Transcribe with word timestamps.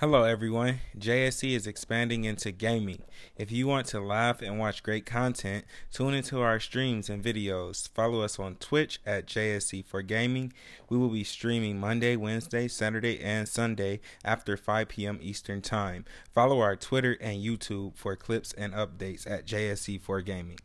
Hello, 0.00 0.22
everyone. 0.22 0.78
JSE 0.96 1.56
is 1.56 1.66
expanding 1.66 2.22
into 2.22 2.52
gaming. 2.52 3.02
If 3.36 3.50
you 3.50 3.66
want 3.66 3.88
to 3.88 3.98
laugh 3.98 4.40
and 4.40 4.56
watch 4.56 4.84
great 4.84 5.04
content, 5.04 5.64
tune 5.90 6.14
into 6.14 6.40
our 6.40 6.60
streams 6.60 7.10
and 7.10 7.20
videos. 7.20 7.88
Follow 7.94 8.20
us 8.20 8.38
on 8.38 8.54
Twitch 8.60 9.00
at 9.04 9.26
JSE 9.26 9.84
for 9.84 10.02
Gaming. 10.02 10.52
We 10.88 10.98
will 10.98 11.08
be 11.08 11.24
streaming 11.24 11.80
Monday, 11.80 12.14
Wednesday, 12.14 12.68
Saturday, 12.68 13.18
and 13.18 13.48
Sunday 13.48 13.98
after 14.24 14.56
5 14.56 14.86
p.m. 14.86 15.18
Eastern 15.20 15.62
Time. 15.62 16.04
Follow 16.32 16.60
our 16.60 16.76
Twitter 16.76 17.18
and 17.20 17.42
YouTube 17.42 17.96
for 17.96 18.14
clips 18.14 18.52
and 18.52 18.74
updates 18.74 19.28
at 19.28 19.46
JSE 19.46 20.00
for 20.00 20.20
Gaming. 20.20 20.60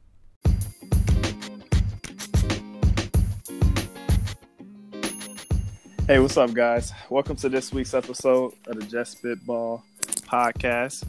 Hey, 6.08 6.20
what's 6.20 6.36
up, 6.38 6.54
guys? 6.54 6.92
Welcome 7.10 7.38
to 7.38 7.50
this 7.50 7.72
week's 7.72 7.94
episode 7.94 8.54
of 8.68 8.76
the 8.76 8.86
Just 8.86 9.14
Spitball 9.20 9.84
podcast. 10.28 11.06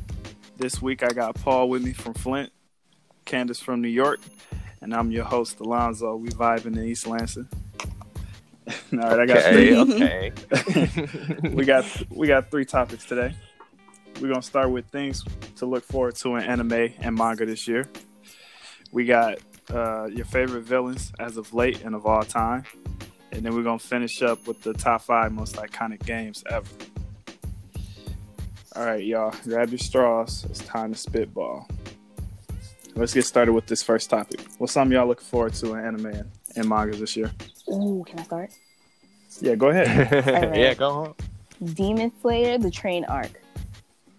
This 0.57 0.81
week 0.81 1.03
I 1.03 1.09
got 1.09 1.35
Paul 1.35 1.69
with 1.69 1.83
me 1.83 1.93
from 1.93 2.15
Flint, 2.15 2.53
Candace 3.25 3.61
from 3.61 3.81
New 3.83 3.89
York, 3.89 4.21
and 4.81 4.95
I'm 4.95 5.11
your 5.11 5.25
host, 5.25 5.59
Alonzo. 5.59 6.15
We 6.17 6.29
vibing 6.29 6.77
in 6.77 6.85
East 6.85 7.07
Lansing. 7.09 7.49
All 8.93 8.99
right, 8.99 9.21
I 9.21 9.27
got 9.27 9.39
Okay, 9.39 10.31
three. 10.31 10.33
okay. 10.71 11.39
we 11.51 11.65
got 11.65 11.85
we 12.11 12.29
got 12.29 12.51
three 12.51 12.65
topics 12.65 13.05
today. 13.05 13.35
We're 14.21 14.29
gonna 14.29 14.43
start 14.43 14.71
with 14.71 14.87
things 14.87 15.25
to 15.57 15.67
look 15.67 15.83
forward 15.85 16.15
to 16.17 16.37
in 16.37 16.45
anime 16.45 16.95
and 17.01 17.17
manga 17.17 17.45
this 17.45 17.67
year. 17.67 17.89
We 18.93 19.07
got 19.07 19.39
uh, 19.71 20.07
your 20.07 20.25
favorite 20.25 20.63
villains 20.63 21.13
as 21.19 21.37
of 21.37 21.53
late 21.53 21.83
and 21.83 21.97
of 21.97 22.07
all 22.07 22.23
time, 22.23 22.65
and 23.35 23.45
then 23.45 23.55
we're 23.55 23.63
gonna 23.63 23.79
finish 23.79 24.23
up 24.23 24.47
with 24.47 24.63
the 24.63 24.73
top 24.73 25.03
five 25.03 25.33
most 25.33 25.57
iconic 25.57 26.05
games 26.05 26.43
ever. 26.51 26.67
All 28.77 28.85
right, 28.85 29.05
y'all, 29.05 29.35
grab 29.45 29.69
your 29.71 29.79
straws. 29.79 30.45
It's 30.51 30.61
time 30.61 30.93
to 30.93 30.99
spitball. 30.99 31.69
Let's 32.97 33.13
get 33.15 33.25
started 33.25 33.53
with 33.53 33.67
this 33.67 33.83
first 33.83 34.11
topic. 34.11 34.41
What's 34.59 34.73
something 34.73 34.97
y'all 34.97 35.07
looking 35.07 35.27
forward 35.27 35.55
to 35.55 35.75
in 35.75 35.85
anime 35.85 36.07
and, 36.07 36.31
and 36.57 36.69
manga 36.69 36.97
this 36.97 37.17
year? 37.17 37.31
Ooh, 37.69 38.05
can 38.07 38.19
I 38.21 38.23
start? 38.23 38.51
Yeah, 39.41 39.55
go 39.57 39.69
ahead. 39.69 40.27
Alright. 40.29 40.59
yeah, 40.59 40.75
go 40.75 40.91
on. 40.91 41.15
Demon 41.75 42.13
Slayer, 42.21 42.59
the 42.59 42.71
train 42.71 43.05
arc. 43.07 43.31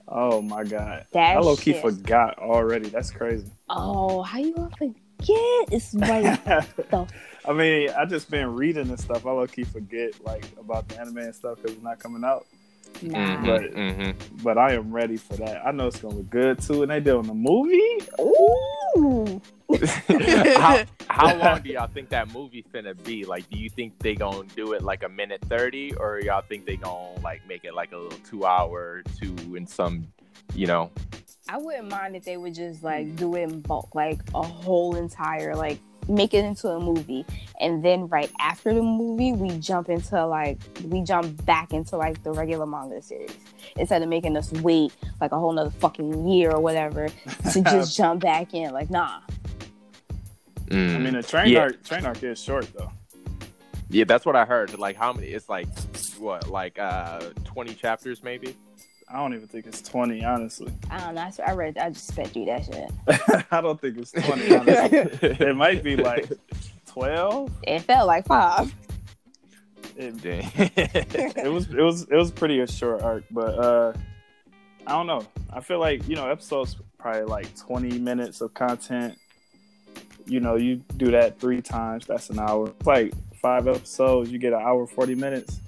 Oh 0.07 0.41
my 0.41 0.63
god, 0.63 1.05
That 1.13 1.37
I 1.37 1.39
low 1.39 1.55
key 1.55 1.73
shit. 1.73 1.81
forgot 1.81 2.37
already. 2.37 2.89
That's 2.89 3.11
crazy. 3.11 3.49
Oh, 3.69 4.21
how 4.21 4.39
you 4.39 4.53
gonna 4.53 4.69
forget? 4.77 4.93
It's 5.71 5.93
right. 5.95 6.39
the 6.91 7.07
I 7.47 7.53
mean, 7.53 7.89
I 7.91 8.05
just 8.05 8.29
been 8.31 8.55
reading 8.55 8.89
and 8.89 8.99
stuff. 8.99 9.25
I 9.25 9.31
low 9.31 9.45
key 9.47 9.63
forget 9.63 10.13
like 10.25 10.45
about 10.59 10.87
the 10.87 10.99
anime 10.99 11.17
and 11.19 11.35
stuff 11.35 11.57
because 11.57 11.73
it's 11.75 11.83
not 11.83 11.99
coming 11.99 12.23
out. 12.23 12.45
nah. 13.01 13.17
Mhm, 13.17 13.47
Right. 13.47 13.73
mhm. 13.73 14.15
But 14.43 14.57
I 14.57 14.73
am 14.73 14.91
ready 14.91 15.17
for 15.17 15.35
that. 15.37 15.65
I 15.65 15.71
know 15.71 15.87
it's 15.87 15.99
gonna 15.99 16.15
look 16.15 16.29
good 16.29 16.61
too. 16.61 16.81
And 16.83 16.91
they 16.91 16.99
doing 16.99 17.27
the 17.27 17.33
movie. 17.33 17.99
Ooh. 18.19 19.41
how, 20.57 20.83
how 21.09 21.35
long 21.35 21.61
do 21.61 21.69
y'all 21.69 21.87
think 21.87 22.09
that 22.09 22.31
movie 22.33 22.63
finna 22.73 22.95
be? 23.03 23.25
Like, 23.25 23.49
do 23.49 23.57
you 23.57 23.69
think 23.69 23.97
they 23.99 24.15
gonna 24.15 24.47
do 24.55 24.73
it 24.73 24.81
like 24.81 25.03
a 25.03 25.09
minute 25.09 25.41
thirty, 25.49 25.93
or 25.95 26.19
y'all 26.21 26.43
think 26.47 26.65
they 26.65 26.77
gonna 26.77 27.19
like 27.21 27.45
make 27.47 27.65
it 27.65 27.73
like 27.73 27.91
a 27.91 27.97
little 27.97 28.17
two 28.19 28.45
hour, 28.45 29.03
two 29.19 29.35
and 29.55 29.67
some, 29.69 30.07
you 30.53 30.67
know? 30.67 30.91
I 31.47 31.57
wouldn't 31.57 31.89
mind 31.91 32.15
if 32.15 32.23
they 32.23 32.37
would 32.37 32.55
just 32.55 32.83
like 32.83 33.15
do 33.15 33.35
it 33.35 33.43
in 33.43 33.61
bulk, 33.61 33.93
like 33.93 34.19
a 34.33 34.41
whole 34.41 34.95
entire 34.95 35.55
like 35.55 35.79
make 36.07 36.33
it 36.33 36.45
into 36.45 36.67
a 36.69 36.79
movie, 36.79 37.25
and 37.59 37.83
then 37.83 38.07
right 38.07 38.31
after 38.39 38.73
the 38.73 38.81
movie 38.83 39.31
we 39.33 39.49
jump 39.59 39.89
into 39.89 40.25
like 40.25 40.57
we 40.85 41.01
jump 41.01 41.45
back 41.45 41.73
into 41.73 41.97
like 41.97 42.21
the 42.23 42.31
regular 42.31 42.65
manga 42.65 43.01
series 43.01 43.35
instead 43.77 44.01
of 44.01 44.09
making 44.09 44.37
us 44.37 44.51
wait 44.53 44.93
like 45.19 45.31
a 45.31 45.39
whole 45.39 45.51
nother 45.51 45.69
fucking 45.71 46.27
year 46.27 46.51
or 46.51 46.61
whatever 46.61 47.07
to 47.51 47.61
just 47.63 47.95
jump 47.97 48.21
back 48.21 48.53
in. 48.53 48.71
Like 48.71 48.89
nah. 48.89 49.19
I 50.71 50.75
mean, 50.75 51.13
the 51.13 51.23
train 51.23 51.51
Yeah. 51.51 51.59
arc 51.61 51.83
train 51.83 52.05
arc 52.05 52.21
is 52.23 52.41
short 52.41 52.67
though. 52.77 52.91
yeah, 53.89 54.03
that's 54.05 54.25
what 54.25 54.35
I 54.35 54.45
heard. 54.45 54.77
Like, 54.79 54.95
how 54.95 55.13
many? 55.13 55.27
It's 55.27 55.47
like 55.49 55.67
what, 56.17 56.47
like 56.49 56.79
uh, 56.79 57.21
twenty 57.43 57.73
chapters 57.73 58.23
maybe? 58.23 58.55
I 59.07 59.17
don't 59.17 59.33
even 59.35 59.47
think 59.47 59.67
it's 59.67 59.81
twenty, 59.81 60.25
honestly. 60.25 60.73
I 60.89 60.99
don't 60.99 61.15
know. 61.15 61.21
I, 61.21 61.51
I 61.51 61.53
read. 61.53 61.77
I 61.77 61.89
just 61.91 62.07
sped 62.07 62.27
through 62.29 62.45
that 62.45 62.65
shit. 62.65 63.45
I 63.51 63.61
don't 63.61 63.79
think 63.79 63.97
it's 63.97 64.11
twenty. 64.11 64.55
Honestly. 64.55 64.99
it 65.47 65.55
might 65.55 65.83
be 65.83 65.95
like 65.95 66.31
twelve. 66.87 67.51
It 67.63 67.81
felt 67.81 68.07
like 68.07 68.25
five. 68.25 68.73
It, 69.95 70.21
Dang. 70.21 70.51
it 70.55 71.51
was 71.51 71.69
it 71.69 71.81
was 71.81 72.03
it 72.03 72.15
was 72.15 72.31
pretty 72.31 72.59
a 72.61 72.67
short 72.67 73.01
arc, 73.03 73.23
but 73.29 73.59
uh 73.59 73.93
I 74.87 74.91
don't 74.91 75.07
know. 75.07 75.25
I 75.53 75.61
feel 75.61 75.79
like 75.79 76.07
you 76.07 76.15
know 76.15 76.27
episodes 76.29 76.75
probably 76.97 77.23
like 77.23 77.55
twenty 77.55 77.99
minutes 77.99 78.41
of 78.41 78.53
content. 78.53 79.17
You 80.25 80.39
know, 80.39 80.55
you 80.55 80.77
do 80.97 81.11
that 81.11 81.39
three 81.39 81.61
times, 81.61 82.07
that's 82.07 82.31
an 82.31 82.39
hour. 82.39 82.69
It's 82.69 82.87
like 82.87 83.13
five 83.39 83.67
episodes, 83.67 84.31
you 84.31 84.39
get 84.39 84.53
an 84.53 84.61
hour 84.61 84.87
forty 84.87 85.13
minutes. 85.13 85.59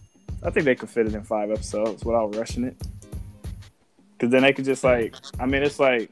I 0.43 0.49
think 0.49 0.65
they 0.65 0.75
could 0.75 0.89
fit 0.89 1.07
it 1.07 1.13
in 1.13 1.23
five 1.23 1.51
episodes 1.51 2.03
without 2.03 2.35
rushing 2.35 2.63
it. 2.63 2.75
Cause 4.19 4.29
then 4.31 4.41
they 4.41 4.53
could 4.53 4.65
just 4.65 4.83
like, 4.83 5.15
I 5.39 5.45
mean, 5.45 5.61
it's 5.63 5.79
like 5.79 6.09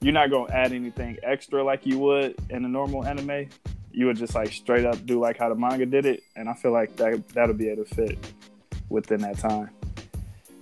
you're 0.00 0.12
not 0.14 0.30
gonna 0.30 0.52
add 0.52 0.72
anything 0.72 1.18
extra 1.22 1.62
like 1.62 1.84
you 1.86 1.98
would 1.98 2.36
in 2.50 2.64
a 2.64 2.68
normal 2.68 3.04
anime. 3.06 3.48
You 3.92 4.06
would 4.06 4.16
just 4.16 4.34
like 4.34 4.52
straight 4.52 4.84
up 4.84 5.04
do 5.06 5.20
like 5.20 5.38
how 5.38 5.48
the 5.48 5.54
manga 5.54 5.86
did 5.86 6.04
it, 6.06 6.22
and 6.36 6.48
I 6.48 6.54
feel 6.54 6.72
like 6.72 6.96
that 6.96 7.26
that'll 7.30 7.54
be 7.54 7.68
able 7.68 7.84
to 7.84 7.94
fit 7.94 8.18
within 8.88 9.20
that 9.20 9.38
time. 9.38 9.70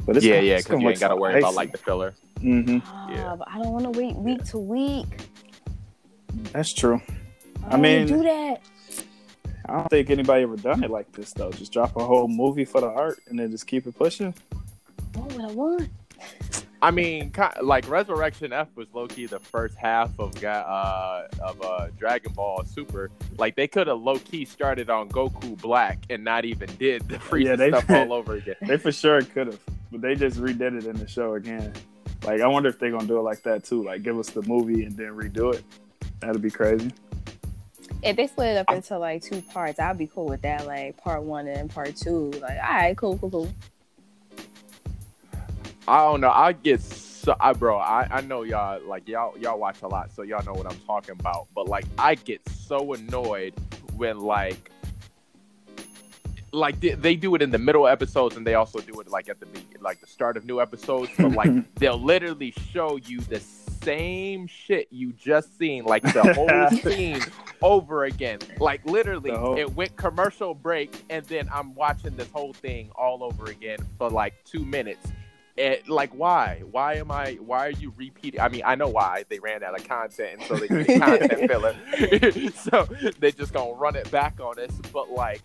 But 0.05 0.21
yeah, 0.23 0.41
yeah, 0.41 0.59
because 0.59 0.81
you 0.81 0.89
ain't 0.89 1.01
gotta 1.01 1.17
worry 1.17 1.39
about 1.39 1.55
like 1.55 1.73
the 1.73 1.79
filler. 1.79 2.15
Mm-hmm. 2.41 2.79
Ah, 2.85 3.11
Yeah. 3.11 3.37
but 3.39 3.49
I 3.49 3.59
don't 3.63 3.73
want 3.73 3.85
to 3.93 3.99
wait 3.99 4.17
week 4.17 4.45
to 4.47 4.59
week. 4.59 5.07
That's 6.53 6.73
true. 6.73 7.01
I, 7.69 7.75
I 7.75 7.77
mean- 7.79 8.07
do 8.07 8.23
that. 8.23 8.61
I 9.65 9.77
don't 9.77 9.89
think 9.91 10.11
anybody 10.11 10.43
ever 10.43 10.57
done 10.57 10.83
it 10.83 10.91
like 10.91 11.11
this 11.13 11.33
though. 11.33 11.53
Just 11.53 11.73
drop 11.73 11.97
a 11.97 12.05
whole 12.05 12.27
movie 12.27 12.65
for 12.65 12.81
the 12.81 12.89
art 12.89 13.21
and 13.29 13.39
then 13.39 13.53
just 13.53 13.67
keep 13.69 13.87
it 13.87 13.97
pushing. 13.97 14.35
What 15.15 15.41
I 15.51 15.53
want? 15.53 15.89
I 16.81 16.91
mean, 16.91 17.33
like 17.63 17.89
Resurrection 17.89 18.53
F 18.53 18.69
was 18.75 18.89
low 18.93 19.07
key 19.07 19.27
the 19.27 19.39
first 19.39 19.77
half 19.77 20.11
of 20.19 20.43
uh, 20.43 21.23
of 21.41 21.63
uh, 21.63 21.89
Dragon 21.99 22.33
Ball 22.33 22.65
Super. 22.65 23.11
Like 23.39 23.55
they 23.55 23.69
could 23.69 23.87
have 23.87 24.01
low 24.01 24.19
key 24.19 24.45
started 24.45 24.91
on 24.91 25.09
Goku 25.09 25.61
Black 25.61 25.99
and 26.11 26.25
not 26.25 26.45
even 26.45 26.69
did 26.79 27.09
the 27.09 27.17
freaking 27.19 27.45
Yeah, 27.45 27.57
they- 27.57 27.69
stuff 27.71 27.89
all 27.91 28.13
over 28.13 28.35
again. 28.35 28.57
They 28.67 28.79
for 28.79 28.91
sure 28.91 29.23
could 29.23 29.49
have, 29.49 29.61
but 29.93 30.01
they 30.01 30.15
just 30.17 30.39
redid 30.41 30.77
it 30.79 30.87
in 30.87 30.97
the 30.97 31.07
show 31.07 31.35
again. 31.35 31.73
Like 32.25 32.41
I 32.41 32.47
wonder 32.49 32.69
if 32.69 32.79
they're 32.81 32.91
gonna 32.91 33.07
do 33.07 33.19
it 33.19 33.23
like 33.23 33.43
that 33.43 33.63
too. 33.65 33.85
Like 33.85 34.03
give 34.03 34.19
us 34.19 34.31
the 34.31 34.43
movie 34.43 34.85
and 34.85 34.97
then 34.97 35.09
redo 35.11 35.55
it. 35.55 35.63
That'd 36.21 36.43
be 36.43 36.51
crazy. 36.51 36.91
If 38.03 38.17
they 38.17 38.27
split 38.27 38.57
it 38.57 38.57
up 38.57 38.75
into 38.75 38.99
like 38.99 39.23
two 39.23 39.41
parts, 39.43 39.79
I'd 39.79 39.99
be 39.99 40.09
cool 40.09 40.27
with 40.27 40.43
that. 40.43 40.67
Like 40.67 40.97
part 40.97 41.23
one 41.23 41.47
and 41.47 41.71
part 41.71 41.95
two. 41.95 42.31
Like, 42.41 42.59
all 42.59 42.75
right, 42.75 42.97
cool, 42.97 43.19
cool, 43.19 43.31
cool. 43.31 43.49
I 45.89 46.05
don't 46.05 46.21
know. 46.21 46.31
I 46.31 46.53
get 46.53 46.81
so, 46.81 47.37
I, 47.41 47.53
bro. 47.53 47.77
I, 47.77 48.07
I 48.11 48.21
know 48.23 48.43
y'all 48.43 48.81
like 48.87 49.09
y'all 49.09 49.37
y'all 49.39 49.59
watch 49.59 49.83
a 49.83 49.89
lot, 49.89 50.13
so 50.13 50.23
y'all 50.23 50.45
know 50.45 50.53
what 50.53 50.71
I'm 50.71 50.79
talking 50.87 51.17
about. 51.19 51.49
But 51.55 51.69
like, 51.69 51.85
I 51.99 52.15
get 52.15 52.47
so 52.49 52.93
annoyed 52.95 53.55
when 53.97 54.19
like. 54.21 54.71
Like 56.55 56.81
they, 56.81 56.91
they 56.91 57.17
do 57.17 57.35
it 57.35 57.41
in 57.41 57.51
the 57.51 57.59
middle 57.59 57.89
episodes, 57.89 58.37
and 58.37 58.47
they 58.47 58.55
also 58.57 58.79
do 58.81 59.01
it 59.01 59.09
like 59.09 59.31
at 59.31 59.41
the 59.41 59.47
be- 59.47 59.65
like 59.81 60.03
the 60.03 60.07
start 60.07 60.37
of 60.37 60.45
new 60.45 60.61
episodes. 60.61 61.11
But 61.17 61.33
like 61.33 61.75
they'll 61.77 61.99
literally 61.99 62.53
show 62.71 62.97
you 62.97 63.21
the 63.21 63.41
same 63.41 64.47
shit 64.47 64.87
you 64.91 65.15
just 65.15 65.57
seen, 65.59 65.85
like 65.85 66.03
the 66.03 66.35
whole 66.35 66.79
scene 66.83 67.23
over 67.63 68.05
again. 68.05 68.39
Like 68.61 68.85
literally, 68.85 69.31
whole- 69.31 69.57
it 69.59 69.75
went 69.75 69.97
commercial 69.97 70.53
break, 70.55 70.95
and 71.09 71.25
then 71.25 71.49
I'm 71.51 71.75
watching 71.75 72.17
this 72.17 72.31
whole 72.31 72.53
thing 72.53 72.91
all 72.97 73.25
over 73.25 73.47
again 73.47 73.79
for 73.97 74.11
like 74.11 74.35
two 74.45 74.63
minutes. 74.65 75.11
It, 75.57 75.87
like 75.87 76.13
why? 76.15 76.63
Why 76.71 76.95
am 76.95 77.11
I? 77.11 77.35
Why 77.35 77.67
are 77.67 77.71
you 77.71 77.93
repeating? 77.97 78.41
I 78.41 78.49
mean, 78.49 78.63
I 78.65 78.75
know 78.75 78.89
why 78.89 79.25
they 79.29 79.39
ran 79.39 79.63
out 79.63 79.79
of 79.79 79.87
content, 79.87 80.41
and 80.41 80.43
so 80.45 80.57
they 80.57 80.69
did 80.69 80.99
content 80.99 81.51
filler. 81.51 81.77
so 82.55 82.89
they 83.21 83.33
just 83.33 83.53
gonna 83.53 83.75
run 83.75 83.95
it 83.95 84.11
back 84.11 84.41
on 84.41 84.59
us. 84.59 84.71
But 84.93 85.11
like, 85.11 85.43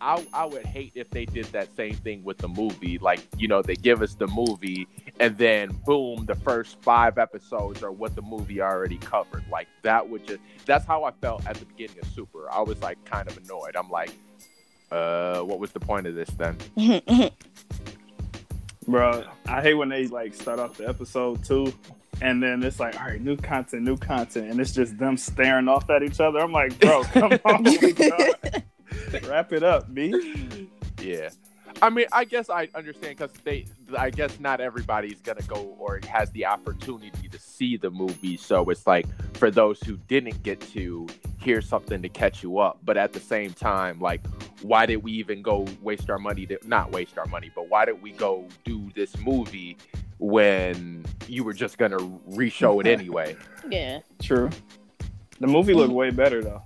I 0.00 0.24
I 0.32 0.44
would 0.44 0.64
hate 0.64 0.92
if 0.94 1.10
they 1.10 1.24
did 1.24 1.46
that 1.46 1.74
same 1.74 1.94
thing 1.94 2.22
with 2.22 2.38
the 2.38 2.46
movie. 2.46 2.98
Like, 2.98 3.18
you 3.36 3.48
know, 3.48 3.60
they 3.60 3.74
give 3.74 4.00
us 4.00 4.14
the 4.14 4.28
movie, 4.28 4.86
and 5.18 5.36
then 5.36 5.70
boom, 5.84 6.26
the 6.26 6.36
first 6.36 6.80
five 6.80 7.18
episodes 7.18 7.82
are 7.82 7.90
what 7.90 8.14
the 8.14 8.22
movie 8.22 8.60
already 8.60 8.98
covered. 8.98 9.42
Like 9.50 9.66
that 9.82 10.08
would 10.08 10.24
just. 10.24 10.40
That's 10.66 10.86
how 10.86 11.02
I 11.02 11.10
felt 11.10 11.44
at 11.48 11.56
the 11.56 11.64
beginning 11.64 11.98
of 12.00 12.08
Super. 12.10 12.48
I 12.48 12.60
was 12.60 12.80
like 12.80 13.04
kind 13.04 13.28
of 13.28 13.36
annoyed. 13.36 13.74
I'm 13.74 13.90
like, 13.90 14.12
uh, 14.92 15.40
what 15.40 15.58
was 15.58 15.72
the 15.72 15.80
point 15.80 16.06
of 16.06 16.14
this 16.14 16.30
then? 16.30 16.56
Bro, 18.88 19.24
I 19.46 19.60
hate 19.60 19.74
when 19.74 19.90
they 19.90 20.06
like 20.06 20.32
start 20.32 20.58
off 20.58 20.78
the 20.78 20.88
episode 20.88 21.44
too, 21.44 21.74
and 22.22 22.42
then 22.42 22.62
it's 22.62 22.80
like, 22.80 22.98
all 22.98 23.06
right, 23.06 23.20
new 23.20 23.36
content, 23.36 23.82
new 23.82 23.98
content, 23.98 24.50
and 24.50 24.58
it's 24.58 24.72
just 24.72 24.96
them 24.96 25.18
staring 25.18 25.68
off 25.68 25.90
at 25.90 26.02
each 26.02 26.20
other. 26.20 26.38
I'm 26.38 26.52
like, 26.52 26.78
bro, 26.80 27.02
come 27.12 27.32
on, 27.44 27.64
wrap 29.28 29.52
it 29.52 29.62
up, 29.62 29.92
B. 29.92 30.68
Yeah. 31.02 31.28
I 31.82 31.90
mean, 31.90 32.06
I 32.12 32.24
guess 32.24 32.48
I 32.48 32.70
understand 32.74 33.18
because 33.18 33.30
they, 33.44 33.66
I 33.96 34.08
guess 34.08 34.40
not 34.40 34.62
everybody's 34.62 35.20
gonna 35.20 35.42
go 35.42 35.76
or 35.78 36.00
has 36.08 36.30
the 36.30 36.46
opportunity 36.46 37.28
to 37.28 37.38
see 37.38 37.76
the 37.76 37.90
movie. 37.90 38.38
So 38.38 38.70
it's 38.70 38.86
like 38.86 39.06
for 39.36 39.50
those 39.50 39.82
who 39.82 39.98
didn't 40.08 40.42
get 40.42 40.62
to, 40.72 41.06
here's 41.38 41.68
something 41.68 42.02
to 42.02 42.08
catch 42.08 42.42
you 42.42 42.58
up. 42.58 42.78
But 42.84 42.96
at 42.96 43.12
the 43.12 43.20
same 43.20 43.52
time, 43.52 44.00
like, 44.00 44.26
why 44.62 44.86
did 44.86 44.96
we 44.96 45.12
even 45.12 45.42
go 45.42 45.66
waste 45.80 46.10
our 46.10 46.18
money? 46.18 46.46
To, 46.46 46.58
not 46.64 46.90
waste 46.92 47.18
our 47.18 47.26
money, 47.26 47.50
but 47.54 47.68
why 47.68 47.84
did 47.84 48.02
we 48.02 48.12
go 48.12 48.46
do 48.64 48.90
this 48.94 49.16
movie 49.18 49.76
when 50.18 51.04
you 51.26 51.44
were 51.44 51.52
just 51.52 51.78
gonna 51.78 51.98
re-show 52.26 52.80
it 52.80 52.86
anyway? 52.98 53.36
Yeah. 53.70 54.00
True. 54.20 54.50
The 55.40 55.46
movie 55.46 55.74
looked 55.74 55.92
mm. 55.92 55.96
way 55.96 56.10
better 56.10 56.42
though, 56.42 56.62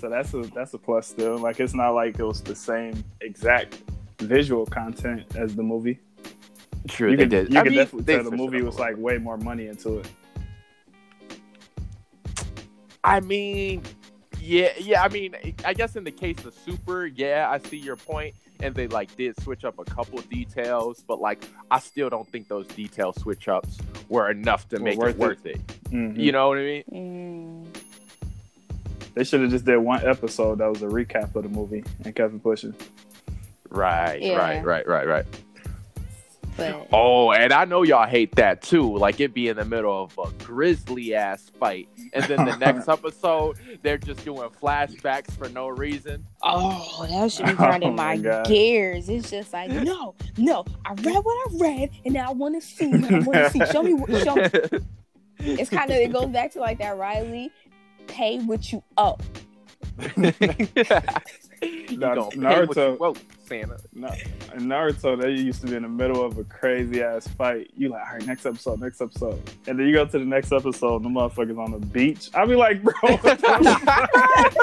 so 0.00 0.10
that's 0.10 0.34
a 0.34 0.42
that's 0.52 0.74
a 0.74 0.78
plus 0.78 1.06
still. 1.06 1.38
Like 1.38 1.60
it's 1.60 1.74
not 1.74 1.90
like 1.90 2.18
it 2.18 2.24
was 2.24 2.42
the 2.42 2.56
same 2.56 3.04
exact 3.20 3.82
visual 4.18 4.66
content 4.66 5.36
as 5.36 5.54
the 5.54 5.62
movie. 5.62 6.00
True, 6.88 7.12
you 7.12 7.16
they 7.16 7.22
could, 7.24 7.30
did. 7.30 7.52
You 7.52 7.60
I 7.60 7.62
could 7.62 7.70
mean, 7.70 7.78
definitely 7.78 8.04
they 8.04 8.20
tell 8.20 8.30
the 8.30 8.36
movie 8.36 8.62
was 8.62 8.80
like 8.80 8.96
way 8.96 9.18
more 9.18 9.36
money 9.36 9.68
into 9.68 9.98
it. 9.98 10.08
I 13.04 13.20
mean, 13.20 13.82
yeah, 14.46 14.72
yeah. 14.78 15.02
I 15.02 15.08
mean, 15.08 15.34
I 15.64 15.74
guess 15.74 15.96
in 15.96 16.04
the 16.04 16.10
case 16.10 16.44
of 16.44 16.54
Super, 16.64 17.06
yeah, 17.06 17.48
I 17.50 17.58
see 17.58 17.76
your 17.76 17.96
point, 17.96 18.34
and 18.60 18.74
they 18.74 18.86
like 18.86 19.14
did 19.16 19.40
switch 19.42 19.64
up 19.64 19.78
a 19.78 19.84
couple 19.84 20.18
details, 20.22 21.02
but 21.06 21.20
like 21.20 21.44
I 21.70 21.78
still 21.80 22.08
don't 22.08 22.28
think 22.28 22.48
those 22.48 22.66
detail 22.68 23.12
switch 23.12 23.48
ups 23.48 23.78
were 24.08 24.30
enough 24.30 24.68
to 24.70 24.76
Were 24.76 24.82
make 24.84 24.98
worth 24.98 25.10
it 25.10 25.16
it. 25.16 25.20
worth 25.20 25.46
it. 25.46 25.66
Mhm. 25.90 26.16
You 26.16 26.32
know 26.32 26.48
what 26.48 26.58
I 26.58 26.62
mean? 26.62 26.84
Mm. 27.74 27.82
They 29.14 29.24
should 29.24 29.40
have 29.40 29.50
just 29.50 29.64
did 29.64 29.78
one 29.78 30.06
episode 30.06 30.58
that 30.58 30.68
was 30.70 30.82
a 30.82 30.86
recap 30.86 31.34
of 31.34 31.42
the 31.42 31.48
movie 31.48 31.82
and 32.04 32.14
kept 32.14 32.34
it 32.34 32.42
pushing. 32.42 32.74
Right, 33.70 34.20
Yeah. 34.22 34.36
right, 34.36 34.64
right, 34.64 34.86
right, 34.86 35.06
right. 35.06 35.26
But 36.56 36.88
Oh, 36.92 37.32
and 37.32 37.52
I 37.52 37.64
know 37.66 37.82
y'all 37.82 38.06
hate 38.06 38.34
that 38.36 38.62
too. 38.62 38.96
Like 38.96 39.20
it 39.20 39.34
be 39.34 39.48
in 39.48 39.56
the 39.56 39.64
middle 39.64 40.04
of 40.04 40.18
a 40.18 40.32
grisly 40.44 41.14
ass 41.14 41.50
fight, 41.60 41.88
and 42.12 42.24
then 42.24 42.44
the 42.46 42.56
next 42.56 42.88
episode 42.96 43.56
they're 43.82 43.98
just 43.98 44.24
doing 44.24 44.48
flashbacks 44.50 45.30
for 45.32 45.48
no 45.50 45.68
reason. 45.68 46.24
oh, 46.42 47.06
that 47.10 47.30
should 47.32 47.46
be 47.46 47.52
grinding 47.56 47.90
Oh 47.90 47.92
my 47.92 48.16
my, 48.16 48.42
gears. 48.44 49.08
It's 49.08 49.30
just 49.30 49.52
like 49.52 49.70
no, 49.70 50.14
no. 50.38 50.64
I 50.84 50.94
read 50.94 51.16
what 51.22 51.52
I 51.52 51.56
read, 51.58 51.90
and 52.04 52.14
now 52.14 52.30
I 52.30 52.32
want 52.32 52.60
to 52.60 52.66
see. 52.66 52.88
What 52.90 53.12
I 53.12 53.18
want 53.20 53.34
to 53.34 53.50
see. 53.50 53.66
Show 53.72 53.82
me. 53.82 53.94
what- 53.94 54.24
Show 54.24 54.34
me. 54.36 54.50
It's 55.38 55.68
kind 55.70 55.90
of 55.90 55.96
it 55.98 56.12
goes 56.12 56.28
back 56.28 56.52
to 56.52 56.60
like 56.60 56.78
that 56.78 56.96
Riley. 56.96 57.50
Pay 58.06 58.38
what 58.40 58.72
you 58.72 58.82
owe. 58.96 59.18
you 60.16 60.32
Now, 61.98 62.14
gonna 62.14 62.30
pay 62.30 62.38
what 62.38 62.76
Naruto- 62.76 62.98
you 62.98 63.04
owe, 63.04 63.14
Santa. 63.46 63.78
No, 63.92 64.08
in 64.54 64.62
Naruto, 64.62 65.20
they 65.20 65.30
used 65.30 65.60
to 65.62 65.68
be 65.68 65.76
in 65.76 65.82
the 65.82 65.88
middle 65.88 66.24
of 66.24 66.38
a 66.38 66.44
crazy 66.44 67.02
ass 67.02 67.28
fight. 67.28 67.70
You 67.76 67.88
like, 67.90 68.06
all 68.06 68.14
right, 68.14 68.26
next 68.26 68.46
episode, 68.46 68.80
next 68.80 69.00
episode, 69.00 69.40
and 69.66 69.78
then 69.78 69.86
you 69.86 69.92
go 69.94 70.04
to 70.04 70.18
the 70.18 70.24
next 70.24 70.52
episode, 70.52 71.02
and 71.02 71.16
the 71.16 71.20
motherfuckers 71.20 71.58
on 71.58 71.72
the 71.72 71.78
beach. 71.86 72.30
I 72.34 72.44
be 72.46 72.56
like, 72.56 72.82
bro, 72.82 72.92
what 73.02 73.22
the- 73.22 74.54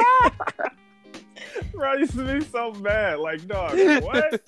bro, 1.74 1.92
I 1.92 1.96
used 1.96 2.14
to 2.14 2.40
be 2.40 2.46
so 2.46 2.72
mad. 2.74 3.20
Like, 3.20 3.48
dog, 3.48 3.78
what? 4.04 4.42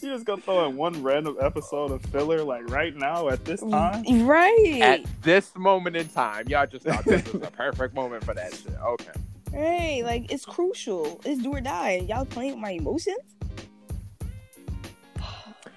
You 0.00 0.12
just 0.12 0.26
gonna 0.26 0.42
throw 0.42 0.68
in 0.68 0.76
one 0.76 1.02
random 1.02 1.36
episode 1.40 1.90
of 1.90 2.02
filler 2.06 2.44
like 2.44 2.68
right 2.70 2.94
now 2.94 3.28
at 3.28 3.44
this 3.44 3.62
mm, 3.62 3.70
time? 3.70 4.26
Right. 4.26 4.80
At 4.82 5.22
this 5.22 5.56
moment 5.56 5.96
in 5.96 6.08
time, 6.08 6.48
y'all 6.48 6.66
just 6.66 6.84
thought 6.84 7.04
this 7.04 7.32
was 7.32 7.42
a 7.42 7.50
perfect 7.50 7.94
moment 7.94 8.22
for 8.22 8.34
that 8.34 8.54
shit. 8.54 8.74
Okay. 8.78 9.12
Right. 9.52 10.02
Like 10.04 10.30
it's 10.30 10.44
crucial. 10.44 11.20
It's 11.24 11.42
do 11.42 11.50
or 11.52 11.60
die. 11.62 12.04
Y'all 12.08 12.26
playing 12.26 12.52
with 12.52 12.60
my 12.60 12.72
emotions. 12.72 13.35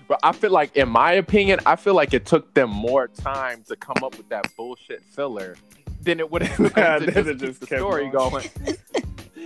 But 0.10 0.20
I 0.24 0.32
feel 0.34 0.50
like, 0.52 0.76
in 0.76 0.90
my 0.90 1.14
opinion, 1.14 1.60
I 1.68 1.76
feel 1.78 1.94
like 1.94 2.14
it 2.16 2.26
took 2.26 2.54
them 2.56 2.70
more 2.72 3.08
time 3.08 3.64
to 3.68 3.76
come 3.78 4.04
up 4.04 4.18
with 4.18 4.28
that 4.30 4.48
bullshit 4.58 5.04
filler 5.04 5.56
than 6.02 6.20
it 6.20 6.30
would 6.32 6.42
have 6.44 6.74
Yeah, 6.76 6.98
to 7.00 7.06
then 7.12 7.14
just 7.14 7.28
it 7.28 7.38
keep 7.40 7.40
just 7.48 7.60
the 7.62 7.66
kept 7.68 7.80
story 7.80 8.10
going. 8.10 8.50
going. 8.66 8.78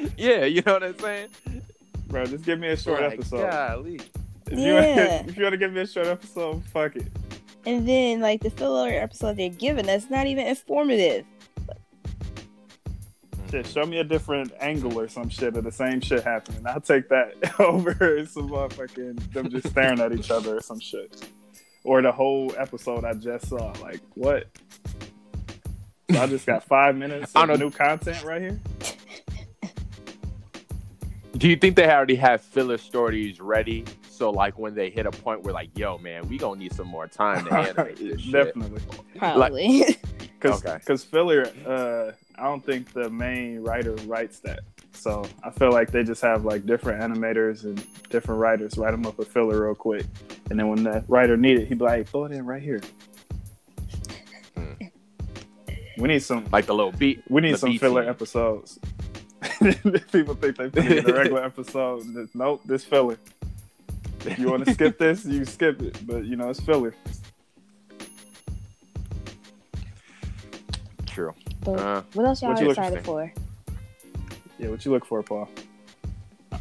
yeah, 0.18 0.46
you 0.46 0.62
know 0.66 0.74
what 0.74 0.84
I'm 0.84 0.98
saying? 1.00 1.28
Bro, 2.08 2.26
just 2.28 2.46
give 2.46 2.60
me 2.60 2.70
a 2.70 2.78
short 2.78 3.02
Like, 3.02 3.14
episode. 3.14 3.50
golly. 3.52 4.00
If 4.50 4.58
you 4.60 4.74
Yeah. 4.74 5.24
if 5.28 5.36
you 5.36 5.44
want 5.44 5.54
to 5.54 5.58
give 5.58 5.74
me 5.74 5.82
a 5.82 5.88
short 5.88 6.08
episode, 6.08 6.64
fuck 6.66 6.96
it. 6.96 7.08
And 7.66 7.88
then 7.88 8.22
like 8.22 8.42
the 8.42 8.50
filler 8.50 8.90
episode 8.90 9.36
they're 9.38 9.50
giving 9.50 9.90
us 9.90 10.10
not 10.10 10.28
even 10.28 10.48
informative. 10.48 11.26
Shit, 13.54 13.68
show 13.68 13.86
me 13.86 14.00
a 14.00 14.04
different 14.04 14.52
angle 14.60 15.00
or 15.00 15.08
some 15.08 15.30
shit 15.30 15.56
of 15.56 15.64
the 15.64 15.72
same 15.72 16.02
shit 16.02 16.24
happening. 16.24 16.66
I'll 16.66 16.82
take 16.82 17.08
that 17.10 17.36
over 17.60 18.26
some 18.26 18.50
motherfucking 18.50 19.32
them 19.32 19.52
just 19.52 19.68
staring 19.70 20.00
at 20.00 20.12
each 20.12 20.32
other 20.32 20.58
or 20.58 20.62
some 20.62 20.80
shit. 20.80 21.30
Or 21.84 22.02
the 22.02 22.12
whole 22.12 22.52
episode 22.58 23.06
I 23.06 23.14
just 23.14 23.50
saw. 23.50 23.72
Like, 23.80 24.00
what? 24.16 24.48
So 26.12 26.20
I 26.20 26.26
just 26.26 26.48
got 26.48 26.64
five 26.64 26.96
minutes 26.96 27.32
I 27.36 27.44
of 27.44 27.60
new 27.60 27.70
content 27.70 28.24
right 28.24 28.42
here. 28.42 28.60
Do 31.38 31.48
you 31.48 31.56
think 31.56 31.76
they 31.76 31.88
already 31.88 32.16
have 32.16 32.42
filler 32.42 32.80
stories 32.80 33.40
ready? 33.40 33.86
So 34.10 34.32
like 34.32 34.58
when 34.58 34.74
they 34.74 34.90
hit 34.90 35.06
a 35.06 35.12
point 35.12 35.44
where 35.44 35.54
like, 35.54 35.78
yo, 35.78 36.00
man, 36.00 36.28
we 36.28 36.40
gonna 36.40 36.60
need 36.60 36.74
some 36.74 36.88
more 36.88 37.08
time 37.08 37.46
to 37.46 37.54
animate 37.60 37.98
this 37.98 38.20
shit. 38.20 38.32
Definitely. 38.32 38.82
Probably. 39.16 39.96
Because 40.40 40.66
Okay. 40.66 40.98
filler, 40.98 41.52
uh, 41.68 42.14
I 42.36 42.44
don't 42.44 42.66
think 42.66 42.94
the 42.94 43.10
main 43.10 43.62
writer 43.62 43.94
writes 44.08 44.40
that. 44.40 44.62
So 44.94 45.26
I 45.44 45.50
feel 45.52 45.72
like 45.72 45.92
they 45.92 46.04
just 46.04 46.22
have 46.22 46.46
like 46.46 46.66
different 46.66 47.02
animators 47.02 47.64
and 47.64 47.84
different 48.10 48.40
writers 48.40 48.78
write 48.78 48.92
them 48.92 49.06
up 49.06 49.20
a 49.20 49.26
filler 49.26 49.66
real 49.66 49.76
quick, 49.76 50.06
and 50.50 50.60
then 50.60 50.68
when 50.68 50.84
the 50.84 51.04
writer 51.08 51.36
need 51.36 51.60
it, 51.60 51.68
he'd 51.68 51.80
be 51.80 51.86
like, 51.86 52.08
"Throw 52.08 52.26
it 52.26 52.32
in 52.32 52.46
right 52.46 52.62
here." 52.62 52.82
Hmm. 54.56 54.74
We 55.98 56.08
need 56.08 56.20
some. 56.20 56.46
Like 56.52 56.66
the 56.66 56.76
little 56.76 56.92
beat. 56.92 57.24
We 57.30 57.42
need 57.42 57.58
some 57.58 57.72
beat 57.72 57.82
filler 57.82 58.04
scene. 58.04 58.10
episodes. 58.10 58.80
People 60.12 60.36
think 60.36 60.58
they 60.58 60.70
finna 60.70 60.88
get 60.90 61.10
a 61.10 61.14
regular 61.14 61.44
episode. 61.44 62.30
Nope, 62.34 62.62
this 62.66 62.84
filler. 62.84 63.18
If 64.26 64.40
you 64.40 64.50
want 64.50 64.66
to 64.66 64.74
skip 64.74 64.98
this, 64.98 65.26
you 65.26 65.44
skip 65.46 65.82
it. 65.82 65.98
But 66.06 66.26
you 66.26 66.36
know 66.36 66.50
it's 66.50 66.62
filler. 66.62 66.96
True. 71.06 71.34
But 71.64 71.80
Uh, 71.80 72.02
what 72.14 72.26
else 72.26 72.42
y'all 72.42 72.54
what 72.54 72.62
excited 72.62 73.04
for? 73.06 73.32
Yeah, 74.60 74.70
what 74.70 74.84
you 74.86 74.92
look 74.92 75.06
for, 75.06 75.22
Paul? 75.24 75.50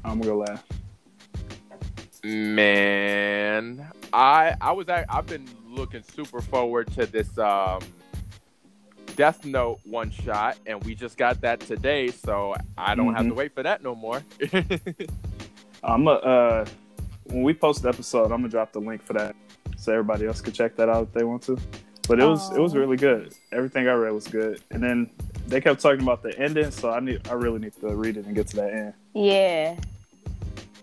I'm 0.04 0.20
gonna 0.20 0.34
laugh. 0.34 0.64
Man, 2.24 3.86
I 4.12 4.54
I 4.60 4.72
was 4.72 4.88
at, 4.88 5.06
I've 5.08 5.26
been 5.26 5.48
looking 5.68 6.02
super 6.14 6.40
forward 6.40 6.90
to 6.92 7.06
this 7.06 7.36
um 7.38 7.80
Death 9.16 9.44
Note 9.44 9.80
one 9.84 10.10
shot, 10.10 10.56
and 10.66 10.82
we 10.84 10.94
just 10.94 11.16
got 11.18 11.40
that 11.42 11.60
today, 11.60 12.08
so 12.08 12.54
I 12.78 12.94
don't 12.94 13.14
have 13.14 13.26
to 13.26 13.32
Mhm. 13.32 13.36
wait 13.36 13.54
for 13.54 13.62
that 13.62 13.82
no 13.82 13.94
more. 13.94 14.22
I'm 15.84 16.06
a, 16.06 16.12
uh, 16.12 16.64
when 17.24 17.42
we 17.42 17.52
post 17.52 17.82
the 17.82 17.88
episode, 17.88 18.24
I'm 18.24 18.38
gonna 18.40 18.48
drop 18.48 18.72
the 18.72 18.78
link 18.80 19.02
for 19.02 19.12
that, 19.14 19.34
so 19.76 19.92
everybody 19.92 20.26
else 20.26 20.40
can 20.40 20.52
check 20.52 20.76
that 20.76 20.88
out 20.88 21.02
if 21.08 21.12
they 21.12 21.24
want 21.24 21.42
to. 21.42 21.58
But 22.08 22.20
it 22.20 22.24
was 22.24 22.50
it 22.52 22.60
was 22.60 22.74
really 22.74 22.96
good. 22.96 23.34
Everything 23.52 23.88
I 23.88 23.92
read 23.92 24.12
was 24.12 24.26
good, 24.26 24.60
and 24.70 24.82
then 24.82 25.10
they 25.46 25.60
kept 25.60 25.80
talking 25.80 26.02
about 26.02 26.22
the 26.22 26.36
ending, 26.38 26.70
so 26.70 26.90
I 26.90 27.00
need 27.00 27.26
I 27.28 27.34
really 27.34 27.60
need 27.60 27.74
to 27.80 27.94
read 27.94 28.16
it 28.16 28.26
and 28.26 28.34
get 28.34 28.48
to 28.48 28.56
that 28.56 28.72
end. 28.72 28.94
Yeah. 29.14 29.76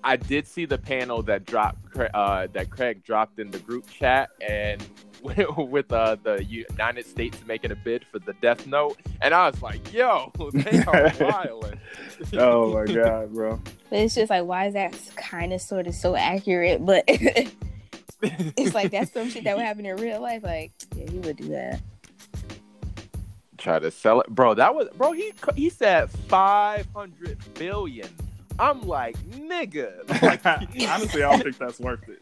I 0.04 0.16
did 0.16 0.48
see 0.48 0.66
the 0.66 0.78
panel 0.78 1.22
that 1.24 1.46
dropped 1.46 1.98
uh, 1.98 2.48
that 2.54 2.70
Craig 2.70 3.04
dropped 3.04 3.40
in 3.40 3.52
the 3.52 3.60
group 3.60 3.90
chat, 3.90 4.30
and 4.40 4.82
with 5.58 5.92
uh, 5.92 6.16
the 6.24 6.44
United 6.44 7.06
States 7.06 7.38
making 7.46 7.72
a 7.72 7.76
bid 7.76 8.06
for 8.06 8.20
the 8.20 8.34
Death 8.42 8.66
Note, 8.66 8.98
and 9.22 9.34
I 9.34 9.50
was 9.50 9.62
like, 9.62 9.92
"Yo, 9.92 10.32
they 10.54 10.84
are 10.84 11.12
wild." 11.20 11.78
Oh 12.34 12.74
my 12.74 12.86
god, 12.86 13.34
bro! 13.34 13.62
But 13.90 14.00
it's 14.00 14.16
just 14.16 14.30
like 14.30 14.44
why 14.44 14.68
is 14.68 14.74
that 14.74 14.94
kind 15.16 15.54
of 15.54 15.62
sort 15.62 15.88
of 15.88 15.94
so 15.94 16.16
accurate? 16.16 16.86
But 16.86 17.06
it's 18.22 18.74
like 18.74 18.92
that's 18.92 19.12
some 19.14 19.30
shit 19.30 19.44
that 19.46 19.56
would 19.56 19.66
happen 19.66 19.86
in 19.86 19.96
real 19.98 20.22
life. 20.22 20.44
Like 20.44 20.72
yeah, 20.96 21.10
he 21.10 21.20
would 21.20 21.38
do 21.38 21.50
that. 21.50 21.82
try 23.58 23.80
to 23.80 23.92
sell 23.92 24.22
it, 24.22 24.30
bro. 24.30 24.54
That 24.54 24.74
was 24.76 24.88
bro. 24.96 25.12
He 25.12 25.34
he 25.56 25.70
said 25.70 26.10
five 26.10 26.88
hundred 26.96 27.38
billion. 27.56 28.10
I'm 28.58 28.82
like, 28.82 29.18
nigga, 29.30 30.10
like, 30.22 30.46
Honestly, 30.46 31.24
I 31.24 31.32
don't 31.32 31.44
think 31.44 31.58
that's 31.58 31.80
worth 31.80 32.02
it. 32.10 32.22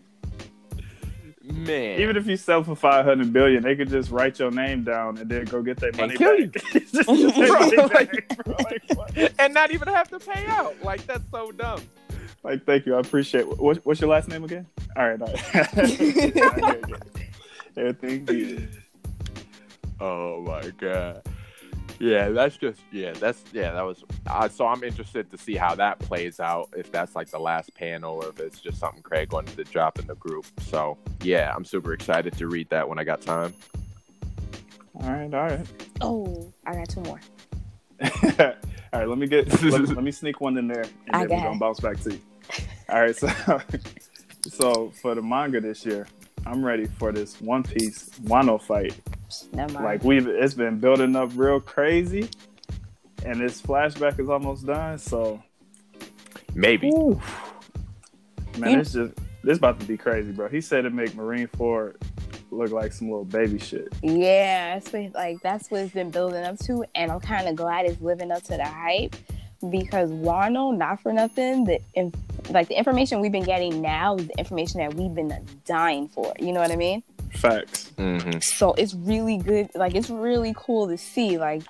man. 1.43 1.99
Even 1.99 2.15
if 2.15 2.27
you 2.27 2.37
sell 2.37 2.63
for 2.63 2.75
five 2.75 3.05
hundred 3.05 3.33
billion, 3.33 3.63
they 3.63 3.75
could 3.75 3.89
just 3.89 4.11
write 4.11 4.37
your 4.37 4.51
name 4.51 4.83
down 4.83 5.17
and 5.17 5.27
then 5.29 5.45
go 5.45 5.63
get 5.63 5.77
their 5.77 5.91
money 5.93 6.15
back. 6.15 6.37
Just 6.91 6.93
get 6.93 7.05
Bro, 7.07 7.87
like- 7.87 8.37
bro. 8.45 8.55
Like, 8.59 9.33
and 9.39 9.51
not 9.53 9.71
even 9.71 9.87
have 9.87 10.09
to 10.09 10.19
pay 10.19 10.45
out. 10.47 10.75
Like 10.83 11.05
that's 11.07 11.23
so 11.31 11.51
dumb. 11.51 11.81
Like, 12.43 12.63
thank 12.65 12.85
you. 12.85 12.95
I 12.95 12.99
appreciate. 12.99 13.47
What, 13.59 13.77
what's 13.85 13.99
your 13.99 14.09
last 14.11 14.27
name 14.29 14.43
again? 14.43 14.67
All 14.97 15.07
right. 15.07 15.21
All 15.21 15.27
right. 15.53 16.85
Everything 17.77 18.25
good. 18.25 18.69
Oh 19.99 20.41
my 20.41 20.71
god. 20.79 21.21
Yeah, 21.99 22.29
that's 22.29 22.57
just 22.57 22.79
yeah, 22.91 23.13
that's 23.13 23.43
yeah, 23.53 23.73
that 23.73 23.81
was. 23.81 24.03
Uh, 24.27 24.47
so 24.49 24.67
I'm 24.67 24.83
interested 24.83 25.29
to 25.31 25.37
see 25.37 25.55
how 25.55 25.75
that 25.75 25.99
plays 25.99 26.39
out. 26.39 26.69
If 26.75 26.91
that's 26.91 27.15
like 27.15 27.29
the 27.29 27.39
last 27.39 27.73
panel, 27.75 28.23
or 28.23 28.29
if 28.29 28.39
it's 28.39 28.59
just 28.59 28.79
something 28.79 29.01
Craig 29.01 29.31
wanted 29.33 29.55
to 29.57 29.63
drop 29.63 29.99
in 29.99 30.07
the 30.07 30.15
group. 30.15 30.45
So 30.61 30.97
yeah, 31.21 31.53
I'm 31.55 31.65
super 31.65 31.93
excited 31.93 32.37
to 32.37 32.47
read 32.47 32.69
that 32.69 32.87
when 32.87 32.99
I 32.99 33.03
got 33.03 33.21
time. 33.21 33.53
All 34.95 35.11
right, 35.11 35.33
all 35.33 35.41
right. 35.41 35.67
Oh, 36.01 36.53
I 36.65 36.73
got 36.73 36.89
two 36.89 37.01
more. 37.01 37.19
all 38.01 38.53
right, 38.93 39.07
let 39.07 39.17
me 39.17 39.27
get 39.27 39.47
let, 39.63 39.87
let 39.89 40.03
me 40.03 40.11
sneak 40.11 40.41
one 40.41 40.57
in 40.57 40.67
there, 40.67 40.85
and 41.07 41.15
I 41.15 41.19
then 41.19 41.29
we're 41.29 41.35
got 41.37 41.43
gonna 41.43 41.59
bounce 41.59 41.79
back 41.79 41.99
to 42.01 42.13
you. 42.13 42.21
All 42.89 43.01
right, 43.01 43.15
so 43.15 43.27
so 44.47 44.91
for 45.01 45.15
the 45.15 45.21
manga 45.21 45.61
this 45.61 45.85
year, 45.85 46.07
I'm 46.45 46.63
ready 46.63 46.85
for 46.85 47.11
this 47.11 47.39
One 47.41 47.63
Piece 47.63 48.09
Wano 48.23 48.61
fight. 48.61 48.95
Never 49.53 49.73
mind. 49.73 49.85
Like 49.85 50.03
we've, 50.03 50.27
it's 50.27 50.53
been 50.53 50.79
building 50.79 51.15
up 51.15 51.31
real 51.35 51.59
crazy, 51.59 52.29
and 53.25 53.39
this 53.39 53.61
flashback 53.61 54.19
is 54.19 54.29
almost 54.29 54.65
done. 54.65 54.97
So, 54.97 55.43
Maybe. 56.55 56.89
Ooh. 56.89 57.19
man, 58.57 58.71
You- 58.71 58.79
it's 58.79 58.93
just 58.93 59.13
this 59.43 59.57
about 59.57 59.79
to 59.79 59.85
be 59.85 59.97
crazy, 59.97 60.31
bro. 60.31 60.47
He 60.49 60.61
said 60.61 60.81
to 60.81 60.89
make 60.89 61.11
Marineford 61.11 61.95
look 62.51 62.71
like 62.71 62.93
some 62.93 63.09
little 63.09 63.25
baby 63.25 63.59
shit. 63.59 63.89
Yeah, 64.01 64.75
that's 64.75 64.91
what, 64.91 65.13
like 65.13 65.41
that's 65.41 65.69
what 65.69 65.81
it's 65.81 65.93
been 65.93 66.09
building 66.09 66.43
up 66.43 66.57
to, 66.59 66.85
and 66.95 67.11
I'm 67.11 67.19
kind 67.19 67.47
of 67.47 67.55
glad 67.55 67.85
it's 67.85 68.01
living 68.01 68.31
up 68.31 68.43
to 68.43 68.57
the 68.57 68.65
hype 68.65 69.15
because 69.69 70.09
Wano, 70.11 70.75
not 70.75 71.01
for 71.01 71.11
nothing, 71.13 71.65
the 71.65 71.79
inf- 71.95 72.13
like 72.49 72.67
the 72.67 72.77
information 72.77 73.19
we've 73.19 73.31
been 73.31 73.43
getting 73.43 73.81
now 73.81 74.15
is 74.15 74.27
the 74.27 74.37
information 74.37 74.79
that 74.79 74.93
we've 74.93 75.13
been 75.13 75.33
dying 75.65 76.07
for. 76.09 76.33
You 76.39 76.53
know 76.53 76.61
what 76.61 76.71
I 76.71 76.75
mean? 76.75 77.03
Facts. 77.33 77.91
hmm 77.97 78.39
So 78.39 78.73
it's 78.73 78.93
really 78.93 79.37
good. 79.37 79.69
Like 79.75 79.95
it's 79.95 80.09
really 80.09 80.53
cool 80.55 80.87
to 80.87 80.97
see. 80.97 81.37
Like 81.37 81.63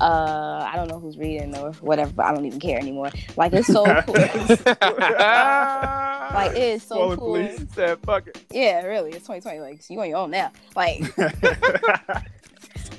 uh, 0.00 0.68
I 0.70 0.76
don't 0.76 0.88
know 0.88 1.00
who's 1.00 1.18
reading 1.18 1.56
or 1.56 1.72
whatever, 1.74 2.12
but 2.12 2.26
I 2.26 2.34
don't 2.34 2.44
even 2.46 2.60
care 2.60 2.78
anymore. 2.78 3.10
Like 3.36 3.52
it's 3.52 3.66
so 3.66 3.84
cool. 4.02 4.14
like 4.14 4.34
it 6.52 6.56
is 6.62 6.82
so 6.82 6.94
Spoiler, 6.94 7.16
cool. 7.16 7.34
please. 7.34 7.66
Said 7.74 7.98
fuck 8.00 8.26
it. 8.28 8.44
Yeah, 8.50 8.84
really. 8.84 9.10
It's 9.10 9.26
2020. 9.26 9.60
Like 9.60 9.90
you 9.90 10.00
on 10.00 10.08
your 10.08 10.18
own 10.18 10.30
now. 10.30 10.52
Like. 10.76 11.02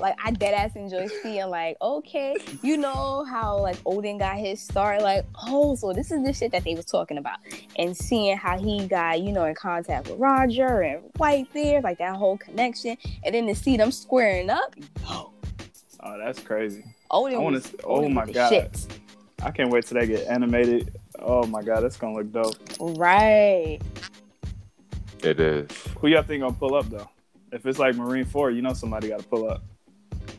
like 0.00 0.16
I 0.24 0.30
dead 0.32 0.54
ass 0.54 0.74
enjoy 0.76 1.06
seeing 1.22 1.48
like, 1.48 1.76
okay, 1.80 2.36
you 2.62 2.76
know 2.76 3.24
how 3.24 3.58
like 3.58 3.76
Oden 3.84 4.18
got 4.18 4.36
his 4.36 4.60
start, 4.60 5.02
like, 5.02 5.24
oh, 5.46 5.74
so 5.76 5.92
this 5.92 6.10
is 6.10 6.24
the 6.24 6.32
shit 6.32 6.52
that 6.52 6.64
they 6.64 6.74
was 6.74 6.86
talking 6.86 7.18
about. 7.18 7.38
And 7.76 7.96
seeing 7.96 8.36
how 8.36 8.58
he 8.58 8.86
got, 8.86 9.20
you 9.20 9.32
know, 9.32 9.44
in 9.44 9.54
contact 9.54 10.08
with 10.08 10.18
Roger 10.18 10.80
and 10.82 11.02
Whitebeard, 11.14 11.82
like 11.82 11.98
that 11.98 12.16
whole 12.16 12.38
connection. 12.38 12.96
And 13.24 13.34
then 13.34 13.46
to 13.46 13.54
see 13.54 13.76
them 13.76 13.90
squaring 13.92 14.50
up, 14.50 14.74
yo, 15.08 15.32
oh, 16.02 16.18
that's 16.18 16.40
crazy. 16.40 16.84
Oden 17.10 17.34
I 17.34 17.38
wanna 17.38 17.56
was, 17.56 17.66
s- 17.66 17.74
oh 17.84 18.00
Oden 18.00 18.12
my 18.14 18.26
God. 18.26 18.48
shit. 18.48 18.86
I 19.42 19.50
can't 19.50 19.70
wait 19.70 19.86
till 19.86 19.98
they 19.98 20.06
get 20.06 20.26
animated. 20.26 20.92
Oh 21.18 21.44
my 21.46 21.62
god, 21.62 21.80
that's 21.82 21.96
gonna 21.96 22.14
look 22.14 22.32
dope. 22.32 22.56
Right. 22.78 23.78
It 25.22 25.38
is. 25.40 25.68
Who 26.00 26.08
y'all 26.08 26.22
think 26.22 26.42
gonna 26.42 26.54
pull 26.54 26.74
up 26.74 26.88
though? 26.88 27.08
If 27.52 27.66
it's 27.66 27.78
like 27.78 27.96
Marineford, 27.96 28.54
you 28.54 28.62
know 28.62 28.72
somebody 28.72 29.08
got 29.08 29.20
to 29.20 29.26
pull 29.26 29.50
up. 29.50 29.62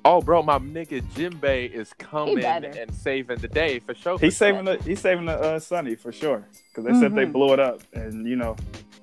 Oh, 0.03 0.19
bro, 0.21 0.41
my 0.41 0.57
nigga 0.57 1.01
Jinbei 1.13 1.71
is 1.71 1.93
coming 1.93 2.43
and 2.43 2.93
saving 2.93 3.37
the 3.37 3.47
day 3.47 3.79
for 3.79 3.93
sure. 3.93 4.17
He's 4.17 4.35
saving 4.35 4.65
the 4.65 4.77
he's 4.77 4.99
saving 4.99 5.25
the 5.25 5.39
uh, 5.39 5.59
Sunny 5.59 5.95
for 5.95 6.11
sure 6.11 6.43
because 6.69 6.85
they 6.85 6.99
said 6.99 7.13
they 7.13 7.25
blew 7.25 7.53
it 7.53 7.59
up, 7.59 7.81
and 7.93 8.27
you 8.27 8.35
know 8.35 8.55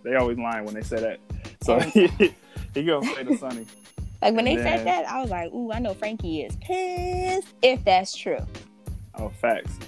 they 0.02 0.16
always 0.16 0.38
lying 0.38 0.64
when 0.64 0.74
they 0.74 0.82
say 0.82 1.00
that. 1.00 1.20
So 1.62 1.78
he, 1.78 2.08
he 2.74 2.82
gonna 2.84 3.06
say 3.14 3.22
the 3.22 3.36
Sunny. 3.36 3.66
Like 4.20 4.34
when 4.34 4.46
they 4.46 4.54
And 4.54 4.62
said 4.64 4.84
that, 4.84 5.08
I 5.08 5.20
was 5.20 5.30
like, 5.30 5.52
ooh, 5.52 5.70
I 5.70 5.78
know 5.78 5.94
Franky 5.94 6.42
is 6.42 6.56
pissed. 6.56 7.46
If 7.62 7.84
that's 7.84 8.16
true. 8.16 8.44
Oh, 9.14 9.28
facts. 9.28 9.78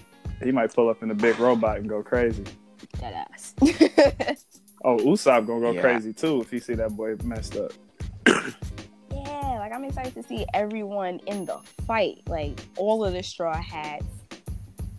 He 0.41 0.53
might 0.53 0.73
pull 0.73 0.89
up 0.89 1.03
in 1.03 1.11
a 1.11 1.17
big 1.17 1.37
robot 1.41 1.79
and 1.79 1.89
go 1.89 2.01
crazy. 2.01 2.45
That 3.01 3.27
ass. 3.33 3.55
Oh, 4.85 4.97
Usopp 4.99 5.49
gonna 5.49 5.61
go 5.61 5.73
Yeah. 5.73 5.81
crazy 5.81 6.13
too 6.13 6.43
if 6.43 6.51
he 6.53 6.61
see 6.61 6.75
that 6.75 6.91
boy 6.97 7.17
messed 7.25 7.57
up. 7.57 7.73
Yeah, 9.71 9.77
like 9.77 9.83
I'm 9.85 9.89
excited 9.89 10.15
to 10.15 10.23
see 10.23 10.45
everyone 10.55 11.21
in 11.27 11.45
the 11.45 11.59
fight. 11.87 12.23
Like 12.27 12.61
all 12.77 13.05
of 13.05 13.13
the 13.13 13.23
straw 13.23 13.55
hats. 13.57 14.05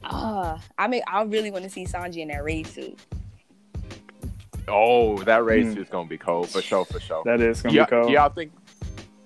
Uh, 0.03 0.57
I 0.77 0.87
mean, 0.87 1.03
I 1.07 1.23
really 1.23 1.51
want 1.51 1.63
to 1.63 1.69
see 1.69 1.85
Sanji 1.85 2.17
in 2.17 2.29
that 2.29 2.43
raid 2.43 2.67
suit. 2.67 2.97
Oh, 4.67 5.17
that 5.23 5.43
race 5.43 5.65
Mm. 5.75 5.77
is 5.81 5.89
gonna 5.89 6.07
be 6.07 6.17
cold 6.17 6.49
for 6.49 6.61
sure, 6.61 6.85
for 6.85 6.99
sure. 6.99 7.23
That 7.25 7.41
is 7.41 7.61
gonna 7.61 7.75
Yeah, 7.75 7.85
be 7.85 7.89
cold. 7.89 8.11
y'all 8.11 8.29
think 8.29 8.51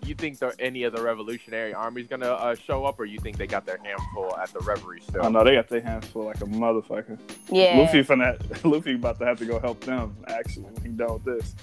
you 0.03 0.13
think 0.15 0.37
the, 0.39 0.53
any 0.59 0.83
of 0.83 0.93
the 0.95 1.01
revolutionary 1.01 1.73
army's 1.73 2.07
gonna 2.07 2.29
uh, 2.29 2.55
show 2.55 2.85
up, 2.85 2.99
or 2.99 3.05
you 3.05 3.19
think 3.19 3.37
they 3.37 3.47
got 3.47 3.65
their 3.65 3.77
hands 3.83 4.01
full 4.13 4.35
at 4.37 4.49
the 4.49 4.59
reverie 4.59 5.01
still? 5.01 5.23
I 5.25 5.29
know 5.29 5.43
they 5.43 5.55
got 5.55 5.67
their 5.67 5.81
hands 5.81 6.05
full 6.07 6.25
like 6.25 6.41
a 6.41 6.45
motherfucker. 6.45 7.17
Yeah. 7.49 7.77
Luffy 7.79 8.03
from 8.03 8.19
that 8.19 8.39
Luffy 8.65 8.95
about 8.95 9.19
to 9.19 9.25
have 9.25 9.37
to 9.39 9.45
go 9.45 9.59
help 9.59 9.79
them 9.81 10.15
actually 10.27 10.63
when 10.65 10.83
he 10.83 10.89
done 10.89 11.13
with 11.13 11.25
this. 11.25 11.55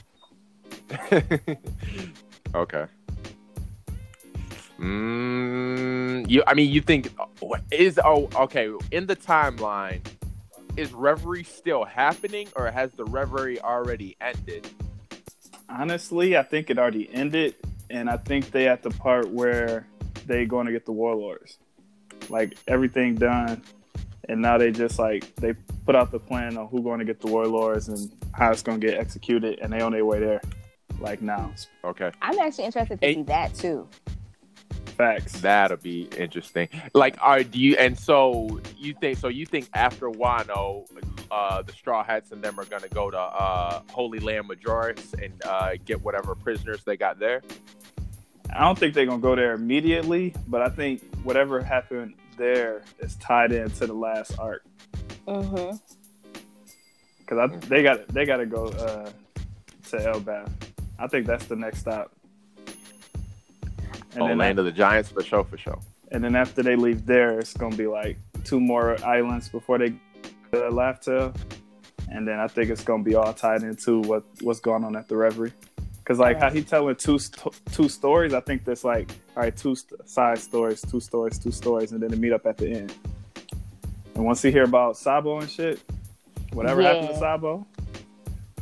okay. 2.55 2.87
Mm, 4.83 6.29
you, 6.29 6.43
I 6.47 6.55
mean, 6.55 6.71
you 6.71 6.81
think 6.81 7.13
is 7.71 8.01
oh 8.05 8.29
okay 8.35 8.69
in 8.91 9.07
the 9.07 9.15
timeline? 9.15 10.01
Is 10.77 10.93
reverie 10.93 11.45
still 11.45 11.85
happening, 11.85 12.49
or 12.57 12.71
has 12.71 12.91
the 12.93 13.05
reverie 13.05 13.61
already 13.61 14.17
ended? 14.21 14.69
Honestly, 15.69 16.37
I 16.37 16.43
think 16.43 16.69
it 16.69 16.79
already 16.79 17.13
ended, 17.15 17.55
and 17.91 18.11
I 18.11 18.17
think 18.17 18.51
they 18.51 18.67
at 18.69 18.83
the 18.83 18.91
part 18.91 19.29
where 19.29 19.87
they 20.27 20.47
going 20.47 20.67
to 20.67 20.73
get 20.73 20.85
the 20.85 20.93
warlords, 20.93 21.59
like 22.29 22.57
everything 22.67 23.15
done, 23.15 23.63
and 24.29 24.43
now 24.43 24.59
they 24.59 24.73
just 24.73 24.99
like 24.99 25.33
they 25.37 25.53
put 25.87 25.95
out 25.95 26.11
the 26.11 26.19
plan 26.19 26.57
on 26.57 26.67
who 26.69 26.83
going 26.83 26.99
to 26.99 27.05
get 27.05 27.21
the 27.21 27.29
warlords 27.29 27.89
and 27.89 28.11
how 28.33 28.51
it's 28.51 28.63
going 28.63 28.81
to 28.81 28.87
get 28.87 28.99
executed, 28.99 29.61
and 29.61 29.73
they 29.73 29.81
on 29.81 29.93
their 29.93 30.05
way 30.05 30.19
there, 30.19 30.41
like 30.99 31.23
now. 31.23 31.53
Okay, 31.85 32.11
I'm 32.21 32.39
actually 32.41 32.65
interested 32.65 33.01
to 33.01 33.07
Hey. 33.07 33.15
see 33.15 33.23
that 33.25 33.55
too. 33.55 33.87
Facts. 34.97 35.41
that'll 35.41 35.77
be 35.79 36.09
interesting. 36.17 36.69
Like, 36.95 37.17
are 37.21 37.43
do 37.43 37.59
you? 37.59 37.77
And 37.77 37.99
so 37.99 38.61
you 38.77 38.95
think? 38.95 39.19
So 39.19 39.29
you 39.29 39.47
think 39.47 39.69
after 39.75 40.11
Wano, 40.11 40.87
uh, 41.31 41.63
the 41.63 41.73
Straw 41.73 42.05
Hats 42.05 42.31
and 42.33 42.43
them 42.43 42.59
are 42.61 42.65
gonna 42.67 42.89
go 42.89 43.11
to 43.11 43.19
uh, 43.19 43.81
Holy 43.91 44.19
Land 44.21 44.49
Mary 44.49 44.61
Geoise 44.61 45.15
and 45.23 45.33
uh, 45.45 45.73
get 45.85 46.03
whatever 46.03 46.35
prisoners 46.35 46.83
they 46.85 46.97
got 46.97 47.19
there? 47.19 47.43
I 48.55 48.61
don't 48.61 48.79
think 48.79 48.95
they're 48.95 49.07
gonna 49.07 49.23
go 49.23 49.35
there 49.35 49.55
immediately, 49.55 50.35
but 50.47 50.61
I 50.63 50.69
think 50.69 51.03
whatever 51.25 51.63
happened 51.63 52.15
there 52.37 52.83
is 53.01 53.17
tied 53.17 53.53
into 53.53 53.87
the 53.87 53.95
last 53.95 54.39
arc 54.39 54.65
Mm-hmm. 55.27 55.77
because 57.19 57.39
I 57.39 57.57
they 57.69 57.83
got 57.83 58.09
they 58.09 58.25
got 58.27 58.39
to 58.39 58.47
go 58.47 58.67
uh, 58.67 59.11
to 59.91 59.97
Elbaph. 59.97 60.51
I 60.99 61.07
think 61.07 61.27
that's 61.27 61.47
the 61.47 61.57
next 61.57 61.79
stop. 61.79 62.13
And 64.15 64.23
oh, 64.23 64.29
then 64.29 64.39
Land 64.39 64.59
of 64.59 64.65
the 64.65 64.73
Giants 64.73 65.11
for 65.11 65.23
sure, 65.23 65.45
for 65.45 65.57
sure. 65.57 65.79
and 66.11 66.23
then 66.23 66.37
after 66.37 66.63
they 66.63 66.77
leave 66.77 67.07
there, 67.07 67.39
it's 67.39 67.55
gonna 67.55 67.77
be 67.77 67.87
like 67.87 68.19
two 68.45 68.61
more 68.61 69.03
islands 69.05 69.49
before 69.49 69.79
they 69.79 69.95
uh, 70.53 70.71
Laugh 70.71 71.01
Tale, 71.01 71.33
and 72.11 72.29
then 72.29 72.39
I 72.39 72.47
think 72.47 72.71
it's 72.71 72.85
gonna 72.85 73.03
be 73.03 73.15
all 73.15 73.33
tied 73.33 73.63
into 73.63 74.01
what 74.01 74.25
what's 74.43 74.61
going 74.61 74.85
on 74.85 74.97
at 74.97 75.09
the 75.09 75.17
Reverie. 75.17 75.53
Cause 76.05 76.19
like 76.19 76.41
how 76.41 76.51
he 76.51 76.63
telling 76.63 76.97
two 76.97 77.19
sto- 77.19 77.53
two 77.71 77.89
stories, 77.89 78.35
I 78.35 78.41
think 78.41 78.65
there's 78.65 78.85
like 78.85 79.11
all 79.37 79.45
right 79.45 79.57
two 79.57 79.75
st- 79.77 80.07
side 80.09 80.39
stories, 80.39 80.83
two 80.83 81.01
stories, 81.01 81.39
two 81.39 81.53
stories, 81.53 81.93
and 81.93 82.03
then 82.03 82.11
they 82.11 82.17
meet 82.17 82.33
up 82.33 82.45
at 82.45 82.59
the 82.59 82.69
end. 82.69 82.93
And 84.15 84.25
once 84.25 84.43
he 84.43 84.51
hear 84.51 84.65
about 84.65 84.97
Sabo 84.99 85.39
and 85.39 85.49
shit, 85.49 85.81
whatever 86.53 86.83
happened 86.83 87.07
to 87.09 87.15
Yeah. 87.15 87.21
Sabo, 87.21 87.67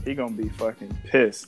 he 0.05 0.15
gonna 0.15 0.37
be 0.37 0.49
fucking 0.51 0.97
pissed. 1.07 1.47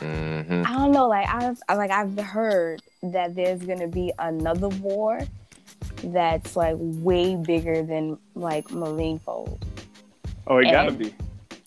Mm-hmm. 0.00 0.62
I 0.66 0.72
don't 0.72 0.92
know. 0.92 1.08
Like 1.08 1.28
I've 1.28 1.58
like 1.68 1.90
I've 1.90 2.18
heard 2.18 2.82
that 3.02 3.34
there's 3.34 3.62
gonna 3.62 3.88
be 3.88 4.12
another 4.18 4.68
war 4.68 5.20
that's 6.02 6.56
like 6.56 6.76
way 6.78 7.36
bigger 7.36 7.82
than 7.82 8.18
like 8.34 8.68
Marineford. 8.68 9.60
Oh, 10.46 10.58
he 10.58 10.70
gotta 10.70 10.92
be. 10.92 11.14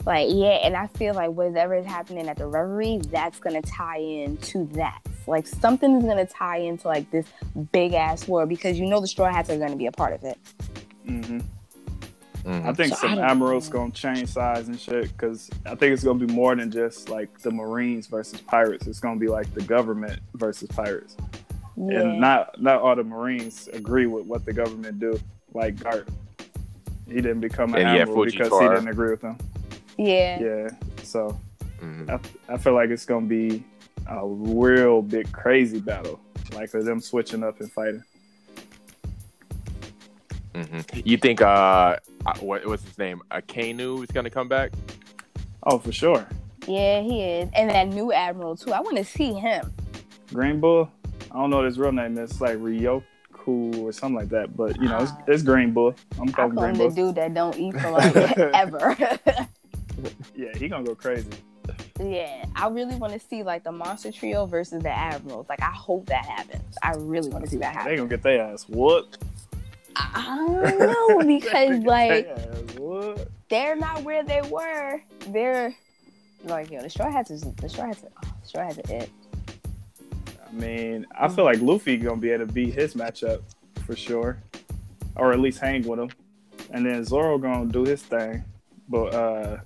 Like 0.05 0.27
yeah, 0.31 0.60
and 0.63 0.75
I 0.75 0.88
feel 0.88 1.13
like 1.13 1.31
whatever 1.31 1.75
is 1.75 1.86
happening 1.86 2.29
at 2.29 2.38
the 2.38 2.48
Reverie, 2.48 3.00
that's 3.10 3.39
gonna 3.39 3.62
tie 3.62 4.00
in 4.00 4.38
to 4.38 4.65
that. 4.74 5.01
Like 5.27 5.46
something 5.48 5.98
is 5.98 6.03
gonna 6.03 6.25
tie 6.25 6.60
into 6.60 6.88
like 6.88 7.10
this 7.12 7.25
big 7.72 7.93
ass 7.93 8.27
war 8.27 8.46
because 8.46 8.79
you 8.79 8.86
know 8.86 9.01
the 9.01 9.07
Straw 9.07 9.29
Hats 9.31 9.50
are 9.50 9.57
gonna 9.57 9.75
be 9.75 9.88
a 9.88 9.91
part 9.91 10.13
of 10.13 10.24
it. 10.24 10.38
hmm 11.05 11.39
Mm-hmm. 12.47 12.67
I 12.69 12.73
think 12.73 12.93
So 12.93 12.99
some 13.01 13.15
don't 13.15 13.25
admirals 13.25 13.69
know. 13.69 13.79
gonna 13.79 13.91
change 13.91 14.29
sides 14.29 14.69
and 14.69 14.79
shit 14.79 15.11
because 15.11 15.49
I 15.65 15.75
think 15.75 15.91
it's 15.93 16.03
gonna 16.03 16.25
be 16.25 16.31
more 16.33 16.55
than 16.55 16.71
just 16.71 17.09
like 17.09 17.37
the 17.41 17.51
Marines 17.51 18.07
versus 18.07 18.39
pirates. 18.39 18.87
It's 18.87 18.99
gonna 19.01 19.19
be 19.19 19.27
like 19.27 19.53
the 19.53 19.61
government 19.63 20.19
versus 20.35 20.69
pirates, 20.69 21.17
Yeah. 21.75 22.01
and 22.01 22.21
not 22.21 22.61
not 22.61 22.81
all 22.81 22.95
the 22.95 23.03
Marines 23.03 23.67
agree 23.73 24.05
with 24.05 24.25
what 24.25 24.45
the 24.45 24.53
government 24.53 24.99
do. 24.99 25.19
Like 25.53 25.75
Garp, 25.75 26.07
he 27.07 27.15
didn't 27.15 27.41
become 27.41 27.73
an 27.75 27.81
And 27.85 27.95
yeah, 27.97 28.01
admiral 28.03 28.25
because 28.25 28.49
he 28.61 28.67
didn't 28.67 28.87
agree 28.87 29.11
with 29.11 29.21
them. 29.21 29.37
yeah. 29.97 30.39
Yeah, 30.39 30.69
so 31.03 31.37
Mhm. 31.81 32.09
I, 32.09 32.53
I 32.53 32.57
feel 32.57 32.73
like 32.73 32.89
it's 32.91 33.05
gonna 33.05 33.25
be 33.25 33.63
a 34.09 34.25
real 34.25 35.01
big 35.01 35.29
crazy 35.33 35.79
battle. 35.81 36.19
like 36.55 36.73
of 36.73 36.85
them 36.85 37.01
switching 37.01 37.43
up 37.43 37.59
and 37.59 37.69
fighting. 37.73 38.01
Hmm 40.65 40.79
You 41.05 41.17
think 41.17 41.41
uh, 41.41 41.97
uh, 42.25 42.33
what 42.39 42.65
what's 42.65 42.83
his 42.83 42.97
name? 42.97 43.21
Akainu 43.31 44.03
is 44.03 44.11
gonna 44.11 44.29
come 44.29 44.47
back? 44.47 44.71
Oh, 45.63 45.77
for 45.79 45.91
sure. 45.91 46.25
Yeah, 46.67 47.01
he 47.01 47.21
is, 47.21 47.49
and 47.53 47.69
that 47.69 47.87
new 47.87 48.11
admiral 48.11 48.55
too. 48.55 48.73
I 48.73 48.81
want 48.81 48.97
to 48.97 49.05
see 49.05 49.33
him. 49.33 49.73
Green 50.33 50.59
Bull. 50.59 50.91
I 51.31 51.35
don't 51.35 51.49
know 51.49 51.57
what 51.57 51.65
his 51.65 51.79
real 51.79 51.91
name 51.91 52.17
is. 52.17 52.31
It's 52.31 52.41
like 52.41 52.57
Ryoku 52.57 53.01
or 53.79 53.91
something 53.91 54.15
like 54.15 54.29
that. 54.29 54.55
But 54.55 54.81
you 54.81 54.87
know, 54.89 54.99
it's, 54.99 55.11
it's 55.27 55.43
Green 55.43 55.71
Bull. 55.71 55.95
I'm 56.19 56.29
I 56.29 56.31
calling 56.31 56.55
call 56.55 56.63
Green 56.63 56.75
him 56.75 56.89
the 56.89 56.95
dude 56.95 57.15
that 57.15 57.33
don't 57.33 57.57
eat 57.57 57.79
for 57.79 57.91
like 57.91 58.15
ever. 58.37 58.95
Yeah, 60.35 60.55
he 60.55 60.67
gonna 60.67 60.83
go 60.83 60.93
crazy. 60.93 61.29
yeah, 61.99 62.45
I 62.55 62.67
really 62.67 62.95
want 62.95 63.13
to 63.13 63.19
see 63.19 63.41
like 63.41 63.63
the 63.63 63.71
monster 63.71 64.11
trio 64.11 64.45
versus 64.45 64.83
the 64.83 64.95
admirals. 64.95 65.47
Like, 65.49 65.61
I 65.61 65.71
hope 65.71 66.05
that 66.07 66.23
happens. 66.23 66.77
I 66.83 66.93
really 66.95 67.29
want 67.29 67.45
to 67.45 67.49
see 67.49 67.57
that 67.57 67.73
happen. 67.73 67.91
They 67.91 67.97
gonna 67.97 68.09
get 68.09 68.21
their 68.21 68.43
ass 68.43 68.69
whooped. 68.69 69.23
I 70.13 70.35
don't 70.37 70.79
know 70.79 71.19
because 71.39 71.79
like 71.83 72.27
Their 72.75 73.15
they're 73.49 73.75
not 73.75 74.03
where 74.03 74.23
they 74.23 74.41
were. 74.49 75.01
They're 75.27 75.75
like 76.43 76.71
yo, 76.71 76.81
the 76.81 76.89
straw 76.89 77.11
hats 77.11 77.31
is 77.31 77.41
the 77.41 77.69
straw 77.69 77.87
hats. 77.87 78.03
Oh, 78.05 78.29
the 78.41 78.47
straw 78.47 78.63
hats 78.63 78.79
are 78.89 78.95
it. 78.95 79.09
I 80.47 80.51
mean, 80.53 81.05
I 81.19 81.27
feel 81.27 81.45
like 81.45 81.61
Luffy 81.61 81.97
gonna 81.97 82.17
be 82.17 82.31
able 82.31 82.47
to 82.47 82.53
beat 82.53 82.73
his 82.73 82.93
matchup 82.93 83.41
for 83.85 83.95
sure, 83.95 84.37
or 85.15 85.33
at 85.33 85.39
least 85.39 85.59
hang 85.59 85.87
with 85.87 85.99
him. 85.99 86.09
And 86.71 86.85
then 86.85 87.03
Zoro 87.03 87.37
gonna 87.37 87.65
do 87.65 87.83
his 87.83 88.03
thing. 88.03 88.43
But 88.89 89.13
uh, 89.13 89.57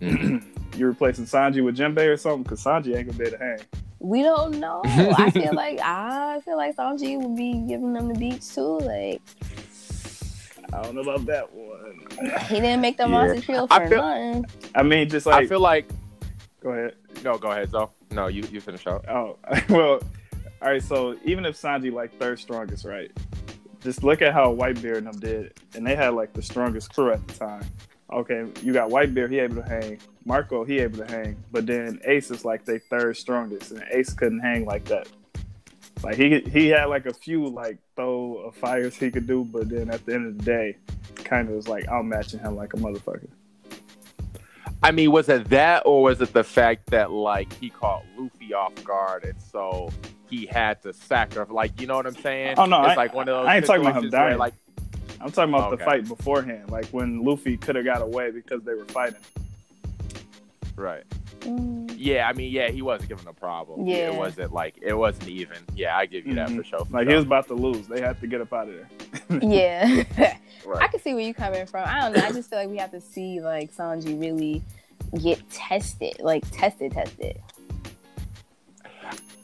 you're 0.78 0.90
replacing 0.90 1.26
Sanji 1.26 1.64
with 1.64 1.78
Jinbei 1.78 2.08
or 2.08 2.18
something? 2.18 2.44
Cause 2.44 2.64
Sanji 2.64 2.96
ain't 2.96 3.08
gonna 3.08 3.18
be 3.18 3.26
able 3.26 3.38
to 3.38 3.44
hang. 3.44 3.60
We 4.00 4.24
don't 4.24 4.60
know. 4.60 4.82
I 4.86 5.30
feel 5.30 5.54
like 5.54 5.80
I 5.80 6.42
feel 6.44 6.58
like 6.58 6.76
Sanji 6.76 7.22
would 7.22 7.36
be 7.36 7.54
giving 7.68 7.94
them 7.94 8.08
the 8.08 8.18
beats 8.18 8.56
too. 8.56 8.80
Like 8.80 9.22
I 10.74 10.82
don't 10.84 10.96
know 10.96 11.02
about 11.02 11.26
that 11.26 11.52
one. 11.54 12.00
he 12.48 12.56
didn't 12.60 12.82
make 12.82 12.98
the 12.98 13.04
Yeah. 13.04 13.10
monster 13.10 13.42
trio 13.42 13.68
I 13.70 13.80
for 13.84 13.88
feel- 13.90 14.02
nothing. 14.02 14.46
I 14.76 14.84
mean, 14.84 15.10
just 15.10 15.26
like 15.26 15.46
I 15.46 15.48
feel 15.48 15.60
like 15.60 15.90
go 16.62 16.70
ahead. 16.72 16.96
no. 17.24 17.38
Go 17.38 17.52
ahead, 17.52 17.72
though. 17.72 17.92
No, 18.12 18.28
you 18.28 18.44
you 18.52 18.62
finish 18.62 18.86
out. 18.88 19.06
Oh, 19.10 19.38
well, 19.70 20.00
all 20.62 20.70
right. 20.72 20.82
So 20.84 21.16
even 21.26 21.46
if 21.46 21.56
Sanji 21.60 21.92
like 21.92 22.18
third 22.20 22.40
strongest, 22.40 22.86
right? 22.86 23.12
Just 23.82 24.04
look 24.04 24.22
at 24.22 24.34
how 24.34 24.54
Whitebeard 24.54 24.98
and 24.98 25.08
them 25.08 25.20
did, 25.20 25.54
and 25.76 25.86
they 25.86 25.96
had 25.96 26.14
like 26.14 26.34
the 26.34 26.42
strongest 26.42 26.94
crew 26.94 27.12
at 27.12 27.28
the 27.28 27.34
time. 27.34 27.64
Okay, 28.14 28.46
you 28.62 28.74
got 28.74 28.90
Whitebeard, 28.90 29.32
he 29.32 29.40
able 29.40 29.56
to 29.56 29.64
hang. 29.68 29.98
Marco, 30.26 30.64
he 30.66 30.80
able 30.80 30.98
to 31.06 31.12
hang, 31.12 31.36
but 31.52 31.66
then 31.66 32.00
Ace 32.06 32.30
is 32.30 32.44
like 32.46 32.66
they 32.66 32.78
third 32.78 33.16
strongest, 33.18 33.72
and 33.72 33.84
Ace 33.92 34.14
couldn't 34.14 34.42
hang 34.42 34.66
like 34.66 34.84
that. 34.86 35.08
Like 36.04 36.16
he 36.16 36.40
he 36.40 36.70
had 36.70 36.86
like 36.86 37.06
a 37.06 37.14
few 37.14 37.48
like 37.48 37.78
throw 37.96 38.38
of 38.38 38.56
fires 38.56 38.96
he 38.96 39.12
could 39.12 39.28
do, 39.28 39.44
but 39.46 39.70
then 39.70 39.90
at 39.92 40.04
the 40.06 40.14
end 40.16 40.28
of 40.28 40.38
the 40.38 40.44
day, 40.44 40.78
kind 41.24 41.48
of 41.50 41.56
was 41.56 41.68
like 41.68 41.86
outmatching 41.86 42.42
him 42.42 42.56
like 42.56 42.74
a 42.74 42.78
motherfucker. 42.78 43.28
I 44.84 44.90
mean, 44.92 45.12
was 45.12 45.30
it 45.30 45.48
that, 45.50 45.84
or 45.86 46.02
was 46.04 46.22
it 46.22 46.34
the 46.34 46.44
fact 46.44 46.88
that 46.90 47.12
like 47.12 47.54
he 47.54 47.70
caught 47.70 48.04
Luffy 48.18 48.54
off 48.54 48.74
guard, 48.84 49.26
and 49.26 49.40
so 49.40 49.92
he 50.28 50.48
had 50.48 50.82
to 50.82 50.92
sacrifice? 50.94 51.54
Like, 51.54 51.80
you 51.80 51.86
know 51.86 51.98
what 51.98 52.08
I'm 52.08 52.16
saying? 52.16 52.56
Oh, 52.58 52.66
no, 52.66 52.80
it's 52.82 52.90
I- 52.92 52.96
like 52.96 53.14
one 53.14 53.30
of 53.30 53.36
those. 53.36 53.48
I 53.48 53.58
ain't 53.58 53.66
talking 53.68 53.82
about 53.82 53.98
him 54.04 54.10
situations 54.10 54.14
where, 54.14 54.30
dying. 54.30 54.40
Like, 54.40 54.54
I'm 55.20 55.32
talking 55.32 55.54
about 55.54 55.68
Okay. 55.74 55.76
the 55.78 55.86
fight 55.86 56.08
beforehand, 56.08 56.72
like 56.72 56.88
when 56.88 57.24
Luffy 57.24 57.58
could 57.58 57.76
have 57.76 57.86
got 57.86 58.02
away 58.02 58.32
because 58.32 58.64
they 58.64 58.74
were 58.74 58.86
fighting. 58.86 59.20
right? 60.76 61.04
Mm, 61.42 61.94
Yeah, 61.98 62.28
I 62.28 62.34
mean, 62.34 62.52
yeah, 62.52 62.70
he 62.70 62.82
wasn't 62.82 63.10
given 63.10 63.28
a 63.28 63.34
problem. 63.34 63.86
Yeah. 63.88 64.12
it 64.12 64.16
wasn't 64.16 64.54
like 64.54 64.78
it 64.82 64.94
wasn't 64.94 65.28
even. 65.30 65.58
Yeah, 65.76 65.96
I 65.98 66.06
give 66.08 66.26
you 66.26 66.34
that 66.36 66.50
Mhm. 66.50 66.58
for 66.58 66.64
sure. 66.64 66.80
for 66.86 66.94
Like 66.94 67.04
sure. 67.04 67.10
he 67.12 67.16
was 67.16 67.26
about 67.26 67.48
to 67.48 67.54
lose. 67.54 67.88
They 67.88 68.02
had 68.02 68.20
to 68.22 68.28
get 68.28 68.42
up 68.42 68.52
out 68.54 68.68
of 68.70 68.76
there. 68.76 69.40
Yeah. 69.42 70.04
I 70.80 70.88
can 70.88 71.00
see 71.00 71.14
where 71.14 71.24
you're 71.24 71.34
coming 71.34 71.66
from. 71.66 71.84
I 71.88 72.02
don't 72.02 72.14
know. 72.16 72.24
I 72.24 72.32
just 72.32 72.50
feel 72.50 72.60
like 72.60 72.70
we 72.70 72.78
have 72.78 72.92
to 72.92 73.02
see 73.02 73.40
like 73.42 73.72
Sanji 73.74 74.20
really 74.20 74.62
get 75.22 75.48
tested, 75.52 76.14
like 76.20 76.44
tested, 76.52 76.92
tested. 76.94 77.40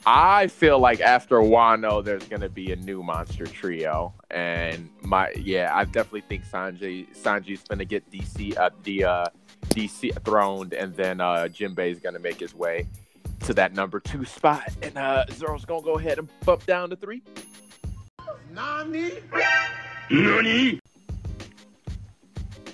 I 0.10 0.48
feel 0.48 0.80
like 0.80 1.02
after 1.02 1.38
Wano, 1.38 2.02
there's 2.04 2.24
gonna 2.24 2.48
be 2.48 2.72
a 2.72 2.78
new 2.78 3.04
monster 3.04 3.46
trio, 3.46 4.14
and 4.32 4.90
my 5.02 5.32
yeah, 5.36 5.72
I 5.76 5.84
definitely 5.84 6.22
think 6.22 6.46
Sanji 6.46 7.08
Sanji's 7.14 7.64
gonna 7.64 7.84
get 7.84 8.10
DC 8.10 8.56
uh, 8.58 8.70
the 8.84 9.04
uh, 9.04 9.26
DC 9.70 10.12
throned, 10.24 10.74
and 10.74 10.96
then 10.96 11.22
uh, 11.22 11.48
Jinbei 11.52 11.92
is 11.92 12.00
gonna 12.00 12.20
make 12.20 12.40
his 12.40 12.54
way 12.56 12.88
to 13.42 13.54
that 13.54 13.74
number 13.74 14.00
two 14.00 14.26
spot, 14.26 14.70
and 14.82 14.98
uh, 14.98 15.26
Zoro's 15.32 15.66
gonna 15.66 15.82
go 15.82 15.98
ahead 15.98 16.18
and 16.20 16.28
bump 16.46 16.66
down 16.66 16.90
to 16.90 16.96
three. 16.96 17.22
Nani? 18.54 19.12
Nani? 20.10 20.80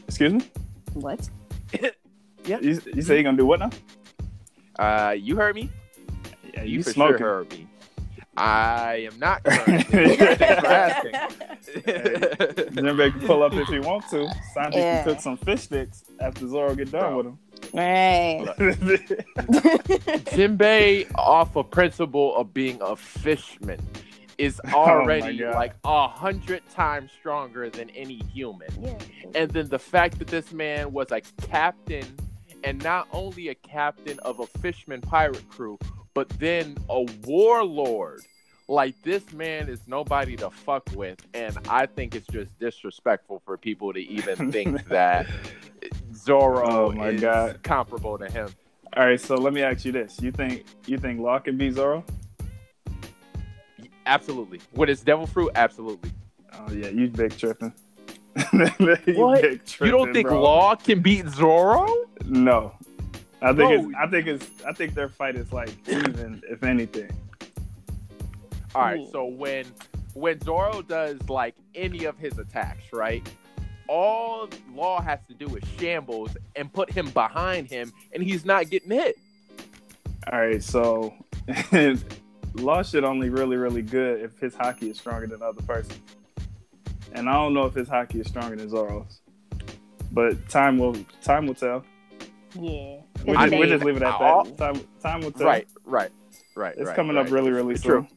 Excuse 0.07 0.33
me. 0.33 0.41
What? 0.93 1.29
You, 2.45 2.57
you 2.61 3.01
say 3.01 3.13
you're 3.15 3.23
gonna 3.23 3.37
do 3.37 3.45
what 3.45 3.61
now? 3.61 3.69
Uh, 4.77 5.11
you 5.11 5.37
heard 5.37 5.55
me. 5.55 5.69
Yeah, 6.53 6.63
You, 6.63 6.77
you, 6.79 6.83
for 6.83 6.91
smoking. 6.91 7.17
sure 7.19 7.27
heard 7.27 7.51
me. 7.51 7.67
I 8.35 9.07
am 9.11 9.19
not. 9.19 9.43
currently. 9.45 10.15
Thanks 10.15 10.61
for 10.61 10.67
asking. 10.67 11.11
Jinbei 12.73 13.11
can 13.11 13.27
pull 13.27 13.43
up 13.43 13.53
if 13.53 13.67
he 13.67 13.79
wants 13.79 14.09
to. 14.09 14.27
Sanji 14.55 14.73
Yeah. 14.75 15.03
can 15.03 15.13
cook 15.13 15.21
some 15.21 15.37
fish 15.37 15.61
sticks 15.61 16.03
after 16.19 16.47
Zoro 16.47 16.73
get 16.75 16.91
done 16.91 17.15
with 17.15 17.25
Right. 17.73 18.43
him. 18.57 18.73
Jinbei, 20.33 21.11
off 21.15 21.55
a 21.55 21.63
principle 21.63 22.35
of 22.35 22.53
being 22.53 22.79
a 22.81 22.95
fishman, 22.95 23.79
is 24.37 24.59
oh 24.73 24.73
already 24.73 25.37
God. 25.37 25.55
like 25.55 25.73
a 25.83 26.07
hundred 26.07 26.61
times 26.69 27.11
stronger 27.19 27.69
than 27.69 27.89
any 27.91 28.21
human. 28.33 28.67
yeah. 28.81 28.97
And 29.35 29.51
then 29.51 29.69
the 29.69 29.79
fact 29.79 30.19
that 30.19 30.27
this 30.27 30.51
man 30.51 30.91
was 30.91 31.11
a 31.11 31.21
captain, 31.47 32.05
and 32.63 32.81
not 32.83 33.07
only 33.11 33.49
a 33.49 33.55
captain 33.55 34.19
of 34.19 34.39
a 34.39 34.47
fishman 34.59 35.01
pirate 35.01 35.47
crew, 35.49 35.77
but 36.13 36.29
then 36.29 36.77
a 36.89 37.03
warlord. 37.25 38.21
Like 38.69 38.95
this 39.03 39.33
man 39.33 39.67
is 39.67 39.81
nobody 39.87 40.37
to 40.37 40.49
fuck 40.49 40.89
with, 40.95 41.19
and 41.33 41.57
I 41.69 41.85
think 41.85 42.15
it's 42.15 42.25
just 42.27 42.57
disrespectful 42.59 43.41
for 43.45 43.57
people 43.57 43.91
to 43.91 43.99
even 43.99 44.51
think 44.53 44.85
that 44.87 45.27
Zoro 46.15 46.87
Oh 46.87 46.91
my 46.93 47.09
is 47.09 47.21
God. 47.21 47.61
comparable 47.63 48.17
to 48.17 48.29
him. 48.31 48.47
All 48.95 49.05
right, 49.05 49.19
so 49.19 49.35
let 49.35 49.53
me 49.53 49.61
ask 49.63 49.83
you 49.83 49.91
this: 49.91 50.21
You 50.21 50.31
think 50.31 50.65
you 50.85 50.97
think 50.97 51.19
Law 51.19 51.39
can 51.39 51.57
beat 51.57 51.73
Zoro? 51.73 52.05
Absolutely. 54.05 54.59
With 54.73 54.89
his 54.89 55.01
devil 55.01 55.27
fruit, 55.27 55.51
absolutely. 55.55 56.11
Oh 56.53 56.71
yeah, 56.71 56.87
you 56.87 57.07
big 57.09 57.37
tripping. 57.37 57.73
you 58.53 58.67
What? 59.15 59.41
big 59.41 59.61
you 59.81 59.91
don't 59.91 60.13
think 60.13 60.27
bro. 60.27 60.41
Law 60.41 60.75
can 60.75 61.01
beat 61.01 61.27
Zoro? 61.27 61.87
No, 62.25 62.73
I 63.43 63.53
think 63.53 63.71
it's. 63.71 63.95
I 63.95 64.07
think 64.07 64.27
it's. 64.27 64.49
I 64.65 64.73
think 64.73 64.93
their 64.93 65.09
fight 65.09 65.35
is 65.35 65.51
like 65.51 65.69
even, 65.87 66.41
if 66.49 66.63
anything. 66.63 67.11
All 68.73 68.81
right. 68.81 69.01
Yeah. 69.01 69.11
So 69.11 69.25
when 69.25 69.65
when 70.13 70.39
Zoro 70.41 70.81
does 70.81 71.17
like 71.29 71.55
any 71.75 72.05
of 72.05 72.17
his 72.17 72.37
attacks, 72.37 72.91
right? 72.93 73.27
All 73.87 74.49
Law 74.73 75.01
has 75.01 75.19
to 75.27 75.33
do 75.33 75.55
is 75.55 75.63
shambles 75.77 76.35
and 76.55 76.71
put 76.71 76.89
him 76.89 77.09
behind 77.09 77.69
him, 77.69 77.91
and 78.13 78.23
he's 78.23 78.45
not 78.45 78.69
getting 78.69 78.91
hit. 78.91 79.17
All 80.31 80.39
right, 80.39 80.63
so 80.63 81.13
Law 82.53 82.81
should 82.81 83.03
only 83.03 83.29
really, 83.29 83.57
really 83.57 83.81
good 83.81 84.21
if 84.21 84.39
his 84.39 84.55
haki 84.55 84.91
is 84.91 84.97
stronger 84.97 85.27
than 85.27 85.39
the 85.39 85.45
other 85.45 85.61
person. 85.63 85.97
And 87.11 87.29
I 87.29 87.33
don't 87.33 87.53
know 87.53 87.65
if 87.65 87.73
his 87.73 87.89
haki 87.89 88.21
is 88.21 88.27
stronger 88.27 88.55
than 88.55 88.69
Zoro's. 88.69 89.19
But 90.11 90.47
time 90.47 90.77
will 90.77 90.95
time 91.21 91.47
will 91.47 91.55
tell. 91.55 91.83
Yeah. 92.59 92.97
We 93.25 93.35
I 93.35 93.47
just, 93.47 93.51
we 93.53 93.59
mean, 93.59 93.69
just 93.69 93.83
leave 93.83 93.97
it 93.97 94.03
at 94.03 94.19
that. 94.19 94.57
Time 94.57 94.81
time 95.01 95.21
will 95.21 95.31
tell. 95.31 95.47
Right. 95.47 95.67
Right. 95.85 96.11
Right. 96.55 96.75
It's 96.77 96.87
right, 96.87 96.95
coming 96.95 97.15
right. 97.15 97.25
up 97.25 97.31
really, 97.31 97.51
really 97.51 97.77
True. 97.77 98.07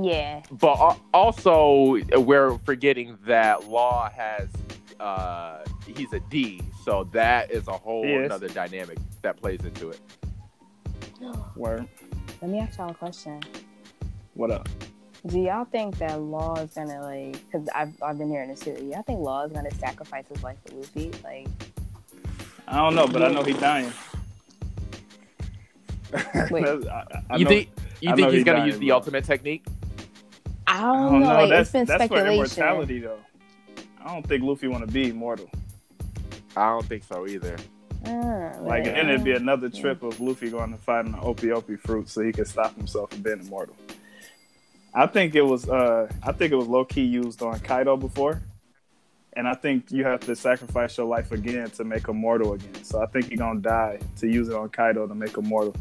Yeah. 0.00 0.42
But 0.50 0.78
al- 0.78 1.00
also, 1.12 1.98
we're 2.18 2.58
forgetting 2.58 3.16
that 3.26 3.68
Law 3.68 4.10
has 4.10 4.48
uh 5.00 5.64
he's 5.86 6.12
a 6.12 6.20
D, 6.20 6.62
so 6.84 7.04
that 7.12 7.50
is 7.50 7.68
a 7.68 7.72
whole 7.72 8.04
He 8.04 8.12
is. 8.12 8.26
another 8.26 8.48
dynamic 8.48 8.98
that 9.22 9.36
plays 9.36 9.60
into 9.64 9.90
it. 9.90 10.00
Word. 11.56 11.88
Let 12.42 12.50
me 12.50 12.58
ask 12.60 12.78
y'all 12.78 12.90
a 12.90 12.94
question. 12.94 13.40
What 14.34 14.50
up? 14.50 14.68
Do 15.26 15.38
y'all 15.40 15.64
think 15.64 15.96
that 15.98 16.20
Law 16.20 16.54
is 16.56 16.74
gonna 16.74 17.00
like? 17.00 17.32
Because 17.50 17.66
I've 17.74 17.94
I've 18.02 18.18
been 18.18 18.28
hearing 18.28 18.50
this 18.50 18.60
too. 18.60 18.72
Y'all 18.92 19.02
think 19.02 19.20
Law 19.20 19.44
is 19.44 19.52
gonna 19.52 19.72
sacrifice 19.76 20.26
his 20.28 20.42
life 20.42 20.58
for 20.66 20.74
Luffy? 20.74 21.10
Like, 21.22 21.46
I 22.66 22.76
don't 22.78 22.94
know, 22.94 23.06
but 23.06 23.22
I 23.22 23.28
know 23.28 23.42
he's 23.42 23.58
dying. 23.58 23.92
Wait. 26.50 26.64
I, 26.64 27.22
I 27.30 27.36
you 27.36 27.44
know- 27.44 27.50
think 27.50 27.68
you 28.00 28.08
think 28.14 28.18
know 28.18 28.30
he's 28.30 28.44
gonna 28.44 28.58
dying, 28.58 28.70
use 28.70 28.78
the 28.78 28.86
bro. 28.88 28.96
ultimate 28.96 29.24
technique? 29.24 29.64
I 30.66 30.78
I 30.78 30.80
don't, 30.80 31.12
don't 31.12 31.20
know. 31.22 31.28
know. 31.28 31.34
Like, 31.40 31.50
That's 31.50 31.60
it's 31.68 31.72
been 31.72 31.86
that's 31.86 32.02
for 32.08 32.16
speculation. 32.18 32.62
immortality, 32.62 32.98
though. 33.00 33.18
I 34.04 34.12
don't 34.12 34.26
think 34.26 34.42
Luffy 34.42 34.68
want 34.68 34.86
to 34.86 34.92
be 34.92 35.10
immortal. 35.10 35.50
I 36.56 36.68
don't 36.70 36.86
think 36.86 37.04
so 37.04 37.26
either. 37.26 37.56
Uh, 38.06 38.10
Like, 38.60 38.84
but- 38.84 38.94
and 38.94 39.08
it'd 39.10 39.24
be 39.24 39.32
another 39.32 39.68
trip 39.70 40.02
of 40.02 40.20
Luffy 40.20 40.50
going 40.50 40.70
to 40.72 40.76
fight 40.78 41.06
an 41.06 41.16
Ope 41.20 41.44
Ope 41.44 41.78
fruit 41.80 42.08
so 42.08 42.22
he 42.22 42.32
could 42.32 42.46
stop 42.46 42.76
himself 42.76 43.10
from 43.10 43.22
being 43.22 43.40
immortal. 43.40 43.76
I 44.94 45.06
think 45.06 45.34
it 45.34 45.42
was 45.42 45.68
uh 45.68 46.08
I 46.22 46.30
think 46.32 46.52
it 46.52 46.56
was 46.56 46.68
low 46.68 46.84
key 46.84 47.02
used 47.02 47.42
on 47.42 47.58
Kaido 47.60 47.96
before. 47.96 48.40
And 49.36 49.48
I 49.48 49.54
think 49.54 49.90
you 49.90 50.04
have 50.04 50.20
to 50.20 50.36
sacrifice 50.36 50.96
your 50.96 51.06
life 51.06 51.32
again 51.32 51.68
to 51.70 51.84
make 51.84 52.06
him 52.08 52.16
mortal 52.16 52.52
again. 52.52 52.84
So 52.84 53.02
I 53.02 53.06
think 53.06 53.30
you're 53.30 53.38
gonna 53.38 53.60
die 53.60 53.98
to 54.18 54.28
use 54.28 54.48
it 54.48 54.54
on 54.54 54.68
Kaido 54.68 55.06
to 55.06 55.14
make 55.14 55.36
him 55.36 55.46
mortal. 55.48 55.74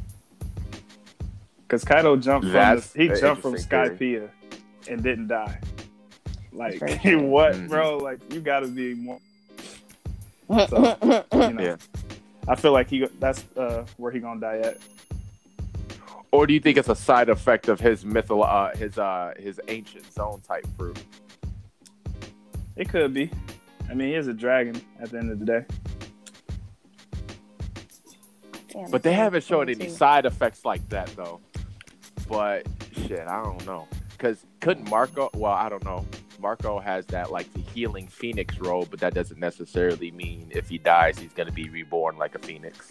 Cause 1.68 1.84
Kaido 1.84 2.16
jumped 2.18 2.46
from 2.46 2.54
That's 2.54 2.92
the, 2.92 3.00
he 3.14 3.20
jumped 3.20 3.42
from 3.42 3.56
interesting 3.56 3.98
Skypiea 3.98 4.30
and 4.90 5.04
didn't 5.04 5.28
die. 5.28 5.60
Like 6.52 6.80
Very 6.80 6.98
true. 7.00 7.22
what, 7.28 7.54
Mhm. 7.54 7.70
bro? 7.70 7.98
Like 7.98 8.20
you 8.34 8.42
gotta 8.42 8.68
be 8.68 8.94
more 8.96 9.20
yeah. 10.50 10.66
so, 10.68 10.98
you 11.34 11.54
know. 11.54 11.62
Yeah. 11.62 11.76
I 12.48 12.56
feel 12.56 12.74
like 12.74 12.90
he 12.90 13.08
that's 13.20 13.46
uh 13.56 13.86
where 13.98 14.12
he 14.12 14.20
gonna 14.20 14.40
die 14.42 14.58
at. 14.60 14.78
Or 16.32 16.48
do 16.48 16.54
you 16.54 16.60
think 16.60 16.78
it's 16.80 16.90
a 16.90 16.96
side 16.96 17.30
effect 17.30 17.68
of 17.70 17.80
his 17.80 18.04
mythol, 18.04 18.44
uh, 18.44 18.76
his 18.76 18.98
uh, 18.98 19.34
his 19.38 19.62
ancient 19.68 20.12
zone 20.12 20.42
type 20.48 20.66
fruit? 20.78 20.98
It 22.76 22.90
could 22.90 23.14
be. 23.14 23.30
I 23.90 23.94
mean, 23.94 24.10
he 24.10 24.16
is 24.16 24.28
a 24.28 24.34
dragon 24.34 24.82
at 25.00 25.12
the 25.12 25.18
end 25.18 25.32
of 25.32 25.40
the 25.40 25.46
day. 25.46 25.66
But 28.90 29.04
they 29.04 29.14
haven't 29.14 29.44
showed 29.44 29.70
any 29.70 29.90
side 29.90 30.26
effects 30.26 30.66
like 30.66 30.88
that 30.90 31.08
though. 31.16 31.40
But 32.28 32.66
shit, 32.94 33.28
I 33.28 33.44
don't 33.44 33.66
know. 33.66 33.88
Cause 34.18 34.46
couldn't 34.62 34.90
Marco? 34.90 35.30
Well, 35.36 35.52
I 35.52 35.70
don't 35.70 35.84
know. 35.84 36.06
Marco 36.40 36.80
has 36.80 37.06
that 37.08 37.32
like 37.32 37.52
the 37.54 37.62
healing 37.62 38.08
phoenix 38.08 38.58
role, 38.60 38.88
but 38.90 39.00
that 39.00 39.14
doesn't 39.14 39.40
necessarily 39.40 40.12
mean 40.12 40.48
if 40.52 40.70
he 40.70 40.78
dies, 40.78 41.20
he's 41.20 41.34
gonna 41.34 41.52
be 41.52 41.70
reborn 41.70 42.18
like 42.18 42.36
a 42.36 42.40
phoenix. 42.40 42.90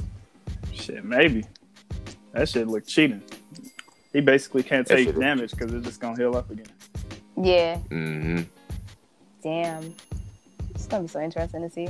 Shit, 0.72 1.04
maybe. 1.04 1.44
That 2.32 2.48
shit 2.48 2.68
look 2.68 2.86
cheating. 2.86 3.22
He 4.12 4.20
basically 4.20 4.62
can't 4.62 4.86
take 4.86 5.18
damage 5.18 5.50
because 5.50 5.72
it's 5.72 5.86
just 5.86 6.00
gonna 6.00 6.16
heal 6.16 6.36
up 6.36 6.50
again. 6.50 6.66
Yeah. 7.36 7.78
Mm-hmm. 7.90 8.42
Damn. 9.42 9.94
It's 10.74 10.87
gonna 10.87 11.02
be 11.02 11.09
so 11.09 11.20
interesting 11.20 11.62
to 11.62 11.70
see. 11.70 11.88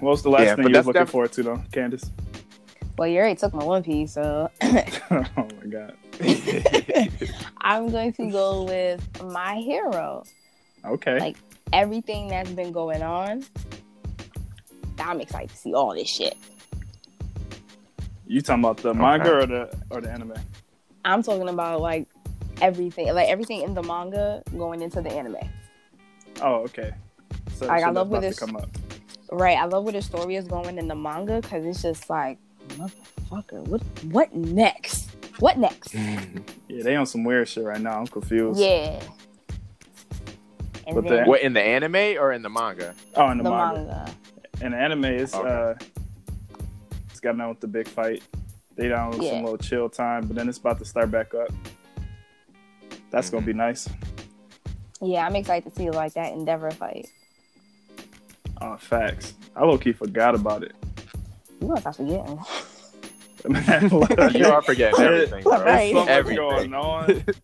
What 0.00 0.10
was 0.10 0.22
the 0.22 0.30
last 0.30 0.44
Yeah, 0.44 0.54
thing 0.56 0.64
you 0.64 0.68
was 0.70 0.74
that's 0.74 0.86
looking 0.86 1.02
def- 1.02 1.10
forward 1.10 1.32
to 1.32 1.42
though, 1.42 1.62
Candace? 1.72 2.10
Well, 2.96 3.08
you 3.08 3.18
already 3.18 3.36
took 3.36 3.54
my 3.54 3.64
One 3.64 3.82
Piece, 3.82 4.12
so 4.12 4.50
oh 4.62 4.70
my 5.10 5.66
god. 5.70 5.96
I'm 7.62 7.90
going 7.90 8.12
to 8.14 8.30
go 8.30 8.64
with 8.64 9.22
my 9.24 9.56
hero. 9.56 10.24
Okay. 10.84 11.18
Like- 11.18 11.36
Everything 11.72 12.26
that's 12.28 12.50
been 12.50 12.72
going 12.72 13.00
on. 13.02 13.44
I'm 14.98 15.20
excited 15.20 15.50
to 15.50 15.56
see 15.56 15.72
all 15.72 15.94
this 15.94 16.08
shit. 16.08 16.36
you 18.26 18.40
talking 18.40 18.64
about 18.64 18.78
the 18.78 18.92
manga 18.92 19.32
or 19.36 19.46
the 19.46 19.72
or 19.88 20.00
the 20.00 20.10
anime? 20.10 20.34
I'm 21.04 21.22
talking 21.22 21.48
about 21.48 21.80
like 21.80 22.08
everything, 22.60 23.14
like 23.14 23.28
everything 23.28 23.62
in 23.62 23.74
the 23.74 23.82
manga 23.84 24.42
going 24.58 24.82
into 24.82 25.00
the 25.00 25.10
anime. 25.12 25.36
Oh, 26.42 26.54
okay. 26.64 26.92
So 27.54 27.66
Like, 27.66 27.82
I 27.82 27.90
love 27.90 28.08
that's 28.08 28.10
where 28.10 28.18
about 28.18 28.20
to 28.22 28.28
this- 28.28 28.38
come 28.38 28.56
up. 28.56 28.70
Right. 29.32 29.56
I 29.58 29.64
love 29.66 29.84
where 29.84 29.92
the 29.92 30.02
story 30.02 30.34
is 30.36 30.46
going 30.48 30.76
in 30.78 30.88
the 30.88 30.94
manga 30.94 31.40
because 31.40 31.64
it's 31.64 31.82
just 31.82 32.10
like, 32.10 32.38
motherfucker, 32.70 33.66
what 33.68 33.80
what 34.06 34.34
next? 34.34 35.10
What 35.38 35.56
next? 35.58 35.94
Yeah, 36.68 36.84
they 36.84 36.94
on 36.96 37.04
some 37.06 37.24
weird 37.24 37.48
shit 37.48 37.64
right 37.64 37.80
now. 37.80 37.98
I'm 37.98 38.06
confused. 38.06 38.60
Yeah. 38.60 39.00
And 40.86 40.94
But 40.96 41.04
then 41.08 41.24
the- 41.24 41.28
what 41.28 41.42
in 41.42 41.52
the 41.52 41.60
anime 41.62 42.16
or 42.20 42.32
in 42.32 42.42
the 42.42 42.48
manga? 42.50 42.94
Oh, 43.16 43.28
in 43.30 43.38
the, 43.38 43.44
the 43.44 43.50
manga. 43.50 43.80
manga. 43.80 44.14
In 44.64 44.72
the 44.72 44.78
anime, 44.78 45.04
it's 45.04 45.34
Okay. 45.34 45.48
uh, 45.48 45.74
it's 47.10 47.20
got 47.20 47.36
down 47.36 47.48
with 47.50 47.60
the 47.60 47.66
big 47.68 47.86
fight. 47.88 48.22
They 48.76 48.88
down 48.88 49.10
with 49.10 49.22
Yeah. 49.22 49.30
some 49.32 49.42
little 49.44 49.58
chill 49.58 49.88
time, 49.88 50.26
but 50.26 50.36
then 50.36 50.48
it's 50.48 50.58
about 50.58 50.78
to 50.78 50.84
start 50.84 51.10
back 51.10 51.34
up. 51.34 51.50
That's 53.10 53.28
Mm-hmm. 53.28 53.36
gonna 53.36 53.46
be 53.46 53.52
nice. 53.52 53.88
Yeah, 55.00 55.26
I'm 55.26 55.34
excited 55.36 55.70
to 55.70 55.76
see 55.76 55.90
like 55.90 56.14
that 56.14 56.32
Endeavor 56.32 56.70
fight. 56.70 57.08
Oh, 58.60 58.76
facts. 58.76 59.34
I 59.56 59.64
low 59.64 59.78
key 59.78 59.92
forgot 59.92 60.34
about 60.34 60.62
it. 60.62 60.72
You 61.60 61.68
gonna 61.68 61.80
stop 61.80 61.96
forgetting. 61.96 62.38
You 64.38 64.46
are 64.48 64.60
forgetting 64.60 65.00
everything, 65.00 65.44
bro. 65.44 65.52
Right. 65.64 65.64
There's 65.64 65.90
so 65.92 65.98
much 66.00 66.08
Everything. 66.08 66.36
going 66.36 66.74
on. 66.74 67.24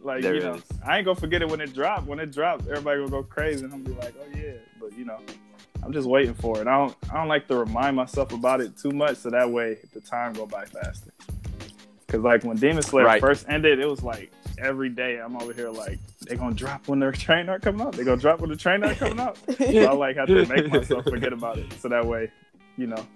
Like 0.00 0.22
There 0.22 0.34
you 0.34 0.40
know, 0.42 0.54
is. 0.54 0.62
I 0.84 0.98
ain't 0.98 1.04
gonna 1.06 1.18
forget 1.18 1.40
it 1.42 1.48
when 1.48 1.60
it 1.60 1.72
dropped. 1.72 2.06
When 2.06 2.18
it 2.20 2.30
dropped, 2.32 2.66
everybody 2.68 2.98
gonna 2.98 3.10
go 3.10 3.22
crazy, 3.22 3.64
and 3.64 3.72
I'm 3.72 3.82
gonna 3.84 3.94
be 3.96 4.00
like, 4.04 4.14
"Oh 4.20 4.36
yeah," 4.38 4.52
but 4.80 4.92
you 4.98 5.04
know, 5.06 5.18
I'm 5.82 5.92
just 5.92 6.06
waiting 6.08 6.34
for 6.34 6.60
it. 6.60 6.66
I 6.68 6.76
don't, 6.76 6.94
I 7.10 7.14
don't 7.14 7.28
like 7.28 7.48
to 7.48 7.56
remind 7.56 7.96
myself 7.96 8.32
about 8.32 8.60
it 8.60 8.76
too 8.76 8.90
much, 8.90 9.16
so 9.16 9.30
that 9.30 9.50
way 9.50 9.78
the 9.94 10.00
time 10.00 10.32
go 10.34 10.44
by 10.44 10.64
faster. 10.66 11.10
Cause 12.08 12.20
like 12.20 12.44
when 12.44 12.56
Demon 12.58 12.82
Slayer 12.82 13.06
Right. 13.06 13.20
first 13.20 13.46
ended, 13.48 13.78
it 13.80 13.86
was 13.88 14.02
like 14.02 14.30
every 14.58 14.88
day 14.88 15.18
I'm 15.18 15.36
over 15.40 15.52
here 15.52 15.70
like 15.70 15.98
they 16.26 16.36
gonna 16.36 16.54
drop 16.54 16.88
when 16.88 16.98
their 17.00 17.12
train 17.12 17.48
are 17.48 17.58
coming 17.58 17.86
up. 17.86 17.94
They 17.94 18.04
gonna 18.04 18.20
drop 18.20 18.40
when 18.40 18.50
the 18.50 18.56
train 18.56 18.82
are 18.84 18.94
coming 18.94 19.20
up. 19.20 19.36
So 19.46 19.84
I 19.84 19.92
like 19.92 20.16
have 20.16 20.28
to 20.28 20.46
make 20.46 20.68
myself 20.68 21.04
forget 21.08 21.32
about 21.32 21.58
it, 21.58 21.72
so 21.80 21.88
that 21.88 22.06
way, 22.06 22.30
you 22.76 22.86
know. 22.86 23.06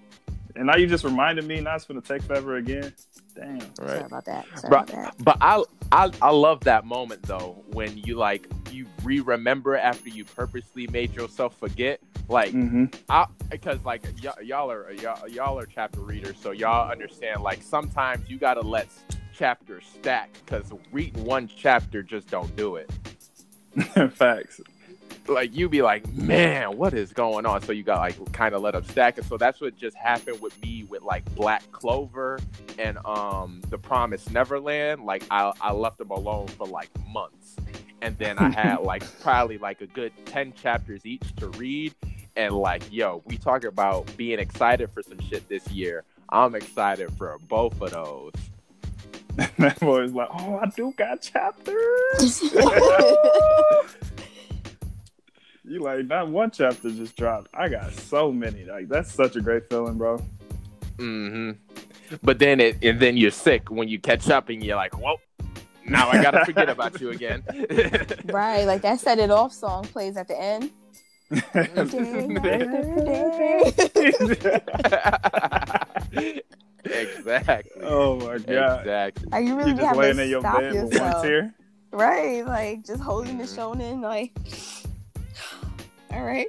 And 0.57 0.67
now 0.67 0.77
you 0.77 0.87
just 0.87 1.05
reminded 1.05 1.45
me. 1.45 1.61
Now 1.61 1.77
it's 1.77 1.85
gonna 1.85 2.01
take 2.01 2.23
forever 2.23 2.57
again. 2.57 2.93
Damn. 3.35 3.75
Sorry 3.77 4.01
about 4.01 4.25
that. 4.25 4.47
Sorry 4.57 4.71
Bro, 4.71 4.79
about 4.81 4.87
that. 4.89 5.15
But 5.19 5.37
I, 5.41 5.63
I 5.93 6.11
I 6.21 6.31
love 6.31 6.61
that 6.65 6.85
moment 6.85 7.23
though 7.23 7.63
when 7.69 7.97
you 7.99 8.17
like 8.17 8.49
you 8.71 8.87
re-remember 9.05 9.77
after 9.77 10.09
you 10.09 10.25
purposely 10.25 10.87
made 10.89 11.15
yourself 11.15 11.57
forget. 11.59 12.01
Like 12.29 12.51
hmm 12.51 12.87
I 13.09 13.27
because 13.51 13.79
like 13.85 14.05
y- 14.23 14.33
y'all 14.43 14.71
are 14.71 14.91
y'all, 14.93 15.29
y'all 15.29 15.59
are 15.59 15.67
chapter 15.67 16.01
readers, 16.01 16.37
so 16.41 16.51
y'all 16.51 16.91
understand. 16.91 17.43
Like 17.43 17.63
sometimes 17.63 18.29
you 18.29 18.39
gotta 18.39 18.61
let 18.61 18.89
chapters 19.39 19.85
stack 19.95 20.31
because 20.45 20.73
reading 20.91 21.25
one 21.25 21.49
chapter 21.49 22.03
just 22.03 22.29
don't 22.29 22.55
do 22.57 22.77
it. 22.77 22.91
Facts. 24.15 24.61
Like 25.29 25.55
you 25.55 25.69
be 25.69 25.83
like, 25.83 26.11
man, 26.15 26.77
what 26.77 26.95
is 26.95 27.13
going 27.13 27.47
on? 27.47 27.63
So 27.63 27.73
you 27.73 27.83
got 27.83 27.99
like 28.01 28.33
kind 28.33 28.55
of 28.55 28.63
let 28.63 28.73
them 28.73 28.85
stack, 28.85 29.19
and 29.19 29.27
so 29.27 29.37
that's 29.37 29.61
what 29.61 29.77
just 29.77 29.97
happened 29.97 30.41
with 30.41 30.61
me 30.63 30.85
with 30.85 31.03
like 31.03 31.25
Black 31.35 31.71
Clover 31.71 32.41
and 32.79 32.99
um 33.05 33.61
The 33.69 33.79
Promised 33.79 34.33
Neverland. 34.33 35.05
Like 35.05 35.25
I 35.31 35.53
I 35.61 35.73
left 35.73 35.99
them 35.99 36.11
alone 36.11 36.49
for 36.49 36.67
like 36.67 36.89
months, 37.09 37.57
and 38.01 38.17
then 38.19 38.39
I 38.39 38.51
had 38.51 38.77
like 38.83 39.05
probably 39.21 39.59
like 39.59 39.83
a 39.83 39.87
good 39.87 40.13
ten 40.25 40.55
chapters 40.55 41.05
each 41.05 41.37
to 41.37 41.49
read, 41.51 41.95
and 42.37 42.55
like 42.55 42.91
yo, 42.91 43.23
we 43.27 43.37
talk 43.37 43.65
about 43.65 44.11
being 44.17 44.39
excited 44.39 44.91
for 44.93 45.03
some 45.03 45.21
shit 45.21 45.47
this 45.49 45.69
year. 45.71 46.05
I'm 46.31 46.55
excited 46.55 47.11
for 47.17 47.39
both 47.49 47.81
of 47.83 47.91
those. 47.93 48.33
that 49.59 49.79
boy's 49.79 50.13
like, 50.13 50.29
oh, 50.33 50.59
I 50.59 50.67
do 50.75 50.93
got 50.97 51.23
chapters. 51.23 52.43
you 55.65 55.79
like, 55.81 56.07
not 56.07 56.29
one 56.29 56.51
chapter 56.51 56.91
just 56.91 57.17
dropped. 57.17 57.49
I 57.55 57.69
got 57.69 57.93
so 57.93 58.33
many. 58.33 58.65
Like, 58.65 58.89
that's 58.89 59.13
such 59.13 59.37
a 59.37 59.41
great 59.41 59.71
feeling, 59.71 59.97
bro. 59.97 60.19
hmm 60.99 61.53
But 62.21 62.41
then 62.41 62.59
it 62.59 62.79
and 62.83 62.99
then 62.99 63.17
you're 63.17 63.31
sick 63.31 63.71
when 63.71 63.89
you 63.89 64.01
catch 64.01 64.29
up 64.29 64.49
and 64.49 64.61
you're 64.65 64.75
like, 64.75 64.99
well, 65.01 65.21
now 65.87 66.09
I 66.09 66.21
gotta 66.21 66.45
forget 66.45 66.69
about 66.69 67.01
you 67.01 67.11
again. 67.11 67.45
right, 68.25 68.65
like 68.65 68.83
that 68.83 68.99
set 68.99 69.21
it 69.21 69.31
off 69.31 69.53
song 69.53 69.85
plays 69.85 70.17
at 70.17 70.27
the 70.27 70.37
end. 70.41 70.73
Exactly. 76.91 77.83
oh 77.83 78.17
my 78.17 78.39
god. 78.39 78.81
Exactly. 78.81 79.29
Are 79.33 79.41
you 79.41 79.49
You 79.49 79.57
really 79.57 79.73
just 79.73 79.85
have 79.85 79.97
laying 79.97 80.17
to 80.17 80.23
in 80.25 80.29
your 80.31 80.41
stop 80.41 80.59
bed 80.61 80.73
with 80.75 81.01
one 81.01 81.23
tear. 81.23 81.55
Right, 81.91 82.45
like 82.47 82.85
just 82.85 83.01
holding 83.03 83.39
the 83.39 83.45
shonen, 83.45 84.03
like 84.03 84.33
all 86.13 86.23
right, 86.25 86.49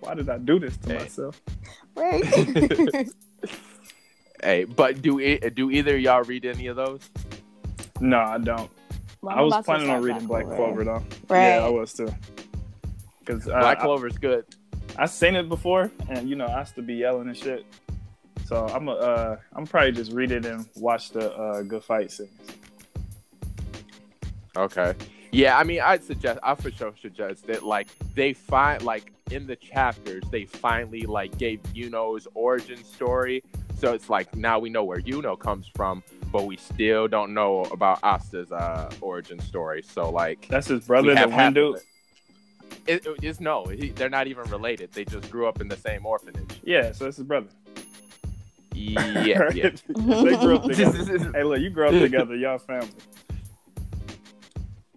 Why 0.00 0.14
did 0.14 0.28
I 0.30 0.38
do 0.38 0.58
this 0.58 0.76
to 0.78 0.92
Hey. 0.92 0.98
myself? 0.98 1.40
right. 1.94 3.06
Hey, 4.42 4.64
but 4.64 5.00
do 5.00 5.18
e- 5.18 5.38
do 5.54 5.70
either 5.70 5.94
of 5.96 6.00
y'all 6.02 6.22
read 6.22 6.44
any 6.44 6.66
of 6.66 6.76
those? 6.76 7.00
No, 8.00 8.18
I 8.18 8.36
don't. 8.38 8.70
Well, 9.22 9.34
I 9.36 9.40
was 9.40 9.64
planning 9.64 9.88
on 9.88 10.02
reading 10.02 10.26
Black 10.26 10.44
Clover 10.44 10.84
though. 10.84 11.02
Right. 11.28 11.48
Yeah, 11.56 11.64
I 11.64 11.68
was 11.70 11.94
too. 11.94 12.14
Cause 13.24 13.48
uh, 13.48 13.58
Black 13.58 13.78
I- 13.78 13.82
Clover's 13.82 14.18
good. 14.18 14.44
I 14.98 15.06
seen 15.06 15.36
it 15.36 15.48
before, 15.48 15.90
and 16.10 16.28
you 16.28 16.36
know 16.36 16.44
I 16.46 16.60
used 16.60 16.74
to 16.76 16.82
be 16.82 16.94
yelling 16.94 17.28
and 17.28 17.36
shit. 17.36 17.64
So 18.46 18.66
I'm 18.68 18.88
uh, 18.88 19.36
I'm 19.54 19.66
probably 19.66 19.90
just 19.92 20.12
read 20.12 20.30
it 20.30 20.46
and 20.46 20.68
watch 20.76 21.10
the 21.10 21.34
uh, 21.34 21.62
good 21.62 21.82
fight 21.82 22.12
scenes. 22.12 22.30
Okay. 24.56 24.94
Yeah, 25.32 25.58
I 25.58 25.64
mean, 25.64 25.80
I'd 25.80 26.02
suggest, 26.02 26.38
I 26.42 26.54
for 26.54 26.70
sure 26.70 26.94
suggest 26.98 27.46
that, 27.48 27.62
like, 27.62 27.88
they 28.14 28.32
find, 28.32 28.80
like, 28.82 29.12
in 29.30 29.46
the 29.46 29.56
chapters, 29.56 30.22
they 30.30 30.46
finally, 30.46 31.02
like, 31.02 31.36
gave 31.36 31.60
Yuno's 31.74 32.26
origin 32.32 32.82
story. 32.82 33.42
So 33.76 33.92
it's 33.92 34.08
like, 34.08 34.34
now 34.34 34.58
we 34.58 34.70
know 34.70 34.84
where 34.84 35.00
Yuno 35.00 35.38
comes 35.38 35.70
from, 35.74 36.02
but 36.32 36.46
we 36.46 36.56
still 36.56 37.06
don't 37.06 37.34
know 37.34 37.64
about 37.64 37.98
Asta's 38.02 38.50
uh, 38.50 38.90
origin 39.02 39.38
story. 39.40 39.82
So, 39.82 40.08
like, 40.08 40.46
That's 40.48 40.68
his 40.68 40.86
brother, 40.86 41.12
the 41.12 41.20
Hindu. 41.20 41.30
half 41.32 41.38
wind 41.38 41.56
of 41.58 41.74
dude. 41.74 41.82
it. 42.86 43.06
It, 43.06 43.16
it's 43.22 43.40
no, 43.40 43.64
he, 43.64 43.90
they're 43.90 44.08
not 44.08 44.28
even 44.28 44.48
related. 44.48 44.92
They 44.92 45.04
just 45.04 45.30
grew 45.30 45.48
up 45.48 45.60
in 45.60 45.68
the 45.68 45.76
same 45.76 46.06
orphanage. 46.06 46.60
Yeah, 46.62 46.92
so 46.92 47.06
it's 47.08 47.18
his 47.18 47.26
brother. 47.26 47.48
Yeah, 48.76 49.50
yeah. 49.54 49.70
they 49.86 50.36
grew 50.36 50.56
up 50.56 50.64
together. 50.64 51.32
hey, 51.32 51.42
look, 51.42 51.60
you 51.60 51.70
grew 51.70 51.86
up 51.86 51.92
together, 52.00 52.36
y'all 52.36 52.58
family. 52.58 52.90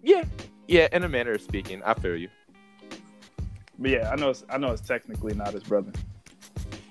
Yeah, 0.02 0.24
yeah. 0.68 0.88
In 0.92 1.04
a 1.04 1.08
manner 1.08 1.32
of 1.32 1.42
speaking, 1.42 1.82
I 1.84 1.94
feel 1.94 2.16
you. 2.16 2.28
But 3.78 3.90
yeah, 3.90 4.10
I 4.10 4.16
know 4.16 4.30
it's, 4.30 4.44
I 4.50 4.58
know 4.58 4.72
it's 4.72 4.82
technically 4.82 5.34
not 5.34 5.54
his 5.54 5.62
brother. 5.62 5.92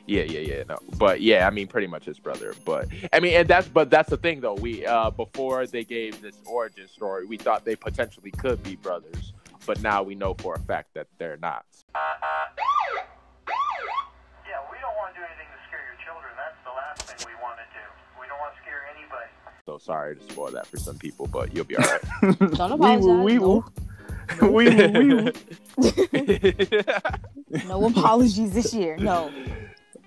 Yeah, 0.07 0.23
yeah, 0.23 0.39
yeah. 0.39 0.63
No, 0.67 0.79
but 0.97 1.21
yeah, 1.21 1.45
I 1.45 1.51
mean, 1.51 1.67
pretty 1.67 1.85
much 1.85 2.05
his 2.05 2.17
brother. 2.17 2.55
But 2.65 2.87
I 3.13 3.19
mean, 3.19 3.35
and 3.35 3.47
that's 3.47 3.67
but 3.67 3.91
that's 3.91 4.09
the 4.09 4.17
thing 4.17 4.41
though. 4.41 4.55
We 4.55 4.83
uh 4.83 5.11
before 5.11 5.67
they 5.67 5.83
gave 5.83 6.19
this 6.19 6.41
origin 6.47 6.87
story, 6.87 7.27
we 7.27 7.37
thought 7.37 7.63
they 7.63 7.75
potentially 7.75 8.31
could 8.31 8.63
be 8.63 8.75
brothers, 8.75 9.33
but 9.67 9.79
now 9.83 10.01
we 10.01 10.15
know 10.15 10.33
for 10.33 10.55
a 10.55 10.59
fact 10.59 10.95
that 10.95 11.05
they're 11.19 11.37
not. 11.37 11.63
Yeah, 14.49 14.65
we 14.71 14.81
don't 14.81 14.97
want 14.97 15.13
to 15.13 15.21
do 15.21 15.25
anything 15.29 15.45
to 15.45 15.59
scare 15.69 15.85
your 15.85 16.01
children. 16.01 16.33
That's 16.33 16.57
the 16.65 16.73
last 16.73 17.05
thing 17.05 17.21
we 17.29 17.37
want 17.37 17.61
to 17.61 17.69
do. 17.69 17.85
We 18.17 18.25
don't 18.25 18.41
want 18.41 18.57
to 18.57 18.61
scare 18.65 18.89
anybody. 18.89 19.29
So 19.69 19.77
sorry 19.77 20.15
to 20.15 20.23
spoil 20.23 20.49
that 20.53 20.65
for 20.65 20.77
some 20.77 20.97
people, 20.97 21.27
but 21.27 21.53
you'll 21.53 21.63
be 21.63 21.77
all 21.77 21.83
right. 21.83 22.39
Don't 22.39 22.79
Wee 22.79 22.95
apologize. 22.95 23.03
woo, 23.05 23.21
wee 23.21 23.37
woo. 23.37 23.63
Wee 24.41 24.69
woo. 24.75 25.31
No, 27.67 27.79
no 27.79 27.85
apologies 27.85 28.51
this 28.51 28.73
year. 28.73 28.97
No. 28.97 29.31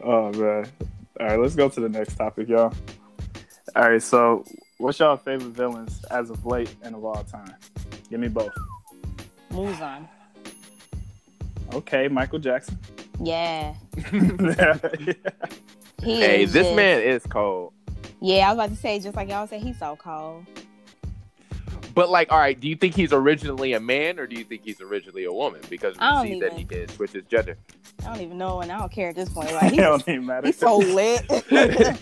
Oh 0.02 0.32
man. 0.32 0.66
All 1.20 1.26
right, 1.28 1.38
let's 1.38 1.54
go 1.54 1.68
to 1.68 1.80
the 1.80 1.88
next 1.88 2.16
topic, 2.16 2.48
y'all. 2.48 2.74
All 3.76 3.88
right, 3.88 4.02
so 4.02 4.44
what's 4.78 4.98
y'all 4.98 5.16
favorite 5.16 5.50
villains 5.54 6.04
as 6.10 6.28
of 6.30 6.44
late 6.44 6.74
and 6.82 6.96
of 6.96 7.04
all 7.04 7.22
time? 7.22 7.54
Give 8.10 8.18
me 8.18 8.26
both. 8.26 8.50
Muzan. 9.52 10.08
Okay, 11.72 12.08
Michael 12.08 12.40
Jackson. 12.40 12.76
Yeah. 13.22 13.74
yeah. 14.12 14.76
He 16.02 16.20
hey, 16.20 16.44
this 16.46 16.64
just- 16.66 16.74
man 16.74 17.00
is 17.00 17.24
cold. 17.28 17.72
Yeah, 18.22 18.48
I 18.48 18.54
was 18.54 18.64
about 18.64 18.70
to 18.70 18.76
say, 18.80 19.00
just 19.00 19.16
like 19.16 19.28
y'all 19.28 19.48
said, 19.48 19.62
he's 19.62 19.78
so 19.78 19.96
cold. 19.96 20.46
But 21.94 22.08
like, 22.08 22.30
all 22.32 22.38
right, 22.38 22.58
do 22.58 22.68
you 22.68 22.76
think 22.76 22.94
he's 22.94 23.12
originally 23.12 23.72
a 23.74 23.80
man 23.80 24.18
or 24.18 24.26
do 24.26 24.36
you 24.36 24.44
think 24.44 24.62
he's 24.64 24.80
originally 24.80 25.24
a 25.24 25.32
woman? 25.32 25.60
Because 25.68 25.96
I 25.98 26.22
we 26.22 26.28
don't 26.28 26.34
see 26.34 26.40
that 26.40 26.46
even- 26.46 26.58
he 26.58 26.64
did 26.64 26.90
switch 26.92 27.10
his 27.12 27.24
gender. 27.24 27.56
I 28.00 28.04
don't 28.06 28.20
even 28.20 28.38
know, 28.38 28.60
and 28.60 28.72
I 28.72 28.78
don't 28.78 28.90
care 28.90 29.08
at 29.10 29.14
this 29.16 29.28
point. 29.28 29.50
Like 29.54 29.64
it 29.64 29.70
he's, 29.72 29.80
don't 29.80 30.08
even 30.08 30.24
matter. 30.26 30.46
he's 30.46 30.56
so 30.58 30.78
lit. 30.78 31.24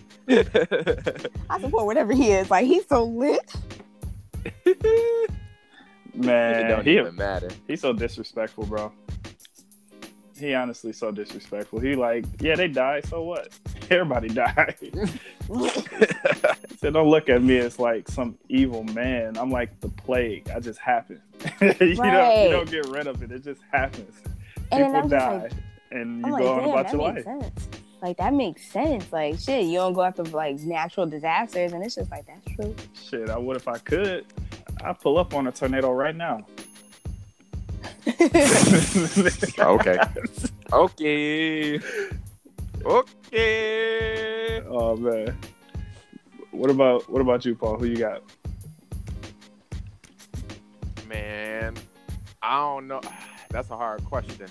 I 1.50 1.60
support 1.60 1.86
whatever 1.86 2.12
he 2.12 2.30
is. 2.32 2.50
Like 2.50 2.66
he's 2.66 2.86
so 2.86 3.04
lit. 3.04 3.52
Man, 6.14 6.54
it 6.54 6.62
Man, 6.62 6.70
don't 6.70 6.86
he, 6.86 6.98
even 6.98 7.14
matter. 7.16 7.48
he's 7.66 7.80
so 7.80 7.92
disrespectful, 7.92 8.66
bro. 8.66 8.92
He 10.38 10.54
honestly 10.54 10.92
so 10.92 11.10
disrespectful. 11.10 11.78
He 11.80 11.94
like, 11.94 12.24
yeah, 12.40 12.56
they 12.56 12.68
died, 12.68 13.06
so 13.06 13.22
what? 13.22 13.48
Everybody 13.90 14.28
died. 14.28 14.76
he 14.80 14.90
said, 16.78 16.92
don't 16.92 17.08
look 17.08 17.28
at 17.28 17.42
me 17.42 17.58
as 17.58 17.78
like 17.78 18.08
some 18.08 18.38
evil 18.48 18.84
man. 18.84 19.36
I'm 19.36 19.50
like 19.50 19.80
the 19.80 19.88
plague. 19.88 20.48
I 20.54 20.60
just 20.60 20.78
happen. 20.78 21.20
you, 21.60 21.72
don't, 21.74 22.44
you 22.44 22.50
don't 22.50 22.70
get 22.70 22.86
rid 22.88 23.06
of 23.06 23.22
it. 23.22 23.32
It 23.32 23.42
just 23.44 23.62
happens. 23.72 24.14
And 24.72 24.94
People 24.94 25.08
die, 25.08 25.42
like, 25.42 25.52
and 25.90 26.24
I'm 26.24 26.30
you 26.30 26.32
like, 26.32 26.42
go 26.42 26.52
on 26.52 26.60
damn, 26.60 26.68
about 26.70 26.84
that 26.86 26.92
your 26.92 27.12
makes 27.12 27.26
life. 27.26 27.40
sense. 27.42 27.68
Like 28.02 28.16
that 28.18 28.32
makes 28.32 28.66
sense. 28.70 29.12
Like 29.12 29.38
shit, 29.40 29.64
you 29.66 29.74
don't 29.78 29.92
go 29.92 30.02
after 30.02 30.22
like 30.24 30.60
natural 30.60 31.06
disasters, 31.06 31.72
and 31.72 31.84
it's 31.84 31.96
just 31.96 32.10
like 32.10 32.26
that's 32.26 32.54
true. 32.56 32.74
Shit, 32.94 33.28
I 33.28 33.36
would 33.36 33.56
if 33.56 33.68
I 33.68 33.78
could. 33.78 34.24
I 34.82 34.92
pull 34.94 35.18
up 35.18 35.34
on 35.34 35.46
a 35.48 35.52
tornado 35.52 35.90
right 35.92 36.16
now. 36.16 36.46
Okay. 39.58 39.98
Okay. 40.72 41.80
Okay. 42.84 44.62
Oh 44.68 44.96
man. 44.96 45.36
What 46.50 46.70
about 46.70 47.08
what 47.10 47.20
about 47.20 47.44
you, 47.44 47.54
Paul? 47.54 47.78
Who 47.78 47.86
you 47.86 47.96
got? 47.96 48.22
Man, 51.08 51.76
I 52.42 52.58
don't 52.58 52.86
know. 52.86 53.00
That's 53.50 53.70
a 53.70 53.76
hard 53.76 54.04
question. 54.04 54.46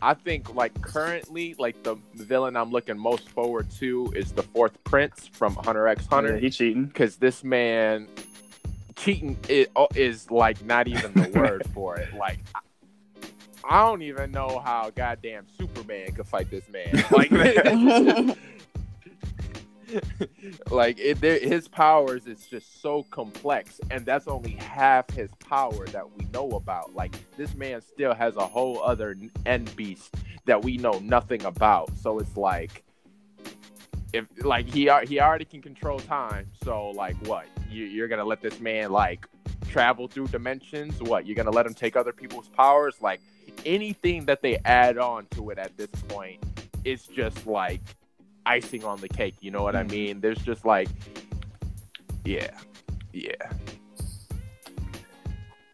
I 0.00 0.14
think 0.14 0.54
like 0.54 0.80
currently, 0.82 1.54
like 1.58 1.82
the 1.82 1.96
villain 2.14 2.56
I'm 2.56 2.70
looking 2.70 2.98
most 2.98 3.30
forward 3.30 3.70
to 3.78 4.12
is 4.14 4.32
the 4.32 4.42
fourth 4.42 4.82
prince 4.84 5.26
from 5.26 5.54
Hunter 5.56 5.88
X 5.88 6.06
Hunter. 6.06 6.34
Yeah, 6.34 6.40
he 6.40 6.50
cheating. 6.50 6.84
because 6.84 7.16
this 7.16 7.42
man 7.42 8.08
cheating 8.96 9.38
is, 9.48 9.68
oh, 9.76 9.88
is 9.94 10.30
like 10.30 10.64
not 10.64 10.88
even 10.88 11.12
the 11.14 11.30
word 11.34 11.62
for 11.72 11.96
it. 11.96 12.14
Like 12.14 12.40
I- 13.68 13.82
don't 13.82 14.02
even 14.02 14.30
know 14.30 14.60
how 14.64 14.90
goddamn 14.90 15.46
Superman 15.58 16.12
could 16.12 16.26
fight 16.26 16.50
this 16.50 16.68
man. 16.68 17.04
Like, 17.10 17.30
like 20.70 20.98
it, 20.98 21.18
his 21.42 21.68
powers 21.68 22.26
is 22.26 22.46
just 22.46 22.82
so 22.82 23.04
complex, 23.04 23.80
and 23.90 24.04
that's 24.04 24.26
only 24.26 24.52
half 24.52 25.08
his 25.10 25.30
power 25.48 25.86
that 25.88 26.10
we 26.10 26.24
know 26.32 26.50
about. 26.50 26.94
Like 26.94 27.14
this 27.36 27.54
man 27.54 27.80
still 27.80 28.14
has 28.14 28.36
a 28.36 28.46
whole 28.46 28.82
other 28.82 29.16
end 29.46 29.74
beast 29.76 30.14
that 30.46 30.62
we 30.62 30.76
know 30.76 30.98
nothing 31.00 31.44
about. 31.44 31.96
So 31.98 32.18
it's 32.18 32.36
like 32.36 32.82
if 34.12 34.26
like 34.42 34.66
he 34.66 34.90
he 35.06 35.20
already 35.20 35.44
can 35.44 35.62
control 35.62 36.00
time, 36.00 36.50
so 36.62 36.90
like 36.90 37.16
what 37.26 37.46
you, 37.70 37.84
you're 37.84 38.08
gonna 38.08 38.24
let 38.24 38.40
this 38.40 38.60
man 38.60 38.90
like 38.90 39.26
travel 39.68 40.08
through 40.08 40.28
dimensions? 40.28 41.00
What 41.02 41.26
you're 41.26 41.36
gonna 41.36 41.50
let 41.50 41.66
him 41.66 41.74
take 41.74 41.96
other 41.96 42.12
people's 42.12 42.48
powers? 42.48 42.96
Like 43.00 43.20
anything 43.64 44.24
that 44.26 44.42
they 44.42 44.58
add 44.64 44.98
on 44.98 45.26
to 45.32 45.50
it 45.50 45.58
at 45.58 45.76
this 45.76 45.88
point 46.08 46.42
is 46.84 47.06
just 47.06 47.46
like 47.46 47.80
icing 48.46 48.84
on 48.84 49.00
the 49.00 49.08
cake. 49.08 49.34
You 49.40 49.50
know 49.50 49.62
what 49.62 49.74
I 49.76 49.82
Mhm. 49.84 49.90
mean? 49.90 50.20
There's 50.20 50.38
just 50.38 50.64
like 50.64 50.88
yeah, 52.24 52.50
yeah. 53.12 53.32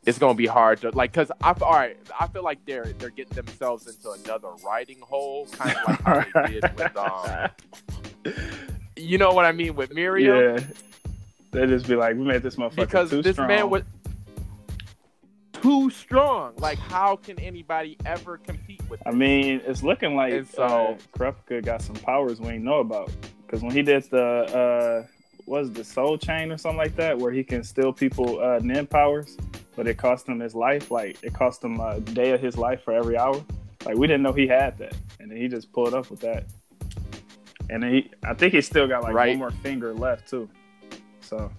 It's 0.06 0.18
gonna 0.18 0.34
be 0.34 0.46
hard 0.46 0.80
to 0.80 0.90
like, 0.90 1.12
cause 1.12 1.30
I 1.42 1.50
all 1.60 1.72
right. 1.72 1.96
I 2.18 2.26
feel 2.28 2.42
like 2.42 2.64
they're 2.64 2.86
they're 2.98 3.10
getting 3.10 3.34
themselves 3.34 3.86
into 3.86 4.10
another 4.24 4.48
writing 4.64 4.98
hole, 5.00 5.46
kind 5.52 5.76
of 5.76 5.84
like 5.88 6.00
how 6.34 6.42
they 6.46 6.52
did 6.60 6.76
with 6.76 6.96
um, 6.96 7.50
you 8.96 9.18
know 9.18 9.32
what 9.32 9.44
I 9.44 9.52
mean 9.52 9.74
with 9.76 9.90
Meruem, 9.90 10.58
Yeah. 10.58 10.64
They 11.52 11.66
just 11.66 11.88
be 11.88 11.96
like, 11.96 12.14
we 12.16 12.22
made 12.22 12.42
this 12.44 12.54
motherfucker 12.56 12.76
because 12.76 13.10
this 13.10 13.34
strong. 13.34 13.48
man 13.48 13.70
was 13.70 13.82
too 15.62 15.90
strong. 15.90 16.54
Like, 16.58 16.78
how 16.78 17.16
can 17.16 17.38
anybody 17.40 17.96
ever 18.04 18.38
compete 18.38 18.82
with? 18.88 19.00
I 19.06 19.10
mean, 19.12 19.60
it's 19.66 19.82
looking 19.82 20.14
like 20.16 20.46
so- 20.46 20.62
uh, 20.62 20.98
Kurapika 21.16 21.64
got 21.64 21.82
some 21.82 21.96
powers 21.96 22.40
we 22.40 22.48
ain't 22.48 22.64
know 22.64 22.80
about. 22.80 23.10
Because 23.46 23.62
when 23.62 23.72
he 23.72 23.82
did 23.82 24.04
the 24.10 25.04
uh, 25.04 25.06
it, 25.46 25.70
the 25.72 25.82
Soul 25.84 26.16
Chain 26.16 26.52
or 26.52 26.58
something 26.58 26.78
like 26.78 26.94
that, 26.96 27.18
where 27.18 27.32
he 27.32 27.42
can 27.42 27.64
steal 27.64 27.92
people 27.92 28.40
uh, 28.40 28.60
nen 28.62 28.86
powers, 28.86 29.36
but 29.74 29.88
it 29.88 29.96
cost 29.96 30.28
him 30.28 30.38
his 30.38 30.54
life. 30.54 30.90
Like 30.90 31.18
it 31.22 31.34
cost 31.34 31.64
him 31.64 31.80
a 31.80 32.00
day 32.00 32.30
of 32.30 32.40
his 32.40 32.56
life 32.56 32.82
for 32.84 32.92
every 32.92 33.18
hour. 33.18 33.42
Like 33.84 33.96
we 33.96 34.06
didn't 34.06 34.22
know 34.22 34.32
he 34.32 34.46
had 34.46 34.78
that, 34.78 34.94
and 35.18 35.30
then 35.30 35.38
he 35.38 35.48
just 35.48 35.72
pulled 35.72 35.94
up 35.94 36.10
with 36.10 36.20
that. 36.20 36.44
And 37.70 37.82
he, 37.84 38.10
I 38.24 38.34
think 38.34 38.52
he 38.54 38.60
still 38.60 38.86
got 38.88 39.02
like 39.02 39.14
Right. 39.14 39.28
one 39.30 39.38
more 39.38 39.50
finger 39.50 39.94
left 39.94 40.28
too. 40.28 40.48
So, 41.20 41.50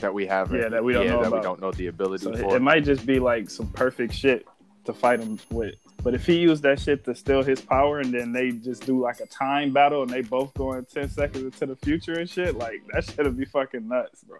that 0.00 0.12
we 0.12 0.26
have. 0.26 0.52
Yeah, 0.52 0.68
that 0.68 0.82
we 0.82 0.92
don't 0.92 1.04
yeah, 1.04 1.12
know 1.12 1.22
that 1.22 1.32
we 1.32 1.40
don't 1.40 1.60
know 1.60 1.72
the 1.72 1.88
ability 1.88 2.24
so 2.24 2.36
for. 2.36 2.56
it 2.56 2.60
might 2.60 2.84
just 2.84 3.06
be 3.06 3.18
like 3.18 3.50
some 3.50 3.68
perfect 3.68 4.14
shit 4.14 4.46
to 4.84 4.92
fight 4.92 5.20
him 5.20 5.38
with. 5.50 5.74
But 6.02 6.14
if 6.14 6.24
he 6.24 6.38
used 6.38 6.62
that 6.62 6.80
shit 6.80 7.04
to 7.04 7.14
steal 7.14 7.42
his 7.42 7.60
power 7.60 8.00
and 8.00 8.12
then 8.14 8.32
they 8.32 8.50
just 8.50 8.86
do 8.86 9.00
like 9.00 9.20
a 9.20 9.26
time 9.26 9.72
battle 9.72 10.02
and 10.02 10.10
they 10.10 10.22
both 10.22 10.54
go 10.54 10.72
in 10.74 10.84
10 10.84 11.10
seconds 11.10 11.44
into 11.44 11.66
the 11.66 11.76
future 11.76 12.14
and 12.14 12.28
shit, 12.28 12.56
like 12.56 12.82
that 12.92 13.04
shit 13.04 13.18
would 13.18 13.36
be 13.36 13.44
fucking 13.44 13.86
nuts, 13.86 14.22
bro. 14.24 14.38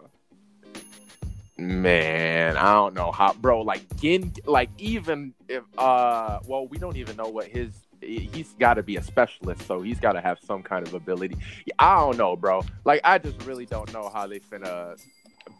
Man, 1.59 2.55
I 2.55 2.71
don't 2.71 2.93
know 2.93 3.11
how, 3.11 3.33
bro. 3.33 3.61
Like, 3.61 3.83
Ging, 3.97 4.33
like 4.45 4.69
even 4.77 5.33
if, 5.49 5.63
uh, 5.77 6.39
well, 6.47 6.67
we 6.67 6.77
don't 6.77 6.95
even 6.97 7.17
know 7.17 7.27
what 7.27 7.47
his. 7.47 7.73
He's 8.01 8.53
got 8.57 8.75
to 8.75 8.83
be 8.83 8.95
a 8.95 9.03
specialist, 9.03 9.67
so 9.67 9.81
he's 9.81 9.99
got 9.99 10.13
to 10.13 10.21
have 10.21 10.39
some 10.39 10.63
kind 10.63 10.87
of 10.87 10.93
ability. 10.93 11.35
I 11.77 11.99
don't 11.99 12.17
know, 12.17 12.37
bro. 12.37 12.63
Like, 12.85 13.01
I 13.03 13.17
just 13.17 13.43
really 13.43 13.65
don't 13.65 13.91
know 13.91 14.09
how 14.11 14.25
they 14.25 14.39
finna 14.39 14.97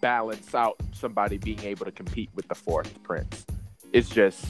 balance 0.01 0.53
out 0.55 0.77
somebody 0.93 1.37
being 1.37 1.59
able 1.61 1.85
to 1.85 1.91
compete 1.91 2.29
with 2.35 2.47
the 2.47 2.55
fourth 2.55 3.01
prince. 3.03 3.45
It's 3.93 4.09
just, 4.09 4.45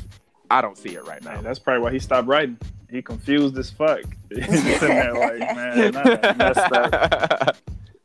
I 0.51 0.61
don't 0.61 0.77
see 0.77 0.95
it 0.95 1.05
right 1.05 1.23
now. 1.23 1.35
Man, 1.35 1.43
that's 1.43 1.59
probably 1.59 1.81
why 1.81 1.91
he 1.91 1.99
stopped 1.99 2.27
writing. 2.27 2.57
He 2.89 3.01
confused 3.01 3.57
as 3.57 3.69
fuck. 3.69 4.01
He's 4.29 4.45
sitting 4.45 4.89
there 4.89 5.13
like, 5.13 5.39
man, 5.55 5.95
I 5.95 6.15
done 6.15 6.37
messed 6.37 6.71
up. 6.71 7.57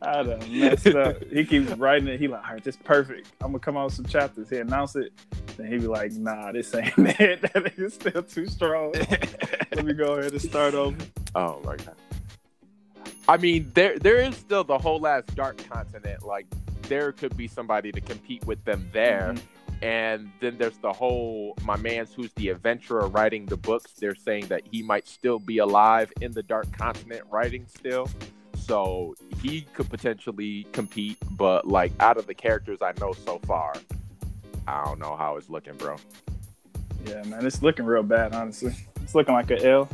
I 0.03 0.23
done 0.23 0.41
messed 0.61 0.87
up. 0.89 1.25
He 1.31 1.45
keeps 1.45 1.71
writing 1.73 2.09
it. 2.09 2.21
He 2.21 2.29
like, 2.29 2.45
all 2.45 2.55
right, 2.55 2.65
this 2.65 2.77
perfect. 2.77 3.33
I'm 3.41 3.53
gonna 3.53 3.61
come 3.61 3.77
out 3.77 3.87
with 3.87 3.95
some 3.95 4.05
chapters. 4.05 4.51
He 4.51 4.59
announce 4.59 4.97
it. 4.97 5.13
Then 5.57 5.67
he 5.67 5.79
be 5.79 5.87
like, 5.87 6.13
nah, 6.13 6.53
this 6.53 6.75
ain't 6.75 6.93
it. 6.99 7.41
That 7.43 7.55
nigga's 7.55 7.95
still 7.95 8.23
too 8.23 8.47
strong. 8.47 8.93
Let 8.93 9.85
me 9.85 9.95
go 9.95 10.15
ahead 10.15 10.33
and 10.33 10.43
start 10.43 10.75
over. 10.75 10.97
Oh 11.35 11.61
my 11.65 11.77
god. 11.77 11.95
I 13.27 13.39
mean, 13.39 13.71
there 13.75 13.99
there 13.99 14.21
is 14.21 14.37
still 14.37 14.65
the 14.65 14.77
whole 14.77 15.01
last 15.01 15.35
dark 15.35 15.57
continent. 15.69 16.25
Like 16.25 16.47
there 16.89 17.13
could 17.13 17.37
be 17.37 17.49
somebody 17.49 17.93
to 17.93 18.01
compete 18.01 18.45
with 18.47 18.65
them 18.65 18.89
there. 18.93 19.35
And 19.83 20.31
then 20.41 20.57
there's 20.57 20.79
the 20.79 20.93
whole 20.93 21.57
my 21.65 21.77
man's 21.77 22.15
who's 22.15 22.33
the 22.35 22.49
adventurer 22.49 23.09
writing 23.09 23.45
the 23.47 23.57
books. 23.57 23.93
They're 23.93 24.15
saying 24.15 24.47
that 24.47 24.63
he 24.71 24.83
might 24.83 25.07
still 25.07 25.39
be 25.39 25.59
alive 25.59 26.13
in 26.21 26.33
the 26.33 26.43
dark 26.43 26.71
continent 26.77 27.23
writing 27.31 27.67
still. 27.69 28.09
So 28.57 29.15
he 29.43 29.63
could 29.75 29.91
potentially 29.91 30.67
compete, 30.73 31.19
but 31.33 31.67
like 31.69 31.93
out 32.01 32.17
of 32.17 32.27
the 32.27 32.35
characters 32.35 32.79
I 32.81 32.93
know 32.99 33.13
so 33.13 33.39
far, 33.41 33.75
I 34.67 34.85
don't 34.85 34.99
know 34.99 35.17
how 35.17 35.37
it's 35.37 35.51
looking, 35.51 35.77
bro. 35.77 35.97
Yeah, 37.05 37.23
man, 37.25 37.45
it's 37.45 37.63
looking 37.63 37.85
real 37.85 38.03
bad. 38.03 38.35
Honestly, 38.35 38.75
it's 39.03 39.15
looking 39.15 39.35
like 39.35 39.51
a 39.51 39.63
L. 39.63 39.89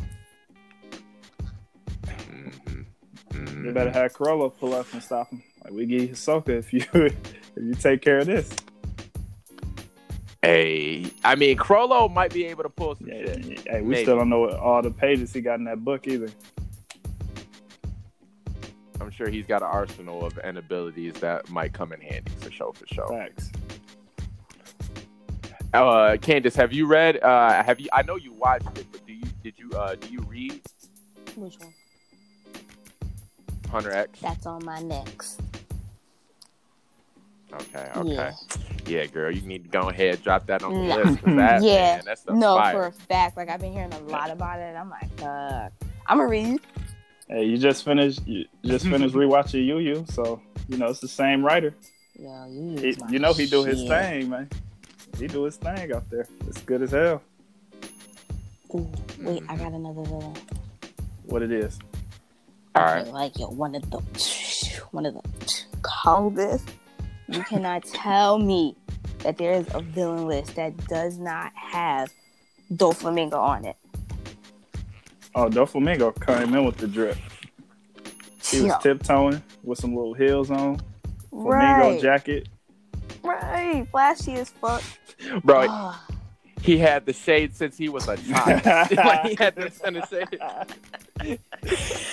Mhm. 2.05 2.85
Mhm. 3.31 3.65
You 3.65 3.71
better 3.73 3.91
have 3.91 4.13
Chrollo 4.13 4.55
pull 4.57 4.73
up 4.73 4.85
and 4.93 5.03
stop 5.03 5.29
him. 5.29 5.43
Like 5.63 5.73
we 5.73 5.85
give 5.85 6.01
you 6.01 6.07
Hisoka 6.09 6.49
if 6.49 6.73
you 6.73 6.83
if 6.93 7.13
you 7.57 7.73
take 7.75 8.01
care 8.01 8.19
of 8.19 8.25
this. 8.27 8.49
Hey, 10.41 11.05
I 11.23 11.35
mean, 11.35 11.55
Chrollo 11.55 12.11
might 12.11 12.33
be 12.33 12.45
able 12.45 12.63
to 12.63 12.69
pull 12.69 12.95
some 12.95 13.07
Yeah, 13.07 13.25
shit. 13.25 13.45
yeah, 13.45 13.55
yeah. 13.65 13.71
Hey, 13.73 13.81
we 13.81 13.89
Maybe. 13.89 14.03
still 14.03 14.17
don't 14.17 14.29
know 14.29 14.39
what 14.39 14.53
all 14.55 14.81
the 14.81 14.89
pages 14.89 15.31
he 15.31 15.39
got 15.41 15.59
in 15.59 15.65
that 15.65 15.83
book 15.85 16.07
either. 16.07 16.29
I'm 18.99 19.11
sure 19.11 19.29
he's 19.29 19.45
got 19.45 19.61
an 19.61 19.67
arsenal 19.71 20.25
of 20.25 20.39
and 20.43 20.57
abilities 20.57 21.13
that 21.15 21.47
might 21.49 21.73
come 21.73 21.91
in 21.93 22.01
handy 22.01 22.31
for 22.39 22.49
show 22.51 22.71
for 22.71 22.87
show. 22.87 23.05
Thanks. 23.07 23.51
Uh, 25.73 26.17
Candace, 26.17 26.55
have 26.55 26.73
you 26.73 26.85
read? 26.87 27.21
Uh, 27.21 27.63
have 27.63 27.79
you? 27.79 27.87
I 27.93 28.01
know 28.01 28.15
you 28.15 28.33
watched 28.33 28.77
it, 28.77 28.87
but 28.91 29.05
do 29.05 29.13
you? 29.13 29.23
Did 29.43 29.53
you? 29.57 29.69
Uh, 29.71 29.95
do 29.95 30.07
you 30.09 30.19
read 30.21 30.59
Which 31.35 31.57
one? 31.59 31.73
Hunter 33.71 33.91
X? 33.91 34.19
That's 34.19 34.45
on 34.45 34.63
my 34.65 34.81
next. 34.81 35.41
Okay, 37.53 37.89
okay. 37.95 38.13
Yeah. 38.13 38.31
Yeah, 38.87 39.05
girl, 39.05 39.31
you 39.31 39.41
need 39.41 39.63
to 39.63 39.69
go 39.69 39.89
ahead 39.89 40.23
drop 40.23 40.45
that 40.47 40.63
on 40.63 40.73
the 40.73 40.81
Nah. 40.81 40.95
list. 40.95 41.23
'cause 41.23 41.35
That, 41.35 41.63
Yeah. 41.63 41.95
man, 41.97 42.01
that's 42.05 42.23
the 42.23 42.33
No, 42.33 42.55
fire. 42.55 42.73
for 42.73 42.85
a 42.87 42.91
fact. 42.91 43.37
Like 43.37 43.49
I've 43.49 43.59
been 43.59 43.73
hearing 43.73 43.93
a 43.93 43.99
lot 43.99 44.29
about 44.29 44.59
it. 44.59 44.75
I'm 44.75 44.89
like, 44.89 45.09
fuck. 45.17 45.71
I'm 46.07 46.17
gonna 46.17 46.27
read. 46.29 46.59
Hey, 47.27 47.45
you 47.45 47.57
just 47.57 47.85
finished 47.85 48.25
you 48.27 48.45
just 48.65 48.85
finished 48.85 49.15
rewatching 49.21 49.65
Yu 49.65 49.79
Yu, 49.79 50.05
so 50.09 50.41
you 50.67 50.77
know 50.77 50.87
it's 50.87 50.99
the 50.99 51.07
same 51.07 51.43
writer. 51.45 51.73
Yo, 52.19 52.45
you, 52.49 52.77
He, 52.77 52.97
you 53.09 53.19
know 53.19 53.33
he 53.33 53.45
do 53.47 53.63
his 53.63 53.83
thing, 53.87 54.29
man. 54.29 54.49
He 55.17 55.27
do 55.27 55.43
his 55.43 55.55
thing 55.57 55.93
out 55.93 56.09
there. 56.09 56.27
It's 56.47 56.61
good 56.61 56.81
as 56.81 56.91
hell. 56.91 57.21
Ooh, 58.73 58.89
wait, 59.19 59.43
I 59.47 59.55
mm-hmm. 59.55 59.57
got 59.57 59.71
another 59.73 60.03
villain. 60.03 60.35
What 61.25 61.41
it 61.41 61.51
is. 61.51 61.79
All 62.75 62.83
right. 62.83 63.07
Like 63.07 63.37
yo, 63.37 63.49
one 63.49 63.75
of 63.75 63.89
the 63.89 63.99
one 64.91 65.05
of 65.05 65.13
the 65.13 65.21
call 65.81 66.29
this. 66.29 66.63
You 67.27 67.43
cannot 67.43 67.85
tell 67.85 68.39
me 68.39 68.75
that 69.19 69.37
there 69.37 69.53
is 69.53 69.65
a 69.73 69.81
villain 69.81 70.27
list 70.27 70.55
that 70.55 70.75
does 70.87 71.17
not 71.17 71.53
have 71.55 72.11
Doflamingo 72.73 73.35
on 73.35 73.65
it. 73.65 73.77
Oh, 75.33 75.47
Doflamingo 75.47 76.13
came 76.25 76.53
in 76.53 76.65
with 76.65 76.77
the 76.77 76.87
drip. 76.87 77.17
He 78.43 78.61
was 78.61 78.71
Yo, 78.71 78.77
tiptoeing 78.81 79.41
with 79.63 79.79
some 79.79 79.95
little 79.95 80.13
heels 80.13 80.51
on, 80.51 80.81
flamingo 81.29 81.91
right, 81.91 82.01
jacket. 82.01 82.49
right, 83.23 83.87
flashy 83.91 84.33
as 84.33 84.49
fuck. 84.49 84.83
Bro, 85.43 85.93
he 86.61 86.77
had 86.77 87.05
the 87.05 87.13
shade 87.13 87.55
since 87.55 87.77
he 87.77 87.87
was 87.87 88.07
a 88.09 88.17
child. 88.17 88.65
like 88.97 89.25
he 89.27 89.35
had 89.35 89.55
this 89.55 89.77
kind 89.77 89.97
of 89.97 90.09
shade. 90.09 90.39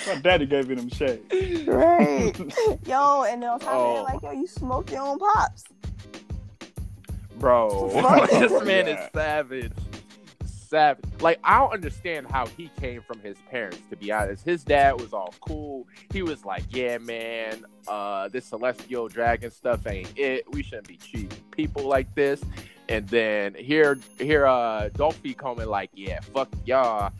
My 0.07 0.15
daddy 0.17 0.47
gave 0.47 0.69
me 0.69 0.75
them 0.75 0.89
shades. 0.89 1.23
right, 1.67 2.33
yo, 2.87 3.23
and 3.25 3.43
then 3.43 3.49
on 3.51 3.61
top 3.61 3.69
Oh. 3.73 3.97
of 3.97 4.01
it, 4.01 4.03
like 4.15 4.23
yo, 4.23 4.31
you 4.33 4.47
smoke 4.47 4.91
your 4.91 5.03
own 5.03 5.19
pops. 5.19 5.65
Bro, 7.39 7.91
this 8.31 8.63
man 8.65 8.87
Yeah. 8.87 9.05
is 9.05 9.11
savage. 9.15 9.73
Savage. 10.45 11.05
Like, 11.21 11.39
I 11.45 11.59
don't 11.59 11.73
understand 11.73 12.27
how 12.31 12.47
he 12.47 12.71
came 12.81 13.01
from 13.03 13.21
his 13.21 13.37
parents, 13.51 13.81
to 13.91 13.97
be 13.97 14.13
honest. 14.13 14.45
His 14.45 14.65
dad 14.65 15.01
was 15.01 15.13
all 15.15 15.33
cool. 15.41 15.87
He 16.13 16.23
was 16.23 16.45
like, 16.45 16.65
yeah, 16.71 16.99
man, 16.99 17.65
uh, 17.87 18.29
this 18.29 18.45
celestial 18.47 19.09
dragon 19.09 19.51
stuff 19.51 19.87
ain't 19.87 20.13
it. 20.19 20.45
We 20.53 20.63
shouldn't 20.63 20.89
be 20.89 20.97
treating 20.97 21.31
people 21.53 21.85
like 21.85 22.13
this. 22.15 22.43
And 22.91 23.07
then 23.09 23.55
here, 23.55 23.99
here, 24.19 24.47
uh, 24.47 24.89
Dolphy 24.95 25.37
coming 25.37 25.69
like, 25.69 25.91
yeah, 25.95 26.21
fuck 26.21 26.49
y'all. 26.67 27.13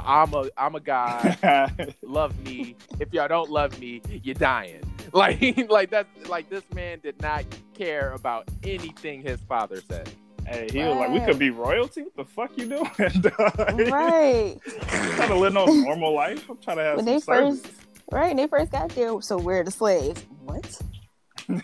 I'm 0.00 0.32
a, 0.34 0.48
I'm 0.56 0.74
a 0.74 0.80
guy. 0.80 1.70
love 2.02 2.38
me. 2.44 2.76
If 3.00 3.12
y'all 3.12 3.28
don't 3.28 3.50
love 3.50 3.78
me, 3.80 4.02
you're 4.22 4.34
dying. 4.34 4.82
Like, 5.14 5.40
like 5.70 5.88
that. 5.92 6.06
Like 6.28 6.50
this 6.50 6.64
man 6.74 7.00
did 7.00 7.18
not 7.22 7.46
care 7.72 8.12
about 8.12 8.46
anything 8.62 9.22
his 9.22 9.40
father 9.40 9.80
said. 9.88 10.06
hey, 10.46 10.68
he 10.70 10.80
was 10.84 10.96
like, 10.96 11.10
we 11.10 11.20
could 11.20 11.38
be 11.38 11.48
royalty. 11.48 12.02
What 12.02 12.14
the 12.14 12.24
fuck 12.26 12.50
you 12.58 12.66
doing? 12.68 12.90
Right, 13.90 14.58
I'm 14.92 15.10
trying 15.16 15.28
to 15.30 15.34
live 15.34 15.54
no 15.54 15.64
normal 15.64 16.12
life. 16.12 16.44
I'm 16.50 16.58
trying 16.58 16.76
to 16.76 16.82
have 16.82 16.96
when 16.96 17.06
some 17.06 17.14
they 17.14 17.20
service. 17.20 17.60
first, 17.62 17.74
right, 18.12 18.26
when 18.28 18.36
they 18.36 18.46
first 18.48 18.70
got 18.70 18.90
there, 18.90 19.18
so 19.22 19.38
we're 19.38 19.64
the 19.64 19.70
slaves. 19.70 20.22
What? 20.44 20.78
You're 21.48 21.62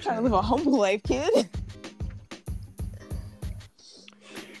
trying 0.00 0.16
to 0.16 0.20
live 0.22 0.32
a 0.32 0.42
humble 0.42 0.76
life, 0.76 1.04
kid. 1.04 1.48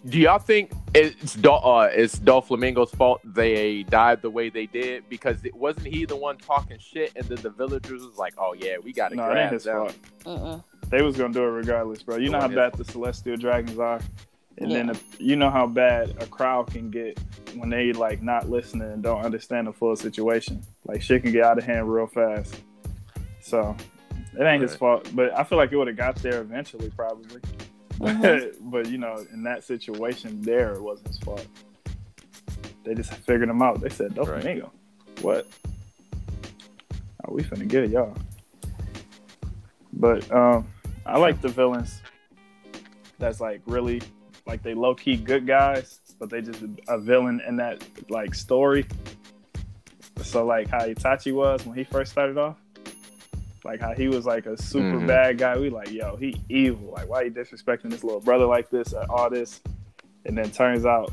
Do 0.06 0.18
y'all 0.18 0.38
think 0.38 0.72
it's 0.94 1.34
Dol- 1.34 1.62
uh, 1.64 1.84
it's 1.92 2.18
Doflamingo's 2.18 2.90
fault 2.92 3.20
they 3.24 3.82
died 3.84 4.22
the 4.22 4.30
way 4.30 4.48
they 4.48 4.66
did? 4.66 5.04
Because 5.08 5.44
it 5.44 5.54
wasn't 5.54 5.86
he 5.88 6.04
the 6.06 6.16
one 6.16 6.38
talking 6.38 6.78
shit, 6.78 7.12
and 7.16 7.24
then 7.26 7.40
the 7.42 7.50
villagers 7.50 8.02
was 8.02 8.16
like, 8.16 8.32
"Oh 8.38 8.54
yeah, 8.58 8.76
we 8.82 8.92
got 8.92 9.10
to 9.10 9.16
no, 9.16 9.24
it 9.24 9.26
ain't 9.26 9.34
grab 9.34 9.52
his 9.52 9.64
them." 9.64 9.76
fault. 9.76 9.96
Mm-mm. 10.24 10.64
They 10.88 11.02
was 11.02 11.16
gonna 11.16 11.34
do 11.34 11.42
it 11.44 11.48
regardless, 11.50 12.02
bro. 12.02 12.16
You 12.16 12.28
It 12.28 12.30
know 12.30 12.40
how 12.40 12.48
bad 12.48 12.74
his 12.76 12.86
the 12.86 12.92
celestial 12.92 13.36
dragons 13.36 13.78
are, 13.78 14.00
and 14.58 14.72
then 14.72 14.88
Yeah. 14.88 14.94
you 15.18 15.36
know 15.36 15.50
how 15.50 15.66
bad 15.66 16.16
a 16.20 16.26
crowd 16.26 16.68
can 16.72 16.90
get 16.90 17.18
when 17.56 17.68
they 17.68 17.92
like 17.92 18.22
not 18.22 18.48
listening 18.48 18.90
and 18.90 19.02
don't 19.02 19.22
understand 19.22 19.66
the 19.66 19.72
full 19.72 19.96
situation. 19.96 20.62
Like 20.86 21.02
shit 21.02 21.22
can 21.22 21.32
get 21.32 21.44
out 21.44 21.58
of 21.58 21.64
hand 21.64 21.92
real 21.92 22.06
fast. 22.06 22.56
So 23.40 23.76
it 24.38 24.42
ain't 24.44 24.62
his 24.62 24.74
fault, 24.74 25.10
but 25.14 25.36
I 25.38 25.44
feel 25.44 25.58
like 25.58 25.72
it 25.72 25.76
would 25.76 25.88
have 25.88 25.96
got 25.96 26.16
there 26.16 26.40
eventually, 26.40 26.90
probably. 26.90 27.40
Mhm. 28.00 28.54
but 28.70 28.88
you 28.88 28.98
know, 28.98 29.24
in 29.32 29.42
that 29.44 29.64
situation, 29.64 30.40
there 30.42 30.72
it 30.72 30.82
wasn't 30.82 31.08
his 31.08 31.18
fault. 31.18 31.46
They 32.84 32.94
just 32.94 33.12
figured 33.12 33.48
him 33.48 33.62
out. 33.62 33.80
They 33.80 33.90
said, 33.90 34.14
"Don't 34.14 34.28
Right. 34.28 34.42
"Doflamingo, 34.42 34.70
what? 35.20 35.46
Oh, 37.26 37.32
we 37.32 37.42
finna 37.42 37.68
get 37.68 37.84
it, 37.84 37.90
y'all." 37.90 38.16
But 39.92 40.30
um, 40.32 40.66
I 41.04 41.18
like 41.18 41.40
the 41.42 41.48
villains. 41.48 42.00
That's 43.18 43.40
like 43.40 43.60
really 43.66 44.00
like 44.46 44.62
they 44.62 44.72
low 44.74 44.94
key 44.94 45.16
good 45.16 45.46
guys, 45.46 46.00
but 46.18 46.30
they 46.30 46.40
just 46.40 46.62
a 46.88 46.98
villain 46.98 47.42
in 47.46 47.56
that 47.56 47.84
like 48.08 48.34
story. 48.34 48.86
So 50.22 50.44
like 50.46 50.68
how 50.68 50.80
Itachi 50.80 51.32
was 51.34 51.66
when 51.66 51.76
he 51.76 51.84
first 51.84 52.12
started 52.12 52.38
off, 52.38 52.56
like 53.64 53.80
how 53.80 53.92
he 53.92 54.08
was 54.08 54.24
like 54.26 54.46
a 54.46 54.56
super 54.60 54.98
Mhm. 55.00 55.06
bad 55.06 55.38
guy. 55.38 55.58
We 55.58 55.70
like, 55.70 55.90
yo, 55.90 56.16
he 56.16 56.40
evil. 56.48 56.92
Like 56.92 57.08
why 57.08 57.24
he 57.24 57.30
disrespecting 57.30 57.90
this 57.90 58.02
little 58.04 58.20
brother 58.20 58.46
like 58.46 58.70
this 58.70 58.92
at 58.94 59.08
all 59.10 59.28
this? 59.30 59.60
And 60.24 60.36
then 60.36 60.50
turns 60.50 60.84
out 60.86 61.12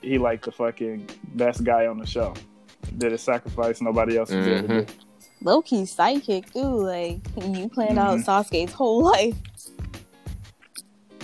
he 0.00 0.18
like 0.18 0.42
the 0.44 0.52
fucking 0.52 1.08
best 1.34 1.64
guy 1.64 1.86
on 1.86 1.98
the 1.98 2.06
show. 2.06 2.34
Did 2.98 3.12
a 3.12 3.18
sacrifice 3.18 3.80
nobody 3.80 4.18
else 4.18 4.30
would 4.30 4.44
be 4.44 4.50
able 4.52 4.68
to 4.68 4.84
do. 4.84 4.92
Low 5.42 5.62
key 5.62 5.82
sidekick 5.82 6.52
too. 6.52 6.60
Like 6.60 7.20
you 7.56 7.68
planned 7.68 7.98
out 7.98 8.18
Mhm. 8.18 8.24
Sasuke's 8.24 8.72
whole 8.72 9.02
life. 9.12 9.34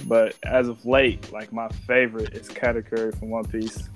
But 0.06 0.34
as 0.44 0.68
of 0.68 0.84
late, 0.86 1.30
like 1.32 1.52
my 1.52 1.68
favorite 1.86 2.32
is 2.34 2.48
Katakuri 2.48 3.18
from 3.18 3.30
One 3.30 3.44
Piece. 3.44 3.88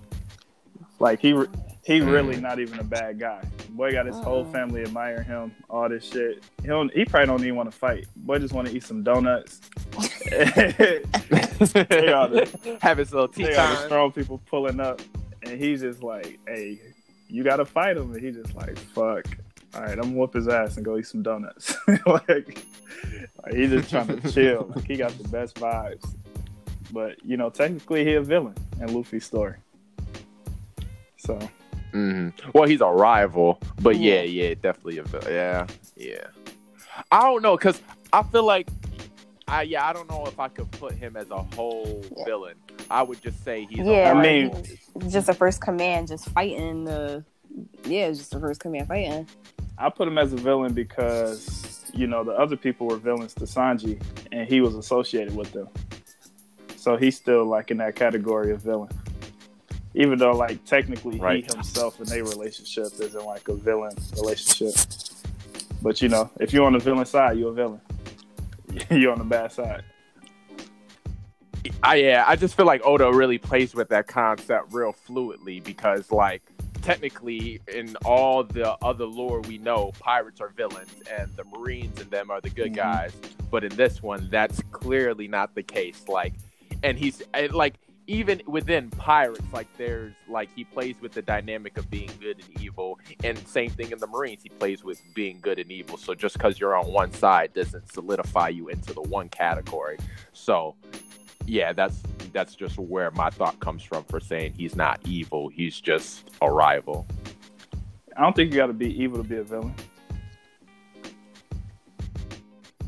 Like 0.99 1.21
he 1.21 1.33
re- 1.33 1.47
he 1.85 2.01
really 2.01 2.37
not 2.41 2.59
even 2.61 2.79
a 2.79 2.85
bad 2.85 3.19
guy. 3.19 3.43
Boy 3.75 3.93
got 3.93 4.07
his 4.07 4.17
whole 4.17 4.45
Mm. 4.45 4.53
family 4.53 4.83
admire 4.83 5.23
him, 5.23 5.53
all 5.71 5.89
this 5.89 6.05
shit. 6.05 6.45
He 6.61 6.69
don't, 6.69 6.93
he 6.93 7.05
probably 7.05 7.27
don't 7.27 7.41
even 7.41 7.57
want 7.57 7.71
to 7.71 7.77
fight. 7.77 8.07
Boy 8.17 8.39
just 8.39 8.53
want 8.53 8.69
to 8.69 8.77
eat 8.77 8.85
some 8.85 9.03
donuts. 9.03 9.61
they 10.31 11.03
are 12.13 12.29
the, 12.29 12.79
Have 12.83 12.99
his 12.99 13.13
little 13.13 13.29
tea 13.29 13.45
they 13.45 13.51
are 13.57 13.69
the 13.71 13.75
time. 13.77 13.87
strong 13.87 14.13
people 14.13 14.39
pulling 14.47 14.79
up, 14.81 15.01
and 15.45 15.59
he's 15.61 15.81
just 15.81 16.03
like, 16.03 16.39
"Hey, 16.47 16.81
you 17.29 17.43
gotta 17.45 17.65
fight 17.65 17.97
him." 17.97 18.13
And 18.15 18.23
he 18.23 18.31
just 18.31 18.55
like, 18.55 18.79
"Fuck." 18.79 19.27
All 19.75 19.81
right, 19.81 19.93
I'm 19.93 20.01
gonna 20.01 20.13
whoop 20.17 20.35
his 20.35 20.49
ass 20.49 20.77
and 20.77 20.85
go 20.85 20.99
eat 20.99 21.07
some 21.07 21.23
donuts. 21.23 21.75
like, 21.89 22.29
like, 22.29 23.55
he's 23.55 23.71
just 23.71 23.89
trying 23.91 24.07
to 24.21 24.33
chill. 24.33 24.71
Like 24.75 24.87
he 24.87 24.97
got 24.97 25.13
the 25.13 25.29
best 25.29 25.55
vibes. 25.57 26.05
But 26.93 27.25
you 27.25 27.37
know, 27.39 27.49
technically 27.49 28.05
he 28.05 28.15
a 28.15 28.21
villain 28.21 28.55
in 28.81 28.93
Luffy's 28.95 29.25
story. 29.25 29.55
So 31.17 31.39
Mhm. 31.93 32.33
Well, 32.55 32.65
he's 32.69 32.81
a 32.81 32.87
rival, 32.87 33.59
but 33.81 33.97
yeah, 33.97 34.23
Yeah. 34.23 34.49
yeah, 34.49 34.55
definitely 34.55 34.99
a 34.99 35.03
vil- 35.05 35.31
yeah, 35.31 35.67
yeah. 35.97 36.27
I 37.11 37.23
don't 37.23 37.43
know, 37.43 37.57
cause 37.57 37.81
I 38.13 38.23
feel 38.23 38.45
like, 38.45 38.69
I 39.49 39.63
yeah, 39.63 39.87
I 39.87 39.93
don't 39.93 40.09
know 40.11 40.25
if 40.27 40.39
I 40.41 40.49
could 40.49 40.71
put 40.73 40.93
him 40.93 41.17
as 41.17 41.31
a 41.31 41.43
whole 41.55 42.03
Yeah. 42.17 42.25
villain. 42.25 42.55
I 42.91 43.03
would 43.03 43.23
just 43.23 43.43
say 43.45 43.67
he's. 43.69 43.87
Yeah, 43.87 44.13
a 44.13 44.15
I 44.15 44.23
mean- 44.23 44.55
just 45.09 45.27
the 45.27 45.35
first 45.35 45.61
command, 45.61 46.09
just 46.09 46.29
fighting 46.31 46.85
the. 46.85 47.25
Yeah, 47.85 48.09
just 48.11 48.31
the 48.31 48.41
first 48.41 48.61
command 48.61 48.89
fighting. 48.89 49.27
I 49.77 49.91
put 49.91 50.09
him 50.09 50.17
as 50.19 50.33
a 50.33 50.37
villain 50.37 50.73
because 50.73 51.85
you 51.95 52.07
know 52.07 52.25
the 52.25 52.33
other 52.33 52.57
people 52.57 52.87
were 52.87 52.97
villains 52.97 53.35
to 53.35 53.45
Sanji, 53.45 54.01
and 54.31 54.49
he 54.49 54.61
was 54.63 54.75
associated 54.75 55.35
with 55.37 55.53
them. 55.53 55.69
So 56.77 56.97
he's 56.97 57.17
still 57.17 57.45
like 57.45 57.71
in 57.71 57.77
that 57.79 57.95
category 57.95 58.53
of 58.53 58.63
villain, 58.63 58.89
even 59.95 60.19
though 60.19 60.33
like 60.33 60.65
technically 60.65 61.19
Right. 61.19 61.45
he 61.45 61.55
himself 61.55 61.99
and 62.01 62.09
their 62.09 62.25
relationship 62.25 62.87
isn't 63.01 63.25
like 63.25 63.49
a 63.49 63.55
villain 63.55 63.95
relationship. 64.17 64.75
But 65.83 66.01
you 66.01 66.09
know, 66.09 66.31
if 66.41 66.53
you're 66.53 66.67
on 66.67 66.73
the 66.75 66.79
villain 66.79 67.07
side, 67.07 67.39
you're 67.39 67.51
a 67.51 67.55
villain. 67.55 67.81
you're 68.91 69.13
on 69.13 69.19
the 69.19 69.25
bad 69.25 69.53
side. 69.53 69.85
I 71.83 71.97
yeah, 71.97 72.25
I 72.27 72.37
just 72.37 72.57
feel 72.57 72.67
like 72.67 72.85
Oda 72.85 73.13
really 73.13 73.39
plays 73.39 73.75
with 73.75 73.89
that 73.91 74.07
concept 74.09 74.73
real 74.73 74.95
fluidly 75.09 75.63
because 75.63 76.11
like 76.11 76.43
technically 76.83 77.61
in 77.73 77.95
all 78.05 78.43
the 78.43 78.73
other 78.85 79.05
lore 79.05 79.41
we 79.43 79.59
know, 79.59 79.93
pirates 80.01 80.41
are 80.41 80.49
villains 80.49 80.91
and 81.17 81.31
the 81.37 81.45
Marines 81.45 82.01
and 82.01 82.11
them 82.11 82.31
are 82.31 82.41
the 82.41 82.51
good 82.51 82.73
Mhm. 82.73 82.77
guys. 82.77 83.13
But 83.51 83.63
in 83.65 83.77
this 83.77 84.03
one, 84.03 84.29
that's 84.31 84.61
clearly 84.73 85.29
not 85.29 85.55
the 85.55 85.63
case. 85.63 86.03
Like, 86.09 86.33
and 86.83 86.99
he's 86.99 87.23
and, 87.35 87.53
like 87.53 87.75
even 88.07 88.43
within 88.47 88.91
pirates, 88.91 89.45
like 89.53 89.69
there's 89.77 90.13
like 90.29 90.49
he 90.55 90.65
plays 90.65 90.97
with 91.01 91.13
the 91.13 91.23
dynamic 91.23 91.79
of 91.79 91.89
being 91.91 92.11
good 92.21 92.43
and 92.45 92.63
evil, 92.63 92.99
and 93.23 93.39
same 93.47 93.71
thing 93.71 93.93
in 93.93 93.99
the 93.99 94.07
Marines, 94.07 94.43
he 94.43 94.49
plays 94.49 94.83
with 94.83 95.01
being 95.15 95.39
good 95.41 95.59
and 95.59 95.71
evil. 95.71 95.97
So 95.97 96.15
just 96.15 96.37
because 96.37 96.59
you're 96.59 96.75
on 96.77 96.93
one 96.93 97.13
side 97.13 97.53
doesn't 97.55 97.93
solidify 97.93 98.49
you 98.49 98.69
into 98.69 98.93
the 98.93 99.03
one 99.03 99.29
category. 99.29 99.99
So 100.33 100.75
yeah, 101.47 101.73
that's 101.73 102.03
that's 102.33 102.55
just 102.55 102.79
where 102.79 103.11
my 103.13 103.31
thought 103.31 103.61
comes 103.61 103.83
from 103.83 104.05
for 104.05 104.21
saying 104.21 104.55
he's 104.57 104.75
not 104.75 105.01
evil. 105.07 105.49
He's 105.49 105.81
just 105.81 106.31
a 106.41 106.51
rival. 106.51 107.07
I 108.17 108.23
don't 108.23 108.35
think 108.35 108.51
you 108.51 108.57
got 108.57 108.67
to 108.67 108.73
be 108.73 109.03
evil 109.03 109.23
to 109.23 109.29
be 109.29 109.37
a 109.37 109.43
villain. 109.43 109.75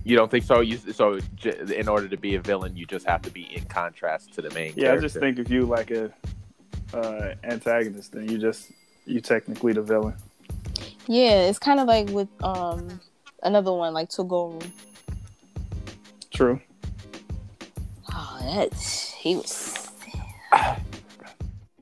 You 0.05 0.17
don't 0.17 0.31
think 0.31 0.45
so? 0.45 0.61
You 0.61 0.77
so 0.77 1.19
j- 1.35 1.59
in 1.77 1.89
order 1.89 2.09
to 2.09 2.17
be 2.19 2.35
a 2.35 2.41
villain, 2.41 2.77
you 2.77 2.85
just 2.85 3.07
have 3.07 3.23
to 3.23 3.31
be 3.31 3.55
in 3.55 3.65
contrast 3.65 4.35
to 4.35 4.43
the 4.43 4.51
main. 4.51 4.75
Yeah, 4.77 4.93
I 4.93 4.99
just 4.99 5.17
think 5.17 5.39
if 5.39 5.51
you 5.51 5.63
like 5.63 5.91
a 5.91 6.13
uh, 6.93 7.35
antagonist, 7.43 8.13
then 8.13 8.29
you 8.29 8.37
just 8.37 8.71
you 9.07 9.21
technically 9.21 9.73
the 9.73 9.83
villain. 9.83 10.15
Yeah, 11.07 11.49
it's 11.49 11.59
kind 11.59 11.81
of 11.81 11.87
like 11.87 12.11
with 12.11 12.29
um 12.45 13.01
another 13.43 13.73
one 13.73 13.95
like 13.95 14.11
Toguro. 14.11 14.63
True. 16.31 16.61
Oh, 18.13 18.39
that 18.43 18.75
he 19.19 19.37
was. 19.37 19.91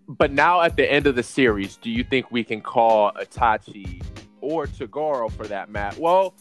But 0.09 0.31
now 0.31 0.61
at 0.61 0.77
the 0.77 0.91
end 0.93 1.07
of 1.07 1.15
the 1.15 1.23
series, 1.23 1.77
do 1.77 1.89
you 1.91 2.05
think 2.05 2.31
we 2.31 2.45
can 2.45 2.61
call 2.61 3.13
Itachi 3.13 4.03
or 4.43 4.67
Toguro 4.67 5.33
for 5.33 5.47
that 5.47 5.71
matter? 5.71 5.97
Well, 5.99 6.35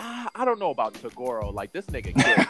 I 0.00 0.28
I 0.34 0.44
don't 0.44 0.58
know 0.58 0.70
about 0.70 0.94
Toguro. 0.94 1.52
Like 1.52 1.72
this 1.72 1.86
nigga 1.86 2.14
killed. 2.24 2.46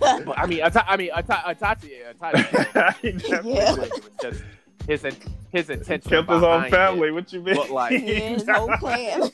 But, 0.00 0.38
I 0.38 0.46
mean, 0.46 0.60
Ita- 0.62 0.90
I 0.90 0.96
mean, 0.96 1.10
Ita- 1.14 1.44
Itachi, 1.46 1.90
Itachi. 2.14 2.94
he 3.00 3.12
definitely 3.12 3.54
Yeah. 3.54 3.72
Like, 3.72 3.92
just 4.22 4.42
his 4.86 5.04
in- 5.04 5.16
his 5.52 5.70
intention. 5.70 6.08
killed 6.10 6.28
his 6.28 6.42
own 6.42 6.70
family. 6.70 7.08
it. 7.08 7.12
What 7.12 7.32
you 7.32 7.40
mean? 7.42 7.54
But, 7.56 7.70
like- 7.70 7.92
Yeah, 7.92 7.98
his 7.98 8.48
whole 8.48 8.68
plan. 8.78 9.30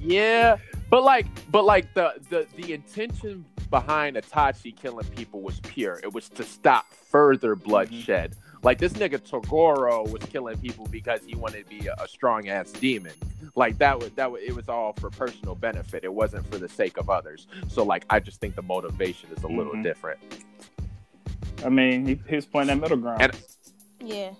Yeah, 0.00 0.56
but 0.90 1.02
like, 1.04 1.26
but 1.50 1.64
like 1.64 1.92
the 1.94 2.14
the 2.30 2.46
the 2.56 2.72
intention 2.74 3.44
behind 3.70 4.16
Itachi 4.16 4.76
killing 4.76 5.06
people 5.16 5.40
was 5.40 5.58
pure. 5.60 5.98
It 6.02 6.12
was 6.12 6.28
to 6.30 6.42
stop 6.44 6.92
further 6.92 7.56
mm-hmm. 7.56 7.68
bloodshed. 7.70 8.36
Like 8.62 8.78
this 8.78 8.92
nigga 8.92 9.18
Toguro 9.18 10.08
was 10.08 10.22
killing 10.30 10.56
people 10.58 10.86
because 10.90 11.20
he 11.26 11.34
wanted 11.34 11.68
to 11.68 11.78
be 11.80 11.86
a, 11.88 11.94
a 11.98 12.06
strong 12.06 12.48
ass 12.48 12.70
demon. 12.72 13.12
Like 13.56 13.76
that 13.78 13.98
was 13.98 14.10
that 14.12 14.30
was 14.30 14.40
it 14.42 14.54
was 14.54 14.68
all 14.68 14.92
for 14.94 15.10
personal 15.10 15.54
benefit. 15.56 16.04
It 16.04 16.12
wasn't 16.14 16.46
for 16.50 16.58
the 16.58 16.68
sake 16.68 16.96
of 16.96 17.10
others. 17.10 17.48
So 17.68 17.82
like 17.82 18.04
I 18.08 18.20
just 18.20 18.40
think 18.40 18.54
the 18.54 18.62
motivation 18.62 19.30
is 19.36 19.42
a 19.42 19.48
little 19.48 19.74
Mhm. 19.74 19.82
different. 19.82 20.20
I 21.64 21.68
mean, 21.68 22.06
he, 22.06 22.20
he 22.28 22.36
was 22.36 22.46
playing 22.46 22.68
that 22.68 22.78
middle 22.80 22.96
ground. 22.96 23.20
And- 23.22 23.36
yeah, 24.04 24.30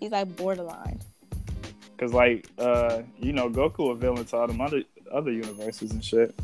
he's 0.00 0.10
like 0.10 0.34
borderline. 0.36 1.00
Cause 1.98 2.12
like 2.12 2.48
uh, 2.58 3.02
you 3.20 3.32
know, 3.32 3.48
Goku 3.48 3.92
a 3.92 3.94
villain 3.94 4.24
to 4.26 4.36
all 4.36 4.46
them 4.48 4.60
other 4.60 4.82
other 5.12 5.30
universes 5.32 5.92
and 5.92 6.04
shit. 6.04 6.34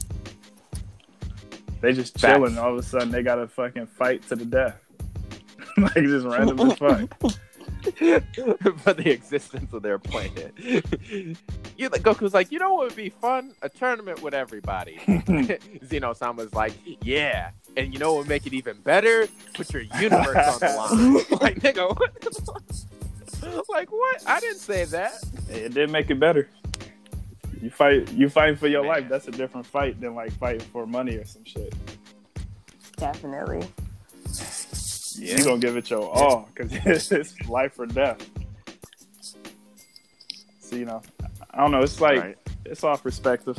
They 1.81 1.93
just 1.93 2.19
Facts. 2.19 2.35
chilling. 2.35 2.59
All 2.59 2.73
of 2.73 2.79
a 2.79 2.83
sudden, 2.83 3.11
they 3.11 3.23
gotta 3.23 3.47
fucking 3.49 3.87
fight 3.87 4.23
to 4.29 4.37
the 4.37 4.45
death. 4.45 4.81
like 5.95 5.95
just 5.95 6.27
random 6.27 6.61
as 6.61 6.79
fuck. 6.79 7.33
for 8.79 8.93
the 8.93 9.11
existence 9.11 9.73
of 9.73 9.83
their 9.83 9.99
planet. 9.99 10.53
you 10.59 11.89
like 11.89 12.03
Goku's 12.03 12.35
like, 12.35 12.51
you 12.51 12.59
know 12.59 12.75
what 12.75 12.89
would 12.89 12.97
be 12.97 13.09
fun? 13.09 13.53
A 13.63 13.69
tournament 13.69 14.23
with 14.23 14.35
everybody. 14.35 14.99
Zeno 15.85 16.13
Sama's 16.13 16.53
like, 16.55 16.73
yeah. 17.03 17.51
And 17.77 17.93
you 17.93 17.99
know 17.99 18.15
what 18.15 18.21
would 18.21 18.29
make 18.29 18.47
it 18.47 18.53
even 18.53 18.81
better? 18.81 19.29
Put 19.55 19.73
your 19.73 19.83
universe 19.83 20.37
on 20.37 20.59
the 20.61 20.75
line. 20.77 21.15
like, 21.41 21.61
nigga, 21.61 21.89
what? 21.97 23.69
like 23.69 23.93
what? 23.93 24.23
I 24.27 24.41
didn't 24.41 24.59
say 24.59 24.85
that. 24.87 25.13
It 25.49 25.75
did 25.75 25.91
make 25.91 26.11
it 26.11 26.19
better. 26.19 26.49
You 27.63 27.71
fight. 27.71 28.13
You 28.13 28.29
fighting 28.29 28.57
for 28.57 28.69
your 28.69 28.83
Man. 28.83 28.91
life. 28.91 29.09
That's 29.09 29.29
a 29.29 29.33
different 29.33 29.67
fight 29.67 30.01
than 30.01 30.15
like 30.15 30.33
fighting 30.33 30.67
for 30.73 30.87
money 30.87 31.17
or 31.17 31.25
some 31.25 31.45
shit. 31.45 31.75
Definitely. 32.97 33.67
You 35.19 35.45
gonna 35.45 35.59
give 35.59 35.77
it 35.77 35.91
your 35.91 36.09
all 36.09 36.49
because 36.55 36.73
it's, 37.13 37.49
life 37.49 37.79
or 37.79 37.87
death. 37.87 38.29
So 40.61 40.77
you 40.77 40.85
know, 40.85 41.03
I 41.51 41.59
don't 41.59 41.71
know. 41.71 41.81
It's 41.83 42.01
like 42.01 42.21
Right. 42.21 42.39
it's 42.65 42.85
all 42.85 42.97
perspective. 42.97 43.59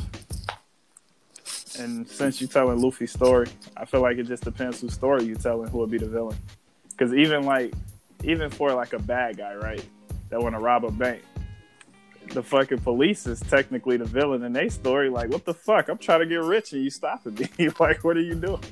And 1.78 2.06
since 2.08 2.40
you're 2.40 2.48
telling 2.50 2.80
Luffy's 2.80 3.12
story, 3.12 3.48
I 3.76 3.84
feel 3.84 4.02
like 4.02 4.18
it 4.18 4.24
just 4.24 4.44
depends 4.44 4.80
whose 4.80 4.92
story 4.92 5.24
you 5.24 5.34
telling 5.34 5.68
who 5.68 5.78
would 5.78 5.90
be 5.90 5.98
the 5.98 6.08
villain. 6.08 6.36
Because 6.90 7.14
even 7.14 7.44
like, 7.44 7.72
even 8.24 8.50
for 8.50 8.72
like 8.74 8.92
a 8.92 8.98
bad 8.98 9.38
guy, 9.38 9.54
right, 9.54 9.82
that 10.28 10.42
want 10.42 10.54
to 10.54 10.60
rob 10.60 10.84
a 10.84 10.90
bank, 10.90 11.22
the 12.32 12.42
fucking 12.42 12.78
police 12.78 13.26
is 13.26 13.40
technically 13.40 13.96
the 13.96 14.04
villain 14.04 14.42
in 14.44 14.52
their 14.52 14.68
story. 14.68 15.08
Like, 15.08 15.30
what 15.30 15.44
the 15.44 15.54
fuck? 15.54 15.88
I'm 15.88 15.96
trying 15.98 16.20
to 16.20 16.26
get 16.26 16.42
rich 16.42 16.72
and 16.72 16.84
you 16.84 16.90
stopping 16.90 17.34
me. 17.34 17.68
like, 17.80 18.04
what 18.04 18.16
are 18.16 18.22
you 18.22 18.34
doing? 18.34 18.62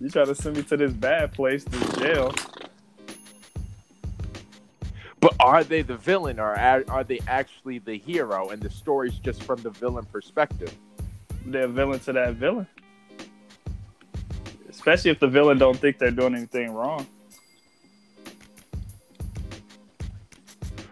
You 0.00 0.10
try 0.10 0.24
to 0.24 0.34
send 0.34 0.56
me 0.56 0.62
to 0.64 0.76
this 0.76 0.92
bad 0.92 1.32
place, 1.32 1.64
this 1.64 1.96
jail? 1.96 2.34
But 5.20 5.34
are 5.40 5.64
they 5.64 5.82
the 5.82 5.96
villain 5.96 6.38
or 6.38 6.54
are, 6.54 6.84
are 6.88 7.04
they 7.04 7.20
actually 7.26 7.78
the 7.78 7.98
hero 7.98 8.50
and 8.50 8.62
the 8.62 8.70
story's 8.70 9.18
just 9.18 9.42
from 9.42 9.62
the 9.62 9.70
villain 9.70 10.04
perspective? 10.04 10.72
They're 11.44 11.64
a 11.64 11.68
villain 11.68 12.00
to 12.00 12.12
that 12.12 12.34
villain. 12.34 12.66
Especially 14.68 15.10
if 15.10 15.18
the 15.18 15.28
villain 15.28 15.58
don't 15.58 15.78
think 15.78 15.98
they're 15.98 16.10
doing 16.10 16.34
anything 16.34 16.72
wrong. 16.72 17.06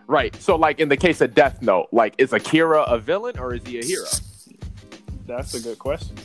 Right. 0.06 0.34
So 0.36 0.56
like 0.56 0.80
in 0.80 0.88
the 0.88 0.96
case 0.96 1.20
of 1.20 1.34
Death 1.34 1.62
Note, 1.62 1.88
like 1.92 2.14
is 2.18 2.32
Akira 2.32 2.82
a 2.82 2.98
villain 2.98 3.38
or 3.38 3.54
is 3.54 3.66
he 3.66 3.78
a 3.78 3.84
hero? 3.84 4.06
That's 5.26 5.54
a 5.54 5.60
good 5.60 5.78
question. 5.78 6.16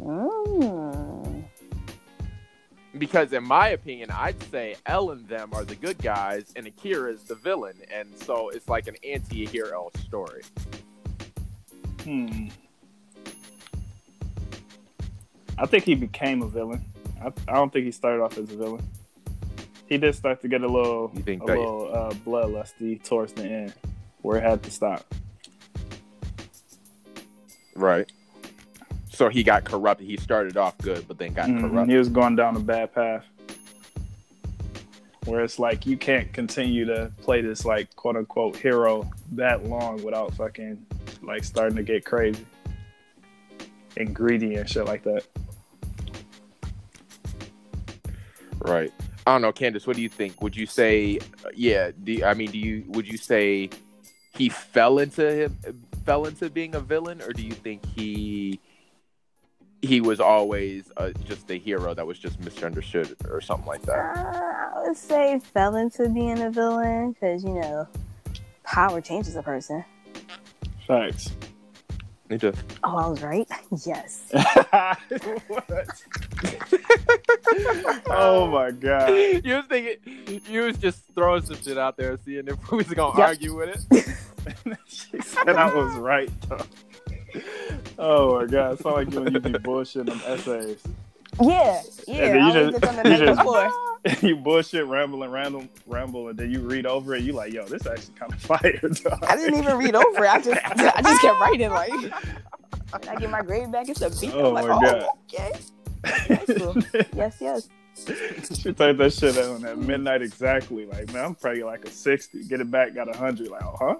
Mm. 0.00 1.01
Because 3.02 3.32
in 3.32 3.42
my 3.42 3.70
opinion, 3.70 4.10
I'd 4.12 4.40
say 4.44 4.76
L 4.86 5.10
and 5.10 5.26
them 5.26 5.50
are 5.54 5.64
the 5.64 5.74
good 5.74 5.98
guys 5.98 6.52
and 6.54 6.68
Akira 6.68 7.10
is 7.12 7.24
the 7.24 7.34
villain, 7.34 7.74
and 7.92 8.08
so 8.16 8.50
it's 8.50 8.68
like 8.68 8.86
an 8.86 8.94
anti-hero 9.02 9.90
story. 10.06 10.42
Hmm. 12.04 12.46
I 15.58 15.66
think 15.66 15.82
he 15.82 15.96
became 15.96 16.42
a 16.42 16.46
villain. 16.46 16.84
I, 17.20 17.32
I 17.48 17.54
don't 17.54 17.72
think 17.72 17.86
he 17.86 17.90
started 17.90 18.22
off 18.22 18.38
as 18.38 18.48
a 18.52 18.56
villain. 18.56 18.88
He 19.88 19.98
did 19.98 20.14
start 20.14 20.40
to 20.42 20.46
get 20.48 20.62
a 20.62 20.68
little, 20.68 21.10
You 21.12 21.22
think 21.24 21.42
a 21.42 21.46
that- 21.46 21.58
little 21.58 21.90
uh, 21.92 22.10
bloodlusty 22.24 23.02
towards 23.02 23.32
the 23.32 23.42
end, 23.42 23.74
where 24.20 24.38
it 24.38 24.44
had 24.44 24.62
to 24.62 24.70
stop. 24.70 25.12
Right. 27.74 28.08
So 29.12 29.28
he 29.28 29.42
got 29.42 29.64
corrupted. 29.64 30.06
He 30.06 30.16
started 30.16 30.56
off 30.56 30.76
good, 30.78 31.06
but 31.06 31.18
then 31.18 31.34
got 31.34 31.48
Mhm. 31.48 31.60
corrupted. 31.60 31.90
He 31.90 31.96
was 31.98 32.08
going 32.08 32.34
down 32.36 32.56
a 32.56 32.60
bad 32.60 32.94
path. 32.94 33.24
Where 35.26 35.44
it's 35.44 35.58
like 35.58 35.86
you 35.86 35.96
can't 35.96 36.32
continue 36.32 36.84
to 36.86 37.12
play 37.20 37.42
this 37.42 37.64
like 37.64 37.94
quote 37.94 38.16
unquote 38.16 38.56
hero 38.56 39.08
that 39.32 39.64
long 39.64 40.02
without 40.02 40.34
fucking 40.34 40.84
like 41.22 41.44
starting 41.44 41.76
to 41.76 41.84
get 41.84 42.04
crazy 42.04 42.44
and 43.96 44.12
greedy 44.14 44.56
and 44.56 44.68
shit 44.68 44.84
like 44.86 45.04
that. 45.04 45.24
Right. 48.58 48.92
I 49.26 49.32
don't 49.34 49.42
know, 49.42 49.52
Candace. 49.52 49.86
What 49.86 49.94
do 49.94 50.02
you 50.02 50.08
think? 50.08 50.42
Would 50.42 50.56
you 50.56 50.66
say, 50.66 51.20
yeah? 51.54 51.92
Do 52.02 52.24
I 52.24 52.34
mean, 52.34 52.50
do 52.50 52.58
you 52.58 52.84
would 52.88 53.06
you 53.06 53.16
say 53.18 53.70
he 54.34 54.48
fell 54.48 54.98
into 54.98 55.30
him 55.30 55.58
fell 56.04 56.24
into 56.24 56.50
being 56.50 56.74
a 56.74 56.80
villain, 56.80 57.22
or 57.22 57.32
do 57.32 57.42
you 57.42 57.52
think 57.52 57.84
he 57.86 58.58
he 59.82 60.00
was 60.00 60.20
always 60.20 60.90
uh, 60.96 61.10
just 61.24 61.50
a 61.50 61.56
hero 61.58 61.92
that 61.92 62.06
was 62.06 62.18
just 62.18 62.38
misunderstood 62.40 63.16
or 63.28 63.40
something 63.40 63.66
like 63.66 63.82
Uh, 63.82 63.86
that? 63.86 64.72
I 64.76 64.82
would 64.86 64.96
say 64.96 65.40
fell 65.52 65.74
into 65.76 66.08
being 66.08 66.40
a 66.40 66.50
villain 66.50 67.12
because 67.12 67.42
you 67.44 67.54
know 67.54 67.86
power 68.64 69.00
changes 69.00 69.34
a 69.36 69.42
person. 69.42 69.84
Facts. 70.86 71.30
He 72.30 72.38
too. 72.38 72.52
Oh, 72.84 72.96
I 72.96 73.06
was 73.08 73.22
right. 73.22 73.48
Yes. 73.84 74.30
oh 78.10 78.46
my 78.50 78.70
god. 78.70 79.08
you 79.44 79.56
was 79.56 79.64
thinking 79.68 80.40
you 80.48 80.62
was 80.62 80.76
just 80.78 81.02
throwing 81.14 81.42
some 81.44 81.56
shit 81.60 81.76
out 81.78 81.96
there, 81.96 82.18
seeing 82.24 82.46
if 82.48 82.70
we 82.70 82.78
was 82.78 82.86
gonna 82.88 83.18
Yep. 83.18 83.28
argue 83.28 83.54
with 83.56 83.68
it. 83.68 84.06
she 84.86 85.20
said 85.20 85.48
I 85.56 85.72
was 85.74 85.94
right 85.96 86.30
though. 86.48 86.64
Oh 87.98 88.40
my 88.40 88.46
god, 88.46 88.74
it's 88.74 88.84
not 88.84 88.94
like 88.94 89.12
you 89.12 89.20
when 89.22 89.32
you 89.32 89.40
be 89.40 89.50
bullshitting 89.50 90.06
them 90.06 90.20
essays. 90.26 90.82
Yeah, 91.40 91.82
yeah. 92.06 92.46
you 92.46 92.52
just- 92.52 92.80
the 92.80 93.10
you 93.10 93.16
just- 93.26 93.76
you 94.22 94.36
bullshit, 94.36 94.84
ramble 94.86 95.22
and 95.22 95.32
ramble, 95.32 95.64
ramble, 95.86 96.28
and 96.28 96.38
then 96.38 96.50
you 96.50 96.60
read 96.60 96.86
over 96.86 97.14
it. 97.14 97.22
You 97.22 97.34
like, 97.34 97.52
yo, 97.52 97.64
this 97.66 97.86
actually 97.86 98.14
kind 98.14 98.32
of 98.32 98.40
fire. 98.42 98.80
dog. 98.80 99.24
I 99.24 99.36
didn't 99.36 99.60
even 99.60 99.78
read 99.78 99.94
over 99.94 100.24
it. 100.24 100.30
I 100.30 100.40
just, 100.40 100.60
I 100.64 101.02
just 101.02 101.20
kept 101.20 101.40
writing 101.40 101.70
like. 101.70 101.92
And 101.92 103.08
I 103.08 103.16
get 103.16 103.30
my 103.30 103.42
grade 103.42 103.70
back. 103.70 103.88
It's 103.88 104.02
a 104.02 104.10
beat. 104.10 104.34
Oh 104.34 104.48
I'm 104.48 104.54
like, 104.54 104.66
my 104.66 104.74
oh, 104.74 104.80
God. 104.80 106.28
okay. 106.34 106.58
cool. 106.58 106.76
Yes, 107.14 107.36
yes. 107.40 107.68
she 108.60 108.72
typed 108.72 108.98
that 108.98 109.12
shit 109.12 109.38
on 109.38 109.64
at 109.64 109.78
midnight 109.78 110.22
exactly. 110.22 110.86
Like, 110.86 111.12
man, 111.12 111.24
I'm 111.26 111.34
probably 111.36 111.62
like 111.62 111.84
a 111.84 111.90
sixty. 111.90 112.42
Get 112.44 112.60
it 112.60 112.70
back, 112.70 112.94
got 112.94 113.14
a 113.14 113.16
hundred. 113.16 113.48
Like, 113.48 113.62
oh, 113.62 113.76
huh? 113.78 113.94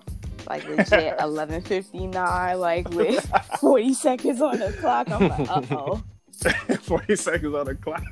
Like 0.47 0.69
legit, 0.69 1.15
eleven 1.21 1.63
fifty 1.63 2.07
nine. 2.07 2.59
Like 2.59 2.89
with 2.91 3.25
forty 3.61 3.95
seconds 3.95 4.41
on 4.41 4.59
the 4.59 4.73
clock. 4.81 5.11
I'm 5.11 5.29
like, 5.29 5.51
uh 5.51 5.63
oh. 5.71 6.03
Forty 6.83 7.15
seconds 7.15 7.55
on 7.55 7.67
the 7.67 7.75
clock. 7.75 8.03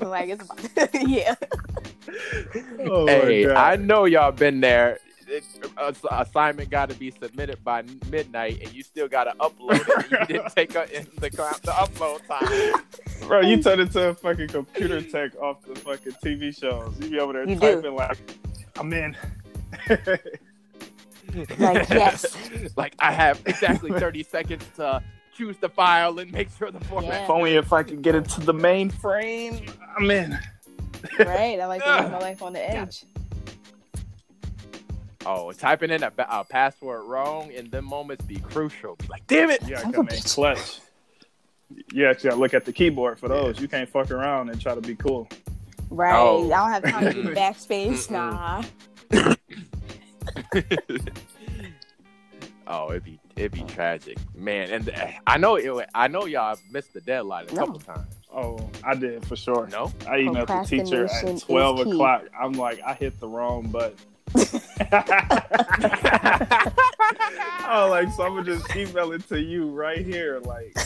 Like 0.00 0.30
it's 0.30 0.48
yeah. 0.94 1.34
oh 2.80 3.06
Hey, 3.06 3.52
I 3.52 3.76
know 3.76 4.04
y'all 4.06 4.32
been 4.32 4.60
there. 4.60 4.98
It, 5.28 5.42
a- 5.76 5.94
assignment 6.20 6.70
got 6.70 6.88
to 6.88 6.94
be 6.94 7.10
submitted 7.10 7.62
by 7.64 7.82
midnight, 8.10 8.60
and 8.62 8.72
you 8.72 8.84
still 8.84 9.08
got 9.08 9.24
to 9.24 9.32
upload 9.40 9.80
it. 9.80 10.10
You 10.30 10.36
didn't 10.36 10.54
take 10.54 10.74
a, 10.76 10.84
in 10.96 11.04
the, 11.16 11.28
the 11.30 11.72
upload 11.72 12.24
time. 12.28 12.82
Bro, 13.26 13.40
you 13.40 13.60
turned 13.60 13.80
into 13.80 14.10
a 14.10 14.14
fucking 14.14 14.46
computer 14.48 15.02
tech 15.02 15.36
off 15.42 15.62
the 15.62 15.74
fucking 15.74 16.12
TV 16.24 16.56
shows. 16.56 16.94
You 17.00 17.10
be 17.10 17.18
over 17.18 17.32
there 17.32 17.48
You 17.48 17.56
do. 17.56 17.60
typing 17.60 17.96
like, 17.96 18.18
I'm 18.78 18.92
in. 18.92 19.16
Like 21.58 21.88
yes. 21.90 22.36
like 22.76 22.94
I 22.98 23.12
have 23.12 23.42
exactly 23.46 23.90
30 23.90 24.22
seconds 24.22 24.64
to 24.76 25.02
choose 25.36 25.56
the 25.58 25.68
file 25.68 26.18
and 26.18 26.32
make 26.32 26.48
sure 26.56 26.70
the 26.70 26.80
format. 26.86 27.10
Yeah. 27.12 27.24
if 27.24 27.30
only 27.30 27.56
if 27.56 27.72
I 27.72 27.82
could 27.82 28.02
get 28.02 28.14
into 28.14 28.40
the 28.40 28.54
mainframe, 28.54 29.70
I'm 29.96 30.10
in. 30.10 30.38
Right. 31.18 31.60
I 31.60 31.66
like 31.66 31.82
to 31.84 31.88
live 32.02 32.10
my 32.12 32.18
life 32.18 32.42
on 32.42 32.52
the 32.52 32.70
edge. 32.70 33.04
Oh, 35.26 35.50
typing 35.52 35.90
in 35.90 36.04
a, 36.04 36.12
a 36.18 36.44
password 36.44 37.04
wrong 37.04 37.50
in 37.50 37.68
them 37.70 37.84
moments 37.84 38.24
be 38.24 38.36
crucial. 38.36 38.94
Be 38.96 39.08
like, 39.08 39.26
damn 39.26 39.50
it! 39.50 39.60
You 39.62 39.70
gotta 39.70 39.80
Son 39.80 39.88
of 39.90 39.94
come 39.96 40.06
a 40.08 40.10
in 40.12 40.16
bitch. 40.16 40.34
clutch. 40.34 40.80
You 41.92 42.06
actually 42.06 42.30
gotta 42.30 42.40
look 42.40 42.54
at 42.54 42.64
the 42.64 42.72
keyboard 42.72 43.18
for 43.18 43.28
those. 43.28 43.60
You 43.60 43.66
can't 43.66 43.88
fuck 43.88 44.12
around 44.12 44.50
and 44.50 44.60
try 44.60 44.74
to 44.74 44.80
be 44.80 44.94
cool. 44.94 45.28
Right. 45.90 46.16
Oh. 46.16 46.44
I 46.52 46.56
don't 46.56 46.70
have 46.70 46.84
time 46.84 47.12
to 47.12 47.22
do 47.22 47.28
backspace. 47.34 48.08
Nah. 48.08 48.62
Oh, 52.68 52.90
it'd 52.90 53.04
be 53.04 53.20
it'd 53.36 53.52
be 53.52 53.62
tragic, 53.62 54.18
man. 54.34 54.70
And 54.70 54.88
uh, 54.90 55.06
I 55.24 55.38
know 55.38 55.54
it. 55.54 55.88
I 55.94 56.08
know 56.08 56.24
y'all 56.26 56.58
missed 56.68 56.92
the 56.94 57.00
deadline 57.00 57.46
a 57.48 57.52
No. 57.52 57.60
couple 57.64 57.78
times. 57.78 58.12
Oh, 58.34 58.58
I 58.82 58.96
did 58.96 59.24
for 59.24 59.36
sure. 59.36 59.68
No, 59.68 59.92
I 60.00 60.18
emailed 60.18 60.48
the 60.48 60.62
teacher 60.68 61.04
at 61.06 61.22
is 61.28 61.42
twelve 61.44 61.76
key. 61.76 61.90
o'clock. 61.92 62.24
I'm 62.36 62.54
like, 62.54 62.80
I 62.84 62.94
hit 62.94 63.20
the 63.20 63.28
wrong 63.28 63.68
button. 63.68 63.94
oh, 67.68 67.86
like 67.90 68.10
so 68.12 68.24
I'm 68.24 68.34
gonna 68.34 68.44
just 68.44 68.74
email 68.74 69.12
it 69.12 69.26
to 69.28 69.40
you 69.40 69.68
right 69.70 70.04
here. 70.04 70.40
Like, 70.40 70.76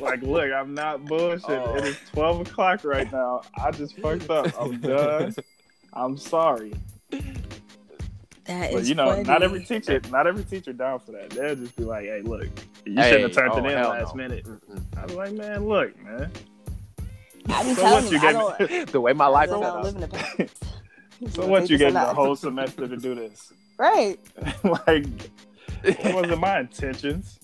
like, 0.00 0.22
look, 0.22 0.50
I'm 0.50 0.72
not 0.74 1.04
bullshit. 1.04 1.44
Oh. 1.50 1.74
It 1.76 1.84
is 1.84 1.98
twelve 2.12 2.40
o'clock 2.40 2.82
right 2.84 3.10
now. 3.12 3.42
I 3.62 3.70
just 3.72 3.98
fucked 3.98 4.30
up. 4.30 4.46
I'm 4.60 4.80
done. 4.80 5.34
I'm 5.92 6.16
sorry. 6.16 6.72
That 8.44 8.72
But 8.72 8.80
is 8.82 8.88
you 8.88 8.94
know, 8.94 9.22
not 9.22 9.42
every 9.42 9.64
teacher, 9.64 10.00
not 10.10 10.26
every 10.26 10.44
teacher 10.44 10.72
down 10.72 10.98
for 11.00 11.12
that. 11.12 11.30
They'll 11.30 11.54
just 11.56 11.76
be 11.76 11.84
like, 11.84 12.04
"Hey, 12.06 12.22
look, 12.22 12.44
you 12.86 12.94
Hey, 12.96 13.10
shouldn't 13.12 13.34
have 13.34 13.52
turned 13.52 13.52
oh, 13.52 13.68
it 13.68 13.72
in 13.72 13.82
last 13.82 14.14
no. 14.16 14.22
minute." 14.22 14.44
Mm-mm. 14.46 14.82
I 14.98 15.04
was 15.04 15.14
like, 15.14 15.32
"Man, 15.34 15.68
look, 15.68 16.02
man." 16.04 16.30
I 17.48 17.62
be 17.64 17.74
So 17.74 17.82
telling 17.82 18.04
what 18.04 18.12
you, 18.12 18.18
you 18.18 18.68
get? 18.68 18.88
the 18.92 19.00
way 19.00 19.12
my 19.12 19.26
life 19.26 19.50
I 19.50 19.54
is 19.54 19.60
don't 19.60 19.84
set 19.84 19.94
up. 19.94 20.00
the 20.00 20.08
past. 20.08 20.64
so 21.34 21.46
what? 21.46 21.68
You 21.70 21.78
Take 21.78 21.78
gave 21.78 21.94
this 21.94 22.02
me 22.02 22.10
a 22.10 22.14
whole 22.14 22.36
semester 22.36 22.88
to 22.88 22.96
do 22.96 23.14
this? 23.14 23.52
Right. 23.78 24.18
like, 24.86 25.06
it 25.82 26.14
wasn't 26.14 26.40
my 26.40 26.60
intentions 26.60 27.38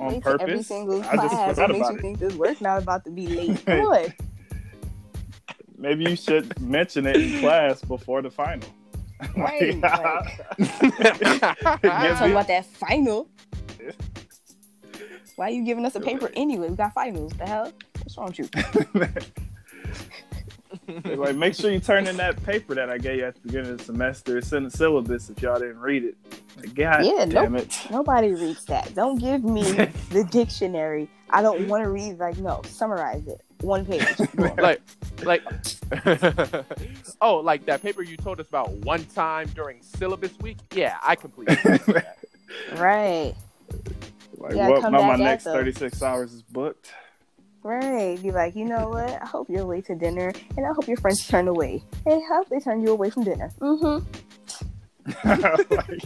on 0.00 0.20
purpose. 0.20 0.42
Every 0.42 0.52
purpose. 0.54 0.66
single 0.66 1.02
I 1.04 1.16
just 1.16 1.28
class. 1.30 1.50
forgot 1.56 1.70
What 1.70 1.70
makes 1.72 1.88
about 1.88 1.92
you 1.92 1.98
it. 1.98 2.02
think 2.02 2.18
this 2.18 2.34
work's 2.34 2.60
not 2.60 2.82
about 2.82 3.04
to 3.04 3.10
be 3.10 3.26
late? 3.28 3.64
Good. 3.66 4.14
Maybe 5.76 6.04
you 6.04 6.16
should 6.16 6.58
mention 6.60 7.06
it 7.06 7.16
in 7.16 7.40
class 7.40 7.82
before 7.82 8.22
the 8.22 8.30
final. 8.30 8.68
Right, 9.36 9.76
Like, 9.82 10.40
I'm 11.42 11.80
talking 11.80 12.30
about 12.30 12.46
that 12.48 12.66
final. 12.66 13.28
Why 15.36 15.48
are 15.48 15.50
you 15.50 15.64
giving 15.64 15.84
us 15.84 15.96
a 15.96 16.00
paper 16.00 16.30
anyway? 16.34 16.68
We 16.68 16.76
got 16.76 16.94
finals. 16.94 17.32
The 17.32 17.46
hell? 17.46 17.72
What's 18.02 18.16
wrong 18.16 18.32
with 18.38 18.38
you? 18.38 18.48
like, 21.16 21.36
make 21.36 21.54
sure 21.54 21.70
you 21.70 21.80
turn 21.80 22.06
in 22.06 22.16
that 22.18 22.42
paper 22.44 22.74
that 22.74 22.90
I 22.90 22.98
gave 22.98 23.18
you 23.18 23.24
at 23.24 23.34
the 23.34 23.40
beginning 23.40 23.72
of 23.72 23.78
the 23.78 23.84
semester. 23.84 24.38
It's 24.38 24.52
in 24.52 24.64
the 24.64 24.70
syllabus 24.70 25.30
if 25.30 25.40
y'all 25.42 25.58
didn't 25.58 25.80
read 25.80 26.04
it. 26.04 26.16
Like, 26.56 26.74
God 26.74 27.04
Yeah, 27.04 27.24
damn 27.24 27.56
it. 27.56 27.76
Nobody 27.90 28.32
reads 28.32 28.64
that. 28.66 28.94
Don't 28.94 29.18
give 29.18 29.44
me 29.44 29.62
the 30.10 30.26
dictionary. 30.30 31.08
I 31.30 31.42
don't 31.42 31.66
want 31.68 31.82
to 31.82 31.90
read. 31.90 32.18
Like, 32.18 32.38
no, 32.38 32.62
summarize 32.66 33.26
it. 33.26 33.43
One 33.64 33.86
page. 33.86 34.04
like, 34.58 34.80
like, 35.22 35.42
oh, 37.20 37.36
like 37.36 37.64
that 37.66 37.80
paper 37.82 38.02
you 38.02 38.16
told 38.16 38.40
us 38.40 38.48
about 38.48 38.70
one 38.70 39.04
time 39.06 39.48
during 39.54 39.80
syllabus 39.82 40.38
week. 40.40 40.58
Yeah, 40.74 40.98
I 41.02 41.16
completely. 41.16 41.54
that. 41.56 42.16
right. 42.76 43.34
Like, 44.36 44.54
Yeah, 44.54 44.68
what? 44.68 44.82
come 44.82 44.92
Now 44.92 45.02
my 45.02 45.08
back 45.12 45.20
at 45.20 45.24
next 45.24 45.44
them. 45.44 45.54
36 45.54 46.02
hours 46.02 46.32
is 46.34 46.42
booked. 46.42 46.92
Right. 47.62 48.20
Be 48.22 48.30
like, 48.30 48.54
you 48.54 48.66
know 48.66 48.90
what? 48.90 49.10
I 49.22 49.24
hope 49.26 49.48
you're 49.48 49.64
late 49.64 49.86
to 49.86 49.94
dinner, 49.94 50.32
and 50.56 50.66
I 50.66 50.72
hope 50.74 50.86
your 50.86 50.98
friends 50.98 51.26
turn 51.26 51.48
away. 51.48 51.82
And 52.04 52.14
I 52.22 52.26
hope 52.36 52.50
they 52.50 52.60
turn 52.60 52.82
you 52.82 52.90
away 52.90 53.08
from 53.08 53.24
dinner. 53.24 53.50
Mm-hmm. 53.60 54.04
like, 55.74 56.02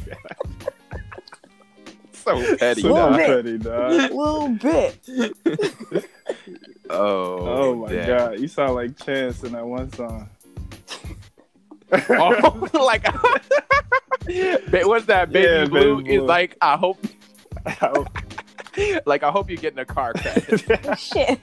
so 2.12 2.56
petty. 2.56 2.82
so 2.82 2.88
Little 2.92 3.10
dog. 3.10 3.16
bit. 3.16 3.26
petty, 3.26 3.58
dog. 3.58 4.12
little 4.12 4.48
bit. 4.50 6.08
Oh, 6.90 7.38
Oh 7.46 7.74
my 7.76 7.88
damn. 7.92 8.06
god, 8.06 8.40
you 8.40 8.48
sound 8.48 8.74
like 8.74 8.96
Chance 8.96 9.44
in 9.44 9.52
that 9.52 9.66
one 9.66 9.92
song. 9.92 10.28
Oh, 12.10 12.68
like, 12.84 13.02
Ba- 14.70 14.86
what's 14.86 15.06
that? 15.06 15.30
Baby 15.32 15.46
Yeah, 15.48 15.64
blue 15.66 15.98
Baby 16.02 16.14
is 16.16 16.22
like. 16.22 16.56
I 16.60 16.76
hope, 16.76 16.98
Oh, 17.82 18.06
like, 19.06 19.22
I 19.22 19.30
hope 19.30 19.50
you 19.50 19.56
get 19.56 19.72
in 19.72 19.78
a 19.78 19.84
car 19.84 20.12
crash. 20.14 21.00
Shit. 21.00 21.40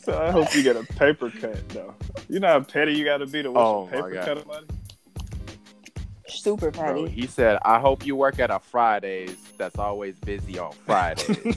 so 0.00 0.18
I 0.20 0.30
hope 0.30 0.54
you 0.54 0.62
get 0.62 0.76
a 0.76 0.84
paper 0.84 1.30
cut 1.30 1.68
though. 1.70 1.94
You 2.28 2.40
know 2.40 2.48
how 2.48 2.60
petty 2.60 2.94
you 2.94 3.04
got 3.04 3.18
to 3.18 3.26
be 3.26 3.42
to 3.42 3.50
wish 3.50 3.60
Oh, 3.60 3.86
a 3.86 3.90
paper 3.90 4.10
God. 4.12 4.24
cut 4.24 4.46
money. 4.46 4.66
Super 6.26 6.70
Bro, 6.70 7.04
petty. 7.04 7.08
he 7.08 7.26
said, 7.26 7.58
"I 7.64 7.78
hope 7.78 8.04
you 8.06 8.16
work 8.16 8.38
at 8.38 8.50
a 8.50 8.58
Fridays 8.58 9.36
that's 9.58 9.78
always 9.78 10.18
busy 10.20 10.58
on 10.58 10.72
Fridays." 10.86 11.56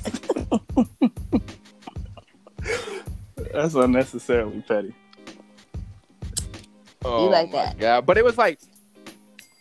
That's 3.53 3.75
unnecessarily 3.75 4.63
petty. 4.67 4.93
oh, 7.05 7.25
like 7.25 7.51
my 7.51 7.65
that. 7.65 7.79
God. 7.79 8.05
But 8.05 8.17
it 8.17 8.23
was 8.23 8.37
like, 8.37 8.59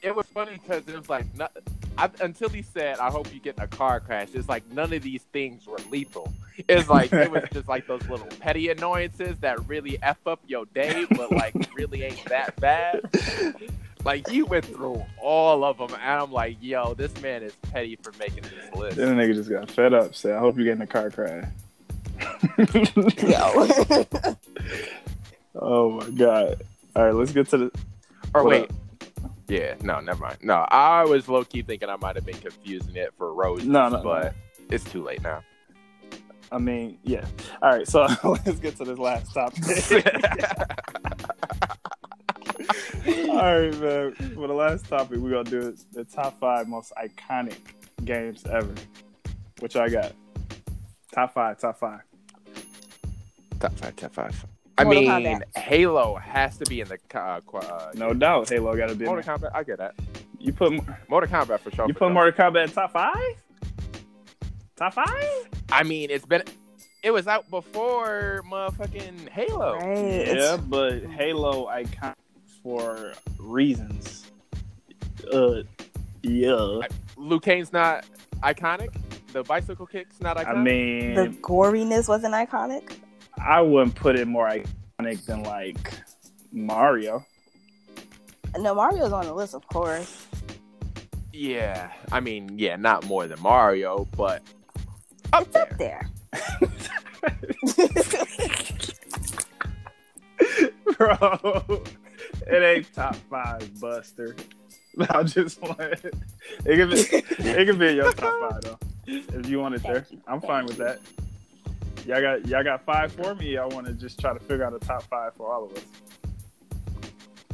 it 0.02 0.14
was 0.14 0.26
funny 0.26 0.52
because 0.52 0.86
it 0.88 0.96
was 0.96 1.08
like, 1.08 1.26
not, 1.34 1.52
I, 1.98 2.10
until 2.20 2.48
he 2.48 2.62
said, 2.62 2.98
"I 2.98 3.10
hope 3.10 3.32
you 3.32 3.40
get 3.40 3.56
in 3.56 3.62
a 3.62 3.68
car 3.68 4.00
crash." 4.00 4.28
It's 4.34 4.48
like 4.48 4.70
none 4.70 4.92
of 4.92 5.02
these 5.02 5.22
things 5.32 5.66
were 5.66 5.78
lethal. 5.90 6.32
It's 6.68 6.88
like 6.88 7.12
it 7.12 7.30
was 7.30 7.44
just 7.52 7.68
like 7.68 7.86
those 7.86 8.06
little 8.08 8.26
petty 8.40 8.68
annoyances 8.68 9.38
that 9.40 9.66
really 9.68 9.98
f 10.02 10.18
up 10.26 10.40
your 10.46 10.66
day, 10.66 11.06
but 11.10 11.32
like 11.32 11.54
really 11.76 12.02
ain't 12.02 12.24
that 12.26 12.56
bad. 12.56 13.00
Like 14.04 14.30
you 14.30 14.46
went 14.46 14.66
through 14.66 15.04
all 15.20 15.64
of 15.64 15.78
them, 15.78 15.92
and 15.92 16.02
I'm 16.02 16.32
like, 16.32 16.58
"Yo, 16.60 16.94
this 16.94 17.18
man 17.22 17.42
is 17.42 17.54
petty 17.72 17.96
for 17.96 18.12
making 18.18 18.42
this 18.42 18.74
list." 18.74 18.96
Then 18.96 19.16
the 19.16 19.22
nigga 19.22 19.34
just 19.34 19.50
got 19.50 19.70
fed 19.70 19.94
up. 19.94 20.14
Said, 20.14 20.34
"I 20.34 20.38
hope 20.38 20.58
you 20.58 20.64
get 20.64 20.74
in 20.74 20.82
a 20.82 20.86
car 20.86 21.10
crash." 21.10 21.46
Yo. 23.22 24.36
oh 25.60 25.90
my 25.90 26.10
god! 26.10 26.62
All 26.94 27.04
right, 27.04 27.14
let's 27.14 27.32
get 27.32 27.48
to 27.50 27.58
the. 27.58 27.70
Or 28.34 28.44
What 28.44 28.50
wait. 28.50 28.70
Yeah, 29.48 29.74
no, 29.82 30.00
never 30.00 30.22
mind. 30.22 30.38
No, 30.42 30.66
I 30.70 31.04
was 31.04 31.28
low 31.28 31.44
key 31.44 31.62
thinking 31.62 31.88
I 31.88 31.96
might 31.96 32.16
have 32.16 32.26
been 32.26 32.38
confusing 32.38 32.96
it 32.96 33.14
for 33.16 33.32
Rose. 33.32 33.64
No, 33.64 33.88
no, 33.88 33.98
no. 33.98 34.02
but 34.02 34.34
it's 34.70 34.84
too 34.84 35.02
late 35.02 35.22
now. 35.22 35.42
I 36.50 36.58
mean, 36.58 36.98
yeah. 37.04 37.24
All 37.62 37.70
right, 37.70 37.86
so 37.86 38.06
let's 38.24 38.58
get 38.58 38.76
to 38.78 38.84
this 38.84 38.98
last 38.98 39.32
topic. 39.32 39.62
All 43.06 43.36
right, 43.36 43.80
man. 43.80 44.12
For 44.34 44.46
the 44.48 44.54
last 44.54 44.86
topic, 44.86 45.18
we're 45.18 45.30
gonna 45.30 45.44
do 45.50 45.76
the 45.92 46.04
top 46.04 46.40
five 46.40 46.68
most 46.68 46.92
iconic 46.96 47.58
games 48.04 48.44
ever. 48.46 48.74
Which 49.60 49.76
I 49.76 49.88
got. 49.88 50.12
Top 51.16 51.32
five, 51.32 51.58
top 51.58 51.78
five. 51.78 52.00
top 53.58 53.72
five, 53.78 53.96
top 53.96 54.12
five. 54.12 54.46
I 54.76 54.84
Mortal 54.84 55.02
mean, 55.02 55.38
Kombat. 55.38 55.56
Halo 55.56 56.16
has 56.16 56.58
to 56.58 56.66
be 56.66 56.82
in 56.82 56.88
the 56.88 56.98
co- 57.08 57.18
uh, 57.18 57.40
qu- 57.40 57.56
uh, 57.56 57.92
No 57.94 58.12
doubt, 58.12 58.50
Halo 58.50 58.76
got 58.76 58.90
to 58.90 58.94
be. 58.94 59.06
In 59.06 59.10
Mortal 59.10 59.38
there. 59.38 59.50
Kombat. 59.50 59.56
I 59.56 59.62
get 59.62 59.78
that. 59.78 59.94
You 60.38 60.52
put 60.52 60.74
Mortal 61.08 61.30
Kombat 61.30 61.60
for 61.60 61.70
sure. 61.70 61.86
you 61.88 61.94
for 61.94 62.00
put 62.00 62.04
sure. 62.08 62.10
Mortal 62.10 62.32
Kombat 62.32 62.64
in 62.64 62.70
top 62.70 62.92
five. 62.92 63.16
Top 64.76 64.92
five? 64.92 65.48
I 65.72 65.84
mean, 65.84 66.10
it's 66.10 66.26
been 66.26 66.42
it 67.02 67.12
was 67.12 67.26
out 67.26 67.48
before 67.48 68.42
motherfucking 68.46 69.30
Halo. 69.30 69.78
Right. 69.78 70.36
Yeah, 70.36 70.58
but 70.58 71.02
Halo 71.04 71.66
iconic 71.68 72.14
for 72.62 73.14
reasons. 73.38 74.30
Uh, 75.32 75.62
yeah. 76.22 76.80
Liu 77.16 77.40
Kang's 77.40 77.72
not 77.72 78.04
iconic. 78.42 78.90
The 79.36 79.42
bicycle 79.42 79.84
kick's 79.84 80.18
not 80.22 80.38
iconic. 80.38 80.46
I 80.46 80.62
mean, 80.62 81.12
The 81.14 81.28
goriness 81.42 82.08
wasn't 82.08 82.32
iconic. 82.32 82.96
I 83.38 83.60
wouldn't 83.60 83.94
put 83.94 84.16
it 84.16 84.26
more 84.26 84.48
iconic 84.48 85.26
than 85.26 85.42
like 85.42 85.92
Mario. 86.52 87.22
No, 88.58 88.74
Mario's 88.74 89.12
on 89.12 89.26
the 89.26 89.34
list, 89.34 89.54
of 89.54 89.68
course. 89.68 90.26
yeah, 91.34 91.92
I 92.10 92.20
mean, 92.20 92.58
yeah, 92.58 92.76
not 92.76 93.04
more 93.04 93.26
than 93.26 93.38
Mario, 93.42 94.08
but 94.16 94.42
up 95.34 95.46
It's 95.48 95.56
up 95.56 95.76
there. 95.76 96.08
there. 97.20 97.36
Bro, 100.96 101.82
it 102.46 102.62
ain't 102.62 102.94
top 102.94 103.16
five, 103.28 103.80
Buster. 103.82 104.34
I 105.10 105.22
just 105.24 105.60
want 105.60 105.78
it. 105.78 106.14
It 106.64 106.76
can 106.78 106.88
be, 106.88 107.50
it 107.50 107.66
can 107.66 107.78
be 107.78 107.88
in 107.88 107.96
your 107.96 108.12
top 108.14 108.50
five 108.50 108.62
though, 108.62 108.78
if 109.06 109.48
you 109.48 109.60
want 109.60 109.74
it 109.74 109.82
there. 109.82 110.06
I'm 110.26 110.40
fine 110.40 110.66
with 110.66 110.76
that. 110.78 111.00
Y'all 112.06 112.20
got 112.20 112.46
y'all 112.46 112.62
got 112.64 112.84
five 112.84 113.12
for 113.12 113.34
me. 113.34 113.56
I 113.56 113.66
want 113.66 113.86
to 113.86 113.92
just 113.92 114.20
try 114.20 114.32
to 114.32 114.40
figure 114.40 114.64
out 114.64 114.74
a 114.74 114.78
top 114.78 115.02
five 115.04 115.34
for 115.34 115.52
all 115.52 115.64
of 115.64 115.72
us. 115.76 115.84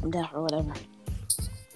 I'm 0.02 0.10
down 0.10 0.28
for 0.28 0.42
whatever. 0.42 0.72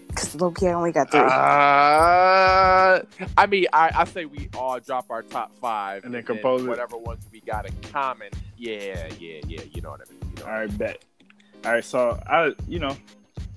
Because 0.08 0.34
low 0.40 0.50
key, 0.50 0.68
I 0.68 0.72
only 0.72 0.92
got 0.92 1.10
three. 1.10 1.20
Uh, 1.20 3.00
I 3.36 3.46
mean, 3.48 3.66
I, 3.72 3.90
I 3.94 4.04
say 4.04 4.24
we 4.24 4.48
all 4.56 4.80
drop 4.80 5.06
our 5.10 5.22
top 5.22 5.52
five 5.60 6.04
And 6.04 6.14
then 6.14 6.22
compose 6.22 6.64
it. 6.64 6.68
whatever 6.68 6.96
ones 6.96 7.26
we 7.30 7.40
got 7.40 7.66
in 7.66 7.74
common. 7.92 8.30
Yeah, 8.56 9.08
yeah, 9.18 9.40
yeah. 9.46 9.62
You 9.72 9.82
know 9.82 9.90
what 9.90 10.00
I 10.08 10.10
mean. 10.10 10.32
You 10.36 10.42
know 10.42 10.50
All 10.50 10.58
right, 10.58 10.78
bet. 10.78 11.04
All 11.64 11.72
right, 11.72 11.84
so 11.84 12.18
I, 12.26 12.54
you 12.66 12.78
know, 12.78 12.96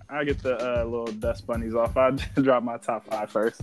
I 0.10 0.24
get 0.26 0.42
the 0.44 0.56
uh, 0.58 0.84
little 0.84 1.08
dust 1.08 1.48
bunnies 1.48 1.76
off. 1.76 1.96
I 1.96 2.12
drop 2.42 2.64
my 2.64 2.78
top 2.78 3.06
five 3.06 3.30
first. 3.32 3.62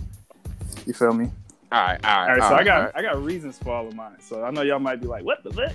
You 0.85 0.93
feel 0.93 1.13
me? 1.13 1.29
All 1.71 1.81
right, 1.81 1.99
all 2.05 2.11
right. 2.25 2.29
All 2.29 2.35
right, 2.37 2.49
so 2.49 2.55
I 2.55 2.63
got 2.63 2.77
all 2.77 2.83
right. 2.85 2.91
I 2.95 3.01
got 3.01 3.23
reasons 3.23 3.57
for 3.57 3.73
all 3.73 3.87
of 3.87 3.93
mine. 3.95 4.15
So 4.19 4.43
I 4.43 4.51
know 4.51 4.61
y'all 4.61 4.79
might 4.79 5.01
be 5.01 5.07
like, 5.07 5.23
"What 5.25 5.43
the 5.43 5.51
fuck?" 5.51 5.73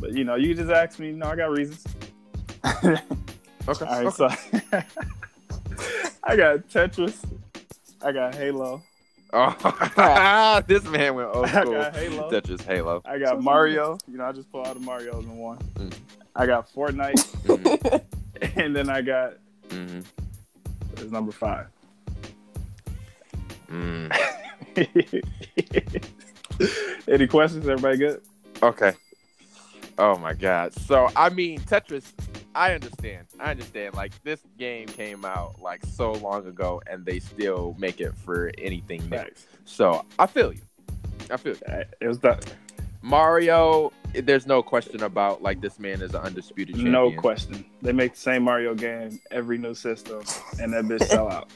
But 0.00 0.12
you 0.12 0.24
know, 0.24 0.34
you 0.34 0.54
just 0.54 0.70
ask 0.70 0.98
me. 0.98 1.12
No, 1.12 1.26
I 1.26 1.36
got 1.36 1.50
reasons. 1.50 1.84
Okay. 3.68 3.84
All 3.86 4.02
right, 4.02 4.06
okay. 4.06 4.10
so 4.10 4.28
I 6.24 6.34
got 6.34 6.68
Tetris. 6.68 7.22
I 8.04 8.10
got 8.12 8.34
Halo. 8.34 8.82
Oh, 9.34 10.62
this 10.66 10.84
man 10.84 11.14
went 11.14 11.28
old 11.34 11.46
I 11.46 11.60
school. 11.62 11.72
got 11.74 11.94
Halo. 11.96 12.28
Tetris 12.30 12.60
Halo. 12.64 13.00
I 13.04 13.18
got 13.18 13.40
Mario. 13.42 13.96
You 14.10 14.18
know, 14.18 14.24
I 14.24 14.32
just 14.32 14.50
pull 14.52 14.66
out 14.66 14.74
the 14.74 14.80
Mario's 14.80 15.24
in 15.24 15.38
one. 15.38 15.58
Mm. 15.76 15.94
I 16.36 16.44
got 16.46 16.68
Fortnite, 16.72 17.14
Mhm, 17.44 18.02
and 18.56 18.74
then 18.76 18.90
I 18.90 19.00
got 19.00 19.34
mhm, 19.68 20.04
it's 20.94 21.10
number 21.12 21.30
five. 21.32 21.68
mm. 23.70 24.12
Any 27.08 27.26
questions? 27.26 27.68
Everybody 27.68 27.98
good? 27.98 28.22
Okay. 28.62 28.92
Oh 29.98 30.16
my 30.18 30.32
god. 30.32 30.72
So 30.74 31.10
I 31.16 31.28
mean 31.28 31.60
Tetris, 31.60 32.12
I 32.54 32.74
understand. 32.74 33.26
I 33.38 33.50
understand. 33.50 33.94
Like 33.94 34.12
this 34.22 34.40
game 34.58 34.86
came 34.86 35.24
out 35.24 35.60
like 35.60 35.84
so 35.84 36.12
long 36.12 36.46
ago 36.46 36.80
and 36.86 37.04
they 37.04 37.18
still 37.18 37.76
make 37.78 38.00
it 38.00 38.16
for 38.16 38.50
anything 38.58 39.02
new. 39.10 39.16
Facts. 39.16 39.46
So 39.64 40.04
I 40.18 40.26
feel 40.26 40.52
you. 40.52 40.62
I 41.30 41.36
feel 41.36 41.54
you. 41.54 41.82
It 42.00 42.08
was 42.08 42.20
that. 42.20 42.52
Mario, 43.02 43.92
there's 44.14 44.46
no 44.46 44.62
question 44.62 45.02
about 45.02 45.42
like 45.42 45.60
this 45.60 45.78
man 45.78 46.02
is 46.02 46.14
an 46.14 46.22
undisputed 46.22 46.76
champion. 46.76 46.92
No 46.92 47.10
question. 47.12 47.64
They 47.82 47.92
make 47.92 48.14
the 48.14 48.20
same 48.20 48.44
Mario 48.44 48.74
game 48.74 49.20
every 49.30 49.58
new 49.58 49.74
system, 49.74 50.22
and 50.60 50.72
that 50.72 50.84
bitch 50.84 51.06
sell 51.08 51.28
out. 51.28 51.50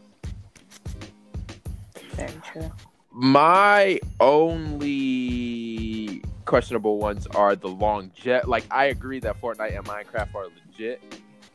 Very 2.15 2.33
true. 2.53 2.73
My 3.19 3.99
only 4.21 5.17
questionable 6.45 6.99
ones 6.99 7.27
are 7.29 7.57
the 7.57 7.69
long 7.69 8.11
jet. 8.15 8.47
Like 8.47 8.67
I 8.71 8.85
agree 8.87 9.21
that 9.21 9.41
Fortnite 9.41 9.75
and 9.75 9.87
Minecraft 9.87 10.35
are 10.35 10.49
legit, 10.67 11.03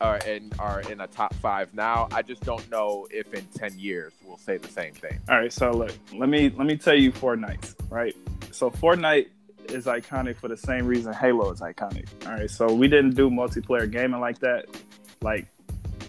uh, 0.02 0.20
and 0.26 0.56
are 0.58 0.82
in 0.82 1.02
a 1.02 1.08
top 1.08 1.36
five 1.36 1.72
now. 1.76 2.08
I 2.12 2.24
just 2.24 2.42
don't 2.42 2.68
know 2.72 3.08
if 3.12 3.32
in 3.36 3.46
ten 3.54 3.78
years 3.78 4.12
we'll 4.26 4.38
say 4.38 4.58
the 4.58 4.70
same 4.70 4.96
thing. 4.96 5.20
All 5.30 5.38
right, 5.38 5.54
so 5.54 5.70
look, 5.70 5.92
let 6.16 6.30
me 6.30 6.50
let 6.50 6.66
me 6.66 6.78
tell 6.78 6.96
you 6.96 7.12
Fortnite, 7.12 7.76
right? 7.92 8.16
So 8.50 8.72
Fortnite 8.72 9.28
is 9.70 9.86
iconic 9.86 10.38
for 10.38 10.48
the 10.48 10.58
same 10.58 10.88
reason 10.88 11.14
Halo 11.14 11.52
is 11.52 11.62
iconic. 11.62 12.08
All 12.26 12.32
right, 12.32 12.50
so 12.50 12.74
we 12.74 12.88
didn't 12.88 13.14
do 13.14 13.30
multiplayer 13.30 13.90
gaming 13.90 14.20
like 14.20 14.40
that, 14.40 14.66
like 15.22 15.46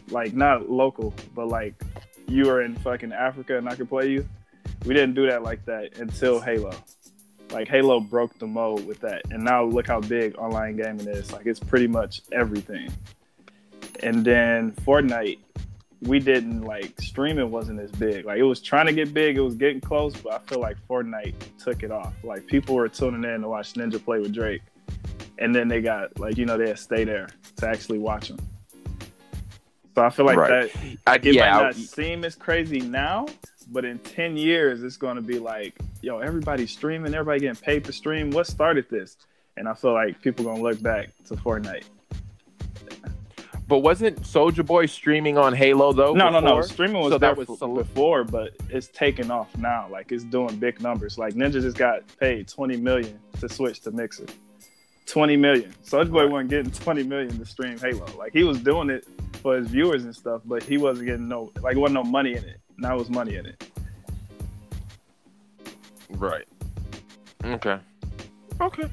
like 0.08 0.32
not 0.32 0.70
local, 0.70 1.12
but 1.34 1.48
like 1.48 1.74
you 2.26 2.48
are 2.48 2.62
in 2.62 2.74
fucking 2.76 3.12
Africa 3.12 3.58
and 3.58 3.68
I 3.68 3.74
could 3.74 3.90
play 3.90 4.08
you. 4.08 4.26
We 4.84 4.94
didn't 4.94 5.14
do 5.14 5.26
that 5.26 5.42
like 5.42 5.64
that 5.66 5.98
until 5.98 6.40
Halo. 6.40 6.72
Like 7.50 7.68
Halo 7.68 8.00
broke 8.00 8.38
the 8.38 8.46
mold 8.46 8.86
with 8.86 9.00
that, 9.00 9.22
and 9.30 9.44
now 9.44 9.64
look 9.64 9.86
how 9.86 10.00
big 10.00 10.36
online 10.38 10.76
gaming 10.76 11.06
is. 11.06 11.32
Like 11.32 11.46
it's 11.46 11.60
pretty 11.60 11.86
much 11.86 12.22
everything. 12.32 12.90
And 14.02 14.24
then 14.24 14.72
Fortnite, 14.86 15.38
we 16.00 16.18
didn't 16.18 16.62
like 16.62 17.00
streaming 17.00 17.50
wasn't 17.50 17.78
as 17.78 17.92
big. 17.92 18.24
Like 18.24 18.38
it 18.38 18.42
was 18.42 18.60
trying 18.60 18.86
to 18.86 18.92
get 18.92 19.12
big, 19.14 19.36
it 19.36 19.40
was 19.40 19.54
getting 19.54 19.80
close, 19.80 20.16
but 20.16 20.32
I 20.32 20.38
feel 20.46 20.60
like 20.60 20.76
Fortnite 20.88 21.34
took 21.62 21.82
it 21.82 21.90
off. 21.92 22.14
Like 22.24 22.46
people 22.46 22.74
were 22.74 22.88
tuning 22.88 23.22
in 23.30 23.42
to 23.42 23.48
watch 23.48 23.74
Ninja 23.74 24.02
play 24.02 24.18
with 24.18 24.32
Drake, 24.34 24.62
and 25.38 25.54
then 25.54 25.68
they 25.68 25.80
got 25.82 26.18
like 26.18 26.36
you 26.38 26.46
know 26.46 26.56
they'd 26.56 26.78
stay 26.78 27.04
there 27.04 27.28
to 27.56 27.68
actually 27.68 27.98
watch 27.98 28.30
him. 28.30 28.38
So 29.94 30.02
I 30.02 30.08
feel 30.10 30.24
like 30.24 30.38
Right. 30.38 30.72
that 30.72 30.98
I, 31.06 31.16
it 31.16 31.34
yeah, 31.34 31.50
might 31.52 31.58
I- 31.58 31.62
not 31.64 31.74
seem 31.74 32.24
as 32.24 32.34
crazy 32.34 32.80
now, 32.80 33.26
but 33.62 33.84
in 33.84 33.98
ten 34.00 34.36
years 34.36 34.82
it's 34.82 34.96
going 34.96 35.16
to 35.16 35.22
be 35.22 35.38
like, 35.38 35.74
yo, 36.02 36.18
everybody's 36.18 36.70
streaming, 36.70 37.14
everybody 37.14 37.40
getting 37.40 37.60
paid 37.62 37.84
to 37.84 37.92
stream. 37.92 38.30
What 38.30 38.46
started 38.46 38.86
this? 38.90 39.16
And 39.56 39.68
I 39.68 39.74
feel 39.74 39.92
like 39.92 40.20
people 40.22 40.44
gonna 40.46 40.62
look 40.62 40.80
back 40.82 41.10
to 41.26 41.34
Fortnite. 41.34 41.84
but 43.68 43.78
wasn't 43.78 44.20
Soulja 44.22 44.64
Boy 44.64 44.86
streaming 44.86 45.36
on 45.38 45.52
Halo 45.54 45.92
though? 45.92 46.14
No, 46.14 46.30
no, 46.30 46.40
no. 46.40 46.62
Streaming 46.62 47.00
was 47.02 47.12
So 47.12 47.18
there 47.18 47.34
that 47.34 47.36
was 47.48 47.62
f- 47.62 47.74
before, 47.74 48.24
but 48.24 48.52
it's 48.70 48.88
taking 48.88 49.30
off 49.30 49.54
now. 49.58 49.88
Like 49.90 50.10
it's 50.10 50.24
doing 50.24 50.56
big 50.56 50.80
numbers. 50.80 51.18
Like 51.18 51.34
Ninja 51.34 51.60
just 51.60 51.76
got 51.76 52.00
paid 52.18 52.48
twenty 52.48 52.76
million 52.76 53.18
to 53.40 53.48
switch 53.48 53.80
to 53.80 53.90
Mixer. 53.90 54.26
Twenty 55.04 55.36
million. 55.36 55.74
Soulja 55.84 56.10
Boy 56.10 56.22
Right. 56.22 56.30
wasn't 56.30 56.50
getting 56.50 56.72
twenty 56.72 57.02
million 57.02 57.38
to 57.38 57.44
stream 57.44 57.78
Halo. 57.78 58.06
Like 58.16 58.32
he 58.32 58.44
was 58.44 58.58
doing 58.58 58.88
it 58.88 59.06
for 59.42 59.56
his 59.58 59.68
viewers 59.68 60.04
and 60.04 60.16
stuff, 60.16 60.40
but 60.46 60.62
he 60.62 60.78
wasn't 60.78 61.06
getting 61.08 61.28
no 61.28 61.52
like 61.60 61.76
wasn't 61.76 61.94
no 61.94 62.04
money 62.04 62.30
in 62.32 62.44
it. 62.44 62.60
Now 62.82 62.98
was 62.98 63.08
money 63.08 63.36
in 63.36 63.46
it. 63.46 63.64
Right. 66.10 66.46
Okay. 67.44 67.78
Okay. 68.60 68.90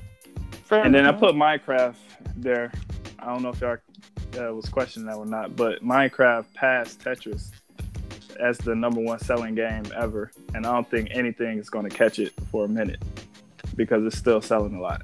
Fair 0.63 0.83
And 0.83 0.93
then 0.93 1.07
I 1.07 1.11
put 1.11 1.33
Minecraft 1.33 1.95
there. 2.35 2.71
I 3.17 3.25
don't 3.25 3.41
know 3.41 3.49
if 3.49 3.61
y'all 3.61 3.77
uh, 4.39 4.53
was 4.53 4.69
questioning 4.69 5.07
that 5.07 5.15
or 5.15 5.25
not, 5.25 5.55
but 5.55 5.83
Minecraft 5.83 6.45
passed 6.53 6.99
Tetris 6.99 7.49
as 8.39 8.59
the 8.59 8.75
number 8.75 9.01
one 9.01 9.17
selling 9.17 9.55
game 9.55 9.83
ever, 9.95 10.31
and 10.53 10.67
I 10.67 10.71
don't 10.71 10.89
think 10.89 11.09
anything 11.11 11.57
is 11.57 11.71
going 11.71 11.89
to 11.89 11.95
catch 11.95 12.19
it 12.19 12.31
for 12.51 12.65
a 12.65 12.69
minute 12.69 13.01
because 13.75 14.05
it's 14.05 14.17
still 14.17 14.39
selling 14.39 14.75
a 14.75 14.81
lot. 14.81 15.01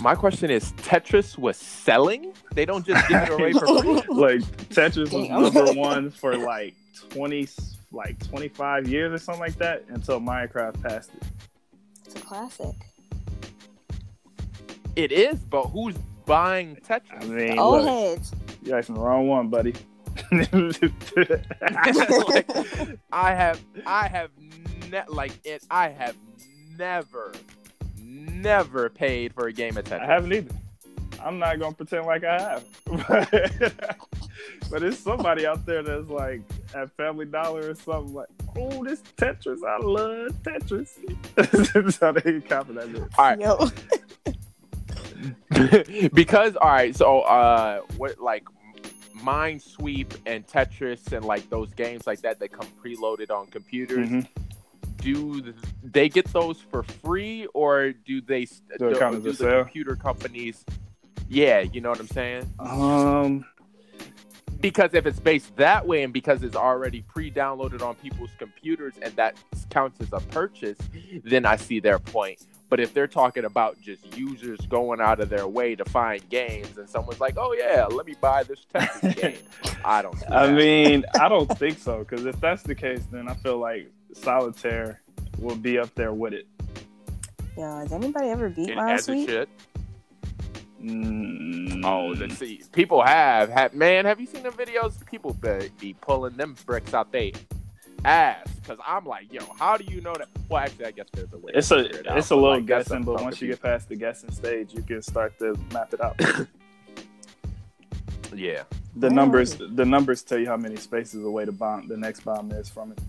My 0.00 0.14
question 0.14 0.50
is: 0.50 0.72
Tetris 0.72 1.38
was 1.38 1.56
selling? 1.56 2.32
They 2.54 2.64
don't 2.64 2.86
just 2.86 3.08
give 3.08 3.22
it 3.22 3.30
away 3.30 3.52
for 3.52 3.66
free. 3.82 4.02
Like 4.14 4.40
Tetris 4.68 5.12
was 5.12 5.28
number 5.54 5.72
one 5.72 6.10
for 6.10 6.36
like 6.36 6.74
twenty, 7.10 7.48
like 7.92 8.18
twenty 8.28 8.48
five 8.48 8.88
years 8.88 9.12
or 9.12 9.18
something 9.18 9.40
like 9.40 9.56
that 9.56 9.84
until 9.88 10.20
Minecraft 10.20 10.82
passed 10.82 11.10
it. 11.14 11.22
It's 12.04 12.14
a 12.14 12.18
classic. 12.20 12.74
It 14.96 15.12
is, 15.12 15.38
but 15.40 15.64
who's 15.66 15.94
buying 16.24 16.78
I 16.88 16.98
Tetris? 16.98 17.28
mean, 17.28 17.58
Old 17.58 17.84
look, 17.84 17.88
heads. 17.88 18.32
you're 18.62 18.78
asking 18.78 18.94
the 18.96 19.00
wrong 19.02 19.28
one, 19.28 19.48
buddy. 19.48 19.74
like, 20.32 22.46
I 23.12 23.34
have, 23.34 23.60
I 23.84 24.08
have, 24.08 24.30
ne- 24.90 25.04
like 25.08 25.32
it. 25.44 25.62
I 25.70 25.90
have 25.90 26.16
never, 26.78 27.32
never 28.34 28.88
paid 28.88 29.32
for 29.34 29.46
a 29.48 29.52
game 29.52 29.76
of 29.76 29.84
Tetris. 29.84 30.02
I 30.02 30.06
haven't 30.06 30.32
either. 30.32 30.54
I'm 31.24 31.38
not 31.38 31.58
gonna 31.58 31.74
pretend 31.74 32.06
like 32.06 32.24
I 32.24 32.40
have. 32.40 32.64
but 34.70 34.82
it's 34.82 34.98
somebody 34.98 35.46
out 35.46 35.64
there 35.66 35.82
that's 35.82 36.08
like 36.08 36.42
at 36.74 36.90
Family 36.96 37.26
Dollar 37.26 37.70
or 37.70 37.74
something 37.74 38.14
like, 38.14 38.28
oh, 38.56 38.84
this 38.84 39.02
Tetris, 39.16 39.64
I 39.66 39.78
love 39.78 40.32
Tetris. 40.42 40.90
so 41.94 42.12
they 42.12 42.40
copy 42.42 42.74
that 42.74 42.92
bit. 42.92 43.02
All 43.18 43.24
right, 43.24 43.40
Yo. 43.40 43.70
because 46.14 46.56
all 46.56 46.68
right, 46.68 46.94
so 46.94 47.20
uh, 47.20 47.80
what 47.96 48.20
like 48.20 48.44
Minesweep 49.16 50.14
and 50.26 50.46
Tetris 50.46 51.12
and 51.12 51.24
like 51.24 51.48
those 51.50 51.72
games 51.74 52.06
like 52.06 52.20
that 52.20 52.38
that 52.40 52.52
come 52.52 52.68
preloaded 52.84 53.30
on 53.30 53.46
computers. 53.46 54.08
Mhm. 54.08 54.28
Do 55.14 55.54
they 55.82 56.08
get 56.08 56.26
those 56.32 56.60
for 56.60 56.82
free 56.82 57.46
or 57.54 57.92
do 57.92 58.20
they 58.20 58.46
Do 58.78 58.90
do, 58.92 59.20
the 59.20 59.34
sale? 59.34 59.62
computer 59.62 59.94
companies? 59.96 60.64
Yeah, 61.28 61.60
you 61.60 61.80
know 61.80 61.90
what 61.90 62.00
I'm 62.00 62.08
saying. 62.08 62.52
Um, 62.58 63.44
Because 64.60 64.94
if 64.94 65.06
it's 65.06 65.20
based 65.20 65.54
that 65.56 65.86
way 65.86 66.02
and 66.02 66.12
because 66.12 66.42
it's 66.42 66.56
already 66.56 67.02
pre-downloaded 67.02 67.82
on 67.82 67.94
people's 67.96 68.30
computers 68.38 68.94
and 69.02 69.14
that 69.16 69.36
counts 69.70 70.00
as 70.00 70.12
a 70.12 70.20
purchase, 70.28 70.78
then 71.24 71.44
I 71.46 71.56
see 71.56 71.78
their 71.78 71.98
point. 71.98 72.40
But 72.68 72.80
if 72.80 72.92
they're 72.92 73.06
talking 73.06 73.44
about 73.44 73.80
just 73.80 74.16
users 74.16 74.58
going 74.66 75.00
out 75.00 75.20
of 75.20 75.28
their 75.28 75.46
way 75.46 75.76
to 75.76 75.84
find 75.84 76.28
games 76.30 76.76
and 76.78 76.88
someone's 76.90 77.20
like, 77.20 77.34
"Oh 77.36 77.52
yeah, 77.52 77.84
let 77.84 78.06
me 78.06 78.16
buy 78.20 78.42
this 78.42 78.66
Tetris 78.74 79.14
game," 79.22 79.36
I 79.84 80.02
don't. 80.02 80.18
I 80.28 80.50
mean, 80.50 81.04
I 81.20 81.28
don't 81.28 81.46
think 81.58 81.78
so. 81.78 82.00
Because 82.00 82.26
if 82.26 82.40
that's 82.40 82.64
the 82.64 82.74
case, 82.74 83.04
then 83.12 83.28
I 83.28 83.34
feel 83.34 83.58
like 83.58 83.92
solitaire 84.16 85.00
will 85.38 85.56
be 85.56 85.78
up 85.78 85.94
there 85.94 86.12
with 86.12 86.32
it. 86.32 86.46
Yeah, 87.56 87.80
has 87.80 87.92
anybody 87.92 88.28
ever 88.28 88.48
beat 88.50 88.70
It- 88.70 88.76
Mile 88.76 88.90
as 88.94 89.00
it 89.02 89.04
Sweet? 89.04 89.28
should. 89.28 89.48
Mm, 90.82 91.84
Oh, 91.84 92.08
let's 92.18 92.36
see. 92.38 92.62
People 92.72 93.02
have, 93.02 93.48
have 93.50 93.74
man. 93.74 94.04
Have 94.04 94.20
you 94.20 94.26
seen 94.26 94.42
the 94.42 94.50
videos? 94.50 95.04
People 95.06 95.32
be, 95.34 95.70
be 95.80 95.94
pulling 95.94 96.36
them 96.36 96.54
bricks 96.66 96.92
out 96.94 97.12
they 97.12 97.32
ass. 98.04 98.46
Because 98.62 98.78
I'm 98.86 99.04
like, 99.06 99.32
yo, 99.32 99.40
how 99.58 99.76
do 99.76 99.84
you 99.84 100.00
know 100.00 100.14
that? 100.14 100.28
Well, 100.48 100.62
actually, 100.62 100.86
I 100.86 100.90
guess 100.92 101.06
there's 101.12 101.32
a 101.32 101.38
way. 101.38 101.52
It's 101.54 101.70
a 101.70 101.78
it 101.78 102.06
it's 102.10 102.30
a 102.30 102.34
little 102.36 102.50
like, 102.56 102.66
guessing, 102.66 102.98
up 102.98 103.04
but 103.04 103.22
once 103.22 103.40
you 103.40 103.48
get 103.48 103.62
past 103.62 103.88
the 103.88 103.96
guessing 103.96 104.30
stage, 104.32 104.74
you 104.74 104.82
can 104.82 105.00
start 105.02 105.38
to 105.38 105.56
map 105.72 105.92
it 105.94 106.00
out. 106.00 106.20
yeah, 108.34 108.62
The 108.96 109.08
numbers 109.10 109.54
the 109.56 109.84
numbers 109.84 110.22
tell 110.22 110.38
you 110.38 110.46
how 110.46 110.56
many 110.56 110.76
spaces 110.76 111.24
away 111.24 111.44
the 111.46 111.52
bomb 111.52 111.88
the 111.88 111.96
next 111.96 112.20
bomb 112.20 112.50
is 112.52 112.68
from 112.68 112.92
it. 112.92 113.00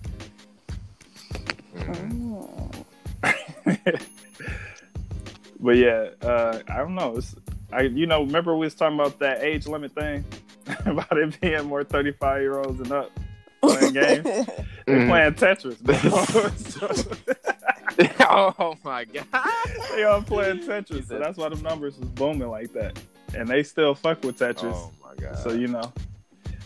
Mm. 1.77 2.85
but 5.59 5.75
yeah, 5.77 6.09
uh, 6.21 6.59
I 6.69 6.77
don't 6.77 6.95
know. 6.95 7.17
It's, 7.17 7.35
I 7.71 7.81
you 7.83 8.05
know 8.05 8.23
remember 8.23 8.53
we 8.55 8.65
was 8.65 8.75
talking 8.75 8.99
about 8.99 9.19
that 9.19 9.41
age 9.41 9.67
limit 9.67 9.93
thing 9.93 10.23
about 10.85 11.17
it 11.17 11.39
being 11.41 11.65
more 11.65 11.83
thirty 11.83 12.11
five 12.11 12.41
year 12.41 12.57
olds 12.59 12.79
and 12.79 12.91
up 12.91 13.11
playing 13.61 13.93
games. 13.93 14.23
They're 14.85 14.99
Mhm. 14.99 15.09
playing 15.09 15.33
Tetris, 15.33 15.77
oh 18.21 18.75
my 18.83 19.03
god. 19.05 19.25
they 19.95 20.03
all 20.03 20.21
playing 20.21 20.59
Tetris, 20.59 21.07
so 21.07 21.19
that's 21.19 21.37
why 21.37 21.49
the 21.49 21.55
numbers 21.61 21.97
was 21.97 22.07
booming 22.09 22.47
like 22.49 22.71
that. 22.73 22.97
And 23.35 23.47
they 23.49 23.63
still 23.63 23.93
fuck 23.95 24.23
with 24.23 24.39
Tetris, 24.39 24.71
Oh 24.73 24.91
my 25.03 25.15
god. 25.15 25.37
so 25.39 25.51
you 25.51 25.67
know. 25.67 25.91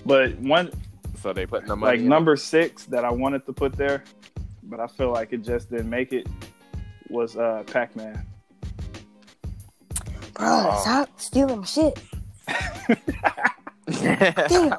But 0.06 0.38
one 0.40 0.72
so 1.20 1.34
they 1.34 1.46
put 1.46 1.66
the 1.66 1.76
money. 1.76 1.92
like 1.98 2.00
in 2.02 2.10
number 2.10 2.36
six 2.36 2.86
that 2.86 3.04
I 3.06 3.12
wanted 3.12 3.46
to 3.48 3.54
put 3.54 3.74
there, 3.74 4.04
but 4.72 4.80
I 4.80 4.88
feel 4.88 5.12
like 5.12 5.34
it 5.34 5.44
just 5.44 5.70
didn't 5.70 5.90
make 5.90 6.14
it 6.14 6.26
was 7.10 7.38
uh 7.38 7.64
Pac 7.68 7.96
Man. 7.96 8.26
Bro, 10.34 10.48
Oh. 10.48 10.80
stop 10.82 11.10
stealing 11.20 11.60
my 11.60 11.66
shit. 11.66 12.00
it. 12.48 13.00
Damn. 13.92 14.78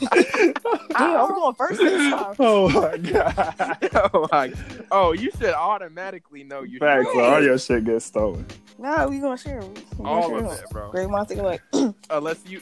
Damn, 0.00 1.20
I'm 1.20 1.28
going 1.28 1.54
first 1.56 1.80
this 1.80 2.10
time. 2.12 2.34
Oh 2.38 2.68
my 2.68 2.96
god! 2.98 3.90
oh 4.14 4.28
my. 4.30 4.52
Oh, 4.90 5.12
you 5.12 5.30
should 5.32 5.52
automatically 5.54 6.44
know 6.44 6.62
you. 6.62 6.78
Facts, 6.78 7.06
should 7.06 7.14
bro, 7.14 7.24
all 7.34 7.42
your 7.42 7.58
shit 7.58 7.84
gets 7.84 8.04
stolen. 8.06 8.46
Nah, 8.78 9.06
we 9.08 9.18
gonna 9.18 9.36
share. 9.36 9.60
We 9.60 9.74
gonna 9.98 10.08
all 10.08 10.28
share 10.28 10.44
of 10.44 10.52
it, 10.52 10.70
bro. 10.70 10.90
Great 10.90 11.10
monster 11.10 11.42
like 11.42 11.62
unless 12.10 12.46
you. 12.46 12.60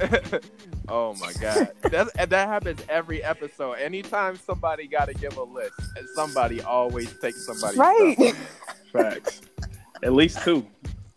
oh 0.88 1.14
my 1.20 1.32
god, 1.40 1.70
that 1.82 2.08
that 2.30 2.48
happens 2.48 2.80
every 2.88 3.22
episode. 3.22 3.74
Anytime 3.74 4.36
somebody 4.36 4.86
got 4.86 5.06
to 5.06 5.14
give 5.14 5.36
a 5.36 5.42
list, 5.42 5.74
and 5.96 6.08
somebody 6.14 6.60
always 6.62 7.12
takes 7.20 7.46
somebody. 7.46 7.78
right. 7.78 8.34
Facts. 8.92 9.42
At 10.02 10.12
least 10.12 10.42
two, 10.42 10.66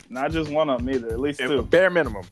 not 0.09 0.31
just 0.31 0.49
one 0.51 0.69
of 0.69 0.79
them 0.85 0.89
either. 0.93 1.07
At 1.09 1.19
least 1.19 1.39
two. 1.39 1.61
Bare 1.63 1.89
minimum. 1.89 2.23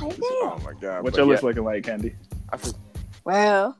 Like, 0.00 0.16
Oh 0.22 0.60
my 0.64 0.72
god. 0.80 1.02
What 1.02 1.12
but 1.12 1.16
your 1.16 1.26
yeah, 1.26 1.30
list 1.32 1.42
looking 1.42 1.64
like, 1.64 1.84
Candy? 1.84 2.14
I 2.52 2.56
feel- 2.56 2.78
Well, 3.24 3.76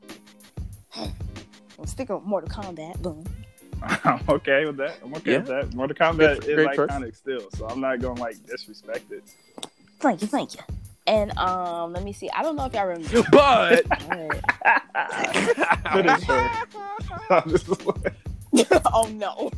I'm 0.97 1.87
sticking 1.87 2.15
with 2.17 2.25
Mortal 2.25 2.51
Kombat. 2.51 3.01
Boom. 3.01 3.25
I'm 3.83 4.21
okay 4.29 4.67
with 4.67 4.77
that. 4.79 4.99
I'm 5.03 5.15
okay 5.15 5.33
Yeah. 5.33 5.39
with 5.39 5.47
that. 5.47 5.75
Mortal 5.75 5.97
Kombat 5.97 6.41
Good- 6.41 6.45
is 6.49 6.55
great 6.57 6.77
choice. 6.77 6.91
iconic 6.91 7.17
still, 7.17 7.49
so 7.55 7.67
I'm 7.69 7.81
not 7.81 8.01
gonna 8.01 8.21
like 8.21 8.37
disrespect 8.47 9.11
it. 9.13 9.25
Thank 10.01 10.23
you, 10.23 10.29
thank 10.29 10.55
you. 10.55 10.61
And 11.07 11.37
um, 11.39 11.93
let 11.93 12.03
me 12.05 12.13
see. 12.13 12.29
I 12.31 12.43
don't 12.43 12.57
know 12.57 12.67
if 12.67 12.75
y'all 12.75 12.87
remember. 12.87 13.23
But 13.33 13.85
but- 13.89 14.41
Finish. 15.93 16.29
I'm 17.31 17.51
just 17.51 17.69
like- 17.87 18.15
oh 18.93 19.09
no. 19.15 19.51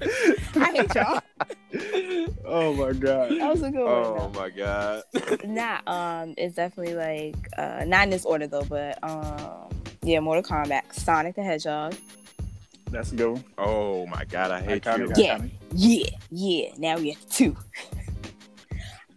I 0.00 0.72
hate 0.72 0.94
y'all. 0.94 1.20
oh 2.44 2.74
my 2.74 2.92
god. 2.92 3.30
That 3.32 3.50
was 3.52 3.62
a 3.62 3.70
good 3.70 3.80
oh 3.86 4.14
one. 4.14 4.32
my 4.32 4.50
god. 4.50 5.02
though. 5.12 5.36
Nah, 5.46 5.80
um, 5.86 6.34
it's 6.36 6.54
definitely 6.56 6.94
like 6.94 7.36
uh, 7.58 7.84
not 7.86 8.04
in 8.04 8.10
this 8.10 8.24
order 8.24 8.46
though, 8.46 8.64
but 8.68 8.98
um, 9.02 9.70
yeah, 10.02 10.20
Mortal 10.20 10.42
Kombat, 10.44 10.92
Sonic 10.92 11.34
the 11.36 11.42
Hedgehog. 11.42 11.94
That's 12.90 13.12
a 13.12 13.16
good 13.16 13.32
one. 13.32 13.44
Oh 13.58 14.06
my 14.06 14.24
god, 14.26 14.50
I 14.52 14.60
hate 14.60 14.82
Iconic, 14.84 15.16
you. 15.16 15.24
Yeah. 15.24 15.38
iconic. 15.38 15.50
Yeah, 15.74 16.10
yeah. 16.30 16.68
Now 16.78 16.96
we 16.98 17.10
have 17.12 17.28
two. 17.30 17.56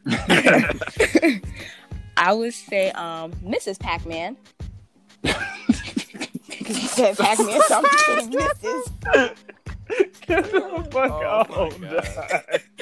I 2.18 2.34
would 2.34 2.53
say 2.53 2.91
um, 2.91 3.32
Mrs. 3.43 3.80
Pac-Man. 3.80 4.36
Because 5.22 6.82
you 6.82 6.88
said 6.88 7.18
Pac-Man, 7.18 7.60
so 7.68 7.78
I'm 7.78 7.84
just. 7.84 8.30
Mrs. 8.32 9.36
Get 10.28 10.43
the 10.51 10.88
fuck 10.91 11.12
Oh 11.12 11.24
out. 11.26 11.80
my 11.80 11.88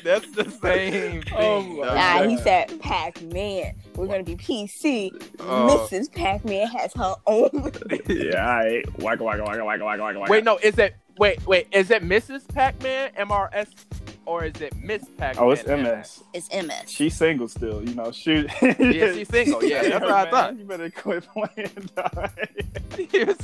That's 0.03 0.29
the 0.31 0.43
same 0.61 1.21
thing. 1.21 1.23
Oh 1.37 1.61
my 1.61 1.85
dog. 1.85 1.95
Nah, 1.95 2.23
he 2.29 2.37
said 2.39 2.81
Pac-Man. 2.81 3.75
We're 3.95 4.07
gonna 4.07 4.23
be 4.23 4.35
PC. 4.35 5.11
Oh. 5.39 5.87
Mrs. 5.89 6.11
Pac-Man 6.11 6.67
has 6.67 6.91
her 6.95 7.15
own. 7.25 7.71
yeah, 8.09 8.41
all 8.57 8.65
right. 8.65 8.99
Waka 8.99 9.23
waka 9.23 9.43
waka 9.43 9.63
waka 9.63 9.85
waka 9.85 10.01
waka 10.03 10.19
waka. 10.19 10.31
Wait, 10.31 10.43
no, 10.43 10.57
is 10.57 10.77
it 10.77 10.95
wait, 11.17 11.45
wait, 11.47 11.67
is 11.71 11.89
it 11.91 12.03
Mrs. 12.03 12.45
Pac-Man, 12.53 13.11
MRS, 13.17 13.69
or 14.27 14.43
is 14.45 14.59
it 14.61 14.75
Miss 14.75 15.03
Pac-Man? 15.17 15.43
Oh, 15.43 15.51
it's 15.51 15.65
MS. 15.65 16.23
It's 16.33 16.53
MS. 16.53 16.83
She's 16.91 17.15
single 17.15 17.47
still, 17.47 17.81
you 17.87 17.95
know. 17.95 18.11
Shoot. 18.11 18.51
Yeah, 18.61 19.13
she's 19.13 19.27
single. 19.29 19.63
Yeah, 19.63 19.81
that's 19.83 20.01
what 20.01 20.11
I 20.11 20.29
thought. 20.29 20.57
You 20.57 20.65
better 20.65 20.89
quit 20.91 21.25
playing, 21.33 21.89
dog. 21.95 22.29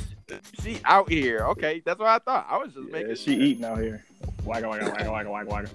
she 0.62 0.78
out 0.84 1.08
here. 1.10 1.40
Okay, 1.50 1.82
that's 1.84 1.98
what 1.98 2.08
I 2.08 2.18
thought. 2.18 2.46
I 2.48 2.58
was 2.58 2.72
just 2.74 2.86
Yeah, 2.88 2.92
making. 2.92 3.14
she 3.16 3.34
eating 3.34 3.64
out 3.64 3.78
here. 3.78 4.04
Waka 4.44 4.68
waka 4.68 4.84
waka 4.90 5.10
waka 5.10 5.30
waka 5.30 5.48
waka. 5.50 5.68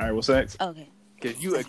All 0.00 0.06
right, 0.06 0.12
what's 0.12 0.28
next? 0.28 0.60
Okay. 0.60 0.88
because 1.20 1.42
you. 1.42 1.60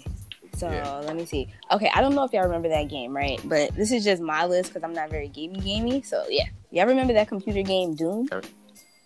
So 0.55 0.69
Yeah. 0.69 0.97
let 1.05 1.15
me 1.15 1.25
see. 1.25 1.47
Okay, 1.71 1.89
I 1.93 2.01
don't 2.01 2.15
know 2.15 2.23
if 2.25 2.33
y'all 2.33 2.43
remember 2.43 2.69
that 2.69 2.89
game, 2.89 3.15
right? 3.15 3.39
But 3.45 3.73
this 3.75 3.91
is 3.91 4.03
just 4.03 4.21
my 4.21 4.45
list 4.45 4.69
because 4.73 4.83
I'm 4.83 4.93
not 4.93 5.09
very 5.09 5.27
gamey 5.29 5.59
gamey. 5.59 6.01
So 6.01 6.25
yeah, 6.29 6.45
y'all 6.71 6.85
remember 6.87 7.13
that 7.13 7.27
computer 7.27 7.61
game 7.61 7.95
Doom? 7.95 8.27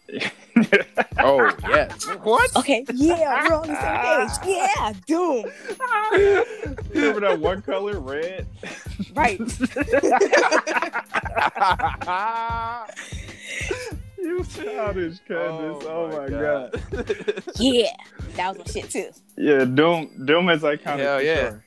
Oh 1.18 1.49
yes. 1.68 2.06
What? 2.22 2.56
Okay, 2.58 2.86
yeah, 2.93 3.47
we're 3.47 3.56
on 3.56 3.68
the 3.68 3.82
same 3.82 4.39
page. 4.43 4.70
Yeah, 4.78 4.93
Doom. 5.08 5.45
Remember 6.93 7.20
that 7.22 7.39
one 7.39 7.62
color, 7.62 7.99
red? 7.99 8.47
Right. 9.16 9.39
You 14.18 14.43
childish, 14.45 15.20
Candace. 15.28 15.84
Oh, 15.86 16.08
my 16.10 16.30
god. 16.30 16.82
Yeah, 17.60 17.91
that 18.36 18.58
was 18.58 18.60
my 18.60 18.66
shit 18.82 18.89
too. 18.89 19.10
Yeah, 19.38 19.66
Doom. 19.66 20.26
Doom 20.26 20.49
is 20.49 20.62
iconic. 20.62 20.99
Hell 20.99 21.18
for 21.18 21.24
yeah. 21.24 21.36
Sure. 21.49 21.64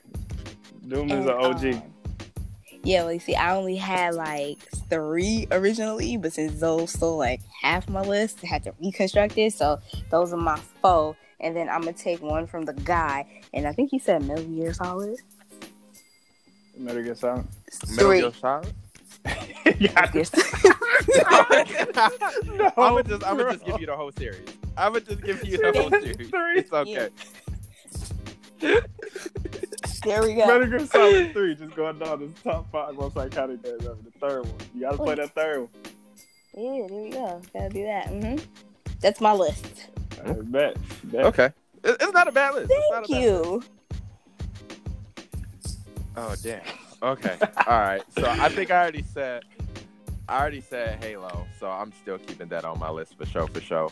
Doom 0.89 1.11
is 1.11 1.27
And, 1.27 1.29
an 1.29 1.37
OG. 1.37 1.65
um, 1.75 1.83
yeah, 2.87 3.03
well, 3.03 3.13
you 3.13 3.19
see, 3.19 3.35
I 3.35 3.57
only 3.57 3.75
had 3.75 4.15
like 4.15 4.59
three 4.89 5.49
originally, 5.51 6.17
but 6.17 6.33
since 6.33 6.61
those 6.61 6.93
stole 6.93 7.19
like 7.19 7.41
half 7.61 7.89
my 7.89 8.01
list, 8.01 8.39
I 8.45 8.47
had 8.47 8.63
to 8.63 8.73
reconstruct 8.81 9.37
it. 9.37 9.55
So 9.55 9.81
those 10.11 10.33
are 10.33 10.37
my 10.37 10.57
four. 10.81 11.17
And 11.41 11.57
then 11.57 11.69
I'm 11.69 11.81
gonna 11.81 11.95
take 11.95 12.23
one 12.23 12.47
from 12.47 12.65
the 12.65 12.75
guy, 12.75 13.27
and 13.53 13.67
I 13.67 13.73
think 13.73 13.91
he 13.91 13.99
said 13.99 14.23
Metal 14.23 14.45
Gear 14.45 14.73
Solid. 14.73 15.19
Metal 16.79 17.03
Gear 17.03 17.17
Solid. 17.17 17.47
Metal 17.91 18.07
Three. 18.07 18.21
Gear 18.21 18.33
Solid? 18.41 18.75
yeah. 19.81 20.11
Yes. 20.15 20.33
No, 22.47 22.73
I'm 22.77 23.05
just, 23.05 23.27
I'm 23.27 23.37
gonna 23.37 23.53
just 23.53 23.67
give 23.67 23.81
you 23.81 23.87
the 23.87 23.97
whole 23.97 24.13
series. 24.13 24.49
I'm 24.77 24.93
gonna 24.93 25.05
just 25.05 25.23
give 25.23 25.45
you 25.45 25.59
the 25.59 25.73
whole 25.77 25.91
series. 25.91 26.31
Three. 26.31 26.59
It's 26.59 26.73
okay. 26.73 27.11
There 30.07 30.23
we 30.23 30.35
go. 30.35 30.47
Metal 30.47 30.67
Gear 30.67 30.87
Solid 30.87 31.33
3 31.35 31.55
just 31.57 31.75
going 31.77 31.99
down 31.99 32.23
as 32.23 32.43
top 32.43 32.71
five 32.73 32.95
most 32.95 33.15
iconic 33.17 33.63
games 33.63 33.85
ever. 33.85 33.97
The 34.05 34.19
third 34.21 34.45
one. 34.47 34.55
You 34.75 34.81
gotta 34.83 34.97
play 34.97 35.15
that 35.17 35.35
third 35.35 35.61
one. 35.61 35.69
Yeah, 36.55 36.87
there 36.89 37.03
we 37.03 37.11
go. 37.11 37.43
Gotta 37.53 37.69
do 37.69 37.85
that. 37.85 38.07
Mm-hmm. 38.09 38.45
That's 39.01 39.21
my 39.21 39.33
list. 39.33 39.87
I 40.25 40.33
bet. 40.33 40.77
bet. 41.05 41.25
Okay. 41.27 41.47
It- 41.85 41.97
It's 42.01 42.13
not 42.13 42.29
a 42.29 42.33
bad 42.33 42.55
list. 42.55 42.71
It's 42.75 42.91
not 42.91 43.07
Thank 43.07 43.11
a 43.11 43.13
bad 43.13 43.23
you. 43.23 43.63
Oh 46.17 46.35
damn. 46.43 46.63
Okay. 47.03 47.37
All 47.67 47.79
right. 47.79 48.03
So 48.19 48.25
I 48.27 48.49
think 48.49 48.71
I 48.71 48.81
already 48.81 49.03
said 49.03 49.43
I 50.29 50.41
already 50.41 50.61
said 50.61 51.03
Halo, 51.05 51.47
so 51.61 51.69
I'm 51.71 51.93
still 52.03 52.19
keeping 52.19 52.49
that 52.49 52.65
on 52.65 52.79
my 52.79 52.91
list 52.91 53.17
for 53.17 53.27
sure, 53.27 53.47
for 53.49 53.61
sure. 53.61 53.91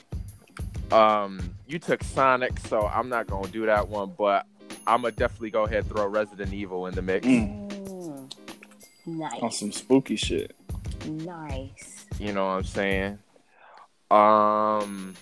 Um, 0.91 1.55
you 1.67 1.79
took 1.79 2.03
Sonic, 2.03 2.59
so 2.61 2.87
I'm 2.87 3.09
not 3.09 3.27
gonna 3.27 3.49
do 3.49 3.67
that 3.67 3.89
one, 3.89 4.15
but 4.19 4.47
I'm 4.87 5.03
gonna 5.03 5.13
definitely 5.13 5.51
go 5.51 5.65
ahead 5.65 5.79
and 5.85 5.89
throw 5.89 6.07
Resident 6.07 6.53
Evil 6.53 6.87
in 6.87 6.95
the 6.95 7.03
mix. 7.03 7.27
Mm, 7.27 7.71
Mm. 9.07 9.43
on 9.43 9.51
some 9.53 9.73
spooky 9.73 10.17
shit. 10.17 10.55
Nice. 11.07 12.07
You 12.19 12.33
know 12.33 12.47
what 12.47 12.53
I'm 12.53 12.65
saying? 12.65 13.19
Um, 14.11 15.15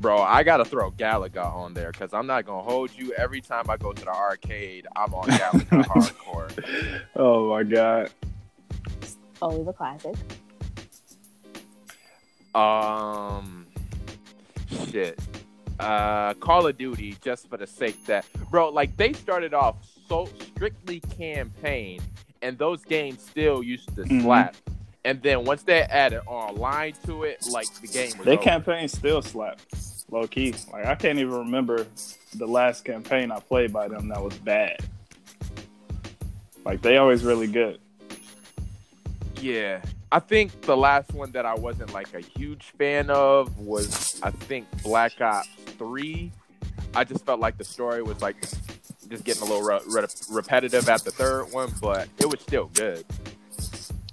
bro, 0.00 0.18
I 0.20 0.42
gotta 0.42 0.64
throw 0.64 0.90
Galaga 0.90 1.44
on 1.44 1.74
there 1.74 1.90
because 1.92 2.12
I'm 2.12 2.26
not 2.26 2.44
gonna 2.46 2.62
hold 2.62 2.90
you. 2.96 3.12
Every 3.14 3.40
time 3.40 3.70
I 3.70 3.76
go 3.76 3.92
to 3.92 4.04
the 4.04 4.10
arcade, 4.10 4.86
I'm 4.96 5.14
on 5.14 5.28
Galaga 5.28 5.84
hardcore. 5.84 7.02
Oh 7.16 7.50
my 7.50 7.62
god. 7.62 8.10
Always 9.40 9.68
a 9.68 9.72
classic. 9.72 10.14
Um, 12.54 13.66
shit. 14.90 15.18
Uh, 15.78 16.34
Call 16.34 16.66
of 16.66 16.76
Duty, 16.76 17.16
just 17.22 17.48
for 17.48 17.56
the 17.56 17.66
sake 17.66 18.04
that, 18.06 18.26
bro, 18.50 18.68
like 18.70 18.96
they 18.96 19.12
started 19.12 19.54
off 19.54 19.76
so 20.08 20.28
strictly 20.40 21.00
campaign, 21.00 22.00
and 22.42 22.58
those 22.58 22.84
games 22.84 23.22
still 23.22 23.62
used 23.62 23.86
to 23.94 24.02
Mhm. 24.02 24.22
slap. 24.22 24.56
And 25.04 25.22
then 25.22 25.44
once 25.44 25.62
they 25.62 25.82
added 25.82 26.20
online 26.26 26.94
to 27.06 27.22
it, 27.22 27.46
like 27.50 27.68
the 27.80 27.86
game 27.86 28.16
was 28.18 28.24
Their 28.26 28.34
over. 28.34 28.42
campaign 28.42 28.88
still 28.88 29.22
slap. 29.22 29.60
Low 30.10 30.26
key. 30.26 30.54
Like 30.72 30.86
I 30.86 30.94
can't 30.94 31.18
even 31.18 31.32
remember 31.34 31.86
the 32.34 32.46
last 32.46 32.84
campaign 32.84 33.30
I 33.30 33.38
played 33.40 33.72
by 33.72 33.88
them 33.88 34.08
that 34.08 34.22
was 34.22 34.34
bad. 34.38 34.78
Like 36.64 36.82
they 36.82 36.96
always 36.96 37.24
really 37.24 37.46
good. 37.46 37.78
Yeah. 39.40 39.80
I 40.10 40.20
think 40.20 40.62
the 40.62 40.76
last 40.76 41.12
one 41.12 41.32
that 41.32 41.44
I 41.44 41.54
wasn't 41.54 41.92
like 41.92 42.14
a 42.14 42.20
huge 42.20 42.72
fan 42.78 43.10
of 43.10 43.58
was 43.58 44.20
I 44.22 44.30
think 44.30 44.66
Black 44.82 45.20
Ops 45.20 45.48
3. 45.76 46.32
I 46.94 47.04
just 47.04 47.26
felt 47.26 47.40
like 47.40 47.58
the 47.58 47.64
story 47.64 48.02
was 48.02 48.22
like 48.22 48.40
just 49.08 49.24
getting 49.24 49.42
a 49.42 49.44
little 49.44 49.62
re- 49.62 49.80
re- 49.86 50.06
repetitive 50.30 50.88
at 50.88 51.04
the 51.04 51.10
third 51.10 51.52
one, 51.52 51.72
but 51.82 52.08
it 52.18 52.26
was 52.26 52.40
still 52.40 52.70
good. 52.74 53.04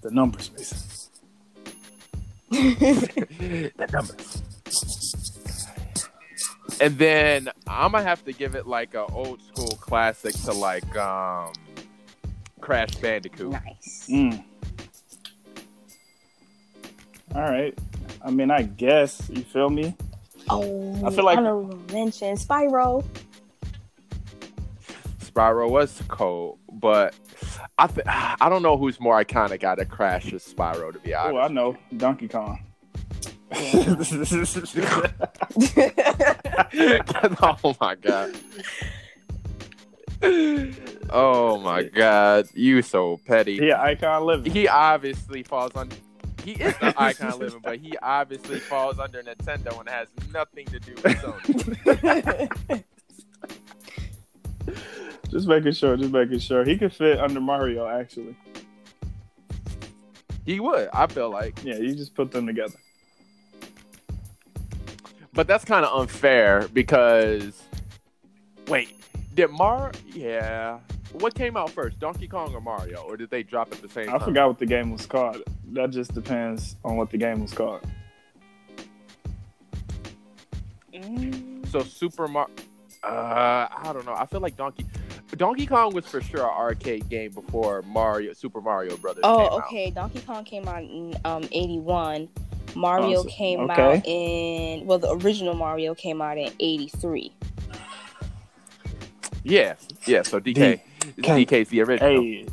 The 0.02 0.12
numbers, 0.12 0.52
Mason. 0.52 0.78
the 2.52 3.90
numbers. 3.92 4.42
And 6.82 6.98
then 6.98 7.50
I'm 7.68 7.94
gonna 7.94 8.04
have 8.04 8.24
to 8.26 8.34
give 8.34 8.56
it 8.56 8.68
like 8.68 8.96
a 8.96 9.06
old 9.06 9.42
school 9.44 9.78
classic 9.80 10.36
to 10.44 10.52
like 10.52 10.96
um 10.98 11.54
Crash 12.60 12.96
Bandicoot. 12.96 13.52
Nice. 13.52 14.08
Mm. 14.10 14.44
All 17.36 17.42
right. 17.42 17.78
I 18.24 18.32
mean, 18.32 18.50
I 18.50 18.64
guess 18.64 19.30
you 19.30 19.44
feel 19.44 19.70
me. 19.70 19.94
Oh, 20.50 21.02
I 21.06 21.10
feel 21.12 21.26
like- 21.26 21.38
honorable 21.38 21.78
mention 21.92 22.36
Spyro. 22.38 23.04
Spyro 25.20 25.70
was 25.70 26.02
cold, 26.08 26.60
but 26.72 27.14
I 27.78 27.88
th- 27.88 28.08
I 28.08 28.48
don't 28.50 28.62
know 28.62 28.78
who's 28.78 29.00
more 29.02 29.22
iconic 29.22 29.64
out 29.66 29.80
of 29.80 29.90
Crash 29.90 30.32
or 30.32 30.38
Spyro 30.38 30.94
to 30.94 31.00
be 31.00 31.14
honest, 31.14 31.36
Oh, 31.36 31.40
I 31.40 31.48
know. 31.50 31.76
Donkey 31.98 32.28
Kong. 32.30 32.60
oh 37.42 37.76
my 37.82 37.96
god. 37.96 38.36
Oh 41.10 41.60
my 41.60 41.84
god, 41.84 42.48
you 42.54 42.82
so 42.82 43.20
petty. 43.26 43.56
yeah, 43.62 43.82
icon 43.82 44.24
living. 44.26 44.52
He 44.52 44.68
obviously 44.68 45.44
falls 45.44 45.72
on. 45.76 45.90
He 46.46 46.52
is 46.52 46.78
the 46.78 46.94
icon 47.02 47.40
living, 47.40 47.60
but 47.64 47.80
he 47.80 47.98
obviously 47.98 48.60
falls 48.60 49.00
under 49.00 49.24
Nintendo 49.24 49.80
and 49.80 49.90
has 49.90 50.08
nothing 50.32 50.68
to 50.68 50.80
do 50.80 50.94
with 50.94 51.18
Sony. 51.18 52.84
Just 55.30 55.48
making 55.48 55.74
sure. 55.74 55.98
Just 55.98 56.12
making 56.12 56.40
sure. 56.40 56.64
He 56.64 56.78
could 56.78 56.94
fit 56.94 57.20
under 57.20 57.42
Mario. 57.42 57.88
Actually. 57.88 58.36
He 60.46 60.60
would, 60.60 60.90
I 60.94 61.08
feel 61.08 61.32
like, 61.32 61.60
Yeah, 61.64 61.78
you 61.78 61.96
just 61.96 62.14
put 62.14 62.32
them 62.32 62.46
together. 62.46 62.78
but 65.34 65.48
that's 65.48 65.66
kind 65.66 65.84
of 65.86 66.00
unfair 66.00 66.68
because. 66.72 67.64
Wait, 68.68 68.96
did 69.34 69.50
Mar? 69.50 69.92
Yeah. 70.14 70.80
What 71.14 71.34
came 71.34 71.58
out 71.58 71.72
first, 71.72 72.00
Donkey 72.00 72.28
Kong 72.28 72.54
or 72.54 72.62
Mario, 72.62 73.02
or 73.02 73.18
did 73.18 73.32
they 73.32 73.42
drop 73.42 73.72
at 73.72 73.82
the 73.82 73.90
same 73.90 74.10
I 74.10 74.14
time? 74.14 74.20
forgot 74.22 74.48
what 74.50 74.60
the 74.60 74.66
game 74.68 74.92
was 74.92 75.08
called. 75.08 75.42
That 75.74 75.90
just 75.92 76.14
depends 76.14 76.76
on 76.86 76.96
what 76.98 77.10
the 77.10 77.18
game 77.18 77.42
was 77.42 77.52
called. 77.54 77.82
Mm, 80.94 81.68
So 81.68 81.82
Super 81.84 82.28
Mario. 82.28 82.54
Uh, 83.04 83.68
I 83.70 83.92
don't 83.94 84.06
know. 84.06 84.16
I 84.16 84.26
feel 84.26 84.40
like 84.40 84.56
Donkey 84.58 84.86
Donkey 85.38 85.66
Kong 85.68 85.94
was 85.94 86.06
for 86.06 86.22
sure 86.22 86.42
an 86.44 86.50
arcade 86.50 87.08
game 87.10 87.32
before 87.32 87.82
Mario 87.84 88.34
Super 88.34 88.62
Mario 88.62 88.96
Brothers. 88.98 89.24
came 89.24 89.32
oh, 89.32 89.46
out. 89.58 89.64
okay. 89.66 89.92
Donkey 89.92 90.22
Kong 90.22 90.44
came 90.44 90.68
out 90.68 90.84
in 90.84 91.16
um 91.26 91.44
'81. 91.52 92.30
Mario 92.76 93.20
Oh, 93.20 93.24
so- 93.24 93.30
came 93.30 93.60
okay. 93.72 93.82
out 93.98 94.02
in 94.06 94.86
well, 94.86 94.98
the 95.00 95.12
original 95.12 95.54
Mario 95.54 95.94
came 95.94 96.22
out 96.22 96.38
in 96.38 96.52
'83. 96.60 97.32
Yeah, 99.44 99.76
yeah. 100.06 100.24
So 100.24 100.40
DK, 100.40 100.80
K. 101.22 101.46
DK's 101.46 101.70
the 101.70 101.82
original. 101.82 102.10
Hey, 102.10 102.48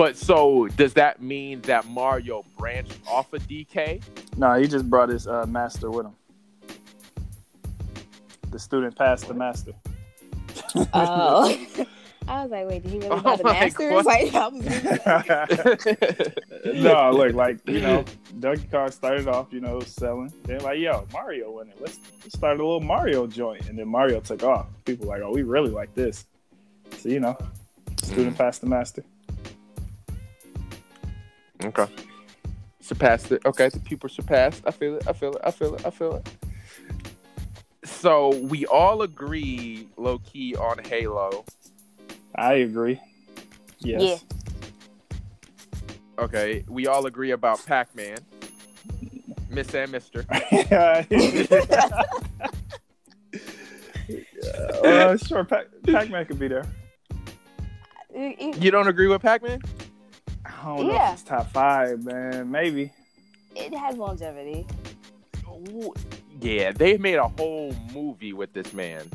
But 0.00 0.16
so 0.16 0.66
does 0.78 0.94
that 0.94 1.20
mean 1.20 1.60
that 1.60 1.86
Mario 1.86 2.42
branched 2.56 2.96
off 3.06 3.34
of 3.34 3.46
DK? 3.46 4.02
no, 4.34 4.54
he 4.54 4.66
just 4.66 4.88
brought 4.88 5.10
his 5.10 5.26
uh, 5.26 5.44
master 5.46 5.90
with 5.90 6.06
him. 6.06 6.14
The 8.50 8.58
student 8.58 8.96
passed 8.96 9.28
the 9.28 9.34
master. 9.34 9.72
Oh, 10.94 11.54
I 12.28 12.42
was 12.42 12.50
like, 12.50 12.66
wait, 12.66 12.82
did 12.82 12.92
he 12.92 12.98
really 12.98 13.10
Oh 13.10 13.16
have 13.18 13.38
the 13.38 13.44
my 13.44 13.52
masters? 13.52 14.06
Like, 14.06 14.34
I 14.34 14.48
was 14.48 14.64
no, 16.82 17.10
look, 17.10 17.34
like 17.34 17.58
you 17.68 17.80
know, 17.80 18.02
Donkey 18.38 18.68
Kong 18.70 18.90
started 18.90 19.28
off, 19.28 19.52
you 19.52 19.60
know, 19.60 19.80
selling. 19.80 20.32
They're 20.44 20.60
like, 20.60 20.78
"Yo, 20.78 21.06
Mario 21.12 21.58
in 21.58 21.68
it. 21.68 21.76
Let's, 21.78 21.98
let's 22.22 22.38
start 22.38 22.58
a 22.58 22.62
little 22.62 22.80
Mario 22.80 23.26
joint." 23.26 23.68
And 23.68 23.78
then 23.78 23.88
Mario 23.88 24.20
took 24.20 24.44
off. 24.44 24.66
People 24.86 25.08
were 25.08 25.14
like, 25.14 25.22
"Oh, 25.22 25.32
we 25.32 25.42
really 25.42 25.70
like 25.70 25.92
this." 25.94 26.24
So 26.96 27.10
you 27.10 27.20
know, 27.20 27.36
student 28.02 28.38
passed 28.38 28.62
the 28.62 28.66
master. 28.66 29.04
Okay. 31.64 31.86
Surpassed 32.80 33.32
it. 33.32 33.44
Okay, 33.44 33.68
the 33.68 33.80
people 33.80 34.08
surpassed. 34.08 34.62
I 34.66 34.70
feel 34.70 34.96
it. 34.96 35.06
I 35.06 35.12
feel 35.12 35.34
it. 35.34 35.42
I 35.44 35.50
feel 35.50 35.74
it. 35.74 35.86
I 35.86 35.90
feel 35.90 36.14
it. 36.16 36.28
So 37.84 38.34
we 38.36 38.66
all 38.66 39.02
agree, 39.02 39.88
low 39.96 40.18
key, 40.18 40.54
on 40.56 40.78
Halo. 40.84 41.44
I 42.34 42.54
agree. 42.54 43.00
Yes. 43.80 44.24
Okay, 46.18 46.64
we 46.68 46.86
all 46.86 47.06
agree 47.06 47.30
about 47.30 47.64
Pac-Man, 47.64 48.18
Miss 49.48 49.74
and 49.74 49.90
Mister. 49.90 50.26
uh, 50.30 51.02
sure, 55.16 55.44
Pac- 55.44 55.68
Pac-Man 55.86 56.26
could 56.26 56.38
be 56.38 56.48
there. 56.48 56.66
It- 58.12 58.36
it- 58.38 58.58
You 58.58 58.70
don't 58.70 58.88
agree 58.88 59.06
with 59.06 59.22
Pac-Man? 59.22 59.62
I 60.60 60.64
don't 60.76 60.86
know 60.86 60.92
Yeah. 60.92 61.08
if 61.08 61.14
it's 61.14 61.22
top 61.22 61.50
five, 61.52 62.04
man. 62.04 62.50
Maybe. 62.50 62.92
it 63.56 63.74
has 63.74 63.96
longevity. 63.96 64.66
Yeah, 66.40 66.72
they 66.72 66.96
made 66.96 67.16
a 67.16 67.28
whole 67.28 67.74
movie 67.92 68.32
with 68.32 68.52
this 68.52 68.72
man. 68.72 69.10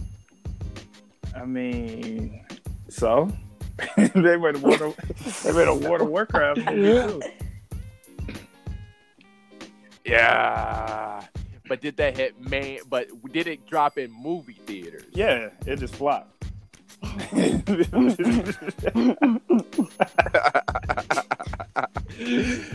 I 1.35 1.45
mean, 1.45 2.45
so 2.89 3.31
they 3.97 4.37
made 4.37 4.55
a 4.55 4.59
water. 4.59 4.91
they 5.43 5.51
made 5.51 5.67
a 5.67 5.73
World 5.73 6.01
of 6.01 6.07
Warcraft 6.15 6.59
movie 6.65 7.19
too. 7.19 7.21
Yeah, 10.05 11.23
but 11.67 11.81
did 11.81 11.97
that 11.97 12.15
hit 12.17 12.39
main? 12.39 12.79
But 12.89 13.07
did 13.31 13.47
it 13.47 13.65
drop 13.67 13.97
in 13.97 14.11
movie 14.11 14.59
theaters? 14.65 15.03
Yeah, 15.13 15.49
it 15.65 15.77
just 15.79 15.95
flopped. 15.95 16.34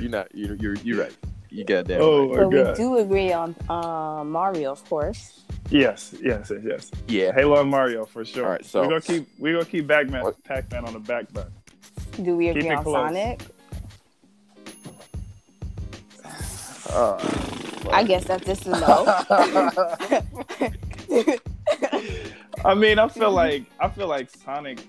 You're 0.00 0.10
not. 0.10 0.34
You're 0.34 0.56
you're 0.56 0.74
you're 0.76 0.98
right. 0.98 1.16
You 1.50 1.64
got 1.64 1.86
that. 1.86 2.00
oh 2.00 2.28
right. 2.28 2.46
my 2.50 2.62
But 2.62 2.78
we 2.78 2.84
do 2.84 2.98
agree 2.98 3.32
on 3.32 3.56
uh, 3.68 4.22
Mario, 4.24 4.70
of 4.72 4.88
course. 4.88 5.40
Yes, 5.68 6.14
yes, 6.22 6.50
yes, 6.50 6.62
yes. 6.64 6.90
Yeah. 7.08 7.32
Halo 7.32 7.60
and 7.60 7.70
Mario 7.70 8.04
for 8.04 8.24
sure. 8.24 8.44
All 8.44 8.50
right, 8.52 8.64
so- 8.64 8.82
we're 8.82 8.88
gonna 8.88 9.00
keep 9.00 9.28
we're 9.38 9.54
gonna 9.54 9.64
keep 9.64 9.88
Pac-Man, 9.88 10.24
Pac-Man 10.44 10.84
on 10.84 10.92
the 10.92 11.00
back 11.00 11.28
burner. 11.30 11.50
Do 12.22 12.36
we 12.36 12.48
agree 12.48 12.68
it 12.68 12.76
on. 12.76 12.84
Sonic? 12.84 13.42
Uh, 16.90 17.18
I 17.92 18.02
guess 18.02 18.24
that's 18.24 18.44
just 18.44 18.66
a 18.66 18.70
no. 18.70 19.06
I 22.64 22.74
mean, 22.74 22.98
I 22.98 23.08
feel 23.08 23.30
like 23.30 23.64
I 23.80 23.88
feel 23.88 24.06
like 24.06 24.30
Sonic 24.30 24.80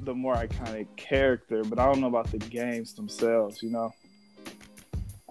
the 0.00 0.14
more 0.14 0.34
iconic 0.34 0.86
character, 0.96 1.62
but 1.64 1.78
I 1.78 1.86
don't 1.86 2.00
know 2.00 2.08
about 2.08 2.30
the 2.30 2.38
games 2.38 2.92
themselves. 2.94 3.62
You 3.62 3.70
know, 3.70 3.94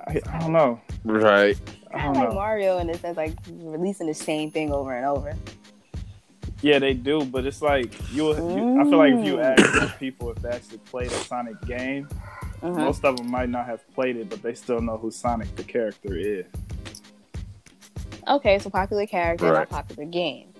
I, 0.08 0.22
I 0.32 0.40
don't 0.40 0.54
know. 0.54 0.80
Right. 1.04 1.58
I 1.94 1.98
I 1.98 2.02
don't 2.04 2.14
like 2.16 2.30
know. 2.30 2.36
Mario 2.36 2.78
in 2.78 2.88
the 2.88 2.98
sense 2.98 3.18
like 3.18 3.36
releasing 3.50 4.08
the 4.08 4.14
same 4.14 4.52
thing 4.52 4.72
over 4.72 4.96
and 4.96 5.06
over. 5.06 5.34
Yeah, 6.62 6.80
they 6.80 6.94
do, 6.94 7.26
but 7.26 7.46
it's 7.46 7.62
like 7.62 7.92
you. 8.14 8.30
you 8.36 8.80
I 8.80 8.84
feel 8.86 8.98
like 8.98 9.14
if 9.14 9.26
you 9.26 9.36
Mm. 9.38 9.82
ask 9.82 10.00
people 10.00 10.30
if 10.30 10.38
they 10.42 10.50
actually 10.50 10.78
played 10.78 11.12
a 11.12 11.16
Sonic 11.16 11.60
game, 11.66 12.08
Mhm. 12.62 12.78
most 12.78 13.04
of 13.04 13.18
them 13.18 13.30
might 13.30 13.50
not 13.50 13.66
have 13.66 13.86
played 13.94 14.16
it, 14.16 14.30
but 14.30 14.42
they 14.42 14.54
still 14.54 14.80
know 14.80 14.98
who 14.98 15.12
Sonic 15.12 15.54
the 15.56 15.64
character 15.64 16.16
is. 16.16 16.46
Okay, 18.28 18.60
so 18.60 18.70
popular 18.70 19.08
character, 19.08 19.46
Right. 19.46 19.70
not 19.70 19.70
popular 19.70 20.06
game. 20.06 20.51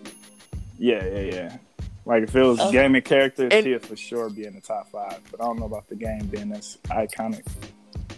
Yeah, 0.84 1.06
yeah, 1.06 1.20
yeah. 1.20 1.58
Like 2.06 2.24
if 2.24 2.36
it 2.36 2.42
was 2.42 2.60
Okay. 2.60 2.72
gaming 2.72 3.04
characters, 3.04 3.50
And- 3.54 3.66
he'd 3.66 3.86
for 3.86 3.96
sure 3.96 4.30
be 4.32 4.46
in 4.46 4.56
the 4.56 4.62
top 4.62 4.90
five. 4.90 5.20
But 5.30 5.40
I 5.42 5.46
don't 5.46 5.60
know 5.60 5.66
about 5.68 5.88
the 5.88 5.96
game 5.96 6.26
being 6.26 6.52
as 6.52 6.80
iconic. 6.86 7.46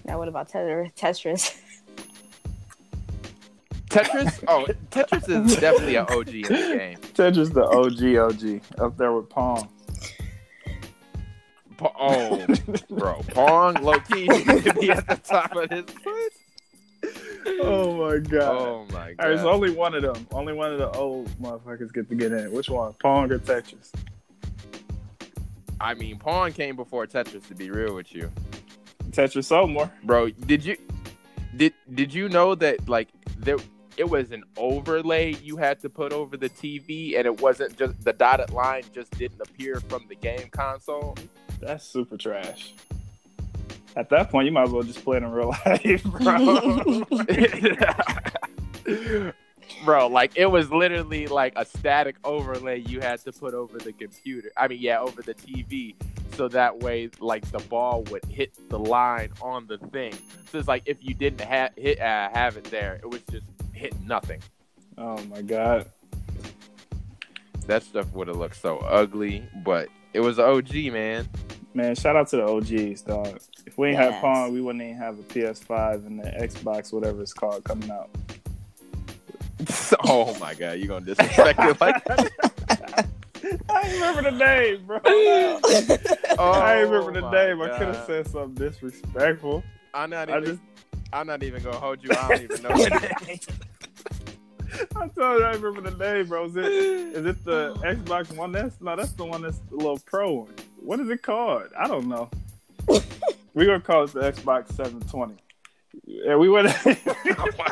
Now 0.06 0.18
what 0.18 0.30
about 0.30 0.50
Tetris? 0.50 0.94
Tetris? 0.96 1.60
Tetris. 3.90 4.44
Oh, 4.48 4.66
Tetris 4.92 5.30
is 5.48 5.56
definitely 5.60 5.96
an 5.98 6.06
OG 6.10 6.30
in 6.30 6.42
the 6.44 6.48
game. 6.78 6.98
Tetris 7.14 7.54
the 7.54 7.64
OG 7.66 8.16
OG 8.18 8.82
up 8.84 8.98
there 8.98 9.12
with 9.12 9.30
Pong. 9.30 9.68
Pa- 11.78 11.92
oh, 12.00 12.46
bro, 12.90 13.22
Pong, 13.30 13.74
low 13.84 14.00
key, 14.00 14.28
to 14.28 14.74
be 14.80 14.90
at 14.92 15.06
the 15.08 15.20
top 15.24 15.54
of 15.56 15.70
his 15.70 15.84
list. 16.06 16.33
Oh 17.46 17.94
my 18.10 18.18
god. 18.20 18.42
Oh 18.44 18.86
my 18.92 19.00
All 19.20 19.30
right, 19.30 19.36
god. 19.36 19.40
so 19.40 19.50
only 19.52 19.72
one 19.72 19.94
of 19.96 20.02
them. 20.02 20.28
Only 20.32 20.54
one 20.54 20.72
of 20.72 20.78
the 20.80 20.90
old 20.92 21.28
motherfuckers 21.42 21.94
get 21.94 22.08
to 22.10 22.16
get 22.16 22.32
in. 22.32 22.52
Which 22.52 22.70
one? 22.70 22.94
Pong 23.02 23.32
or 23.32 23.40
Tetris? 23.40 23.92
I 25.80 25.94
mean, 25.94 26.18
Pong 26.20 26.54
came 26.54 26.76
before 26.76 27.06
Tetris. 27.08 27.48
To 27.48 27.56
be 27.56 27.70
real 27.70 27.96
with 27.96 28.14
you, 28.14 28.32
Tetris 29.12 29.46
sold 29.46 29.72
more. 29.72 29.92
bro. 30.04 30.30
Did 30.30 30.64
you 30.64 30.78
did 31.58 31.74
did 31.94 32.14
you 32.14 32.30
know 32.30 32.56
that 32.56 32.88
like 32.88 33.10
there 33.40 33.58
it 33.98 34.10
was 34.10 34.32
an 34.32 34.44
overlay 34.58 35.34
you 35.36 35.58
had 35.58 35.80
to 35.82 35.90
put 35.90 36.14
over 36.14 36.38
the 36.38 36.50
TV, 36.50 37.18
and 37.18 37.26
it 37.26 37.42
wasn't 37.42 37.78
just 37.78 38.02
the 38.04 38.14
dotted 38.14 38.52
line 38.52 38.84
just 38.94 39.12
didn't 39.18 39.42
appear 39.42 39.80
from 39.82 40.06
the 40.08 40.16
game 40.16 40.50
console. 40.52 41.18
That's 41.60 41.84
super 41.86 42.18
trash. 42.18 42.74
At 43.96 44.10
that 44.10 44.30
point, 44.32 44.46
you 44.48 44.52
might 44.52 44.64
as 44.64 44.72
well 44.72 44.84
just 44.84 45.04
play 45.04 45.18
it 45.18 45.24
in 45.24 45.32
real 45.32 45.50
life, 45.66 46.04
bro. 46.04 47.04
Bro, 49.86 50.08
like 50.08 50.34
it 50.36 50.46
was 50.46 50.72
literally 50.72 51.28
like 51.28 51.54
a 51.56 51.66
static 51.66 52.16
overlay 52.24 52.80
you 52.80 53.00
had 53.00 53.20
to 53.24 53.32
put 53.32 53.54
over 53.54 53.78
the 53.78 53.94
computer. 53.94 54.52
I 54.58 54.68
mean, 54.68 54.80
yeah, 54.82 55.00
over 55.00 55.22
the 55.22 55.34
TV, 55.34 55.96
so 56.36 56.48
that 56.50 56.80
way, 56.80 57.10
like 57.20 57.50
the 57.52 57.60
ball 57.60 58.04
would 58.04 58.24
hit 58.26 58.52
the 58.70 58.80
line 58.80 59.32
on 59.42 59.68
the 59.68 59.78
thing. 59.78 60.14
So 60.52 60.58
it's 60.58 60.68
like 60.68 60.84
if 60.86 60.98
you 61.02 61.14
didn't 61.14 61.42
ha- 61.42 61.70
hit 61.76 62.00
uh, 62.00 62.30
have 62.34 62.58
it 62.58 62.66
there, 62.66 63.00
it 63.02 63.10
was 63.10 63.22
just 63.32 63.46
hit 63.74 64.00
nothing. 64.02 64.42
oh 64.98 65.18
my 65.26 65.42
god. 65.42 65.90
That 67.68 67.84
stuff 67.84 68.12
would 68.14 68.28
have 68.28 68.38
looked 68.38 68.58
so 68.58 68.80
ugly, 68.80 69.46
but 69.66 69.88
it 70.14 70.20
was 70.20 70.40
OG, 70.40 70.74
man. 70.92 71.28
Man, 71.74 71.96
shout 71.96 72.16
out 72.16 72.28
to 72.30 72.38
the 72.38 72.44
OGs, 72.46 73.02
dog. 73.02 73.40
If 73.66 73.78
we 73.78 73.90
ain't 73.90 73.98
Yes. 73.98 74.14
had 74.14 74.22
Pong, 74.22 74.54
we 74.54 74.62
wouldn't 74.62 74.84
even 74.84 74.96
have 74.98 75.18
a 75.18 75.24
PS5 75.24 76.06
and 76.06 76.20
the 76.20 76.30
Xbox, 76.30 76.94
whatever 76.94 77.22
it's 77.22 77.34
called, 77.34 77.64
coming 77.64 77.90
out. 77.90 78.10
oh 80.06 80.38
my 80.40 80.54
god, 80.54 80.74
you 80.80 80.88
gonna 80.88 81.06
disrespect 81.06 81.60
it 81.60 81.80
like 81.82 82.04
that? 82.06 83.08
I 83.70 83.82
ain't 83.82 83.94
remember 83.94 84.22
the 84.24 84.32
name, 84.32 84.86
bro. 84.86 85.00
Oh, 85.06 85.60
I 85.68 86.78
ain't 86.78 86.90
oh 86.90 86.92
remember 86.92 87.12
the 87.14 87.22
my 87.22 87.32
name. 87.32 87.62
I 87.62 87.70
could 87.78 87.88
have 87.88 88.06
said 88.06 88.28
something 88.28 88.54
disrespectful. 88.56 89.64
I'm 89.94 90.10
not 90.10 90.30
I 90.30 90.38
even. 90.38 90.46
just, 90.46 90.62
I'm 91.12 91.28
not 91.28 91.44
even 91.44 91.64
gonna 91.64 91.78
hold 91.80 92.04
you. 92.04 92.12
I 92.16 92.30
don't 92.30 92.44
even 92.44 92.62
know 92.62 92.70
the 92.70 92.90
name. 93.28 93.40
I 94.96 95.08
told 95.08 95.40
you 95.40 95.44
I 95.46 95.52
remember 95.54 95.90
the 95.90 95.98
name, 95.98 96.28
bro. 96.28 96.46
Is 96.46 96.56
it, 96.56 96.66
is 96.66 97.26
it 97.26 97.46
the 97.46 97.74
Xbox 97.76 98.36
One? 98.36 98.52
That's 98.52 98.80
no, 98.82 98.96
that's 98.96 99.12
the 99.14 99.26
one 99.26 99.42
that's 99.44 99.60
the 99.70 99.76
little 99.76 100.00
Pro 100.00 100.34
one. 100.34 100.54
What 100.84 101.00
is 101.00 101.10
it 101.10 101.22
called? 101.22 101.70
I 101.78 101.88
don't 101.88 102.08
know. 102.08 102.30
We're 103.54 103.66
gonna 103.66 103.80
call 103.80 104.04
it 104.04 104.14
the 104.14 104.20
Xbox 104.22 104.74
720. 104.74 105.36
Yeah, 106.06 106.36
we 106.36 106.50
went. 106.50 106.68
Oh 106.86 107.50
my 107.58 107.68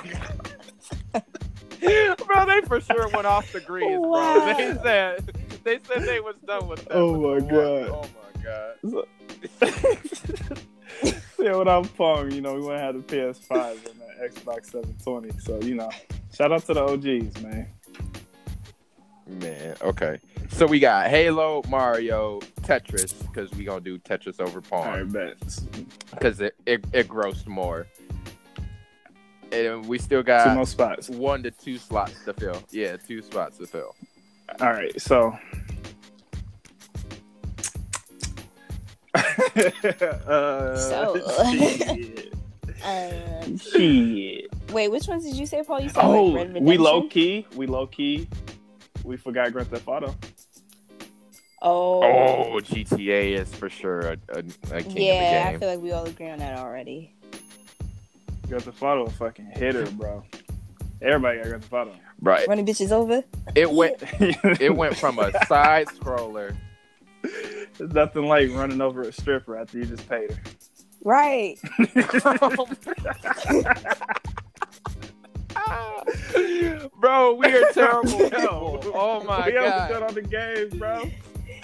God. 1.81 2.17
bro, 2.25 2.45
they 2.45 2.61
for 2.61 2.79
sure 2.79 3.07
went 3.09 3.25
off 3.25 3.51
the 3.51 3.59
grease, 3.59 3.85
bro. 3.85 3.99
Wow. 3.99 4.53
They 4.55 4.73
said 4.81 5.25
they 5.63 5.79
said 5.83 6.03
they 6.03 6.19
was 6.19 6.35
done 6.45 6.67
with 6.67 6.85
that. 6.85 6.93
Oh 6.95 7.13
my 7.15 7.39
the 7.39 7.45
one. 7.45 7.47
God. 7.47 7.89
Oh 7.89 8.09
my 8.15 8.43
god. 8.43 8.75
yeah, 11.39 11.55
without 11.55 11.95
Pong, 11.97 12.31
you 12.31 12.41
know, 12.41 12.53
we 12.53 12.61
wouldn't 12.61 12.81
have 12.81 12.95
the 12.95 13.15
PS5 13.15 13.71
and 13.89 13.99
the 13.99 14.29
Xbox 14.29 14.67
720. 14.67 15.39
So, 15.39 15.59
you 15.61 15.75
know, 15.75 15.89
shout 16.33 16.51
out 16.51 16.65
to 16.67 16.73
the 16.73 16.83
OGs, 16.83 17.41
man. 17.41 17.67
Man, 19.27 19.75
okay. 19.81 20.19
So 20.49 20.65
we 20.65 20.79
got 20.79 21.07
Halo, 21.09 21.61
Mario, 21.69 22.39
Tetris, 22.61 23.13
because 23.27 23.49
we 23.51 23.63
gonna 23.63 23.79
do 23.79 23.97
Tetris 23.99 24.39
over 24.41 24.61
All 24.71 24.83
right, 24.83 24.99
Pong 24.99 25.09
bet. 25.09 25.37
because 26.11 26.41
it, 26.41 26.55
it 26.65 26.83
it 26.91 27.07
grossed 27.07 27.47
more. 27.47 27.87
And 29.53 29.85
we 29.85 29.97
still 29.99 30.23
got 30.23 30.43
Two 30.43 30.49
got 30.49 30.55
more 30.55 30.65
spots. 30.65 31.09
one 31.09 31.43
to 31.43 31.51
two 31.51 31.77
slots 31.77 32.23
to 32.25 32.33
fill. 32.33 32.61
Yeah, 32.71 32.97
two 32.97 33.21
spots 33.21 33.57
to 33.59 33.67
fill. 33.67 33.95
All 34.59 34.71
right, 34.71 34.99
so. 34.99 35.37
uh, 39.15 40.75
So- 40.77 41.21
shit. 41.51 42.33
Um, 42.83 43.57
Shit. 43.59 44.49
wait, 44.71 44.89
which 44.89 45.07
ones 45.07 45.23
did 45.23 45.35
you 45.35 45.45
say, 45.45 45.61
Paul? 45.63 45.81
You 45.81 45.89
said 45.89 46.03
Oh, 46.03 46.23
like 46.25 46.49
we 46.59 46.77
low 46.79 47.07
key. 47.07 47.45
We 47.55 47.67
low 47.67 47.85
key. 47.85 48.27
We 49.03 49.17
forgot 49.17 49.51
Grand 49.51 49.67
Theft 49.67 49.87
Auto. 49.87 50.15
Oh, 51.61 52.01
Oh, 52.03 52.59
GTA 52.59 53.39
is 53.39 53.53
for 53.53 53.69
sure 53.69 53.99
a, 53.99 54.17
a, 54.29 54.43
a 54.71 54.83
king 54.83 54.97
yeah. 54.97 55.49
of 55.49 55.51
the 55.51 55.55
I 55.55 55.57
feel 55.59 55.69
like 55.69 55.81
we 55.81 55.91
all 55.91 56.05
agree 56.05 56.29
on 56.29 56.39
that 56.39 56.57
already. 56.57 57.13
Grand 58.47 58.63
Theft 58.63 58.81
Auto, 58.81 59.05
a 59.05 59.09
fucking 59.09 59.51
hitter, 59.55 59.85
bro. 59.91 60.23
Everybody 61.01 61.37
got 61.37 61.47
Grand 61.47 61.63
Theft 61.63 61.73
Auto. 61.73 61.95
Right. 62.21 62.47
Running 62.47 62.65
bitches 62.65 62.91
over. 62.91 63.23
It 63.55 63.71
went 63.71 63.97
it 64.19 64.75
went 64.75 64.97
from 64.97 65.19
a 65.19 65.31
side 65.45 65.87
scroller. 65.87 66.55
There's 67.77 67.93
nothing 67.93 68.25
like 68.25 68.51
running 68.51 68.81
over 68.81 69.01
a 69.03 69.11
stripper 69.11 69.57
after 69.57 69.79
you 69.79 69.85
just 69.85 70.07
paid 70.07 70.31
her. 70.31 70.41
Right. 71.03 71.57
Bro, 76.99 77.33
we 77.35 77.47
are 77.47 77.71
terrible 77.73 78.11
people. 78.29 78.79
Oh 78.93 79.23
my 79.23 79.37
god. 79.37 79.45
we 79.47 79.53
haven't 79.53 80.03
on 80.03 80.13
the 80.13 80.21
game, 80.21 80.79
bro. 80.79 81.03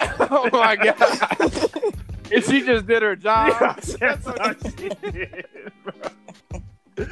Oh 0.30 0.48
my 0.52 0.76
god. 0.76 1.94
And 2.32 2.44
she 2.44 2.64
just 2.64 2.86
did 2.86 3.02
her 3.02 3.16
job. 3.16 3.48
Yeah, 3.60 3.72
that's 3.98 4.26
what 4.26 4.56
she 4.78 4.88
did, 4.90 5.44
bro. 5.82 7.06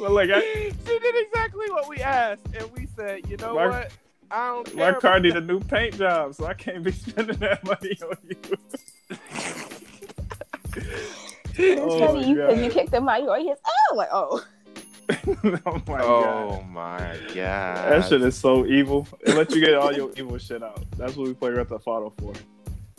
Well, 0.00 0.10
like, 0.12 0.30
I, 0.32 0.40
she 0.40 0.98
did 0.98 1.14
exactly 1.26 1.70
what 1.70 1.88
we 1.88 1.98
asked, 1.98 2.46
and 2.58 2.70
we 2.72 2.86
said, 2.96 3.28
you 3.30 3.36
know 3.36 3.54
My- 3.54 3.66
what? 3.68 3.92
I 4.28 4.48
don't 4.48 4.74
my 4.74 4.90
care. 4.90 5.00
car 5.00 5.10
about 5.18 5.22
need 5.22 5.36
a 5.36 5.40
new 5.40 5.60
paint 5.60 5.98
job, 5.98 6.34
so 6.34 6.46
I 6.46 6.54
can't 6.54 6.82
be 6.82 6.90
spending 6.90 7.36
that 7.38 7.62
money 7.64 7.96
on 8.02 8.16
you. 8.28 8.36
It's 11.58 11.80
Oh 11.80 11.98
funny 12.00 12.34
my 12.34 12.52
you 12.52 12.64
you 12.64 12.70
kicked 12.70 12.90
them 12.90 13.08
out. 13.08 13.22
You 13.22 13.28
always 13.30 13.56
oh 13.92 13.94
like 13.94 14.08
oh. 14.12 14.44
oh 15.66 15.82
my 15.86 16.00
Oh 16.02 16.50
god. 16.58 16.68
my 16.68 17.18
god. 17.34 17.92
That 17.92 18.08
shit 18.08 18.22
is 18.22 18.36
so 18.36 18.66
evil. 18.66 19.06
It 19.20 19.34
lets 19.34 19.54
you 19.54 19.60
get 19.64 19.74
all 19.74 19.92
your 19.92 20.10
evil 20.16 20.38
shit 20.38 20.62
out. 20.62 20.84
That's 20.96 21.16
what 21.16 21.28
we 21.28 21.34
play 21.34 21.52
Grand 21.52 21.68
Theft 21.68 21.86
Auto 21.86 22.12
for. 22.18 22.32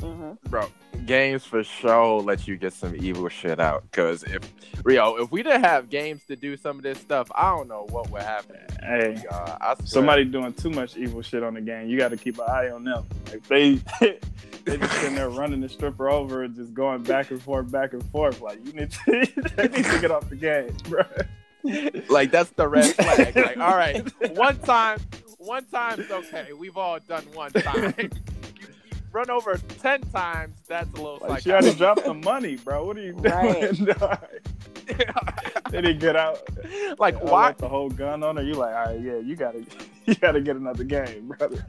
hmm 0.02 0.32
bro. 0.50 0.68
Games 1.06 1.46
for 1.46 1.64
sure 1.64 2.22
let 2.22 2.48
you 2.48 2.58
get 2.58 2.74
some 2.74 2.96
evil 2.96 3.30
shit 3.30 3.60
out. 3.60 3.90
Cause 3.92 4.24
if 4.24 4.42
Rio, 4.84 5.16
if 5.18 5.32
we 5.32 5.44
didn't 5.44 5.64
have 5.64 5.90
games 5.90 6.22
to 6.28 6.36
do 6.36 6.58
some 6.58 6.78
of 6.78 6.84
this 6.84 7.00
stuff, 7.00 7.30
I 7.36 7.56
don't 7.56 7.68
know 7.68 7.88
what 7.90 8.10
would 8.12 8.22
happen. 8.24 8.58
Hey, 8.82 9.22
God, 9.30 9.58
I 9.62 9.76
swear. 9.76 9.88
somebody 9.88 10.26
doing 10.26 10.54
too 10.54 10.70
much 10.70 10.98
evil 10.98 11.22
shit 11.22 11.44
on 11.44 11.54
the 11.56 11.62
game. 11.62 11.88
You 11.90 11.98
got 11.98 12.10
to 12.10 12.18
keep 12.18 12.38
an 12.40 12.46
eye 12.48 12.70
on 12.70 12.84
them. 12.84 13.06
Like 13.30 13.44
they, 13.48 13.76
they 14.66 14.78
just 14.78 14.94
sitting 15.00 15.16
there 15.16 15.30
running 15.30 15.62
the 15.62 15.70
stripper 15.70 16.10
over 16.10 16.44
and 16.44 16.56
just 16.56 16.74
going 16.74 17.04
back 17.04 17.32
and 17.32 17.42
forth, 17.42 17.72
back 17.72 17.94
and 17.94 18.04
forth. 18.12 18.42
Like 18.42 18.66
you 18.66 18.74
need 18.74 18.92
to, 18.92 19.28
they 19.56 19.68
need 19.68 19.86
to 19.86 20.00
get 20.02 20.12
off 20.12 20.30
the 20.30 20.36
game, 20.36 20.76
bro. 20.90 21.04
Like 22.10 22.32
that's 22.32 22.50
the 22.52 22.68
red 22.68 22.96
flag. 22.96 23.36
like, 23.36 23.58
all 23.58 23.76
right, 23.76 24.06
one 24.36 24.58
time, 24.60 25.00
one 25.38 25.66
time's 25.66 26.10
okay. 26.10 26.54
We've 26.54 26.78
all 26.78 27.00
done 27.00 27.24
one 27.34 27.52
time. 27.52 27.94
you, 27.98 28.10
you 28.62 28.68
run 29.12 29.30
over 29.30 29.60
ten 29.82 30.02
times, 30.02 30.56
that's 30.68 30.92
a 30.94 31.02
little 31.02 31.20
Like 31.28 31.44
she 31.44 31.52
already 31.52 31.68
psychotic. 31.72 31.78
dropped 31.78 32.06
the 32.06 32.14
money, 32.14 32.56
bro. 32.58 32.86
What 32.86 32.98
are 32.98 33.02
you 33.02 33.14
doing? 33.14 33.24
Right. 33.24 33.86
dog? 34.00 34.20
they 35.70 35.82
didn't 35.82 36.00
get 36.00 36.16
out. 36.16 36.40
like 36.98 37.16
I 37.16 37.24
why? 37.26 37.52
the 37.54 37.68
whole 37.68 37.90
gun 37.90 38.24
on 38.24 38.38
her. 38.38 38.44
You 38.44 38.54
like, 38.54 38.74
all 38.76 38.86
right, 38.86 39.02
yeah, 39.02 39.18
you 39.18 39.36
gotta, 39.36 39.66
you 40.06 40.16
gotta 40.16 40.40
get 40.42 40.56
another 40.56 40.86
game, 40.86 41.28
brother. 41.28 41.64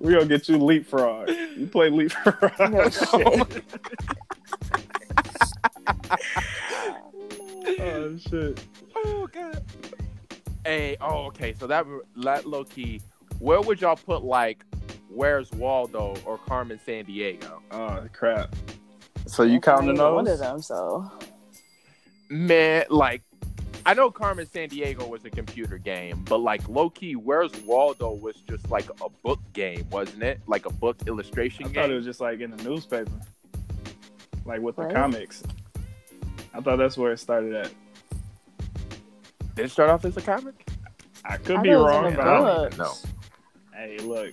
we 0.00 0.12
gonna 0.12 0.26
get 0.26 0.48
you 0.48 0.58
leapfrog. 0.58 1.28
You 1.28 1.68
play 1.68 1.88
leapfrog. 1.90 2.72
No 2.72 2.88
shit. 2.90 3.64
Oh 7.66 8.16
shit. 8.16 8.64
Oh 8.94 9.28
god. 9.32 9.62
Hey, 10.64 10.96
oh 11.00 11.26
okay. 11.26 11.54
So 11.54 11.66
that 11.66 11.86
that 12.16 12.46
low 12.46 12.64
key. 12.64 13.00
Where 13.38 13.60
would 13.60 13.80
y'all 13.80 13.96
put 13.96 14.24
like 14.24 14.64
Where's 15.08 15.50
Waldo 15.52 16.14
or 16.24 16.38
Carmen 16.38 16.80
Sandiego? 16.86 17.60
Oh 17.70 18.04
crap. 18.12 18.54
So 19.26 19.42
you 19.42 19.60
counting 19.60 19.96
those? 19.96 20.14
One 20.14 20.28
of 20.28 20.38
them, 20.38 20.62
so 20.62 21.10
Man, 22.28 22.84
like 22.90 23.22
I 23.84 23.94
know 23.94 24.10
Carmen 24.10 24.46
Sandiego 24.46 25.08
was 25.08 25.24
a 25.24 25.30
computer 25.30 25.78
game, 25.78 26.24
but 26.28 26.38
like 26.38 26.68
low 26.68 26.90
key, 26.90 27.14
Where's 27.14 27.52
Waldo 27.62 28.12
was 28.14 28.36
just 28.48 28.68
like 28.68 28.88
a 29.00 29.08
book 29.22 29.38
game, 29.52 29.86
wasn't 29.90 30.24
it? 30.24 30.40
Like 30.48 30.66
a 30.66 30.72
book 30.72 30.96
illustration 31.06 31.66
I 31.66 31.68
game. 31.68 31.74
thought 31.74 31.90
it 31.90 31.94
was 31.94 32.04
just 32.04 32.20
like 32.20 32.40
in 32.40 32.50
the 32.50 32.62
newspaper, 32.64 33.12
like 34.44 34.60
with 34.60 34.76
the 34.76 34.86
comics. 34.86 35.44
I 36.56 36.60
thought 36.60 36.76
that's 36.76 36.96
where 36.96 37.12
it 37.12 37.18
started 37.18 37.54
at. 37.54 37.70
Did 39.54 39.66
it 39.66 39.70
start 39.70 39.90
off 39.90 40.04
as 40.04 40.16
a 40.16 40.22
comic? 40.22 40.66
I 41.24 41.36
could 41.36 41.56
I 41.56 41.62
be 41.62 41.68
thought 41.70 41.74
it 41.74 41.78
was 41.78 41.94
in 41.96 42.02
wrong, 42.02 42.10
the 42.12 42.16
but 42.16 42.26
I 42.26 42.38
don't 42.38 42.66
even 42.66 42.78
know. 42.78 42.92
Hey, 43.74 43.98
look, 43.98 44.32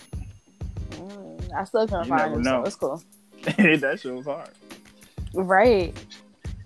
mm, 0.91 1.53
I 1.53 1.63
still 1.65 1.87
can't 1.87 2.05
You 2.05 2.09
find 2.09 2.21
never 2.21 2.35
him. 2.35 2.41
know. 2.43 2.63
So 2.63 2.67
it's 2.67 2.75
cool, 2.75 3.03
that 3.79 3.99
shit 3.99 4.13
was 4.13 4.25
hard. 4.25 4.49
right? 5.33 5.93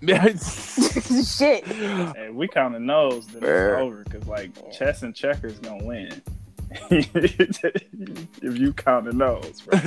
Shit. 0.00 1.64
Hey, 1.66 2.28
we 2.32 2.46
counting 2.46 2.86
those, 2.86 3.26
then 3.26 3.40
Fair. 3.40 3.74
it's 3.74 3.82
over 3.82 4.04
because 4.04 4.28
like 4.28 4.50
chess 4.72 5.02
and 5.02 5.12
checkers 5.14 5.58
gonna 5.58 5.82
win. 5.84 6.22
if 6.90 8.58
you 8.58 8.72
counting 8.74 9.18
those, 9.18 9.62
bro. 9.62 9.80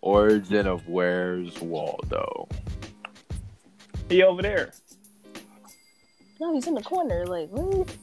Origin 0.00 0.66
of 0.66 0.88
Where's 0.88 1.60
Waldo. 1.60 2.48
He 4.08 4.22
over 4.22 4.42
there. 4.42 4.72
No, 6.40 6.52
he's 6.54 6.66
in 6.66 6.74
the 6.74 6.82
corner. 6.82 7.26
Like, 7.26 7.48
what? 7.50 7.94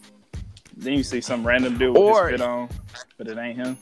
Then 0.78 0.93
you 0.93 1.04
see 1.04 1.22
some 1.22 1.45
random 1.45 1.78
dude 1.78 1.93
with 1.93 2.02
Or- 2.02 2.30
his 2.30 2.39
spit 2.39 2.47
on, 2.47 2.70
but 3.18 3.28
it 3.28 3.38
ain't 3.38 3.58
him. 3.58 3.78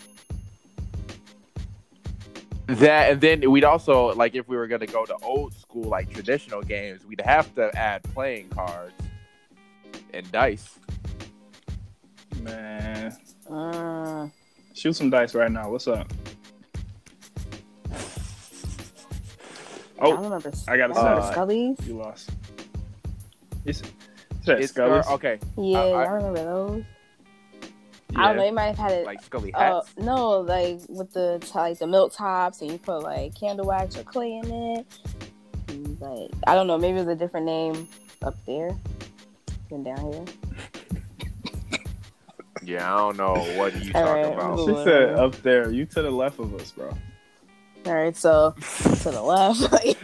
That 2.68 3.12
and 3.12 3.22
then 3.22 3.50
we'd 3.50 3.64
also 3.64 4.14
like 4.16 4.36
if 4.36 4.50
we 4.50 4.58
were 4.58 4.68
gonna 4.68 4.86
go 4.88 5.06
to 5.06 5.16
old 5.24 5.54
school 5.54 5.84
like 5.86 6.12
traditional 6.12 6.62
games, 6.62 7.06
we'd 7.06 7.22
have 7.22 7.54
to 7.56 7.74
add 7.78 8.04
playing 8.14 8.50
cards 8.50 8.92
and 10.14 10.30
dice. 10.34 10.78
Man, 12.42 13.16
Mm, 13.50 14.32
shoot 14.74 14.94
some 14.98 15.10
dice 15.10 15.34
right 15.34 15.50
now. 15.52 15.70
What's 15.72 15.88
up? 15.88 16.12
I 20.00 20.06
Oh, 20.06 20.16
remember. 20.16 20.52
I 20.68 20.78
got 20.78 20.92
a 20.92 20.94
remember. 20.94 21.22
Scully's. 21.32 21.78
you 21.88 21.98
lost. 21.98 22.30
You 23.66 23.70
s- 23.72 23.82
said 24.44 24.62
It's 24.62 24.72
Scully's? 24.72 25.06
or- 25.08 25.14
okay, 25.14 25.40
Yeah, 25.58 25.80
I- 25.80 26.04
I, 26.04 26.08
remember 26.12 26.44
those. 26.44 26.84
Yeah. 28.12 28.20
I 28.20 28.28
don't 28.28 28.38
know. 28.38 28.44
They 28.44 28.52
might 28.52 28.68
have 28.68 28.78
had 28.78 28.92
it. 28.92 29.06
like 29.06 29.22
Scully 29.24 29.54
Uh, 29.54 29.82
no, 29.98 30.40
like 30.42 30.80
with 30.88 31.12
the 31.14 31.46
like 31.54 31.78
the 31.80 31.88
milk 31.88 32.14
tops, 32.14 32.62
and 32.62 32.72
you 32.72 32.78
put 32.78 33.04
like 33.04 33.36
candle 33.36 33.66
wax 33.66 33.98
or 33.98 34.04
clay 34.04 34.38
in 34.38 34.50
it. 34.52 34.86
And, 35.70 36.00
Like 36.00 36.32
I 36.48 36.56
don't 36.56 36.68
know, 36.68 36.78
maybe 36.78 36.98
it 37.00 37.06
was 37.06 37.16
a 37.16 37.16
different 37.20 37.46
name 37.46 37.88
up 38.24 38.36
there 38.46 38.72
than 39.70 39.84
down 39.84 40.14
here. 40.14 40.26
yeah, 42.64 42.94
I 42.94 42.98
don't 42.98 43.18
know 43.18 43.34
what 43.58 43.74
are 43.74 43.78
you 43.80 43.92
All 43.96 44.04
talking 44.06 44.24
right, 44.24 44.34
about. 44.34 44.60
She 44.60 44.84
said 44.86 45.10
up 45.16 45.36
there. 45.42 45.70
You 45.72 45.86
to 45.88 46.02
the 46.02 46.12
left 46.12 46.40
of 46.40 46.54
us, 46.56 46.72
bro. 46.72 46.90
All 47.88 47.94
right, 47.94 48.16
so 48.16 48.52
to 49.02 49.12
the 49.12 49.22
left. 49.22 49.96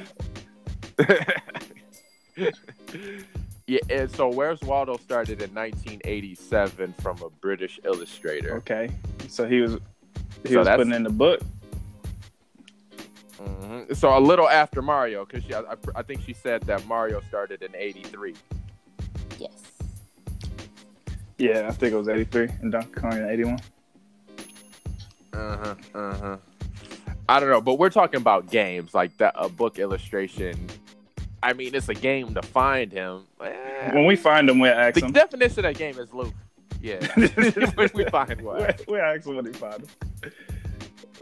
yeah, 3.67 3.79
and 3.89 4.09
so 4.11 4.29
Where's 4.29 4.61
Waldo 4.61 4.97
started 4.97 5.41
in 5.41 5.53
1987 5.53 6.93
from 7.01 7.21
a 7.21 7.29
British 7.29 7.79
illustrator. 7.84 8.55
Okay. 8.57 8.89
So 9.27 9.47
he 9.47 9.59
was 9.61 9.73
he 10.43 10.49
So 10.53 10.59
was 10.59 10.65
that's- 10.67 10.77
putting 10.77 10.93
in 10.93 11.03
the 11.03 11.09
book. 11.09 11.41
Mhm. 13.38 13.95
So 13.95 14.17
a 14.17 14.19
little 14.19 14.47
after 14.49 14.81
Mario, 14.81 15.25
because 15.25 15.43
I, 15.51 15.59
I, 15.59 15.75
I 15.95 16.01
think 16.03 16.21
she 16.23 16.34
said 16.34 16.61
that 16.63 16.86
Mario 16.88 17.21
started 17.27 17.61
in 17.63 17.75
'83. 17.75 18.36
yes. 19.39 19.51
Yeah, 21.39 21.67
I 21.67 21.71
think 21.71 21.93
it 21.93 21.97
was 21.97 22.07
83 22.07 22.47
and 22.61 22.71
Donkey 22.71 22.91
Kong 22.91 23.13
in 23.17 23.27
81. 23.29 23.59
Uh 25.34 25.57
huh. 25.57 25.75
Uh 25.93 26.13
huh. 26.17 26.38
I 27.30 27.39
don't 27.39 27.49
know, 27.49 27.61
but 27.61 27.76
we're 27.80 27.89
talking 27.89 28.19
about 28.19 28.49
games 28.49 28.93
like 28.93 29.17
that. 29.17 29.34
A 29.36 29.47
book 29.49 29.80
illustration. 29.80 30.67
I 31.41 31.53
mean, 31.53 31.74
it's 31.76 31.89
a 31.89 31.93
game 31.93 32.34
to 32.36 32.41
find 32.41 32.91
him. 32.91 33.24
Eh, 33.41 33.91
When 33.93 34.05
we 34.05 34.15
find 34.15 34.49
him, 34.49 34.59
we'll 34.59 34.74
ask 34.74 34.95
the 34.99 35.05
him. 35.05 35.11
definition 35.11 35.59
of 35.59 35.63
that 35.63 35.78
game 35.78 35.97
is 35.99 36.13
loop. 36.13 36.34
Yeah. 36.82 37.05
when 37.76 37.89
we 37.93 38.05
find 38.05 38.41
one. 38.41 38.74
we, 38.88 38.93
we 38.93 38.99
ask 38.99 39.26
him 39.28 39.36
when 39.38 39.45
he 39.45 39.53
find 39.53 39.76
him. 39.82 40.32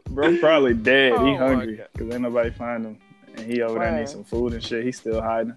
Bro, 0.09 0.31
he's 0.31 0.39
probably 0.39 0.73
dead. 0.73 1.13
Oh 1.13 1.25
he 1.25 1.35
hungry 1.35 1.81
because 1.93 2.11
ain't 2.13 2.21
nobody 2.21 2.49
find 2.49 2.85
him, 2.85 2.97
and 3.37 3.51
he 3.51 3.61
over 3.61 3.79
there 3.79 3.91
Right. 3.91 3.99
needs 3.99 4.11
some 4.11 4.23
food 4.23 4.53
and 4.53 4.63
shit. 4.63 4.83
He's 4.83 4.97
still 4.97 5.21
hiding. 5.21 5.55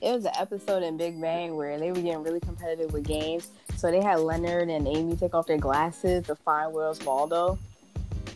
It 0.00 0.12
was 0.12 0.24
an 0.24 0.32
episode 0.36 0.82
in 0.82 0.96
Big 0.96 1.20
Bang 1.20 1.56
where 1.56 1.78
they 1.78 1.90
were 1.92 2.00
getting 2.00 2.24
really 2.24 2.40
competitive 2.40 2.92
with 2.92 3.04
games. 3.04 3.48
So 3.76 3.90
they 3.90 4.02
had 4.02 4.18
Leonard 4.20 4.68
and 4.68 4.88
Amy 4.88 5.14
take 5.16 5.32
off 5.34 5.46
their 5.46 5.58
glasses 5.58 6.26
to 6.26 6.34
find 6.34 6.72
Where's 6.72 7.00
Waldo. 7.04 7.56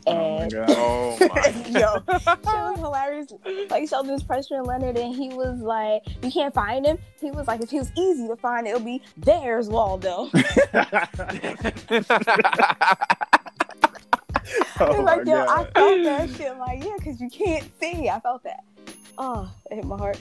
Oh 0.06 0.38
my 0.38 0.42
And 0.44 0.52
god. 0.52 0.66
Oh 0.70 1.16
my. 1.34 1.78
Yo, 1.80 1.94
it 2.08 2.36
was 2.44 2.78
hilarious. 2.78 3.32
Like 3.70 3.88
Sheldon 3.88 4.12
was 4.12 4.22
pressuring 4.22 4.66
Leonard, 4.66 4.96
and 4.96 5.14
he 5.14 5.30
was 5.30 5.60
like, 5.60 6.02
"You 6.22 6.30
can't 6.30 6.54
find 6.54 6.86
him." 6.86 6.98
He 7.20 7.30
was 7.30 7.46
like, 7.48 7.60
"If 7.60 7.70
he 7.70 7.78
was 7.78 7.90
easy 7.96 8.28
to 8.28 8.36
find, 8.36 8.66
it'll 8.66 8.80
be 8.80 9.02
there's 9.16 9.68
Waldo." 9.68 10.30
oh 10.34 10.38
He's 11.92 12.08
my 14.80 15.16
like, 15.16 15.26
"Yo, 15.26 15.42
I 15.42 15.64
god. 15.64 15.72
felt 15.74 16.04
that 16.04 16.30
shit." 16.36 16.56
Like, 16.58 16.84
yeah, 16.84 16.94
because 16.98 17.20
you 17.20 17.28
can't 17.30 17.64
see. 17.80 18.08
I 18.08 18.20
felt 18.20 18.42
that. 18.44 18.64
Oh, 19.18 19.50
it 19.70 19.76
hit 19.76 19.84
my 19.84 19.96
heart. 19.98 20.20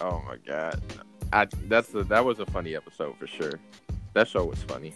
oh 0.00 0.22
my 0.26 0.36
god. 0.46 0.80
I 1.32 1.46
that's 1.68 1.92
a, 1.94 2.04
that 2.04 2.24
was 2.24 2.38
a 2.38 2.46
funny 2.46 2.76
episode 2.76 3.16
for 3.18 3.26
sure. 3.26 3.58
That 4.14 4.28
show 4.28 4.44
was 4.44 4.62
funny. 4.62 4.94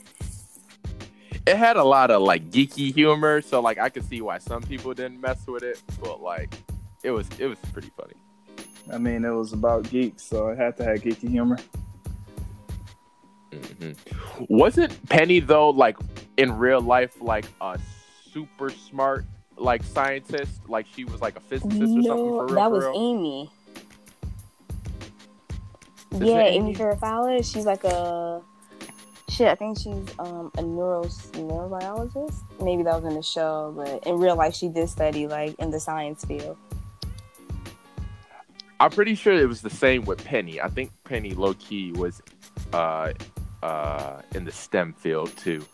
It 1.47 1.57
had 1.57 1.77
a 1.77 1.85
lot 1.85 2.11
of 2.11 2.23
like 2.23 2.51
geeky 2.51 2.93
humor, 2.93 3.41
so 3.41 3.61
like 3.61 3.79
I 3.79 3.89
could 3.89 4.05
see 4.09 4.21
why 4.21 4.39
some 4.39 4.63
people 4.63 4.93
didn't 4.95 5.21
mess 5.21 5.47
with 5.47 5.63
it, 5.63 5.81
but 6.01 6.21
like 6.21 6.55
it 7.03 7.11
was 7.11 7.29
it 7.39 7.47
was 7.47 7.59
pretty 7.73 7.91
funny. 7.97 8.15
I 8.93 8.99
mean, 8.99 9.25
it 9.25 9.31
was 9.31 9.53
about 9.53 9.89
geeks, 9.91 10.23
so 10.23 10.49
it 10.49 10.59
had 10.59 10.77
to 10.79 10.85
have 10.85 10.99
geeky 10.99 11.29
humor. 11.29 11.59
hmm 13.53 13.93
Wasn't 14.49 15.09
Penny 15.09 15.41
though 15.41 15.71
like 15.71 15.97
in 16.37 16.57
real 16.57 16.81
life 16.81 17.21
like 17.21 17.47
a 17.61 17.79
super 18.33 18.71
smart 18.71 19.25
like 19.57 19.83
scientist? 19.83 20.69
Like 20.69 20.87
she 20.95 21.05
was 21.05 21.21
like 21.21 21.37
a 21.37 21.41
physicist 21.41 21.83
or 21.83 22.03
something 22.03 22.35
for 22.37 22.47
real? 22.47 22.55
that 22.57 22.69
for 22.69 22.71
was 22.71 22.85
real? 22.85 22.93
Amy. 22.95 23.51
Is 26.13 26.21
yeah, 26.23 26.41
Amy 26.41 26.71
Amy? 26.71 26.75
Farrah 26.75 26.99
Fowler. 26.99 27.43
She's 27.43 27.67
like 27.67 27.85
a 27.85 28.43
shit. 29.29 29.49
I 29.49 29.55
think 29.55 29.79
she's 29.79 30.05
um 30.19 30.51
a 30.59 30.63
neuro 30.63 31.05
neurobiologist. 31.05 32.43
Maybe 32.63 32.83
that 32.83 32.95
was 33.03 33.05
in 33.05 33.15
the 33.15 33.23
show, 33.23 33.73
but 33.77 34.07
in 34.07 34.17
real 34.19 34.37
life, 34.37 34.55
she 34.55 34.69
did 34.69 34.89
study 34.89 35.27
like 35.27 35.55
in 35.59 35.71
the 35.71 35.81
science 35.81 36.25
field. 36.25 36.57
I'm 38.81 38.91
pretty 38.91 39.15
sure 39.17 39.33
it 39.33 39.47
was 39.49 39.61
the 39.61 39.71
same 39.71 40.05
with 40.05 40.25
Penny. 40.25 40.61
I 40.61 40.69
think 40.69 40.93
Penny 41.05 41.31
low 41.33 41.55
key 41.55 41.93
was 41.93 42.23
uh 42.73 43.13
uh 43.63 44.21
in 44.35 44.45
the 44.45 44.53
STEM 44.53 44.93
field 44.95 45.37
too. 45.37 45.65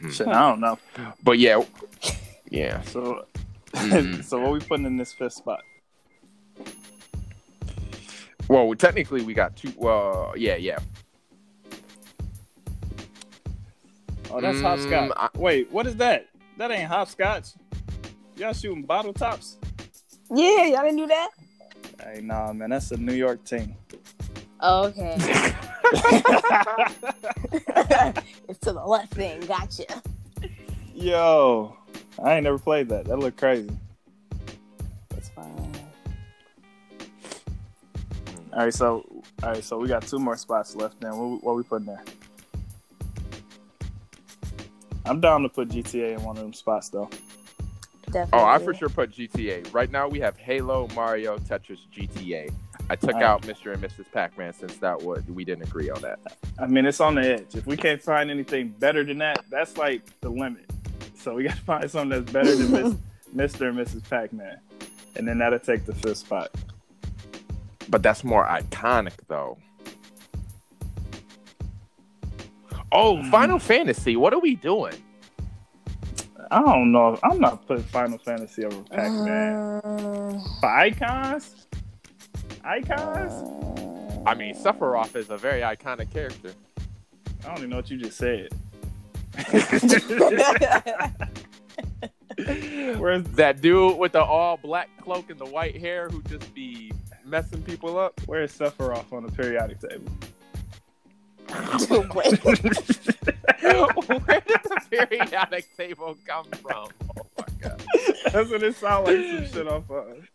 Hmm. 0.00 0.10
Shit, 0.10 0.28
I 0.28 0.48
don't 0.48 0.60
know. 0.60 0.78
But 1.22 1.38
yeah, 1.38 1.62
yeah. 2.50 2.82
So, 2.82 3.26
Mhm. 3.72 4.24
so 4.28 4.40
what 4.40 4.52
we 4.52 4.60
putting 4.60 4.86
in 4.86 4.96
this 4.96 5.12
fifth 5.12 5.34
spot? 5.34 5.60
Well, 8.48 8.74
technically 8.74 9.22
we 9.22 9.34
got 9.34 9.56
two. 9.56 9.72
Well, 9.76 10.32
yeah, 10.36 10.56
yeah. 10.56 10.78
Oh, 14.30 14.40
that's 14.40 14.58
Mm, 14.58 14.62
hopscotch. 14.62 15.12
I- 15.16 15.28
Wait, 15.38 15.70
what 15.72 15.86
is 15.86 15.96
that? 15.96 16.26
That 16.56 16.70
ain't 16.70 16.88
hopscotch. 16.88 17.48
Y'all 18.36 18.52
shooting 18.52 18.82
bottle 18.82 19.12
tops? 19.12 19.58
Yeah, 20.30 20.64
y'all 20.66 20.82
didn't 20.82 20.96
do 20.98 21.06
that. 21.06 21.30
Hey, 22.02 22.20
nah, 22.22 22.52
man, 22.52 22.70
that's 22.70 22.90
a 22.92 22.96
New 22.96 23.14
York 23.14 23.44
team. 23.44 23.74
Oh, 24.60 24.86
okay, 24.86 25.14
it's 28.48 28.58
to 28.60 28.72
the 28.72 28.84
left 28.84 29.14
then. 29.14 29.40
Gotcha. 29.40 29.84
Yo, 30.94 31.76
I 32.22 32.34
ain't 32.34 32.44
never 32.44 32.58
played 32.58 32.88
that. 32.88 33.04
That 33.06 33.18
look 33.18 33.36
crazy. 33.36 33.70
All 38.58 38.64
right, 38.64 38.74
so 38.74 39.04
All 39.44 39.50
right, 39.50 39.62
so 39.62 39.78
we 39.78 39.86
got 39.86 40.02
two 40.02 40.18
more 40.18 40.36
spots 40.36 40.74
left. 40.74 41.00
Then 41.00 41.16
what, 41.16 41.44
what 41.44 41.54
we 41.54 41.62
putting 41.62 41.86
there? 41.86 42.02
I'm 45.06 45.20
down 45.20 45.42
to 45.42 45.48
put 45.48 45.68
GTA 45.68 46.18
in 46.18 46.24
one 46.24 46.36
of 46.36 46.42
them 46.42 46.52
spots 46.52 46.88
though. 46.88 47.08
Definitely. 48.06 48.30
Oh, 48.32 48.44
I 48.44 48.58
for 48.58 48.74
sure 48.74 48.88
put 48.88 49.12
GTA. 49.12 49.72
Right 49.72 49.92
now 49.92 50.08
we 50.08 50.18
have 50.18 50.36
Halo, 50.36 50.88
Mario, 50.96 51.38
Tetris, 51.38 51.78
GTA. 51.96 52.52
I 52.90 52.96
took 52.96 53.10
Alright. 53.10 53.22
out 53.22 53.42
Mr. 53.42 53.72
and 53.72 53.80
Mrs. 53.80 54.10
Pac-Man 54.12 54.52
since 54.52 54.76
that 54.78 55.00
would 55.02 55.32
we 55.32 55.44
didn't 55.44 55.62
agree 55.62 55.88
on 55.88 56.02
that. 56.02 56.18
I 56.58 56.66
mean, 56.66 56.84
it's 56.84 57.00
on 57.00 57.14
the 57.14 57.34
edge. 57.34 57.54
If 57.54 57.64
we 57.64 57.76
can't 57.76 58.02
find 58.02 58.28
anything 58.28 58.70
better 58.70 59.04
than 59.04 59.18
that, 59.18 59.44
that's 59.48 59.76
like 59.76 60.02
the 60.20 60.30
limit. 60.30 60.68
So 61.14 61.34
we 61.36 61.44
got 61.44 61.54
to 61.54 61.62
find 61.64 61.88
something 61.88 62.24
that's 62.24 62.32
better 62.32 62.56
than 62.56 62.98
Miss, 63.36 63.54
Mr. 63.56 63.68
and 63.68 63.78
Mrs. 63.78 64.10
Pac-Man, 64.10 64.58
and 65.14 65.28
then 65.28 65.38
that'll 65.38 65.60
take 65.60 65.86
the 65.86 65.94
fifth 65.94 66.18
spot. 66.18 66.50
But 67.88 68.02
that's 68.02 68.24
more 68.24 68.46
iconic 68.46 69.14
though. 69.28 69.58
Oh, 72.90 73.22
Final 73.30 73.58
Fantasy. 73.58 74.16
What 74.16 74.32
are 74.32 74.38
we 74.38 74.56
doing? 74.56 74.94
I 76.50 76.60
don't 76.62 76.92
know. 76.92 77.18
I'm 77.22 77.38
not 77.38 77.66
putting 77.66 77.84
Final 77.84 78.16
Fantasy 78.18 78.64
over 78.64 78.82
Pac-Man. 78.84 79.80
Uh, 79.84 80.40
For 80.60 80.66
icons, 80.70 81.66
icons. 82.64 84.22
I 84.26 84.34
mean, 84.34 84.54
Sephiroth 84.54 85.14
is 85.16 85.28
a 85.30 85.36
very 85.36 85.60
iconic 85.60 86.10
character. 86.10 86.52
I 87.44 87.48
don't 87.48 87.58
even 87.58 87.70
know 87.70 87.76
what 87.76 87.90
you 87.90 87.98
just 87.98 88.16
said. 88.16 88.48
Where's 92.98 93.24
That 93.24 93.60
dude 93.60 93.98
with 93.98 94.12
the 94.12 94.22
all 94.22 94.56
black 94.56 94.88
cloak 95.02 95.30
and 95.30 95.38
the 95.38 95.46
white 95.46 95.76
hair 95.76 96.08
who 96.08 96.22
just 96.22 96.52
be 96.54 96.92
messing 97.28 97.62
people 97.62 97.98
up. 97.98 98.20
Where's 98.26 98.56
Sephiroth 98.56 99.12
on 99.12 99.24
the 99.26 99.32
periodic 99.32 99.80
table? 99.80 100.10
Where 101.48 101.60
did 104.40 104.62
the 104.62 104.80
periodic 104.90 105.76
table 105.76 106.16
come 106.26 106.46
from? 106.62 106.88
Oh 107.18 107.26
my 107.38 107.44
god. 107.60 107.82
That's 108.32 108.50
what 108.50 108.62
it 108.62 108.76
sound 108.76 109.06
like. 109.06 109.16
Some 109.16 109.46
shit 109.46 109.68
off 109.68 109.90
of. 109.90 110.28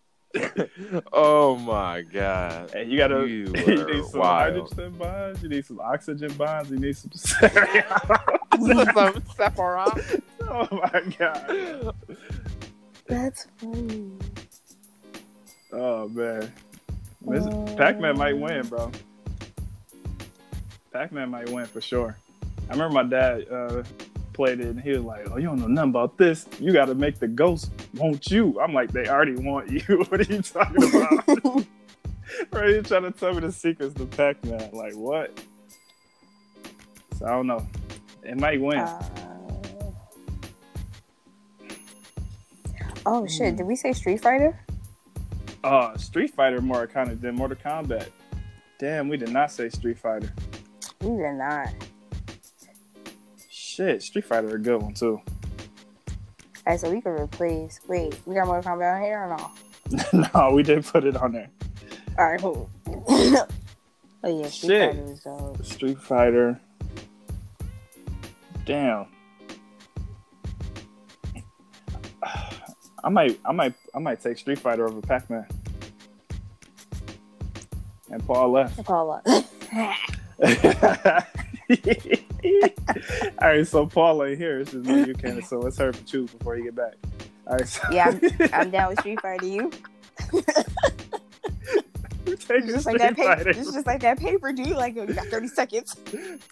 Oh 1.14 1.56
my 1.58 2.02
god. 2.02 2.72
Hey, 2.72 2.86
you 2.86 2.98
gotta. 2.98 3.28
You 3.28 3.46
You, 3.68 3.86
need 3.86 4.06
some 4.06 4.20
wild. 4.20 4.70
hydrogen 4.72 4.98
bonds. 4.98 5.44
You 5.44 5.50
need 5.50 5.66
some 5.66 5.80
oxygen 5.80 6.34
bonds. 6.34 6.72
You 6.72 6.80
need 6.80 6.98
some. 6.98 7.12
Some 8.54 8.86
Sephiroth. 9.36 10.22
oh 10.42 10.68
my 10.72 11.02
god. 11.18 11.96
That's 13.08 13.48
funny. 13.58 14.12
Oh 15.72 16.08
man. 16.10 16.52
This, 17.28 17.46
Pac-Man 17.76 18.18
might 18.18 18.38
win, 18.38 18.68
bro. 18.68 18.92
Pac-Man 20.92 21.30
might 21.30 21.50
win 21.50 21.66
for 21.66 21.82
sure. 21.82 22.18
I 22.70 22.74
remember 22.74 22.94
my 22.94 23.04
dad 23.04 23.48
uh, 23.52 23.84
played 24.34 24.60
it, 24.60 24.68
and 24.68 24.80
he 24.80 24.92
was 24.92 25.02
like, 25.02 25.30
"Oh, 25.32 25.38
you 25.38 25.48
don't 25.48 25.60
know 25.60 25.68
nothing 25.68 25.92
about 25.92 26.18
this. 26.18 26.48
You 26.60 26.74
got 26.74 26.86
to 26.86 26.96
make 26.96 27.20
the 27.20 27.28
ghost 27.28 27.72
want 27.96 28.30
you." 28.30 28.60
I'm 28.60 28.74
like, 28.74 28.92
"They 28.92 29.08
already 29.08 29.36
want 29.36 29.70
you. 29.70 29.82
what 30.10 30.20
are 30.20 30.34
you 30.34 30.42
talking 30.42 30.84
about?" 30.84 31.66
Bro, 32.50 32.68
you 32.68 32.82
trying 32.82 33.04
to 33.04 33.12
tell 33.12 33.34
me 33.34 33.42
the 33.42 33.52
secrets 33.52 33.94
to 33.96 34.06
Pac-Man? 34.06 34.72
Like 34.74 34.96
what? 34.96 35.40
So 37.20 37.26
I 37.26 37.30
don't 37.30 37.48
know. 37.48 37.68
It 38.24 38.38
might 38.38 38.60
win. 38.60 38.80
Uh, 38.80 39.10
oh 43.06 43.28
shit! 43.28 43.56
Did 43.56 43.66
we 43.66 43.76
say 43.76 43.94
Street 43.94 44.22
Fighter? 44.22 44.63
Uh, 45.64 45.98
Street 45.98 46.34
Fighter 46.34 46.62
more 46.62 46.88
kind 46.88 47.10
of 47.10 47.22
than 47.22 47.36
Mortal 47.36 47.58
Kombat. 47.58 48.10
Damn, 48.80 49.08
we 49.08 49.18
did 49.18 49.30
not 49.30 49.52
say 49.52 49.70
Street 49.70 49.98
Fighter. 49.98 50.34
We 51.02 51.18
did 51.18 51.36
not. 51.36 51.70
Shit, 53.50 54.04
Street 54.04 54.26
Fighter 54.26 54.56
a 54.56 54.60
good 54.60 54.82
one 54.82 54.94
too. 54.94 55.22
Alright, 56.66 56.80
so 56.80 56.92
we 56.92 57.02
could 57.02 57.20
replace. 57.20 57.80
Wait, 57.88 58.20
we 58.26 58.36
got 58.36 58.46
Mortal 58.46 58.72
Kombat 58.72 58.96
on 58.96 59.02
here 59.02 59.20
or 59.20 59.38
no? 59.38 60.28
no, 60.34 60.52
we 60.54 60.64
did 60.64 60.86
put 60.86 61.06
it 61.06 61.16
on 61.16 61.32
there. 61.32 61.50
All 62.18 62.32
right, 62.32 62.40
cool. 62.40 62.70
oh 62.88 63.48
yeah, 64.24 64.48
Street 64.48 64.70
Shit. 64.70 64.96
Fighter 64.96 65.12
is 65.12 65.20
dope. 65.22 65.66
Street 65.66 66.00
Fighter. 66.00 66.60
Damn. 68.66 69.08
I 73.04 73.10
might, 73.10 73.40
I 73.46 73.52
might, 73.52 73.74
I 73.94 74.00
might 74.00 74.22
take 74.22 74.38
Street 74.38 74.60
Fighter 74.60 74.88
over 74.88 75.02
Pac-Man. 75.02 75.46
And 78.10 78.26
Paul 78.26 78.52
left. 78.52 78.86
Call 78.86 79.12
up. 79.12 79.28
All 83.40 83.48
right, 83.48 83.68
so 83.68 83.86
Paul 83.88 84.24
ain't 84.24 84.38
here. 84.38 84.60
It's 84.60 84.72
just 84.72 84.86
me 84.86 85.06
you, 85.06 85.14
Candace. 85.14 85.50
So 85.50 85.60
let's 85.60 85.78
hurry 85.78 85.94
for 85.94 86.04
choose 86.06 86.32
before 86.32 86.58
you 86.58 86.66
get 86.66 86.76
back. 86.76 86.94
All 87.48 87.58
right, 87.58 87.68
so 87.68 87.82
yeah, 87.92 88.08
I'm, 88.08 88.22
I'm 88.54 88.70
down 88.70 88.90
with 88.90 89.00
Street 89.00 89.20
Fighter. 89.22 89.46
You? 89.46 89.72
Just 92.26 92.86
like 92.86 93.00
that 93.00 93.16
paper. 93.16 93.50
It's 93.50 93.72
just 93.72 93.86
like 93.86 94.02
that 94.02 94.20
paper, 94.20 94.54
dude. 94.54 94.70
Like 94.70 94.96
you 94.96 95.06
got 95.08 95.28
30 95.28 95.48
seconds. 95.48 95.96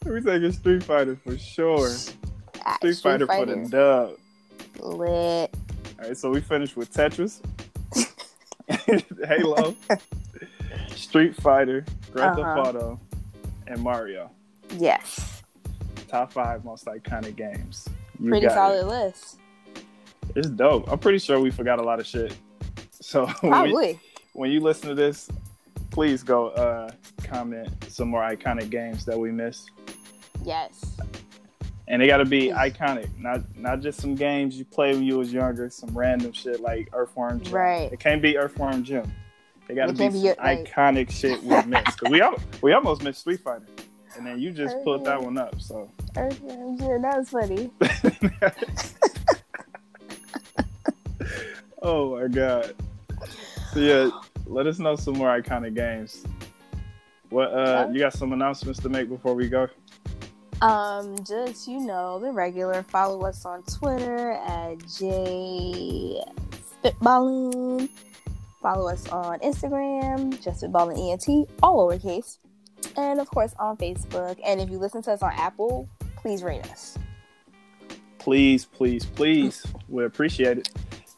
we 0.06 0.22
taking 0.22 0.52
Street 0.52 0.84
Fighter 0.84 1.16
for 1.16 1.38
sure. 1.38 1.92
Ah, 2.66 2.76
Street, 2.78 2.98
Fighter, 2.98 3.28
for 3.28 3.46
the 3.46 3.68
dub. 3.70 4.18
Lit. 4.80 5.56
All 6.02 6.08
right, 6.08 6.18
so 6.18 6.30
we 6.32 6.42
finished 6.42 6.76
with 6.76 6.92
Tetris, 6.92 7.42
Halo, 9.28 9.76
Street 10.96 11.36
Fighter, 11.36 11.86
Grand 12.12 12.38
Theft 12.38 12.48
Uh-huh. 12.48 12.62
Auto, 12.70 13.00
and 13.68 13.82
Mario. 13.82 14.32
Yes. 14.78 15.44
Top 16.08 16.34
five 16.34 16.66
most 16.66 16.86
iconic 16.86 17.36
games. 17.36 17.88
You 18.20 18.30
Pretty 18.30 18.50
solid 18.50 18.82
it. 18.82 18.88
list. 18.88 19.40
It's 20.36 20.50
dope. 20.50 20.92
I'm 20.92 20.98
pretty 21.00 21.20
sure 21.20 21.40
we 21.40 21.52
forgot 21.52 21.80
a 21.80 21.84
lot 21.84 22.00
of 22.00 22.06
shit. 22.08 22.36
So 23.04 23.26
when, 23.26 23.52
Probably. 23.52 24.00
when 24.34 24.52
you 24.52 24.60
listen 24.60 24.88
to 24.90 24.96
this, 24.96 25.28
please 25.90 26.22
go 26.24 26.50
uh, 26.50 26.92
comment 27.24 27.68
some 27.90 28.10
more 28.10 28.22
iconic 28.22 28.70
games 28.70 29.06
that 29.06 29.18
we 29.20 29.32
missed. 29.32 29.72
Yes. 30.46 30.96
And 31.92 32.02
they 32.02 32.08
got 32.08 32.18
to 32.18 32.26
be 32.26 32.50
iconic, 32.52 33.10
not 33.20 33.42
not 33.58 33.82
just 33.82 34.00
some 34.00 34.16
games 34.16 34.58
you 34.58 34.64
play 34.64 34.94
when 34.94 35.04
you 35.04 35.18
was 35.18 35.34
younger, 35.34 35.70
some 35.70 35.90
random 35.96 36.32
shit 36.32 36.62
like 36.62 36.88
Earthworm 36.94 37.42
Jim. 37.42 37.54
Right. 37.54 37.92
It 37.92 38.00
can't 38.00 38.22
be 38.22 38.38
Earthworm 38.38 38.86
Jim. 38.86 39.12
They 39.68 39.76
got 39.76 39.88
to 39.88 39.94
be 39.94 40.08
be, 40.08 40.30
like- 40.34 40.74
iconic 40.74 41.12
shit 41.12 41.44
we 41.44 41.62
missed. 41.66 42.00
'Cause 42.00 42.10
we 42.10 42.24
we 42.62 42.72
almost 42.72 43.04
missed 43.04 43.20
Street 43.20 43.42
Fighter, 43.42 43.66
and 44.16 44.26
then 44.26 44.40
you 44.40 44.52
just 44.52 44.78
pulled 44.86 45.04
that 45.04 45.22
one 45.22 45.38
up. 45.38 45.60
So 45.62 45.92
Earthworm 46.16 46.78
Jim, 46.78 47.02
that 47.02 47.18
was 47.18 47.30
funny. 47.30 47.70
oh 51.82 52.18
my 52.22 52.28
god. 52.30 52.74
So 53.74 53.80
yeah, 53.82 54.10
let 54.46 54.66
us 54.66 54.80
know 54.80 54.96
some 54.96 55.16
more 55.18 55.28
iconic 55.42 55.76
games. 55.76 56.24
What 57.32 57.54
uh, 57.54 57.90
you 57.92 58.00
got 58.00 58.14
some 58.14 58.32
announcements 58.32 58.80
to 58.80 58.88
make 58.88 59.10
before 59.10 59.36
we 59.36 59.50
go? 59.50 59.68
Um, 60.62 61.18
just 61.26 61.68
you 61.68 61.80
know, 61.80 62.20
the 62.20 62.32
regular. 62.32 62.84
Follow 62.84 63.26
us 63.26 63.46
on 63.46 63.64
Twitter 63.64 64.32
at 64.32 64.78
J 64.88 66.24
Spitballin. 66.84 67.90
Follow 68.62 68.90
us 68.90 69.08
on 69.10 69.40
Instagram, 69.40 70.40
just 70.44 70.64
ENT, 70.64 71.50
all 71.64 71.90
lowercase. 71.90 72.38
And 72.96 73.20
of 73.20 73.28
course 73.30 73.56
on 73.60 73.78
Facebook. 73.78 74.40
And 74.46 74.62
if 74.62 74.70
you 74.70 74.78
listen 74.78 75.02
to 75.04 75.12
us 75.12 75.24
on 75.24 75.32
Apple, 75.34 75.90
please 76.16 76.44
rate 76.44 76.70
us. 76.70 76.98
Please, 78.20 78.66
please, 78.66 79.04
please. 79.04 79.66
We 79.90 80.06
appreciate 80.06 80.60
it. 80.60 80.70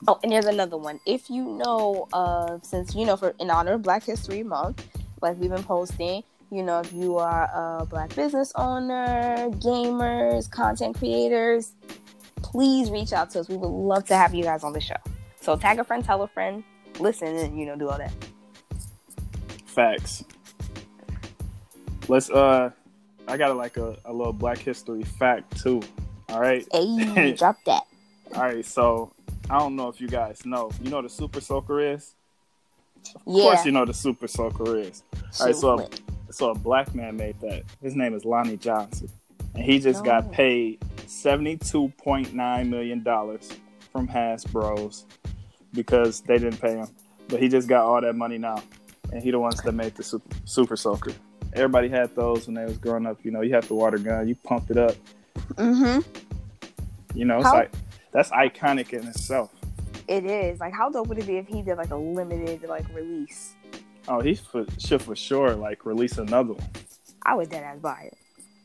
Oh, 0.07 0.19
and 0.23 0.31
there's 0.31 0.45
another 0.45 0.77
one. 0.77 1.01
If 1.05 1.29
you 1.29 1.43
know, 1.43 2.07
uh, 2.13 2.59
since 2.61 2.95
you 2.95 3.05
know, 3.05 3.17
for 3.17 3.33
in 3.39 3.49
honor 3.49 3.73
of 3.73 3.81
Black 3.81 4.03
History 4.03 4.43
Month, 4.43 4.87
like 5.21 5.37
we've 5.37 5.49
been 5.49 5.63
posting, 5.63 6.23
you 6.53 6.61
know, 6.63 6.80
if 6.81 6.93
you 6.93 7.17
are 7.17 7.49
a 7.81 7.85
black 7.85 8.15
business 8.15 8.51
owner, 8.55 9.49
gamers, 9.53 10.49
content 10.49 10.95
creators, 10.97 11.73
please 12.43 12.91
reach 12.91 13.11
out 13.11 13.31
to 13.31 13.39
us. 13.39 13.49
We 13.49 13.57
would 13.57 13.67
love 13.67 14.05
to 14.05 14.15
have 14.15 14.34
you 14.35 14.43
guys 14.43 14.63
on 14.63 14.71
the 14.73 14.80
show. 14.81 14.95
So 15.41 15.57
tag 15.57 15.80
a 15.80 15.84
friend, 15.84 16.05
tell 16.05 16.21
a 16.21 16.27
friend, 16.27 16.63
listen, 16.99 17.35
and 17.35 17.59
you 17.59 17.65
know, 17.65 17.75
do 17.75 17.89
all 17.89 17.97
that. 17.97 18.13
Facts. 19.65 20.23
Let's 22.07 22.30
uh 22.30 22.69
I 23.27 23.38
got 23.38 23.55
like 23.55 23.77
a, 23.77 23.97
a 24.05 24.13
little 24.13 24.34
black 24.34 24.59
history 24.59 25.03
fact 25.03 25.61
too. 25.61 25.81
All 26.30 26.39
right. 26.39 26.67
Hey, 26.71 27.34
drop 27.38 27.57
that. 27.65 27.84
All 28.35 28.41
right, 28.43 28.65
so 28.65 29.11
I 29.49 29.57
don't 29.59 29.75
know 29.75 29.89
if 29.89 29.99
you 29.99 30.07
guys 30.07 30.45
know. 30.45 30.69
You 30.81 30.89
know 30.89 30.97
what 30.97 31.05
a 31.05 31.09
super 31.09 31.41
soaker 31.41 31.80
is? 31.81 32.13
Of 33.15 33.21
Yeah. 33.25 33.43
course 33.43 33.65
you 33.65 33.71
know 33.71 33.81
what 33.81 33.89
a 33.89 33.93
super 33.93 34.27
soaker 34.27 34.77
is. 34.77 35.03
All 35.39 35.47
right, 35.47 35.55
so. 35.55 35.89
So 36.34 36.51
a 36.51 36.55
black 36.55 36.93
man 36.95 37.15
made 37.15 37.39
that. 37.41 37.64
His 37.81 37.95
name 37.95 38.14
is 38.14 38.26
Lonnie 38.26 38.57
Johnson. 38.57 39.10
And 39.55 39.64
he 39.64 39.80
just 39.80 40.01
Oh. 40.01 40.05
got 40.05 40.31
paid 40.31 40.80
$72.9 41.07 42.69
million 42.69 43.03
from 43.91 44.07
Hasbro's 44.07 45.05
because 45.73 46.22
they 46.22 46.38
didn't 46.38 46.60
pay 46.60 46.76
him. 46.76 46.88
But 47.30 47.39
he 47.41 47.47
just 47.47 47.68
got 47.68 47.84
all 47.85 48.01
that 48.01 48.15
money 48.15 48.38
now. 48.38 48.61
and 49.11 49.22
he 49.22 49.30
the 49.30 49.39
ones 49.39 49.61
that 49.61 49.73
made 49.73 49.93
the 49.95 50.01
super, 50.01 50.35
super 50.45 50.76
soaker. 50.76 51.11
Everybody 51.53 51.88
had 51.88 52.15
those 52.15 52.47
when 52.47 52.55
they 52.55 52.65
was 52.65 52.80
growing 52.80 53.05
up. 53.05 53.19
You 53.23 53.30
know, 53.30 53.41
you 53.41 53.53
had 53.53 53.64
the 53.65 53.76
water 53.76 53.99
gun, 53.99 54.27
you 54.27 54.34
pump 54.35 54.72
it 54.72 54.77
up. 54.77 54.95
Mm-hmm. 55.53 55.99
You 57.14 57.26
know, 57.26 57.38
it's 57.38 57.45
How- 57.47 57.53
like 57.53 57.72
that's 58.11 58.31
iconic 58.31 58.91
in 58.93 59.07
itself. 59.07 59.51
It 60.07 60.26
is. 60.26 60.60
Like, 60.60 60.73
how 60.73 60.89
dope 60.89 61.07
would 61.10 61.19
it 61.19 61.27
be 61.27 61.38
if 61.38 61.47
he 61.47 61.61
did 61.61 61.77
like 61.77 61.91
a 61.91 61.95
limited 61.95 62.64
like 62.68 62.85
release? 62.93 63.53
Oh, 64.07 64.19
he 64.19 64.35
for, 64.35 64.65
should 64.80 65.01
for 65.01 65.15
sure 65.15 65.55
like 65.55 65.85
release 65.85 66.17
another 66.17 66.53
one 66.53 66.69
I 67.25 67.35
would 67.35 67.49
dead 67.49 67.63
ass 67.63 67.80
buy 67.80 68.09
it. 68.11 68.17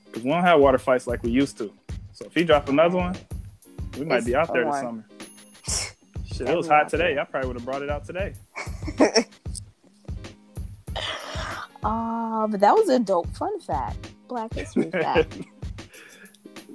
because 0.06 0.24
we 0.24 0.30
don't 0.30 0.42
have 0.42 0.58
water 0.60 0.78
fights 0.78 1.06
like 1.06 1.22
we 1.22 1.30
used 1.30 1.58
to. 1.58 1.72
So 2.12 2.24
if 2.26 2.34
he 2.34 2.42
drop 2.44 2.68
another 2.68 2.96
one, 2.96 3.16
we 3.96 4.04
might 4.04 4.16
It's 4.18 4.26
be 4.26 4.34
out 4.34 4.52
there 4.52 4.64
this 4.64 4.80
summer. 4.80 5.04
Shit, 6.34 6.48
it 6.48 6.56
was 6.56 6.66
hot 6.66 6.88
today. 6.88 7.14
there. 7.14 7.22
I 7.22 7.24
probably 7.24 7.48
would 7.48 7.56
have 7.56 7.64
brought 7.64 7.82
it 7.82 7.90
out 7.90 8.04
today. 8.04 8.34
Uh, 11.82 12.46
but 12.48 12.58
that 12.60 12.74
was 12.74 12.88
a 12.88 12.98
dope 12.98 13.28
fun 13.36 13.58
fact. 13.60 14.10
Black 14.26 14.52
History 14.54 14.90
fact. 14.90 15.38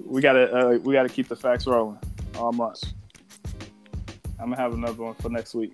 we 0.05 0.21
gotta 0.21 0.51
uh, 0.55 0.77
we 0.79 0.93
gotta 0.93 1.09
keep 1.09 1.27
the 1.27 1.35
facts 1.35 1.67
rolling 1.67 1.99
all 2.37 2.51
month. 2.53 2.83
I'm 4.39 4.49
gonna 4.49 4.55
have 4.61 4.73
another 4.73 5.03
one 5.03 5.15
for 5.15 5.29
next 5.29 5.53
week. 5.53 5.73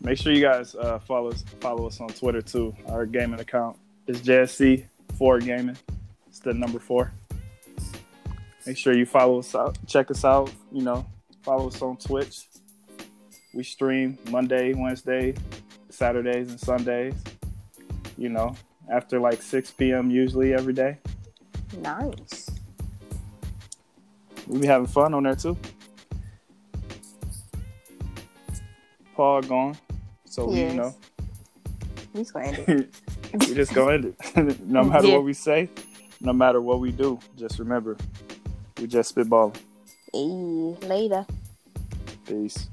Make 0.00 0.18
sure 0.18 0.32
you 0.32 0.42
guys 0.42 0.74
uh, 0.74 0.98
follow 1.00 1.30
us 1.30 1.44
follow 1.60 1.86
us 1.86 2.00
on 2.00 2.08
Twitter 2.08 2.40
too. 2.40 2.74
Our 2.88 3.04
gaming 3.04 3.40
account 3.40 3.76
is 4.06 4.20
JSE 4.22 4.84
Four 5.16 5.40
Gaming. 5.40 5.76
It's 6.28 6.40
the 6.40 6.54
number 6.54 6.78
four. 6.78 7.12
Make 8.66 8.76
sure 8.76 8.96
you 8.96 9.06
follow 9.06 9.38
us 9.40 9.54
out. 9.54 9.78
Check 9.86 10.10
us 10.10 10.24
out. 10.24 10.52
You 10.70 10.82
know, 10.82 11.06
follow 11.42 11.68
us 11.68 11.82
on 11.82 11.96
Twitch. 11.96 12.44
We 13.54 13.64
stream 13.64 14.18
Monday, 14.30 14.74
Wednesday, 14.74 15.34
Saturdays, 15.88 16.50
and 16.50 16.60
Sundays. 16.60 17.14
You 18.16 18.28
know, 18.28 18.54
after 18.90 19.18
like 19.18 19.42
6 19.42 19.70
p.m. 19.72 20.10
usually 20.10 20.54
every 20.54 20.72
day. 20.74 20.98
nice. 21.80 22.50
We 24.46 24.60
be 24.60 24.66
having 24.66 24.86
fun 24.86 25.12
on 25.14 25.24
there 25.24 25.34
too. 25.34 25.56
Paul 29.14 29.42
gone, 29.42 29.76
so 30.38 30.46
we, 30.46 30.60
you 30.60 30.74
know 30.74 30.94
We 32.12 32.20
just 32.20 32.32
gonna 32.32 32.46
end 32.46 32.58
it. 32.68 32.94
we 33.48 33.54
just 33.54 33.74
go 33.74 33.88
end 33.88 34.04
it. 34.06 34.60
no 34.66 34.84
matter 34.84 35.08
Yeah. 35.08 35.14
what 35.14 35.24
we 35.24 35.32
say, 35.34 35.68
no 36.20 36.32
matter 36.32 36.60
what 36.60 36.80
we 36.80 36.92
do, 36.92 37.18
just 37.36 37.58
remember 37.58 37.96
we 38.80 38.86
just 38.86 39.14
spitballing. 39.14 39.56
Hey, 40.12 40.86
later. 40.86 41.26
Peace. 42.26 42.68